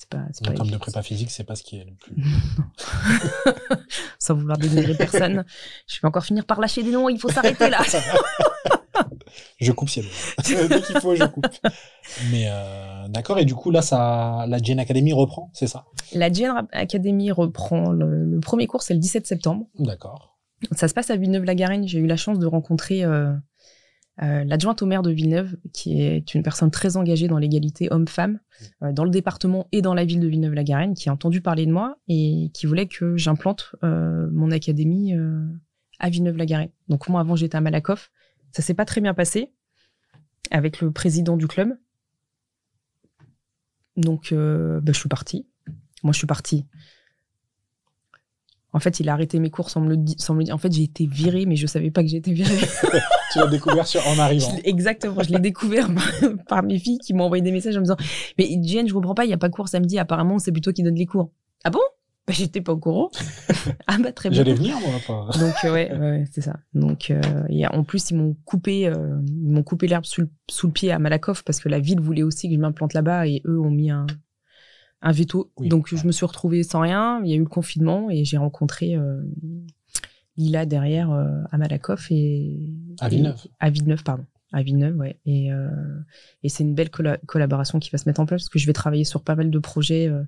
c'est 0.01 0.09
pas, 0.09 0.51
en 0.51 0.53
termes 0.53 0.71
de 0.71 0.77
prépa 0.77 1.03
physique, 1.03 1.29
c'est 1.29 1.43
pas 1.43 1.55
ce 1.55 1.61
qui 1.61 1.77
est 1.77 1.85
le 1.85 1.93
plus. 1.93 2.15
Sans 4.19 4.33
vouloir 4.33 4.57
dénigrer 4.57 4.95
personne. 4.95 5.45
Je 5.87 6.01
vais 6.01 6.07
encore 6.07 6.25
finir 6.25 6.45
par 6.45 6.59
lâcher 6.59 6.81
des 6.81 6.91
noms, 6.91 7.07
il 7.07 7.19
faut 7.19 7.29
s'arrêter 7.29 7.69
là. 7.69 7.79
je 9.61 9.71
coupe 9.71 9.89
si 9.89 10.01
Dès 10.69 10.81
qu'il 10.81 10.99
faut, 10.99 11.15
je 11.15 11.25
coupe. 11.25 11.45
Mais 12.31 12.45
euh, 12.47 13.07
d'accord, 13.09 13.37
et 13.37 13.45
du 13.45 13.53
coup, 13.53 13.69
là, 13.69 13.83
ça, 13.83 14.45
la 14.47 14.57
Gen 14.57 14.79
Academy 14.79 15.13
reprend, 15.13 15.51
c'est 15.53 15.67
ça? 15.67 15.85
La 16.13 16.31
Gen 16.31 16.67
Academy 16.71 17.31
reprend. 17.31 17.91
Le, 17.91 18.25
le 18.25 18.39
premier 18.39 18.65
cours, 18.65 18.81
c'est 18.81 18.95
le 18.95 18.99
17 18.99 19.27
septembre. 19.27 19.67
D'accord. 19.77 20.39
Ça 20.71 20.87
se 20.87 20.93
passe 20.93 21.11
à 21.11 21.15
Villeneuve-la-Garenne. 21.15 21.87
J'ai 21.87 21.99
eu 21.99 22.07
la 22.07 22.17
chance 22.17 22.39
de 22.39 22.47
rencontrer 22.47 23.03
euh, 23.03 23.33
euh, 24.21 24.43
l'adjointe 24.43 24.81
au 24.81 24.85
maire 24.85 25.01
de 25.01 25.11
Villeneuve, 25.11 25.57
qui 25.73 26.01
est 26.01 26.33
une 26.35 26.43
personne 26.43 26.69
très 26.69 26.97
engagée 26.97 27.27
dans 27.27 27.37
l'égalité 27.37 27.87
homme-femme, 27.91 28.39
euh, 28.83 28.91
dans 28.91 29.03
le 29.03 29.09
département 29.09 29.67
et 29.71 29.81
dans 29.81 29.93
la 29.93 30.05
ville 30.05 30.19
de 30.19 30.27
Villeneuve-la-Garenne, 30.27 30.93
qui 30.93 31.09
a 31.09 31.13
entendu 31.13 31.41
parler 31.41 31.65
de 31.65 31.71
moi 31.71 31.97
et 32.07 32.51
qui 32.53 32.65
voulait 32.65 32.87
que 32.87 33.17
j'implante 33.17 33.75
mon 33.81 34.51
académie 34.51 35.13
à 35.99 36.09
Villeneuve-la-Garenne. 36.09 36.69
Donc 36.87 37.07
moi, 37.09 37.21
avant, 37.21 37.35
j'étais 37.35 37.55
à 37.57 37.61
Malakoff. 37.61 38.11
Ça 38.51 38.61
s'est 38.61 38.73
pas 38.73 38.85
très 38.85 39.01
bien 39.01 39.13
passé 39.13 39.53
avec 40.51 40.81
le 40.81 40.91
président 40.91 41.37
du 41.37 41.47
club. 41.47 41.77
Donc, 43.95 44.31
ben, 44.31 44.81
je 44.85 44.99
suis 44.99 45.09
partie. 45.09 45.47
Moi, 46.03 46.13
je 46.13 46.17
suis 46.17 46.27
partie 46.27 46.65
en 48.73 48.79
fait, 48.79 48.99
il 49.01 49.09
a 49.09 49.13
arrêté 49.13 49.39
mes 49.39 49.49
cours 49.49 49.69
sans 49.69 49.81
me 49.81 49.95
le, 49.95 49.97
sans 50.17 50.33
me 50.33 50.43
dire. 50.43 50.55
En 50.55 50.57
fait, 50.57 50.71
j'ai 50.71 50.83
été 50.83 51.05
virée, 51.05 51.45
mais 51.45 51.57
je 51.57 51.67
savais 51.67 51.91
pas 51.91 52.03
que 52.03 52.09
j'étais 52.09 52.31
virée. 52.31 52.55
tu 53.33 53.39
l'as 53.39 53.47
découvert 53.47 53.85
en 54.07 54.19
arrivant. 54.19 54.55
exactement, 54.63 55.21
je 55.21 55.29
l'ai 55.29 55.39
découvert 55.39 55.89
par, 56.47 56.63
mes 56.63 56.79
filles 56.79 56.99
qui 56.99 57.13
m'ont 57.13 57.25
envoyé 57.25 57.43
des 57.43 57.51
messages 57.51 57.75
en 57.75 57.79
me 57.79 57.85
disant 57.85 57.97
Mais 58.37 58.47
Jen, 58.63 58.87
je 58.87 58.93
comprends 58.93 59.15
pas, 59.15 59.25
il 59.25 59.29
y 59.29 59.33
a 59.33 59.37
pas 59.37 59.49
cours 59.49 59.67
samedi. 59.67 59.99
Apparemment, 59.99 60.39
c'est 60.39 60.51
plutôt 60.51 60.71
qui 60.71 60.83
donne 60.83 60.95
les 60.95 61.05
cours. 61.05 61.31
Ah 61.63 61.69
bon? 61.69 61.81
Bah, 62.27 62.33
j'étais 62.37 62.61
pas 62.61 62.71
au 62.71 62.77
courant. 62.77 63.09
ah 63.87 63.97
bah 63.99 64.11
très 64.13 64.29
bien. 64.29 64.37
J'allais 64.37 64.53
venir 64.53 64.77
moi. 64.79 64.99
Pas. 65.05 65.37
Donc 65.37 65.53
euh, 65.65 65.73
ouais, 65.73 65.91
ouais 65.91 66.25
c'est 66.31 66.41
ça. 66.41 66.57
Donc 66.73 67.11
euh, 67.11 67.21
en 67.71 67.83
plus 67.83 68.11
ils 68.11 68.17
m'ont 68.17 68.37
coupé, 68.45 68.87
euh, 68.87 69.17
ils 69.27 69.51
m'ont 69.51 69.63
coupé 69.63 69.87
l'herbe 69.87 70.05
sous, 70.05 70.29
sous, 70.49 70.67
le 70.67 70.73
pied 70.73 70.91
à 70.91 70.99
Malakoff 70.99 71.43
parce 71.43 71.59
que 71.59 71.67
la 71.67 71.79
ville 71.79 71.99
voulait 71.99 72.23
aussi 72.23 72.47
que 72.47 72.55
je 72.55 72.59
m'implante 72.59 72.93
là-bas 72.93 73.27
et 73.27 73.41
eux 73.45 73.59
ont 73.59 73.71
mis 73.71 73.89
un, 73.89 74.05
un 75.01 75.11
veto. 75.11 75.51
Donc 75.59 75.93
je 75.93 76.05
me 76.05 76.11
suis 76.11 76.25
retrouvée 76.25 76.63
sans 76.63 76.81
rien. 76.81 77.21
Il 77.23 77.29
y 77.29 77.33
a 77.33 77.35
eu 77.35 77.39
le 77.39 77.45
confinement 77.45 78.09
et 78.09 78.23
j'ai 78.23 78.37
rencontré 78.37 78.95
euh, 78.95 79.21
Lila 80.37 80.65
derrière 80.65 81.11
euh, 81.11 81.41
à 81.51 81.57
Malakoff 81.57 82.07
et 82.11 82.69
à 82.99 83.09
Villeneuve. 83.09 83.47
à 83.59 83.69
Villeneuve, 83.69 84.03
pardon. 84.03 84.25
à 84.51 84.63
Villeneuve, 84.63 84.97
ouais. 84.97 85.19
Et, 85.25 85.51
euh, 85.51 85.69
et 86.43 86.49
c'est 86.49 86.63
une 86.63 86.75
belle 86.75 86.89
collaboration 86.89 87.79
qui 87.79 87.89
va 87.89 87.97
se 87.97 88.07
mettre 88.07 88.21
en 88.21 88.25
place 88.25 88.43
parce 88.43 88.49
que 88.49 88.59
je 88.59 88.67
vais 88.67 88.73
travailler 88.73 89.03
sur 89.03 89.23
pas 89.23 89.35
mal 89.35 89.49
de 89.49 89.59
projets, 89.59 90.07
euh, 90.07 90.23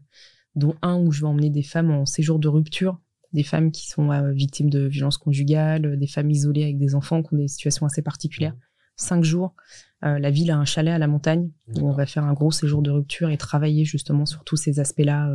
dont 0.56 0.76
un 0.82 0.98
où 1.00 1.12
je 1.12 1.22
vais 1.22 1.28
emmener 1.28 1.50
des 1.50 1.64
femmes 1.64 1.92
en 1.92 2.06
séjour 2.06 2.40
de 2.40 2.48
rupture, 2.48 3.00
des 3.34 3.44
femmes 3.44 3.72
qui 3.72 3.88
sont 3.88 4.12
euh, 4.12 4.32
victimes 4.32 4.70
de 4.70 4.86
violences 4.86 5.18
conjugales, 5.18 5.98
des 5.98 6.08
femmes 6.08 6.30
isolées 6.30 6.64
avec 6.64 6.78
des 6.78 6.96
enfants 6.96 7.24
qui 7.24 7.34
ont 7.34 7.38
des 7.38 7.48
situations 7.48 7.86
assez 7.86 8.02
particulières. 8.02 8.56
Cinq 8.96 9.24
jours. 9.24 9.56
La 10.04 10.32
ville 10.32 10.52
a 10.52 10.58
un 10.58 10.66
chalet 10.66 10.94
à 10.94 10.98
la 10.98 11.08
montagne 11.08 11.50
où 11.76 11.88
on 11.88 11.94
va 11.94 12.06
faire 12.06 12.26
un 12.26 12.34
gros 12.34 12.52
séjour 12.52 12.82
de 12.82 12.92
rupture 12.92 13.30
et 13.30 13.38
travailler 13.38 13.86
justement 13.86 14.26
sur 14.26 14.44
tous 14.44 14.58
ces 14.58 14.80
aspects-là 14.80 15.30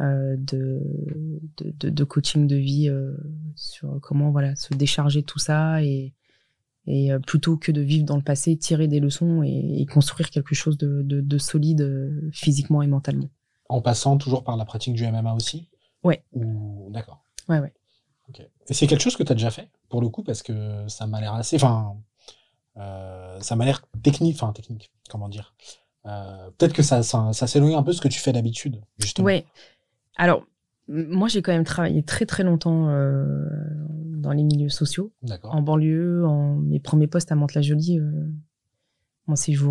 de, 0.00 0.80
de, 1.58 1.90
de, 1.90 2.04
coaching 2.04 2.46
de 2.46 2.56
vie, 2.56 2.90
sur 3.54 4.00
comment 4.02 4.30
voilà 4.30 4.56
se 4.56 4.74
décharger 4.74 5.20
de 5.20 5.26
tout 5.26 5.38
ça 5.38 5.82
et 5.82 6.14
et 6.86 7.12
euh, 7.12 7.18
plutôt 7.18 7.56
que 7.56 7.72
de 7.72 7.80
vivre 7.80 8.04
dans 8.04 8.16
le 8.16 8.22
passé, 8.22 8.56
tirer 8.56 8.88
des 8.88 9.00
leçons 9.00 9.42
et, 9.42 9.86
construire 9.86 10.30
quelque 10.30 10.54
chose 10.54 10.78
de, 10.78 11.38
solide 11.38 11.82
euh, 11.82 12.30
physiquement 12.32 12.82
et 12.82 12.86
mentalement. 12.86 13.28
En 13.68 13.80
passant 13.80 14.16
toujours 14.18 14.44
par 14.44 14.56
la 14.56 14.64
pratique 14.64 14.94
du 14.94 15.06
MMA 15.06 15.34
aussi? 15.34 15.68
Ouais. 16.02 16.24
D'accord. 16.32 17.24
Ouais, 17.48 17.60
ouais. 17.60 17.72
Et 18.68 18.74
c'est 18.74 18.86
quelque 18.86 19.02
chose 19.02 19.16
que 19.16 19.22
tu 19.22 19.32
as 19.32 19.34
déjà 19.34 19.50
fait, 19.50 19.70
pour 19.88 20.00
le 20.00 20.08
coup, 20.08 20.22
parce 20.22 20.42
que 20.42 20.86
ça 20.88 21.06
m'a 21.06 21.20
l'air 21.20 21.34
assez. 21.34 21.56
Enfin, 21.56 21.94
euh, 21.94 22.00
ça 23.40 23.56
m'a 23.56 23.64
l'air 23.64 23.82
technique. 24.02 24.36
Enfin, 24.36 24.52
technique, 24.52 24.90
comment 25.08 25.28
dire. 25.28 25.54
Peut-être 26.04 26.72
que 26.72 26.82
ça, 26.82 27.02
ça, 27.02 27.32
s'éloigne 27.32 27.74
un 27.74 27.82
peu 27.82 27.92
de 27.92 27.96
ce 27.96 28.00
que 28.00 28.08
tu 28.08 28.20
fais 28.20 28.32
d'habitude, 28.32 28.80
justement. 28.98 29.26
Ouais. 29.26 29.44
Alors, 30.16 30.46
moi, 30.88 31.28
j'ai 31.28 31.42
quand 31.42 31.52
même 31.52 31.64
travaillé 31.64 32.02
très, 32.02 32.26
très 32.26 32.42
longtemps 32.42 32.88
dans 34.20 34.32
les 34.32 34.42
milieux 34.42 34.68
sociaux. 34.68 35.12
En 35.42 35.62
banlieue, 35.62 36.24
en 36.26 36.56
mes 36.56 36.78
premiers 36.78 37.06
postes 37.06 37.32
à 37.32 37.34
Mantes-la-Jolie, 37.34 37.98
euh, 37.98 38.28
moi, 39.26 39.36
si 39.36 39.54
je, 39.54 39.64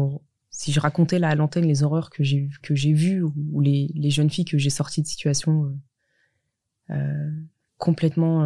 si 0.50 0.72
je 0.72 0.80
racontais 0.80 1.20
là 1.20 1.30
à 1.30 1.36
l'antenne 1.36 1.66
les 1.66 1.84
horreurs 1.84 2.10
que 2.10 2.24
j'ai 2.24 2.50
que 2.62 2.76
j'ai 2.76 2.94
vues 2.94 3.24
ou, 3.24 3.62
les, 3.62 3.92
les, 3.96 4.10
jeunes 4.10 4.30
filles 4.30 4.46
que 4.46 4.58
j'ai 4.58 4.70
sorties 4.70 5.02
de 5.02 5.08
situations 5.08 5.66
euh, 6.90 6.96
euh, 6.96 7.32
complètement. 7.78 8.44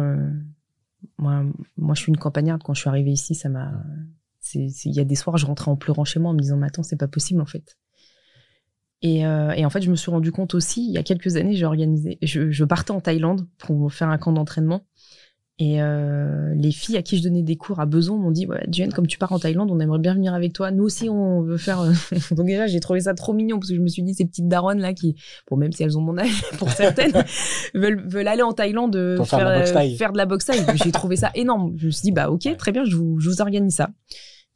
moi, 1.18 1.44
moi, 1.76 1.94
je 1.94 2.02
suis 2.02 2.10
une 2.10 2.18
campagnarde. 2.18 2.62
Quand 2.62 2.74
je 2.74 2.80
suis 2.80 2.88
arrivée 2.88 3.12
ici, 3.12 3.34
ça 3.34 3.48
m'a. 3.48 3.72
Il 4.54 4.92
y 4.92 5.00
a 5.00 5.04
des 5.04 5.14
soirs, 5.14 5.36
je 5.36 5.46
rentrais 5.46 5.70
en 5.70 5.76
pleurant 5.76 6.04
chez 6.04 6.20
moi 6.20 6.30
en 6.30 6.34
me 6.34 6.40
disant, 6.40 6.56
mais 6.56 6.66
attends, 6.66 6.82
c'est 6.82 6.96
pas 6.96 7.08
possible 7.08 7.40
en 7.40 7.46
fait. 7.46 7.76
Et, 9.02 9.18
et, 9.18 9.66
en 9.66 9.70
fait, 9.70 9.82
je 9.82 9.90
me 9.90 9.96
suis 9.96 10.10
rendu 10.10 10.32
compte 10.32 10.54
aussi, 10.54 10.86
il 10.86 10.92
y 10.92 10.96
a 10.96 11.02
quelques 11.02 11.36
années, 11.36 11.54
j'ai 11.54 11.66
organisé, 11.66 12.16
je, 12.22 12.50
je, 12.50 12.64
partais 12.64 12.90
en 12.90 13.02
Thaïlande 13.02 13.46
pour 13.58 13.92
faire 13.92 14.08
un 14.08 14.16
camp 14.16 14.32
d'entraînement. 14.32 14.86
Et 15.60 15.80
euh, 15.80 16.52
les 16.56 16.72
filles 16.72 16.96
à 16.96 17.02
qui 17.02 17.16
je 17.16 17.22
donnais 17.22 17.42
des 17.42 17.54
cours 17.54 17.78
à 17.78 17.86
Beson 17.86 18.18
m'ont 18.18 18.32
dit 18.32 18.44
ouais, 18.44 18.66
Jen, 18.72 18.92
comme 18.92 19.06
tu 19.06 19.18
pars 19.18 19.30
en 19.30 19.38
Thaïlande, 19.38 19.70
on 19.70 19.78
aimerait 19.78 20.00
bien 20.00 20.14
venir 20.14 20.34
avec 20.34 20.52
toi. 20.52 20.72
Nous 20.72 20.82
aussi, 20.82 21.08
on 21.08 21.42
veut 21.42 21.58
faire. 21.58 21.80
Euh, 21.80 21.92
Donc 22.32 22.46
déjà, 22.46 22.66
j'ai 22.66 22.80
trouvé 22.80 23.00
ça 23.00 23.14
trop 23.14 23.32
mignon 23.32 23.60
parce 23.60 23.68
que 23.68 23.76
je 23.76 23.80
me 23.80 23.86
suis 23.86 24.02
dit 24.02 24.14
ces 24.14 24.24
petites 24.24 24.48
daronnes 24.48 24.80
là 24.80 24.92
qui, 24.94 25.14
bon, 25.48 25.56
même 25.56 25.70
si 25.70 25.84
elles 25.84 25.96
ont 25.96 26.00
mon 26.00 26.18
âge 26.18 26.42
pour 26.58 26.70
certaines, 26.70 27.12
veulent, 27.74 28.04
veulent 28.08 28.26
aller 28.26 28.42
en 28.42 28.52
Thaïlande 28.52 28.96
euh, 28.96 29.22
faire, 29.22 29.68
faire, 29.96 30.12
de 30.12 30.18
la 30.18 30.26
boxe 30.26 30.46
taille. 30.46 30.64
J'ai 30.74 30.90
trouvé 30.90 31.14
ça 31.14 31.30
énorme. 31.36 31.72
Je 31.76 31.86
me 31.86 31.90
suis 31.92 32.02
dit 32.02 32.12
bah 32.12 32.30
ok, 32.30 32.48
très 32.56 32.72
bien, 32.72 32.84
je 32.84 32.96
vous, 32.96 33.20
je 33.20 33.30
vous 33.30 33.40
organise 33.40 33.76
ça. 33.76 33.90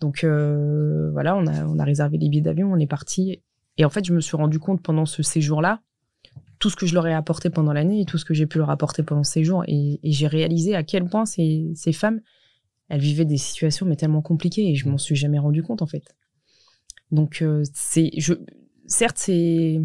Donc 0.00 0.22
euh, 0.24 1.10
voilà, 1.12 1.36
on 1.36 1.46
a, 1.78 1.84
réservé 1.84 2.18
les 2.18 2.28
billets 2.28 2.42
d'avion, 2.42 2.72
on 2.72 2.76
est 2.76 2.86
parti. 2.86 3.42
Et 3.76 3.84
en 3.84 3.90
fait, 3.90 4.04
je 4.04 4.12
me 4.12 4.20
suis 4.20 4.36
rendu 4.36 4.58
compte 4.58 4.82
pendant 4.82 5.06
ce 5.06 5.22
séjour 5.22 5.62
là 5.62 5.80
tout 6.58 6.70
ce 6.70 6.76
que 6.76 6.86
je 6.86 6.94
leur 6.94 7.06
ai 7.06 7.14
apporté 7.14 7.50
pendant 7.50 7.72
l'année 7.72 8.00
et 8.00 8.04
tout 8.04 8.18
ce 8.18 8.24
que 8.24 8.34
j'ai 8.34 8.46
pu 8.46 8.58
leur 8.58 8.70
apporter 8.70 9.04
pendant 9.04 9.22
ces 9.22 9.44
jours. 9.44 9.62
Et, 9.68 10.00
j'ai 10.02 10.26
réalisé 10.26 10.74
à 10.74 10.82
quel 10.82 11.04
point 11.04 11.24
ces, 11.24 11.70
ces, 11.76 11.92
femmes, 11.92 12.20
elles 12.88 13.00
vivaient 13.00 13.24
des 13.24 13.36
situations 13.36 13.86
mais 13.86 13.94
tellement 13.94 14.22
compliquées 14.22 14.68
et 14.68 14.74
je 14.74 14.88
m'en 14.88 14.98
suis 14.98 15.14
jamais 15.14 15.38
rendu 15.38 15.62
compte 15.62 15.82
en 15.82 15.86
fait. 15.86 16.16
Donc 17.12 17.42
euh, 17.42 17.62
c'est, 17.72 18.10
je, 18.18 18.34
certes 18.86 19.18
c'est 19.18 19.80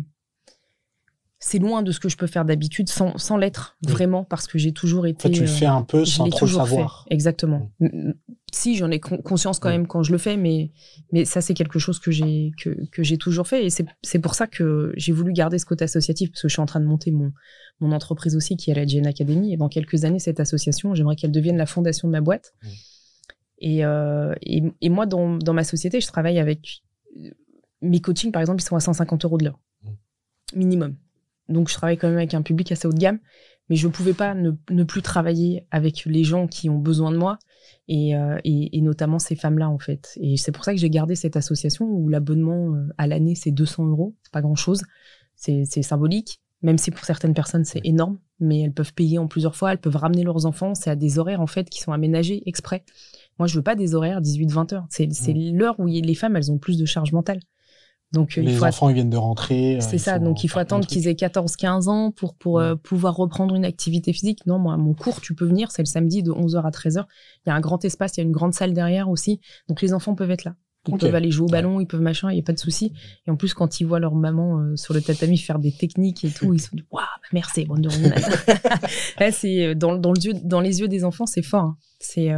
c'est 1.46 1.60
loin 1.60 1.84
de 1.84 1.92
ce 1.92 2.00
que 2.00 2.08
je 2.08 2.16
peux 2.16 2.26
faire 2.26 2.46
d'habitude 2.46 2.88
sans, 2.88 3.18
sans 3.18 3.36
l'être 3.36 3.76
vraiment 3.82 4.24
parce 4.24 4.48
que 4.48 4.58
j'ai 4.58 4.72
toujours 4.72 5.06
été. 5.08 5.30
tu 5.30 5.42
le 5.42 5.48
fais 5.48 5.66
un 5.66 5.82
peu 5.82 6.06
sans 6.06 6.30
trop 6.30 6.46
le 6.46 6.52
savoir. 6.54 7.06
Exactement. 7.10 7.70
Mm. 7.82 8.12
Si 8.54 8.78
j'en 8.78 8.90
ai 8.90 9.02
conscience 9.02 9.60
quand 9.60 9.70
même 9.70 9.86
quand 9.86 10.04
je 10.04 10.14
le 10.14 10.18
fais, 10.18 10.38
mais 10.38 10.72
mais 11.12 11.26
ça 11.26 11.42
c'est 11.42 11.54
quelque 11.54 11.80
chose 11.80 12.00
que 12.00 12.12
j'ai 12.12 12.52
que, 12.58 12.70
que 12.92 13.04
j'ai 13.04 13.18
toujours 13.18 13.46
fait 13.46 13.66
et 13.66 13.70
c'est 13.70 14.20
pour 14.20 14.36
ça 14.36 14.48
que 14.48 14.94
j'ai 14.96 15.12
voulu 15.12 15.34
garder 15.34 15.60
ce 15.60 15.66
côté 15.66 15.84
associatif 15.84 16.32
parce 16.32 16.44
que 16.44 16.48
je 16.48 16.54
suis 16.54 16.62
en 16.62 16.66
train 16.66 16.80
de 16.80 16.86
monter 16.86 17.12
mon 17.12 17.34
mon 17.82 17.92
entreprise 17.92 18.38
aussi 18.38 18.56
qui 18.56 18.72
est 18.72 18.76
la 18.76 18.88
Gen 18.88 19.06
Academy 19.06 19.54
et 19.54 19.58
dans 19.58 19.68
quelques 19.68 20.06
années 20.06 20.20
cette 20.20 20.40
association 20.40 20.96
j'aimerais 20.96 21.18
qu'elle 21.18 21.32
devienne 21.32 21.58
la 21.58 21.66
fondation 21.66 22.08
de 22.08 22.14
ma 22.14 22.22
boîte. 22.22 22.54
Mm. 22.64 22.68
Et, 23.66 23.86
euh, 23.86 24.34
et, 24.42 24.64
et 24.80 24.90
moi 24.90 25.06
dans 25.08 25.38
dans 25.38 25.54
ma 25.54 25.66
société 25.66 26.00
je 26.00 26.08
travaille 26.08 26.40
avec 26.40 26.84
mes 27.82 28.00
coachings 28.00 28.32
par 28.32 28.42
exemple 28.42 28.62
ils 28.62 28.66
sont 28.66 28.78
à 28.78 28.80
150 28.80 29.26
euros 29.26 29.38
de 29.38 29.44
l'heure 29.44 29.60
mm. 29.84 29.90
minimum. 30.56 30.96
Donc, 31.50 31.70
je 31.70 31.74
travaille 31.74 31.98
quand 31.98 32.08
même 32.08 32.18
avec 32.18 32.34
un 32.34 32.42
public 32.42 32.72
assez 32.72 32.88
haut 32.88 32.94
de 32.94 33.00
gamme, 33.00 33.20
mais 33.70 33.76
je 33.76 33.88
ne 33.88 33.92
pouvais 33.92 34.14
pas 34.14 34.34
ne, 34.34 34.84
plus 34.84 35.02
travailler 35.02 35.66
avec 35.72 36.06
les 36.06 36.24
gens 36.24 36.48
qui 36.48 36.70
ont 36.70 36.78
besoin 36.78 37.12
de 37.12 37.18
moi, 37.18 37.40
euh, 37.90 38.38
et, 38.44 38.82
notamment 38.82 39.20
ces 39.20 39.36
femmes-là, 39.36 39.70
en 39.70 39.80
fait. 39.80 40.18
Et 40.22 40.38
c'est 40.38 40.52
pour 40.52 40.64
ça 40.64 40.74
que 40.74 40.80
j'ai 40.80 40.90
gardé 40.90 41.16
cette 41.16 41.38
association 41.38 41.86
où 41.86 42.10
l'abonnement 42.10 42.74
euh, 42.74 42.88
à 42.98 43.08
l'année, 43.08 43.36
c'est 43.36 43.52
200 43.52 43.88
euros. 43.88 44.16
C'est 44.24 44.34
pas 44.34 44.42
grand-chose. 44.42 44.84
C'est 45.36 45.66
symbolique, 45.82 46.40
même 46.62 46.78
si 46.78 46.90
pour 46.92 47.04
certaines 47.04 47.34
personnes, 47.34 47.66
c'est 47.66 47.82
énorme, 47.84 48.18
mais 48.40 48.62
elles 48.62 48.74
peuvent 48.74 48.94
payer 48.94 49.18
en 49.18 49.28
plusieurs 49.28 49.56
fois, 49.56 49.74
elles 49.74 49.80
peuvent 49.80 49.98
ramener 49.98 50.24
leurs 50.24 50.46
enfants. 50.46 50.74
C'est 50.74 50.90
à 50.90 50.96
des 50.96 51.20
horaires, 51.20 51.42
en 51.42 51.48
fait, 51.48 51.70
qui 51.70 51.82
sont 51.82 51.92
aménagés 51.92 52.44
exprès. 52.46 52.86
Moi, 53.40 53.48
je 53.48 53.56
veux 53.56 53.64
pas 53.64 53.76
des 53.76 53.96
horaires 53.96 54.22
18-20 54.22 54.74
heures. 54.74 54.86
C'est 54.90 55.08
mmh. 55.08 55.58
l'heure 55.58 55.80
où 55.80 55.88
les 55.88 56.16
femmes, 56.16 56.36
elles 56.38 56.52
ont 56.52 56.58
plus 56.58 56.78
de 56.78 56.86
charge 56.86 57.12
mentale. 57.12 57.40
Donc, 58.14 58.36
les 58.36 58.64
enfants, 58.64 58.90
ils 58.90 58.94
viennent 58.94 59.10
de 59.10 59.18
rentrer. 59.18 59.78
Euh, 59.78 59.82
c'est 59.82 59.98
ça, 59.98 60.20
donc 60.20 60.44
il 60.44 60.48
faut 60.48 60.60
attendre 60.60 60.86
qu'ils 60.86 61.08
aient 61.08 61.14
14-15 61.14 61.90
ans 61.90 62.12
pour, 62.12 62.36
pour 62.36 62.60
euh, 62.60 62.76
pouvoir 62.76 63.16
reprendre 63.16 63.56
une 63.56 63.66
activité 63.66 64.14
physique. 64.14 64.46
Non, 64.46 64.60
moi, 64.60 64.78
mon 64.78 64.94
cours, 64.94 65.20
tu 65.20 65.34
peux 65.34 65.46
venir, 65.46 65.72
c'est 65.72 65.82
le 65.82 65.88
samedi 65.88 66.22
de 66.22 66.32
11h 66.32 66.62
à 66.64 66.70
13h. 66.70 67.06
Il 67.46 67.50
y 67.50 67.52
a 67.52 67.56
un 67.56 67.60
grand 67.60 67.84
espace, 67.84 68.16
il 68.16 68.20
y 68.20 68.24
a 68.24 68.26
une 68.26 68.32
grande 68.32 68.54
salle 68.54 68.74
derrière 68.74 69.10
aussi. 69.10 69.42
Donc 69.68 69.82
les 69.82 69.96
enfants 69.96 70.14
peuvent 70.14 70.30
être 70.30 70.44
là. 70.44 70.54
Ils 70.88 70.98
peuvent 70.98 71.16
aller 71.16 71.32
jouer 71.32 71.46
au 71.46 71.50
ballon, 71.50 71.80
ils 71.80 71.88
peuvent 71.88 72.02
machin, 72.02 72.30
il 72.30 72.36
n'y 72.36 72.42
a 72.42 72.44
pas 72.44 72.54
de 72.54 72.60
souci. 72.60 72.94
Et 73.26 73.32
en 73.32 73.36
plus, 73.38 73.54
quand 73.54 73.80
ils 73.80 73.86
voient 73.86 74.02
leur 74.02 74.14
maman 74.14 74.60
euh, 74.60 74.76
sur 74.76 74.94
le 74.94 75.02
tatami 75.02 75.38
faire 75.38 75.58
des 75.58 75.72
techniques 75.72 76.24
et 76.24 76.30
tout, 76.30 76.54
ils 76.54 76.60
se 76.60 76.70
disent 76.72 76.86
Waouh, 76.92 77.06
merci, 77.32 77.66
Wonder 77.68 77.90
Woman. 77.90 78.14
c'est 79.32 79.74
dans, 79.76 79.96
dans, 79.96 80.12
le 80.12 80.48
dans 80.48 80.60
les 80.60 80.82
yeux 80.82 80.88
des 80.88 81.04
enfants, 81.04 81.26
c'est 81.26 81.42
fort. 81.42 81.64
Hein. 81.64 81.78
C'est. 82.00 82.30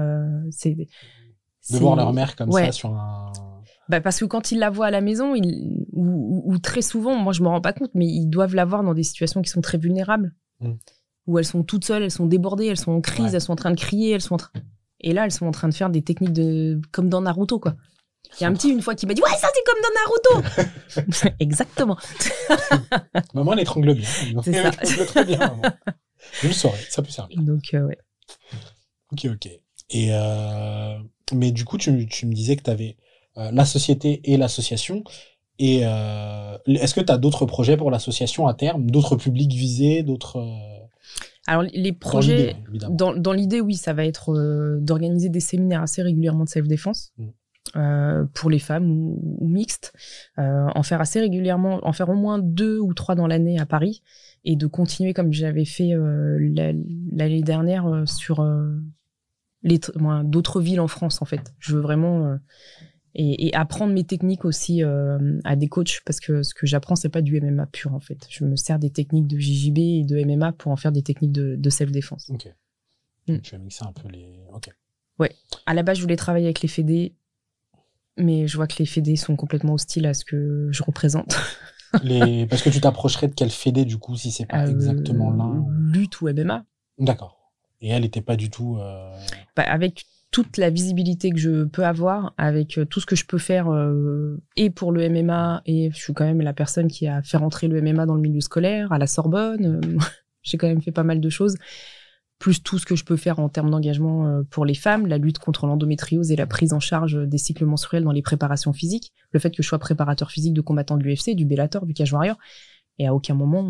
c'est 0.52 0.76
de 0.76 1.80
voir 1.80 1.96
leur 1.98 2.14
mère 2.14 2.36
comme 2.36 2.52
ça 2.52 2.72
sur 2.72 2.94
un 2.94 3.55
bah 3.88 4.02
parce 4.02 4.20
que 4.20 4.26
quand 4.26 4.52
ils 4.52 4.60
la 4.60 4.70
voient 4.70 4.88
à 4.88 4.92
la 4.92 5.02
maison, 5.02 5.36
ils, 5.36 5.86
ou, 5.94 6.58
très 6.60 6.82
souvent, 6.82 7.16
moi 7.16 7.34
je 7.34 7.42
me 7.44 7.48
rends 7.48 7.62
pas 7.62 7.74
compte, 7.74 7.92
mais 7.94 8.08
ils 8.08 8.28
doivent 8.28 8.56
la 8.56 8.66
voir 8.66 8.84
dans 8.84 8.94
des 8.94 9.04
situations 9.04 9.42
qui 9.42 9.50
sont 9.50 9.62
très 9.62 9.78
vulnérables, 9.78 10.34
mm. 10.60 10.74
où 11.28 11.38
elles 11.38 11.46
sont 11.46 11.64
toutes 11.64 11.86
seules, 11.86 12.04
elles 12.04 12.12
sont 12.12 12.26
débordées, 12.26 12.66
elles 12.66 12.80
sont 12.80 12.92
en 12.92 13.02
crise, 13.02 13.36
elles 13.36 13.42
sont 13.42 13.54
en 13.54 13.58
train 13.58 13.72
de 13.72 13.80
crier, 13.80 14.12
elles 14.12 14.22
sont 14.22 14.36
en 14.36 14.38
train... 14.38 14.52
et 15.00 15.14
là 15.14 15.26
elles 15.26 15.32
sont 15.32 15.46
en 15.46 15.52
train 15.52 15.70
de 15.70 15.74
faire 15.74 15.90
des 15.90 16.02
techniques 16.02 16.34
de 16.34 16.82
comme 16.92 17.10
dans 17.10 17.22
Naruto 17.22 17.60
quoi. 17.60 17.76
Il 18.40 18.42
y 18.42 18.46
a 18.46 18.50
un 18.50 18.54
petit 18.54 18.70
une 18.70 18.82
fois 18.82 18.96
qui 18.96 19.06
m'a 19.06 19.14
dit 19.14 19.22
ouais 19.22 19.38
ça 19.38 19.48
c'est 19.54 19.64
comme 19.66 19.82
dans 19.84 20.42
Naruto. 20.42 21.36
Exactement. 21.40 21.98
maman 23.36 23.54
elle 23.54 23.60
étrangle 23.60 23.94
bien. 23.94 24.10
C'est 24.44 24.54
ça. 24.54 24.72
Elle 24.82 25.06
très 25.06 25.26
bien 25.26 25.38
maman. 25.38 25.62
Je 26.42 26.48
le 26.48 26.54
saurais, 26.54 26.82
ça 26.90 27.04
peut 27.04 27.12
servir. 27.12 27.40
Donc 27.40 27.74
euh, 27.76 27.86
ouais. 27.86 28.00
Ok 29.12 29.28
ok. 29.32 29.48
Et 29.92 30.08
euh... 30.12 30.98
mais 31.34 31.52
du 31.52 31.66
coup 31.66 31.78
tu, 31.78 32.08
tu 32.08 32.26
me 32.26 32.34
disais 32.34 32.56
que 32.56 32.64
tu 32.64 32.72
avais 32.72 32.98
la 33.36 33.66
société 33.66 34.22
et 34.24 34.38
l'association. 34.38 35.04
Et 35.60 35.82
euh, 35.84 36.58
est-ce 36.66 36.94
que 36.94 37.02
tu 37.02 37.12
as 37.12 37.18
d'autres 37.18 37.46
projets 37.46 37.78
pour 37.78 37.92
l'association 37.92 38.48
à 38.48 38.54
terme, 38.54 38.90
d'autres 38.90 39.16
publics 39.16 39.54
visés, 39.54 40.04
d'autres 40.04 40.38
euh, 40.38 40.86
alors 41.48 41.64
les 41.76 41.94
projets, 41.94 42.56
dans 42.90 43.32
l'idée, 43.32 43.62
oui, 43.62 43.76
ça 43.76 43.94
va 43.94 44.04
être 44.04 44.34
d'organiser 44.80 45.30
des 45.30 45.40
séminaires 45.40 45.84
assez 45.84 46.02
régulièrement 46.02 46.44
de 46.46 46.50
self-défense. 46.50 47.14
Mm. 47.20 48.26
pour 48.34 48.50
les 48.50 48.58
femmes 48.58 48.90
ou, 48.90 49.48
mixtes, 49.48 49.94
en 50.38 50.82
faire 50.82 51.02
assez 51.02 51.20
régulièrement, 51.20 51.82
en 51.84 51.94
faire 51.94 52.10
au 52.10 52.16
moins 52.16 52.40
deux 52.40 52.80
ou 52.80 52.96
trois 52.96 53.14
dans 53.14 53.28
l'année 53.28 53.60
à 53.60 53.68
Paris, 53.68 54.02
et 54.44 54.56
de 54.56 54.66
continuer 54.66 55.14
comme 55.14 55.32
j'avais 55.34 55.66
fait 55.66 55.92
l'année 55.94 57.44
dernière 57.44 58.06
sur 58.08 58.44
d'autres 60.24 60.62
villes 60.62 60.82
en 60.82 60.88
France 60.88 61.22
en 61.22 61.26
fait. 61.26 61.54
Je 61.60 61.76
veux 61.76 61.82
vraiment 61.82 62.40
et, 63.16 63.54
apprendre 63.56 63.94
mes 63.94 64.04
techniques 64.04 64.46
aussi 64.46 64.84
euh, 64.84 65.40
à 65.44 65.56
des 65.56 65.68
coachs 65.68 66.02
parce 66.06 66.20
que 66.20 66.44
ce 66.44 66.54
que 66.54 66.68
j'apprends 66.68 66.96
c'est 66.96 67.10
pas 67.10 67.22
du 67.22 67.40
MMA 67.40 67.66
pur 67.68 67.94
en 67.94 68.00
fait. 68.00 68.28
Je 68.30 68.44
me 68.44 68.56
sers 68.56 68.78
des 68.78 68.90
techniques 68.90 69.28
de 69.28 69.38
JJB 69.40 69.78
et 69.78 70.04
de 70.04 70.24
MMA 70.24 70.52
pour 70.54 70.72
en 70.72 70.76
faire 70.76 70.92
des 70.92 71.02
techniques 71.02 71.32
de, 71.32 71.70
self-défense. 71.70 72.30
Ok. 72.30 72.48
Mm. 73.28 73.40
Tu 73.40 73.52
vas 73.52 73.58
mixer 73.58 73.86
un 73.86 73.94
peu 73.94 74.10
les. 74.10 74.44
Ok. 74.54 74.70
Ouais. 75.20 75.32
À 75.66 75.74
la 75.74 75.84
base 75.84 75.98
je 75.98 76.02
voulais 76.02 76.18
travailler 76.18 76.46
avec 76.46 76.62
les 76.62 76.68
fédés, 76.68 77.16
mais 78.18 78.48
je 78.48 78.58
vois 78.58 78.68
que 78.68 78.76
les 78.80 78.86
fédés 78.86 79.16
sont 79.16 79.36
complètement 79.36 79.74
hostiles 79.74 80.06
à 80.06 80.14
ce 80.14 80.26
que 80.26 80.68
je 80.72 80.84
représente. 80.84 81.36
les... 82.04 82.46
Parce 82.48 82.62
que 82.62 82.70
tu 82.70 82.82
t'approcherais 82.82 83.30
de 83.30 83.34
quel 83.34 83.50
fédé 83.50 83.86
du 83.86 83.98
coup 83.98 84.18
si 84.18 84.32
c'est 84.32 84.46
pas 84.46 84.66
euh, 84.66 84.72
exactement 84.72 85.32
l'un 85.32 85.66
Lutte 85.94 86.20
ou 86.22 86.28
MMA. 86.28 86.66
D'accord. 87.00 87.54
Et 87.82 87.90
elle 87.90 88.02
n'était 88.02 88.22
pas 88.22 88.36
du 88.36 88.50
tout. 88.50 88.78
Euh, 88.80 89.16
bah, 89.56 89.64
avec 89.64 90.06
toute 90.36 90.58
la 90.58 90.70
visibilité 90.70 91.30
que 91.30 91.38
je 91.38 91.64
peux 91.64 91.86
avoir 91.86 92.34
avec 92.38 92.78
tout 92.90 93.00
ce 93.00 93.06
que 93.06 93.16
je 93.16 93.26
peux 93.26 93.38
faire 93.38 93.68
et 94.58 94.70
pour 94.70 94.92
le 94.92 95.08
MMA 95.08 95.62
et 95.66 95.92
je 95.94 95.98
suis 95.98 96.14
quand 96.14 96.26
même 96.26 96.42
la 96.42 96.52
personne 96.52 96.90
qui 96.90 97.08
a 97.08 97.24
fait 97.24 97.38
rentrer 97.38 97.70
le 97.70 97.82
MMA 97.82 98.06
dans 98.06 98.16
le 98.16 98.20
milieu 98.20 98.42
scolaire 98.42 98.92
à 98.92 98.98
la 98.98 99.08
Sorbonne. 99.08 99.80
J'ai 100.44 100.58
quand 100.58 100.68
même 100.68 100.82
fait 100.82 100.92
pas 100.92 101.04
mal 101.04 101.22
de 101.22 101.30
choses 101.30 101.56
plus 102.38 102.62
tout 102.62 102.78
ce 102.78 102.86
que 102.86 102.98
je 102.98 103.06
peux 103.06 103.16
faire 103.16 103.40
en 103.40 103.48
termes 103.48 103.70
d'engagement 103.70 104.28
euh, 104.28 104.44
pour 104.50 104.66
les 104.66 104.74
femmes, 104.74 105.08
la 105.08 105.18
lutte 105.18 105.40
contre 105.40 105.68
l'endométriose 105.68 106.34
et 106.34 106.36
la 106.36 106.46
prise 106.46 106.74
en 106.74 106.82
charge 106.82 107.18
des 107.26 107.38
cycles 107.38 107.64
menstruels 107.64 108.04
dans 108.04 108.12
les 108.12 108.22
préparations 108.22 108.74
physiques, 108.74 109.14
le 109.32 109.40
fait 109.40 109.52
que 109.52 109.64
je 109.64 109.68
sois 109.70 109.80
préparateur 109.80 110.32
physique 110.32 110.54
de 110.54 110.60
combattants 110.60 110.98
de 110.98 111.04
l'UFC, 111.04 111.34
du 111.34 111.46
Bellator, 111.46 111.86
du 111.86 111.94
Cage 111.94 112.12
Warrior, 112.12 112.38
et 113.00 113.08
à 113.08 113.14
aucun 113.14 113.36
moment 113.36 113.64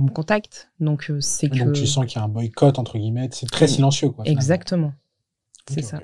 me 0.00 0.10
contacte. 0.10 0.70
Donc 0.80 1.10
euh, 1.10 1.20
c'est 1.20 1.48
que... 1.48 1.58
Donc 1.58 1.74
tu 1.74 1.86
sens 1.86 2.06
qu'il 2.06 2.16
y 2.16 2.18
a 2.20 2.24
un 2.24 2.28
boycott, 2.28 2.78
entre 2.78 2.98
guillemets, 2.98 3.28
c'est 3.32 3.50
très 3.50 3.68
silencieux. 3.68 4.10
Quoi, 4.10 4.24
Exactement, 4.26 4.92
c'est 5.68 5.82
ça. 5.82 6.00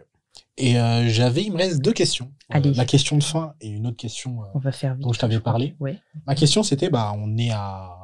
Et 0.56 0.78
euh, 0.78 1.08
j'avais, 1.08 1.44
il 1.44 1.52
me 1.52 1.58
reste 1.58 1.80
deux 1.80 1.92
questions. 1.92 2.30
la 2.50 2.84
question 2.84 3.16
de 3.16 3.22
fin 3.22 3.54
et 3.60 3.68
une 3.68 3.86
autre 3.86 3.96
question 3.96 4.40
on 4.54 4.58
va 4.58 4.72
faire 4.72 4.96
dont 4.96 5.12
je 5.12 5.18
t'avais 5.18 5.40
parlé. 5.40 5.74
Ouais. 5.80 5.98
Ma 6.26 6.34
question 6.34 6.62
c'était, 6.62 6.90
bah, 6.90 7.14
on 7.16 7.38
est 7.38 7.50
à 7.50 7.96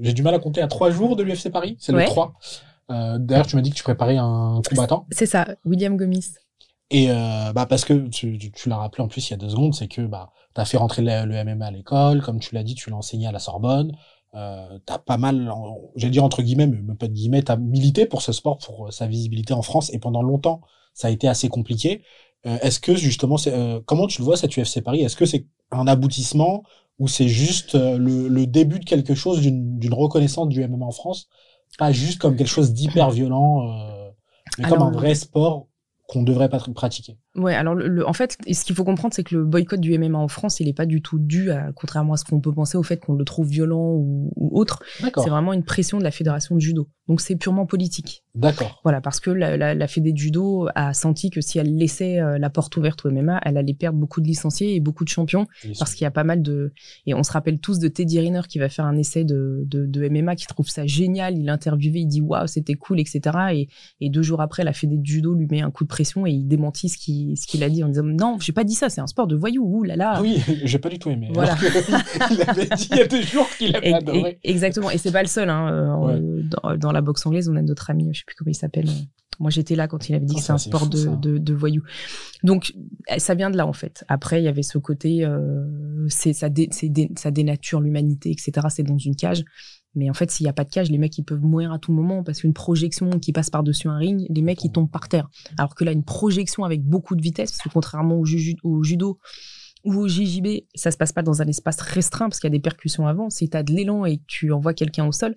j'ai 0.00 0.12
du 0.12 0.22
mal 0.22 0.34
à 0.34 0.38
compter 0.38 0.62
à 0.62 0.68
trois 0.68 0.90
jours 0.90 1.16
de 1.16 1.22
l'UFC 1.22 1.50
Paris. 1.50 1.76
C'est 1.78 1.92
le 1.92 2.04
3. 2.04 2.34
Euh, 2.90 3.18
D'ailleurs, 3.18 3.46
tu 3.46 3.56
m'as 3.56 3.62
dit 3.62 3.70
que 3.70 3.76
tu 3.76 3.82
préparais 3.82 4.16
un 4.16 4.60
combattant. 4.68 5.06
C'est 5.10 5.26
ça, 5.26 5.46
William 5.64 5.96
Gomis. 5.96 6.34
Et 6.90 7.10
euh, 7.10 7.52
bah 7.54 7.64
parce 7.64 7.86
que 7.86 7.94
tu, 8.08 8.38
tu, 8.38 8.68
l'as 8.68 8.76
rappelé 8.76 9.02
en 9.02 9.08
plus 9.08 9.26
il 9.28 9.30
y 9.30 9.34
a 9.34 9.38
deux 9.38 9.48
secondes, 9.48 9.74
c'est 9.74 9.88
que 9.88 10.02
bah 10.02 10.30
tu 10.54 10.60
as 10.60 10.66
fait 10.66 10.76
rentrer 10.76 11.00
le, 11.00 11.44
MMA 11.44 11.64
à 11.64 11.70
l'école, 11.70 12.20
comme 12.20 12.38
tu 12.38 12.54
l'as 12.54 12.62
dit, 12.62 12.74
tu 12.74 12.90
l'as 12.90 12.96
enseigné 12.96 13.26
à 13.26 13.32
la 13.32 13.38
Sorbonne. 13.38 13.96
Euh, 14.34 14.78
tu 14.86 14.92
as 14.92 14.98
pas 14.98 15.18
mal, 15.18 15.52
j'allais 15.96 16.10
dire 16.10 16.24
entre 16.24 16.42
guillemets, 16.42 16.66
mais 16.66 16.80
même 16.80 16.96
pas 16.96 17.08
de 17.08 17.12
guillemets, 17.12 17.42
tu 17.42 17.52
as 17.52 17.56
milité 17.56 18.06
pour 18.06 18.22
ce 18.22 18.32
sport, 18.32 18.58
pour 18.58 18.88
euh, 18.88 18.90
sa 18.90 19.06
visibilité 19.06 19.52
en 19.54 19.62
France. 19.62 19.92
Et 19.92 19.98
pendant 19.98 20.22
longtemps, 20.22 20.60
ça 20.94 21.08
a 21.08 21.10
été 21.10 21.28
assez 21.28 21.48
compliqué. 21.48 22.02
Euh, 22.46 22.58
Est-ce 22.60 22.80
que 22.80 22.94
justement, 22.94 23.36
euh, 23.46 23.80
comment 23.84 24.06
tu 24.06 24.20
le 24.20 24.24
vois 24.24 24.36
cette 24.36 24.56
UFC 24.56 24.82
Paris? 24.82 25.02
Est-ce 25.02 25.16
que 25.16 25.26
c'est 25.26 25.46
un 25.70 25.86
aboutissement 25.86 26.62
ou 26.98 27.08
c'est 27.08 27.28
juste 27.28 27.74
euh, 27.74 27.98
le, 27.98 28.46
début 28.46 28.78
de 28.78 28.84
quelque 28.84 29.14
chose, 29.14 29.40
d'une 29.40 29.94
reconnaissance 29.94 30.48
du 30.48 30.66
MMA 30.66 30.84
en 30.84 30.92
France, 30.92 31.28
pas 31.78 31.92
juste 31.92 32.20
comme 32.20 32.36
quelque 32.36 32.48
chose 32.48 32.72
d'hyper 32.72 33.10
violent, 33.10 33.68
euh, 33.68 34.10
mais 34.58 34.68
comme 34.68 34.82
un 34.82 34.90
vrai 34.90 35.14
sport 35.14 35.68
qu'on 36.06 36.22
devrait 36.22 36.48
pas 36.48 36.60
pratiquer. 36.74 37.16
Ouais, 37.34 37.54
alors 37.54 37.74
le, 37.74 38.06
en 38.06 38.12
fait, 38.12 38.36
ce 38.50 38.64
qu'il 38.64 38.76
faut 38.76 38.84
comprendre, 38.84 39.14
c'est 39.14 39.24
que 39.24 39.34
le 39.34 39.44
boycott 39.44 39.80
du 39.80 39.96
MMA 39.98 40.18
en 40.18 40.28
France, 40.28 40.60
il 40.60 40.66
n'est 40.66 40.74
pas 40.74 40.84
du 40.84 41.00
tout 41.00 41.18
dû, 41.18 41.50
à, 41.50 41.72
contrairement 41.72 42.12
à 42.12 42.16
ce 42.18 42.24
qu'on 42.24 42.40
peut 42.40 42.52
penser, 42.52 42.76
au 42.76 42.82
fait 42.82 42.98
qu'on 42.98 43.14
le 43.14 43.24
trouve 43.24 43.48
violent 43.48 43.94
ou, 43.94 44.30
autre. 44.36 44.82
C'est 44.98 45.30
vraiment 45.30 45.54
une 45.54 45.64
pression 45.64 45.98
de 45.98 46.04
la 46.04 46.10
fédération 46.10 46.54
de 46.54 46.60
judo. 46.60 46.88
Donc 47.08 47.20
c'est 47.20 47.36
purement 47.36 47.64
politique. 47.64 48.22
D'accord. 48.34 48.80
Voilà, 48.84 49.00
parce 49.00 49.18
que 49.18 49.30
la, 49.30 49.56
la, 49.56 49.74
la 49.74 49.88
fédé 49.88 50.12
de 50.12 50.18
judo 50.18 50.68
a 50.74 50.92
senti 50.92 51.30
que 51.30 51.40
si 51.40 51.58
elle 51.58 51.76
laissait 51.76 52.20
euh, 52.20 52.38
la 52.38 52.50
porte 52.50 52.76
ouverte 52.76 53.04
au 53.06 53.10
MMA, 53.10 53.40
elle 53.44 53.56
allait 53.56 53.74
perdre 53.74 53.98
beaucoup 53.98 54.20
de 54.20 54.26
licenciés 54.26 54.74
et 54.74 54.80
beaucoup 54.80 55.04
de 55.04 55.08
champions, 55.08 55.46
parce 55.78 55.94
qu'il 55.94 56.04
y 56.04 56.06
a 56.06 56.10
pas 56.10 56.24
mal 56.24 56.42
de... 56.42 56.72
Et 57.06 57.14
on 57.14 57.22
se 57.22 57.32
rappelle 57.32 57.60
tous 57.60 57.78
de 57.78 57.88
Teddy 57.88 58.20
Riner 58.20 58.42
qui 58.48 58.58
va 58.58 58.68
faire 58.68 58.84
un 58.84 58.96
essai 58.96 59.24
de, 59.24 59.62
de, 59.66 59.86
de 59.86 60.08
MMA, 60.08 60.36
qui 60.36 60.46
trouve 60.46 60.68
ça 60.68 60.86
génial, 60.86 61.38
il 61.38 61.48
interviewé, 61.48 62.00
il 62.00 62.06
dit 62.06 62.20
waouh, 62.20 62.46
c'était 62.46 62.74
cool, 62.74 63.00
etc. 63.00 63.20
Et, 63.52 63.68
et 64.00 64.10
deux 64.10 64.22
jours 64.22 64.40
après, 64.42 64.64
la 64.64 64.72
fédé 64.72 64.98
de 64.98 65.06
judo 65.06 65.34
lui 65.34 65.46
met 65.50 65.62
un 65.62 65.70
coup 65.70 65.84
de 65.84 65.88
pression 65.88 66.26
et 66.26 66.30
il 66.30 66.46
démentit 66.46 66.88
ce 66.88 66.98
ce 67.36 67.46
qu'il 67.46 67.62
a 67.62 67.68
dit 67.68 67.82
en 67.84 67.88
disant 67.88 68.02
non, 68.02 68.38
j'ai 68.40 68.52
pas 68.52 68.64
dit 68.64 68.74
ça, 68.74 68.88
c'est 68.88 69.00
un 69.00 69.06
sport 69.06 69.26
de 69.26 69.36
voyous. 69.36 69.64
Ouh 69.64 69.82
là 69.84 69.96
là. 69.96 70.20
Oui, 70.20 70.42
j'ai 70.64 70.78
pas 70.78 70.88
du 70.88 70.98
tout 70.98 71.10
aimé. 71.10 71.30
Voilà. 71.32 71.56
il 72.30 72.42
avait 72.42 72.66
dit 72.66 72.88
il 72.90 72.96
y 72.96 73.00
a 73.00 73.06
deux 73.06 73.22
jours 73.22 73.48
qu'il 73.56 73.74
avait 73.76 73.92
adoré. 73.92 74.38
Exactement, 74.44 74.90
et 74.90 74.98
c'est 74.98 75.12
pas 75.12 75.22
le 75.22 75.28
seul. 75.28 75.48
Hein. 75.48 76.10
Dans, 76.78 76.92
la 76.92 77.00
boxe 77.00 77.24
anglaise, 77.26 77.48
on 77.48 77.56
a 77.56 77.62
notre 77.62 77.90
ami, 77.90 78.08
je 78.12 78.20
sais 78.20 78.24
plus 78.26 78.34
comment 78.36 78.50
il 78.50 78.54
s'appelle. 78.54 78.88
Moi, 79.40 79.50
j'étais 79.50 79.74
là 79.74 79.88
quand 79.88 80.08
il 80.08 80.14
avait 80.14 80.26
dit 80.26 80.34
que 80.34 80.40
oh, 80.40 80.44
c'est 80.44 80.52
un 80.52 80.58
sport 80.58 80.88
de, 80.88 81.38
de, 81.38 81.54
voyous. 81.54 81.82
Donc, 82.44 82.74
eh, 83.08 83.18
ça 83.18 83.34
vient 83.34 83.50
de 83.50 83.56
là, 83.56 83.66
en 83.66 83.72
fait. 83.72 84.04
Après, 84.08 84.40
il 84.40 84.44
y 84.44 84.48
avait 84.48 84.62
ce 84.62 84.78
côté, 84.78 85.24
euh, 85.24 85.64
ça 86.08 86.50
dénature 86.50 87.80
l'humanité, 87.80 88.30
etc. 88.30 88.66
C'est 88.68 88.82
dans 88.82 88.98
une 88.98 89.16
cage. 89.16 89.44
Mais 89.94 90.08
en 90.08 90.14
fait, 90.14 90.30
s'il 90.30 90.44
n'y 90.44 90.50
a 90.50 90.54
pas 90.54 90.64
de 90.64 90.70
cage, 90.70 90.90
les 90.90 90.98
mecs, 90.98 91.16
ils 91.18 91.24
peuvent 91.24 91.42
mourir 91.42 91.72
à 91.72 91.78
tout 91.78 91.92
moment 91.92 92.22
parce 92.22 92.40
qu'une 92.40 92.54
projection 92.54 93.10
qui 93.18 93.32
passe 93.32 93.50
par-dessus 93.50 93.88
un 93.88 93.96
ring, 93.96 94.26
les 94.30 94.42
mecs, 94.42 94.64
ils 94.64 94.72
tombent 94.72 94.90
par 94.90 95.08
terre. 95.08 95.28
Alors 95.58 95.74
que 95.74 95.84
là, 95.84 95.92
une 95.92 96.04
projection 96.04 96.64
avec 96.64 96.82
beaucoup 96.82 97.14
de 97.14 97.22
vitesse, 97.22 97.52
parce 97.52 97.62
que 97.62 97.68
contrairement 97.68 98.18
au, 98.18 98.24
judo 98.24 99.18
ou 99.84 99.94
au 99.94 100.08
JJB, 100.08 100.64
ça 100.74 100.90
se 100.90 100.96
passe 100.96 101.12
pas 101.12 101.22
dans 101.22 101.42
un 101.42 101.46
espace 101.46 101.80
restreint 101.80 102.28
parce 102.28 102.40
qu'il 102.40 102.48
y 102.48 102.52
a 102.52 102.56
des 102.56 102.62
percussions 102.62 103.06
avant. 103.06 103.28
Si 103.28 103.50
tu 103.50 103.56
as 103.56 103.62
de 103.62 103.72
l'élan 103.72 104.04
et 104.04 104.18
que 104.18 104.24
tu 104.26 104.52
envoies 104.52 104.74
quelqu'un 104.74 105.06
au 105.06 105.12
sol, 105.12 105.34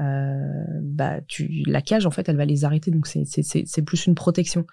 euh, 0.00 0.42
bah, 0.82 1.20
tu, 1.26 1.62
la 1.66 1.80
cage, 1.80 2.04
en 2.04 2.10
fait, 2.10 2.28
elle 2.28 2.36
va 2.36 2.44
les 2.44 2.64
arrêter. 2.64 2.90
Donc, 2.90 3.06
c'est 3.06 3.82
plus 3.82 4.06
une 4.06 4.14
protection. 4.14 4.66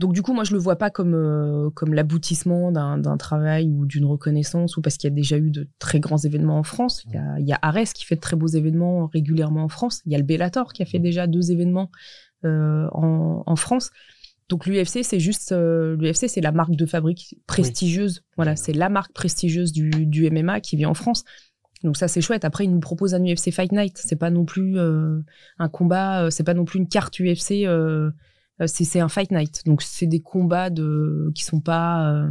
Donc 0.00 0.14
du 0.14 0.22
coup, 0.22 0.32
moi, 0.32 0.44
je 0.44 0.54
le 0.54 0.58
vois 0.58 0.76
pas 0.76 0.88
comme 0.88 1.14
euh, 1.14 1.68
comme 1.74 1.92
l'aboutissement 1.92 2.72
d'un 2.72 3.16
travail 3.18 3.68
ou 3.68 3.84
d'une 3.84 4.06
reconnaissance 4.06 4.78
ou 4.78 4.80
parce 4.80 4.96
qu'il 4.96 5.10
y 5.10 5.12
a 5.12 5.14
déjà 5.14 5.36
eu 5.36 5.50
de 5.50 5.68
très 5.78 6.00
grands 6.00 6.16
événements 6.16 6.58
en 6.58 6.62
France. 6.62 7.04
Il 7.06 7.12
y 7.12 7.18
a, 7.18 7.38
il 7.38 7.46
y 7.46 7.52
a 7.52 7.58
Ares 7.60 7.92
qui 7.94 8.06
fait 8.06 8.14
de 8.14 8.20
très 8.20 8.34
beaux 8.34 8.46
événements 8.46 9.10
régulièrement 9.12 9.62
en 9.62 9.68
France. 9.68 10.00
Il 10.06 10.12
y 10.12 10.14
a 10.14 10.18
le 10.18 10.24
Bellator 10.24 10.72
qui 10.72 10.82
a 10.82 10.86
fait 10.86 11.00
déjà 11.00 11.26
deux 11.26 11.52
événements 11.52 11.90
euh, 12.46 12.88
en, 12.92 13.42
en, 13.44 13.56
France. 13.56 13.90
Donc 14.48 14.64
l'UFC, 14.64 15.02
c'est 15.02 15.20
juste 15.20 15.52
euh, 15.52 15.96
l'UFC, 15.98 16.28
c'est 16.28 16.40
la 16.40 16.52
marque 16.52 16.76
de 16.76 16.86
fabrique 16.86 17.36
prestigieuse. 17.46 18.22
Voilà, 18.36 18.56
c'est 18.56 18.72
la 18.72 18.88
marque 18.88 19.12
prestigieuse 19.12 19.70
du, 19.70 20.06
du 20.06 20.30
MMA 20.30 20.62
qui 20.62 20.76
vient 20.76 20.88
en 20.88 20.94
France. 20.94 21.24
Donc 21.84 21.98
ça 21.98 22.08
c'est 22.08 22.22
chouette. 22.22 22.46
Après 22.46 22.64
ils 22.64 22.70
nous 22.70 22.80
proposent 22.80 23.14
un 23.14 23.22
UFC 23.22 23.50
Fight 23.50 23.72
Night. 23.72 24.00
C'est 24.02 24.16
pas 24.16 24.30
non 24.30 24.46
plus 24.46 24.78
euh, 24.78 25.20
un 25.58 25.68
combat, 25.68 26.30
c'est 26.30 26.44
pas 26.44 26.54
non 26.54 26.64
plus 26.64 26.78
une 26.78 26.88
carte 26.88 27.20
UFC 27.20 27.66
euh, 27.66 28.10
c'est 28.66 29.00
un 29.00 29.08
fight 29.08 29.30
night. 29.30 29.64
Donc 29.66 29.82
c'est 29.82 30.06
des 30.06 30.20
combats 30.20 30.70
de 30.70 31.30
qui 31.34 31.44
sont 31.44 31.60
pas 31.60 32.12
euh, 32.12 32.30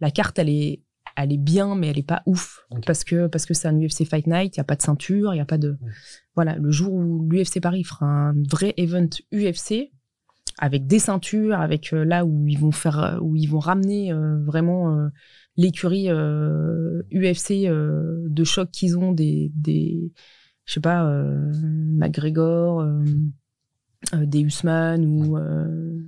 la 0.00 0.10
carte 0.10 0.38
elle 0.38 0.48
est 0.48 0.82
elle 1.16 1.32
est 1.32 1.38
bien 1.38 1.74
mais 1.74 1.88
elle 1.88 1.98
est 1.98 2.06
pas 2.06 2.22
ouf. 2.26 2.64
Parce 2.86 3.04
que 3.04 3.26
parce 3.26 3.46
que 3.46 3.54
c'est 3.54 3.68
un 3.68 3.78
UFC 3.78 4.04
fight 4.04 4.26
night, 4.26 4.56
il 4.56 4.58
y 4.58 4.60
a 4.60 4.64
pas 4.64 4.76
de 4.76 4.82
ceinture, 4.82 5.34
il 5.34 5.38
y 5.38 5.40
a 5.40 5.46
pas 5.46 5.58
de 5.58 5.78
voilà, 6.34 6.56
le 6.56 6.70
jour 6.70 6.92
où 6.92 7.28
l'UFC 7.28 7.60
Paris 7.60 7.84
fera 7.84 8.06
un 8.06 8.34
vrai 8.50 8.74
event 8.76 9.08
UFC 9.32 9.90
avec 10.58 10.86
des 10.86 10.98
ceintures, 10.98 11.58
avec 11.58 11.92
euh, 11.92 12.04
là 12.04 12.24
où 12.24 12.46
ils 12.46 12.58
vont 12.58 12.72
faire 12.72 13.18
où 13.22 13.36
ils 13.36 13.46
vont 13.46 13.58
ramener 13.58 14.12
vraiment 14.44 15.08
l'écurie 15.56 16.08
UFC 16.10 17.68
de 17.68 18.44
choc 18.44 18.70
qu'ils 18.70 18.98
ont 18.98 19.12
des 19.12 19.52
des 19.54 20.12
je 20.64 20.74
sais 20.74 20.80
pas 20.80 21.04
McGregor 22.02 22.80
euh, 22.80 23.04
des 24.12 24.40
Usman 24.40 25.04
ou 25.04 25.36
euh, 25.36 26.00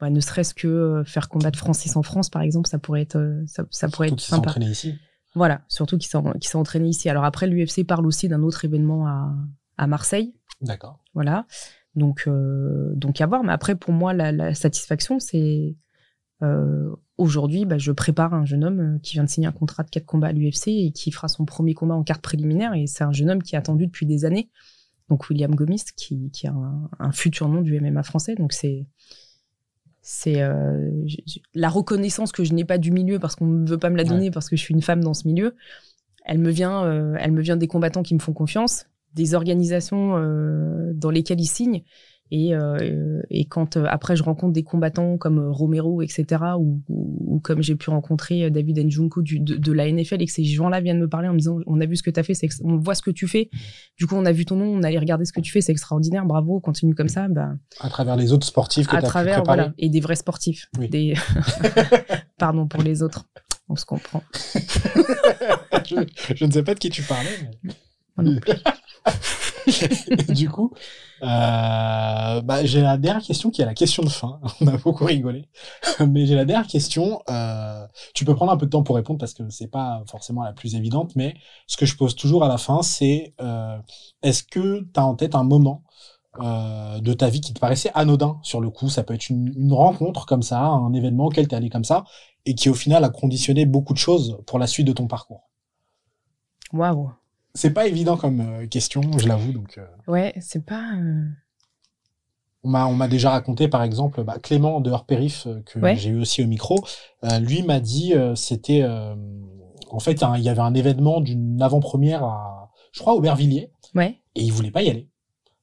bah, 0.00 0.10
ne 0.10 0.20
serait-ce 0.20 0.54
que 0.54 0.68
euh, 0.68 1.04
faire 1.04 1.28
combattre 1.28 1.58
Francis 1.58 1.96
en 1.96 2.02
France, 2.02 2.30
par 2.30 2.42
exemple, 2.42 2.68
ça 2.68 2.78
pourrait 2.78 3.02
être, 3.02 3.42
ça, 3.46 3.64
ça 3.70 3.88
pourrait 3.88 4.08
être 4.08 4.20
sympa. 4.20 4.54
ici. 4.60 4.94
Voilà, 5.34 5.62
surtout 5.68 5.96
qui 5.96 6.08
sont, 6.08 6.32
entraînés 6.54 6.88
ici. 6.88 7.08
Alors 7.08 7.24
après, 7.24 7.46
l'UFC 7.46 7.86
parle 7.86 8.06
aussi 8.06 8.28
d'un 8.28 8.42
autre 8.42 8.64
événement 8.64 9.06
à, 9.06 9.34
à 9.78 9.86
Marseille. 9.86 10.34
D'accord. 10.60 10.98
Voilà. 11.14 11.46
Donc, 11.94 12.28
donc 12.94 13.20
à 13.20 13.26
voir. 13.26 13.42
Mais 13.42 13.52
après, 13.52 13.74
pour 13.74 13.94
moi, 13.94 14.12
la, 14.12 14.30
la 14.30 14.54
satisfaction, 14.54 15.18
c'est 15.20 15.74
aujourd'hui, 17.16 17.64
bah, 17.64 17.78
je 17.78 17.92
prépare 17.92 18.34
un 18.34 18.44
jeune 18.44 18.64
homme 18.64 19.00
qui 19.02 19.14
vient 19.14 19.24
de 19.24 19.28
signer 19.30 19.46
un 19.46 19.52
contrat 19.52 19.84
de 19.84 19.90
quatre 19.90 20.04
combats 20.04 20.28
à 20.28 20.32
l'UFC 20.32 20.68
et 20.68 20.92
qui 20.92 21.10
fera 21.12 21.28
son 21.28 21.46
premier 21.46 21.72
combat 21.72 21.94
en 21.94 22.02
carte 22.02 22.20
préliminaire. 22.20 22.74
Et 22.74 22.86
c'est 22.86 23.04
un 23.04 23.12
jeune 23.12 23.30
homme 23.30 23.42
qui 23.42 23.56
a 23.56 23.60
attendu 23.60 23.86
depuis 23.86 24.04
des 24.04 24.26
années 24.26 24.50
donc 25.12 25.28
William 25.28 25.54
Gomis, 25.54 25.84
qui, 25.94 26.30
qui 26.30 26.46
a 26.46 26.54
un, 26.98 27.12
futur 27.12 27.46
nom 27.46 27.60
du 27.60 27.78
MMA 27.78 28.02
français. 28.02 28.34
Donc 28.34 28.54
c'est 28.54 28.86
c'est 30.00 30.40
euh, 30.40 30.90
la 31.54 31.68
reconnaissance 31.68 32.32
que 32.32 32.44
je 32.44 32.54
n'ai 32.54 32.64
pas 32.64 32.78
du 32.78 32.92
milieu 32.92 33.18
parce 33.18 33.36
qu'on 33.36 33.46
ne 33.46 33.68
veut 33.68 33.76
pas 33.78 33.90
me 33.90 33.98
la 33.98 34.04
donner 34.04 34.30
parce 34.30 34.48
que 34.48 34.56
je 34.56 34.62
suis 34.62 34.72
une 34.72 34.80
femme 34.80 35.04
dans 35.04 35.12
ce 35.12 35.28
milieu. 35.28 35.54
Elle 36.24 36.38
me 36.38 36.50
vient, 36.50 36.82
euh, 36.84 37.14
elle 37.20 37.32
me 37.32 37.42
vient 37.42 37.58
des 37.58 37.68
combattants 37.68 38.02
qui 38.02 38.14
me 38.14 38.20
font 38.20 38.32
confiance, 38.32 38.86
des 39.12 39.34
organisations 39.34 40.16
euh, 40.16 40.92
dans 40.94 41.10
lesquelles 41.10 41.40
ils 41.40 41.46
signent 41.46 41.84
et, 42.34 42.54
euh, 42.54 43.20
et 43.28 43.44
quand 43.44 43.76
euh, 43.76 43.84
après 43.90 44.16
je 44.16 44.22
rencontre 44.22 44.54
des 44.54 44.62
combattants 44.62 45.18
comme 45.18 45.38
euh, 45.38 45.50
Romero, 45.50 46.00
etc., 46.00 46.42
ou, 46.58 46.80
ou, 46.88 47.40
comme 47.40 47.62
j'ai 47.62 47.76
pu 47.76 47.90
rencontrer 47.90 48.50
David 48.50 48.86
du, 48.86 49.38
de, 49.38 49.56
de, 49.56 49.72
la 49.72 49.92
NFL 49.92 50.22
et 50.22 50.24
que 50.24 50.32
ces 50.32 50.44
gens-là 50.44 50.80
viennent 50.80 50.98
me 50.98 51.10
parler 51.10 51.28
en 51.28 51.34
me 51.34 51.38
disant 51.38 51.58
on 51.66 51.78
a 51.82 51.84
vu 51.84 51.94
ce 51.94 52.02
que 52.02 52.10
tu 52.10 52.18
as 52.18 52.22
fait, 52.22 52.32
on 52.64 52.78
voit 52.78 52.94
ce 52.94 53.02
que 53.02 53.10
tu 53.10 53.28
fais, 53.28 53.50
du 53.98 54.06
coup 54.06 54.14
on 54.14 54.24
a 54.24 54.32
vu 54.32 54.46
ton 54.46 54.56
nom, 54.56 54.64
on 54.64 54.82
allait 54.82 54.98
regarder 54.98 55.26
ce 55.26 55.32
que 55.34 55.42
tu 55.42 55.52
fais, 55.52 55.60
c'est 55.60 55.72
extraordinaire, 55.72 56.24
bravo, 56.24 56.58
continue 56.58 56.94
comme 56.94 57.08
ça. 57.08 57.28
Bah, 57.28 57.50
à 57.80 57.90
travers 57.90 58.16
les 58.16 58.32
autres 58.32 58.46
sportifs 58.46 58.86
que 58.86 58.92
tu 58.92 58.96
as 58.96 59.02
travers, 59.02 59.36
pu 59.36 59.42
préparer. 59.42 59.58
Voilà, 59.58 59.74
et 59.76 59.90
des 59.90 60.00
vrais 60.00 60.16
sportifs. 60.16 60.70
Oui. 60.78 60.88
Des... 60.88 61.12
Pardon 62.38 62.66
pour 62.66 62.82
les 62.82 63.02
autres, 63.02 63.26
on 63.68 63.76
se 63.76 63.84
comprend. 63.84 64.22
je, 65.84 65.96
je, 66.34 66.44
ne 66.46 66.50
sais 66.50 66.62
pas 66.62 66.72
de 66.72 66.78
qui 66.78 66.88
tu 66.88 67.02
parlais. 67.02 67.28
Mais... 68.16 68.40
du 70.28 70.48
coup, 70.48 70.72
euh, 71.22 72.40
bah, 72.40 72.64
j'ai 72.64 72.80
la 72.80 72.96
dernière 72.96 73.22
question 73.22 73.50
qui 73.50 73.62
est 73.62 73.64
la 73.64 73.74
question 73.74 74.02
de 74.02 74.08
fin. 74.08 74.40
On 74.60 74.66
a 74.66 74.76
beaucoup 74.76 75.04
rigolé, 75.04 75.48
mais 76.06 76.26
j'ai 76.26 76.34
la 76.34 76.44
dernière 76.44 76.66
question. 76.66 77.22
Euh, 77.28 77.86
tu 78.14 78.24
peux 78.24 78.34
prendre 78.34 78.52
un 78.52 78.56
peu 78.56 78.66
de 78.66 78.70
temps 78.70 78.82
pour 78.82 78.96
répondre 78.96 79.18
parce 79.18 79.34
que 79.34 79.48
c'est 79.50 79.70
pas 79.70 80.02
forcément 80.08 80.42
la 80.42 80.52
plus 80.52 80.74
évidente, 80.74 81.14
mais 81.16 81.34
ce 81.66 81.76
que 81.76 81.86
je 81.86 81.96
pose 81.96 82.14
toujours 82.16 82.44
à 82.44 82.48
la 82.48 82.58
fin, 82.58 82.82
c'est 82.82 83.34
euh, 83.40 83.78
est-ce 84.22 84.42
que 84.42 84.80
tu 84.80 85.00
as 85.00 85.06
en 85.06 85.14
tête 85.14 85.34
un 85.34 85.44
moment 85.44 85.82
de 86.38 87.12
ta 87.12 87.28
vie 87.28 87.42
qui 87.42 87.52
te 87.52 87.60
paraissait 87.60 87.90
anodin? 87.94 88.38
Sur 88.42 88.62
le 88.62 88.70
coup. 88.70 88.88
Ça 88.88 89.02
peut 89.02 89.12
être 89.12 89.28
une, 89.28 89.52
une 89.54 89.72
rencontre 89.74 90.24
comme 90.24 90.42
ça, 90.42 90.60
un 90.62 90.92
événement 90.94 91.26
auquel 91.26 91.46
tu 91.46 91.54
es 91.54 91.58
allé 91.58 91.68
comme 91.68 91.84
ça, 91.84 92.04
et 92.46 92.54
qui 92.54 92.70
au 92.70 92.74
final 92.74 93.04
a 93.04 93.10
conditionné 93.10 93.66
beaucoup 93.66 93.92
de 93.92 93.98
choses 93.98 94.38
pour 94.46 94.58
la 94.58 94.66
suite 94.66 94.86
de 94.86 94.92
ton 94.92 95.06
parcours. 95.06 95.50
Waouh. 96.72 97.12
C'est 97.54 97.72
pas 97.72 97.86
évident 97.86 98.16
comme 98.16 98.40
euh, 98.40 98.66
question, 98.66 99.02
je 99.18 99.26
l'avoue. 99.28 99.52
Donc, 99.52 99.76
euh, 99.78 99.86
Ouais, 100.08 100.32
c'est 100.40 100.64
pas. 100.64 100.94
euh, 100.96 101.24
on 102.64 102.68
m'a 102.94 103.08
déjà 103.08 103.30
raconté 103.30 103.68
par 103.68 103.82
exemple 103.82 104.22
bah, 104.24 104.38
Clément 104.42 104.80
de 104.80 104.90
hors 104.90 105.04
périph 105.04 105.46
euh, 105.46 105.60
que 105.62 105.78
Ouais. 105.78 105.96
j'ai 105.96 106.10
eu 106.10 106.20
aussi 106.20 106.42
au 106.42 106.46
micro. 106.46 106.82
euh, 107.24 107.38
lui 107.40 107.62
m'a 107.62 107.80
dit 107.80 108.14
euh, 108.14 108.34
c'était 108.36 108.82
euh, 108.82 109.14
en 109.90 109.98
fait 109.98 110.22
il 110.36 110.42
y 110.42 110.48
avait 110.48 110.60
un 110.60 110.74
événement 110.74 111.20
d'une 111.20 111.60
avant-première 111.60 112.22
à 112.24 112.70
je 112.92 113.00
crois 113.00 113.14
Aubervilliers 113.14 113.70
Ouais. 113.94 114.16
et 114.34 114.42
il 114.42 114.52
voulait 114.52 114.70
pas 114.70 114.82
y 114.82 114.88
aller 114.90 115.08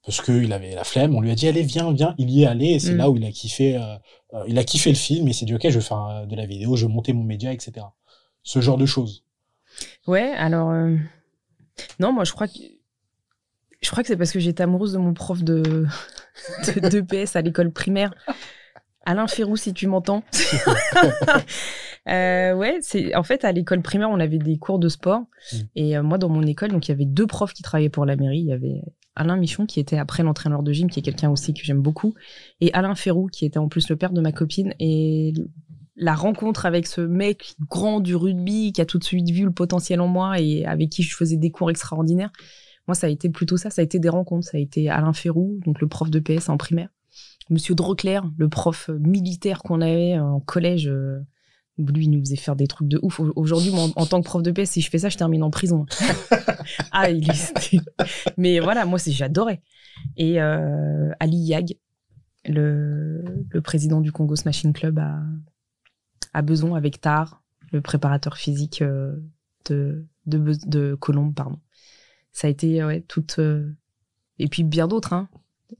parce 0.06 0.22
que 0.22 0.32
il 0.32 0.52
avait 0.54 0.76
la 0.76 0.84
flemme. 0.84 1.16
On 1.16 1.22
lui 1.22 1.32
a 1.32 1.36
dit 1.36 1.48
allez 1.48 1.64
viens 1.64 1.92
viens. 1.94 2.16
Il 2.18 2.30
y 2.30 2.44
est 2.44 2.48
allé 2.48 2.68
et 2.72 2.80
c'est 2.80 2.94
Mm. 2.94 2.98
là 2.98 3.10
où 3.10 3.16
il 3.16 3.26
a 3.26 3.32
kiffé 3.32 3.80
il 4.48 4.58
a 4.60 4.64
kiffé 4.64 4.90
le 4.92 4.96
film 4.96 5.28
et 5.28 5.34
s'est 5.34 5.46
dit 5.46 5.56
ok 5.56 5.62
je 5.70 5.80
vais 5.80 5.82
faire 5.86 6.28
de 6.28 6.36
la 6.36 6.46
vidéo, 6.46 6.76
je 6.76 6.86
vais 6.86 6.92
monter 6.94 7.14
mon 7.14 7.24
média 7.24 7.52
etc. 7.54 7.86
Ce 8.44 8.60
genre 8.62 8.78
de 8.78 8.86
choses. 8.86 9.24
Ouais, 10.08 10.32
alors. 10.34 10.72
Non, 11.99 12.11
moi, 12.13 12.23
je 12.23 12.32
crois 12.32 12.47
que. 12.47 12.59
Je 13.82 13.89
crois 13.89 14.03
que 14.03 14.07
c'est 14.07 14.17
parce 14.17 14.32
que 14.32 14.39
j'étais 14.39 14.63
amoureuse 14.63 14.93
de 14.93 14.97
mon 14.97 15.13
prof 15.13 15.41
de, 15.41 15.86
de, 16.67 16.89
d'EPS 16.89 17.36
à 17.36 17.41
l'école 17.41 17.71
primaire. 17.71 18.13
Alain 19.05 19.27
Ferrou, 19.27 19.55
si 19.55 19.73
tu 19.73 19.88
m'entends. 19.88 20.23
Euh, 22.07 22.53
ouais, 22.55 22.77
c'est 22.82 23.13
en 23.13 23.23
fait 23.23 23.43
à 23.45 23.51
l'école 23.51 23.82
primaire, 23.84 24.09
on 24.09 24.19
avait 24.19 24.38
des 24.39 24.57
cours 24.57 24.80
de 24.80 24.89
sport 24.89 25.21
Mm. 25.53 25.57
et 25.75 25.97
euh, 25.97 26.01
moi 26.01 26.17
dans 26.17 26.30
mon 26.30 26.41
école, 26.43 26.71
donc 26.71 26.88
il 26.88 26.91
y 26.91 26.93
avait 26.93 27.05
deux 27.05 27.27
profs 27.27 27.53
qui 27.53 27.61
travaillaient 27.61 27.89
pour 27.89 28.05
la 28.05 28.15
mairie. 28.15 28.39
Il 28.39 28.47
y 28.47 28.53
avait 28.53 28.82
Alain 29.15 29.36
Michon 29.36 29.65
qui 29.65 29.80
était 29.80 29.97
après 29.97 30.23
l'entraîneur 30.23 30.63
de 30.63 30.71
gym, 30.71 30.89
qui 30.89 30.99
est 30.99 31.03
quelqu'un 31.03 31.30
aussi 31.30 31.53
que 31.53 31.59
j'aime 31.63 31.82
beaucoup, 31.82 32.15
et 32.61 32.73
Alain 32.73 32.95
Ferrou 32.95 33.27
qui 33.27 33.45
était 33.45 33.59
en 33.59 33.67
plus 33.67 33.89
le 33.89 33.95
père 33.95 34.11
de 34.11 34.21
ma 34.21 34.32
copine. 34.32 34.73
Et 34.80 35.34
la 36.00 36.16
rencontre 36.16 36.66
avec 36.66 36.88
ce 36.88 37.02
mec 37.02 37.56
grand 37.70 38.00
du 38.00 38.16
rugby 38.16 38.72
qui 38.72 38.82
a 38.82 38.86
tout 38.86 38.97
de 38.97 39.04
suite 39.04 39.30
vu 39.30 39.43
le 39.43 39.52
potentiel 39.52 40.00
en 40.02 40.08
moi 40.08 40.39
et 40.39 40.66
avec 40.66 40.89
qui 40.89 41.04
je 41.04 41.16
faisais 41.16 41.38
des 41.38 41.52
cours 41.52 41.70
extraordinaires. 41.70 42.32
Moi, 42.88 42.95
ça 42.95 43.08
a 43.08 43.10
été 43.10 43.30
plutôt 43.30 43.58
ça. 43.58 43.70
Ça 43.70 43.82
a 43.82 43.84
été 43.84 44.00
des 44.00 44.10
rencontres. 44.10 44.47
Ça 44.47 44.58
a 44.58 44.60
été 44.60 44.89
Alain 44.89 45.14
Ferrou, 45.14 45.60
donc 45.66 45.80
le 45.82 45.88
prof 45.88 46.10
de 46.10 46.20
PS 46.20 46.50
en 46.50 46.58
primaire. 46.58 46.89
Monsieur 47.50 47.76
Drocler, 47.76 48.22
le 48.38 48.47
prof 48.50 48.89
militaire 49.00 49.62
qu'on 49.62 49.82
avait 49.82 50.18
en 50.18 50.39
collège. 50.39 50.88
euh, 50.88 51.20
lui, 51.78 52.06
il 52.06 52.12
nous 52.12 52.20
faisait 52.20 52.36
faire 52.36 52.56
des 52.56 52.68
trucs 52.68 52.88
de 52.88 53.00
ouf. 53.02 53.20
Au- 53.20 53.32
Aujourd'hui, 53.36 53.72
en, 53.95 54.06
tant 54.06 54.22
que 54.22 54.26
prof 54.26 54.41
de 54.41 54.52
PS, 54.52 54.72
si 54.72 54.82
je 54.82 54.89
fais 54.89 55.00
ça, 55.00 55.10
je 55.10 55.18
termine 55.18 55.43
en 55.43 55.50
prison. 55.50 55.86
ah, 56.91 57.10
il 57.10 57.30
est... 57.30 57.80
Mais 58.38 58.60
voilà, 58.60 58.86
moi, 58.86 59.00
c'est 59.00 59.12
j'adorais. 59.12 59.62
Et 60.18 60.41
euh, 60.41 61.12
Ali 61.20 61.38
Yag, 61.38 61.76
le, 62.45 63.24
président 63.64 64.02
du 64.02 64.12
Congo 64.12 64.36
Smashing 64.36 64.74
Club 64.74 65.00
à 66.34 66.41
Beson 66.41 66.75
avec 66.75 67.01
Tar, 67.01 67.43
le 67.71 67.82
préparateur 67.82 68.38
physique 68.38 68.82
euh, 68.82 69.15
de, 69.69 70.05
de, 70.25 70.53
de 70.65 70.95
Colombe, 70.95 71.34
pardon. 71.34 71.59
Ça 72.32 72.47
a 72.47 72.49
été 72.49 72.84
ouais, 72.84 73.01
toute. 73.01 73.39
euh, 73.39 73.75
Et 74.38 74.47
puis 74.47 74.63
bien 74.63 74.88
d'autres, 74.88 75.13
hein. 75.13 75.30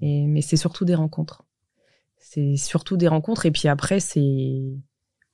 Et, 0.02 0.26
mais 0.28 0.42
c'est 0.42 0.58
surtout 0.58 0.86
des 0.86 0.96
rencontres. 0.96 1.44
C'est 2.18 2.58
surtout 2.58 2.98
des 2.98 3.08
rencontres. 3.08 3.46
Et 3.46 3.52
puis 3.52 3.68
après, 3.68 4.00
c'est. 4.00 4.62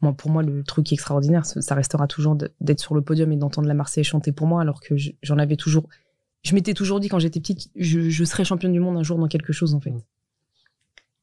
Moi, 0.02 0.14
pour 0.14 0.30
moi, 0.30 0.44
le 0.44 0.64
truc 0.64 0.92
extraordinaire, 0.94 1.46
ça 1.46 1.74
restera 1.76 2.06
toujours 2.08 2.36
d'être 2.60 2.80
sur 2.80 2.96
le 2.96 3.02
podium 3.02 3.32
et 3.32 3.38
d'entendre 3.38 3.68
la 3.68 3.74
Marseillaise 3.74 4.08
chanter 4.08 4.32
pour 4.34 4.46
moi, 4.46 4.62
alors 4.62 4.82
que 4.82 4.98
je- 4.98 5.12
j'en 5.24 5.38
avais 5.40 5.56
toujours. 5.56 5.88
Je 6.44 6.54
m'étais 6.54 6.74
toujours 6.74 7.00
dit 7.00 7.08
quand 7.08 7.18
j'étais 7.20 7.40
petite, 7.40 7.72
je, 7.76 8.10
je 8.10 8.24
serai 8.26 8.44
championne 8.46 8.74
du 8.74 8.80
monde 8.80 8.98
un 8.98 9.04
jour 9.04 9.18
dans 9.18 9.28
quelque 9.28 9.52
chose, 9.54 9.74
en 9.74 9.80
fait. 9.80 9.92
Mm. 9.92 10.02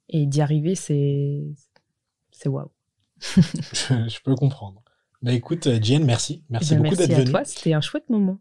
Et 0.08 0.26
d'y 0.26 0.40
arriver, 0.40 0.74
c'est. 0.74 1.42
C'est 2.32 2.48
waouh. 2.48 2.70
je, 3.36 4.08
je 4.08 4.18
peux 4.24 4.34
comprendre. 4.34 4.82
Bah 5.22 5.32
écoute 5.32 5.66
euh, 5.68 5.78
Jen, 5.80 6.04
merci, 6.04 6.42
merci 6.50 6.72
Eh 6.72 6.76
ben, 6.76 6.82
beaucoup 6.82 6.96
d'être 6.96 7.08
merci 7.08 7.20
à 7.20 7.24
venu. 7.24 7.30
toi, 7.30 7.44
c'était 7.44 7.72
un 7.74 7.80
chouette 7.80 8.08
moment. 8.10 8.38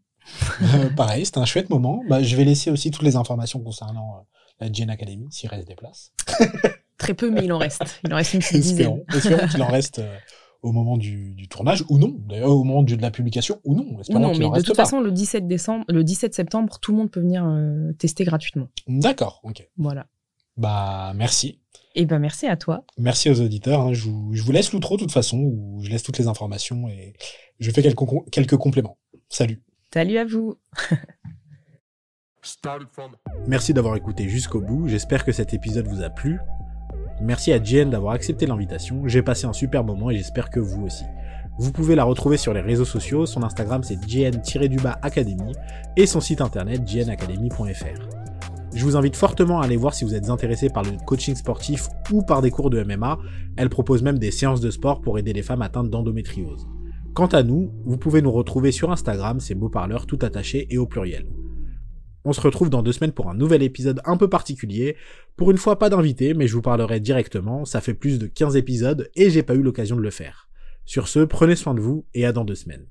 Euh, 0.61 0.89
pareil, 0.95 1.25
c'était 1.25 1.39
un 1.39 1.45
chouette 1.45 1.69
moment. 1.69 2.01
Bah, 2.09 2.21
je 2.23 2.35
vais 2.35 2.43
laisser 2.43 2.71
aussi 2.71 2.91
toutes 2.91 3.03
les 3.03 3.15
informations 3.15 3.59
concernant 3.59 4.15
euh, 4.17 4.21
la 4.65 4.71
Gen 4.71 4.89
Academy, 4.89 5.27
s'il 5.31 5.49
reste 5.49 5.67
des 5.67 5.75
places. 5.75 6.11
Très 6.97 7.13
peu, 7.13 7.29
mais 7.31 7.45
il 7.45 7.53
en 7.53 7.57
reste. 7.57 7.99
Il 8.05 8.13
en 8.13 8.15
reste 8.17 8.33
une 8.33 8.41
petite 8.41 8.61
dizaine. 8.61 9.03
Espérons, 9.13 9.47
qu'il 9.47 9.61
en 9.63 9.67
reste 9.71 9.99
euh, 9.99 10.15
au 10.61 10.71
moment 10.71 10.97
du, 10.97 11.33
du 11.33 11.47
tournage, 11.47 11.83
ou 11.89 11.97
non. 11.97 12.15
D'ailleurs, 12.27 12.51
au 12.51 12.63
moment 12.63 12.83
du- 12.83 12.95
de 12.97 13.01
la 13.01 13.09
publication, 13.09 13.59
ou 13.63 13.73
non. 13.75 13.85
Ou 14.09 14.19
non, 14.19 14.35
mais 14.37 14.45
en 14.45 14.49
de 14.49 14.53
reste 14.55 14.67
toute 14.67 14.75
pas. 14.75 14.83
façon, 14.85 15.01
le 15.01 15.11
17 15.11 15.47
décembre, 15.47 15.85
le 15.87 16.03
17 16.03 16.35
septembre, 16.35 16.77
tout 16.79 16.91
le 16.91 16.97
monde 16.97 17.09
peut 17.09 17.19
venir 17.21 17.43
euh, 17.45 17.91
tester 17.93 18.23
gratuitement. 18.23 18.67
D'accord, 18.87 19.39
ok. 19.43 19.67
Voilà. 19.77 20.05
Bah, 20.57 21.13
merci. 21.15 21.59
Et 21.95 22.05
ben 22.05 22.19
merci 22.19 22.47
à 22.47 22.55
toi. 22.55 22.85
Merci 22.97 23.29
aux 23.29 23.41
auditeurs. 23.41 23.81
hein. 23.81 23.93
Je, 23.93 24.09
vous, 24.09 24.33
je 24.33 24.43
vous 24.43 24.51
laisse 24.51 24.71
l'outro 24.71 24.95
de 24.95 25.01
toute 25.01 25.11
façon, 25.11 25.37
où 25.39 25.81
je 25.83 25.89
laisse 25.89 26.03
toutes 26.03 26.17
les 26.19 26.27
informations 26.27 26.87
et 26.87 27.13
je 27.59 27.69
fais 27.71 27.81
quelques, 27.81 27.99
quelques 28.31 28.57
compléments. 28.57 28.97
Salut. 29.29 29.61
Salut 29.93 30.17
à 30.17 30.25
vous. 30.25 30.55
Merci 33.47 33.73
d'avoir 33.73 33.95
écouté 33.95 34.27
jusqu'au 34.29 34.61
bout, 34.61 34.87
j'espère 34.87 35.25
que 35.25 35.31
cet 35.31 35.53
épisode 35.53 35.87
vous 35.87 36.01
a 36.01 36.09
plu. 36.09 36.39
Merci 37.21 37.53
à 37.53 37.63
Jen 37.63 37.89
d'avoir 37.89 38.13
accepté 38.13 38.47
l'invitation, 38.47 39.07
j'ai 39.07 39.21
passé 39.21 39.45
un 39.45 39.53
super 39.53 39.83
moment 39.83 40.09
et 40.09 40.17
j'espère 40.17 40.49
que 40.49 40.59
vous 40.59 40.83
aussi. 40.85 41.03
Vous 41.59 41.71
pouvez 41.71 41.93
la 41.95 42.03
retrouver 42.03 42.37
sur 42.37 42.53
les 42.53 42.61
réseaux 42.61 42.85
sociaux, 42.85 43.25
son 43.27 43.43
Instagram 43.43 43.83
c'est 43.83 43.97
jn-du-bas 44.07 44.97
academy 45.03 45.51
et 45.97 46.07
son 46.07 46.19
site 46.21 46.41
internet 46.41 46.87
jnacademy.fr. 46.87 48.20
Je 48.73 48.85
vous 48.85 48.95
invite 48.95 49.17
fortement 49.17 49.59
à 49.59 49.65
aller 49.65 49.75
voir 49.75 49.93
si 49.93 50.05
vous 50.05 50.15
êtes 50.15 50.29
intéressé 50.29 50.69
par 50.69 50.83
le 50.83 50.91
coaching 51.05 51.35
sportif 51.35 51.89
ou 52.11 52.23
par 52.23 52.41
des 52.41 52.51
cours 52.51 52.69
de 52.69 52.81
MMA, 52.83 53.19
elle 53.57 53.69
propose 53.69 54.01
même 54.01 54.17
des 54.17 54.31
séances 54.31 54.61
de 54.61 54.71
sport 54.71 55.01
pour 55.01 55.19
aider 55.19 55.33
les 55.33 55.43
femmes 55.43 55.61
atteintes 55.61 55.89
d'endométriose. 55.89 56.67
Quant 57.13 57.27
à 57.27 57.43
nous, 57.43 57.73
vous 57.83 57.97
pouvez 57.97 58.21
nous 58.21 58.31
retrouver 58.31 58.71
sur 58.71 58.89
Instagram, 58.89 59.41
c'est 59.41 59.55
beau 59.55 59.67
parleur 59.67 60.05
tout 60.05 60.19
attaché 60.21 60.67
et 60.69 60.77
au 60.77 60.85
pluriel. 60.85 61.27
On 62.23 62.31
se 62.31 62.39
retrouve 62.39 62.69
dans 62.69 62.81
deux 62.81 62.93
semaines 62.93 63.11
pour 63.11 63.29
un 63.29 63.33
nouvel 63.33 63.61
épisode 63.61 64.01
un 64.05 64.15
peu 64.15 64.29
particulier. 64.29 64.95
Pour 65.35 65.51
une 65.51 65.57
fois, 65.57 65.77
pas 65.77 65.89
d'invité, 65.89 66.33
mais 66.33 66.47
je 66.47 66.53
vous 66.53 66.61
parlerai 66.61 66.99
directement. 66.99 67.65
Ça 67.65 67.81
fait 67.81 67.95
plus 67.95 68.19
de 68.19 68.27
15 68.27 68.55
épisodes 68.55 69.09
et 69.15 69.29
j'ai 69.29 69.43
pas 69.43 69.55
eu 69.55 69.63
l'occasion 69.63 69.97
de 69.97 70.01
le 70.01 70.11
faire. 70.11 70.47
Sur 70.85 71.09
ce, 71.09 71.19
prenez 71.19 71.55
soin 71.55 71.73
de 71.73 71.81
vous 71.81 72.05
et 72.13 72.25
à 72.25 72.31
dans 72.31 72.45
deux 72.45 72.55
semaines. 72.55 72.85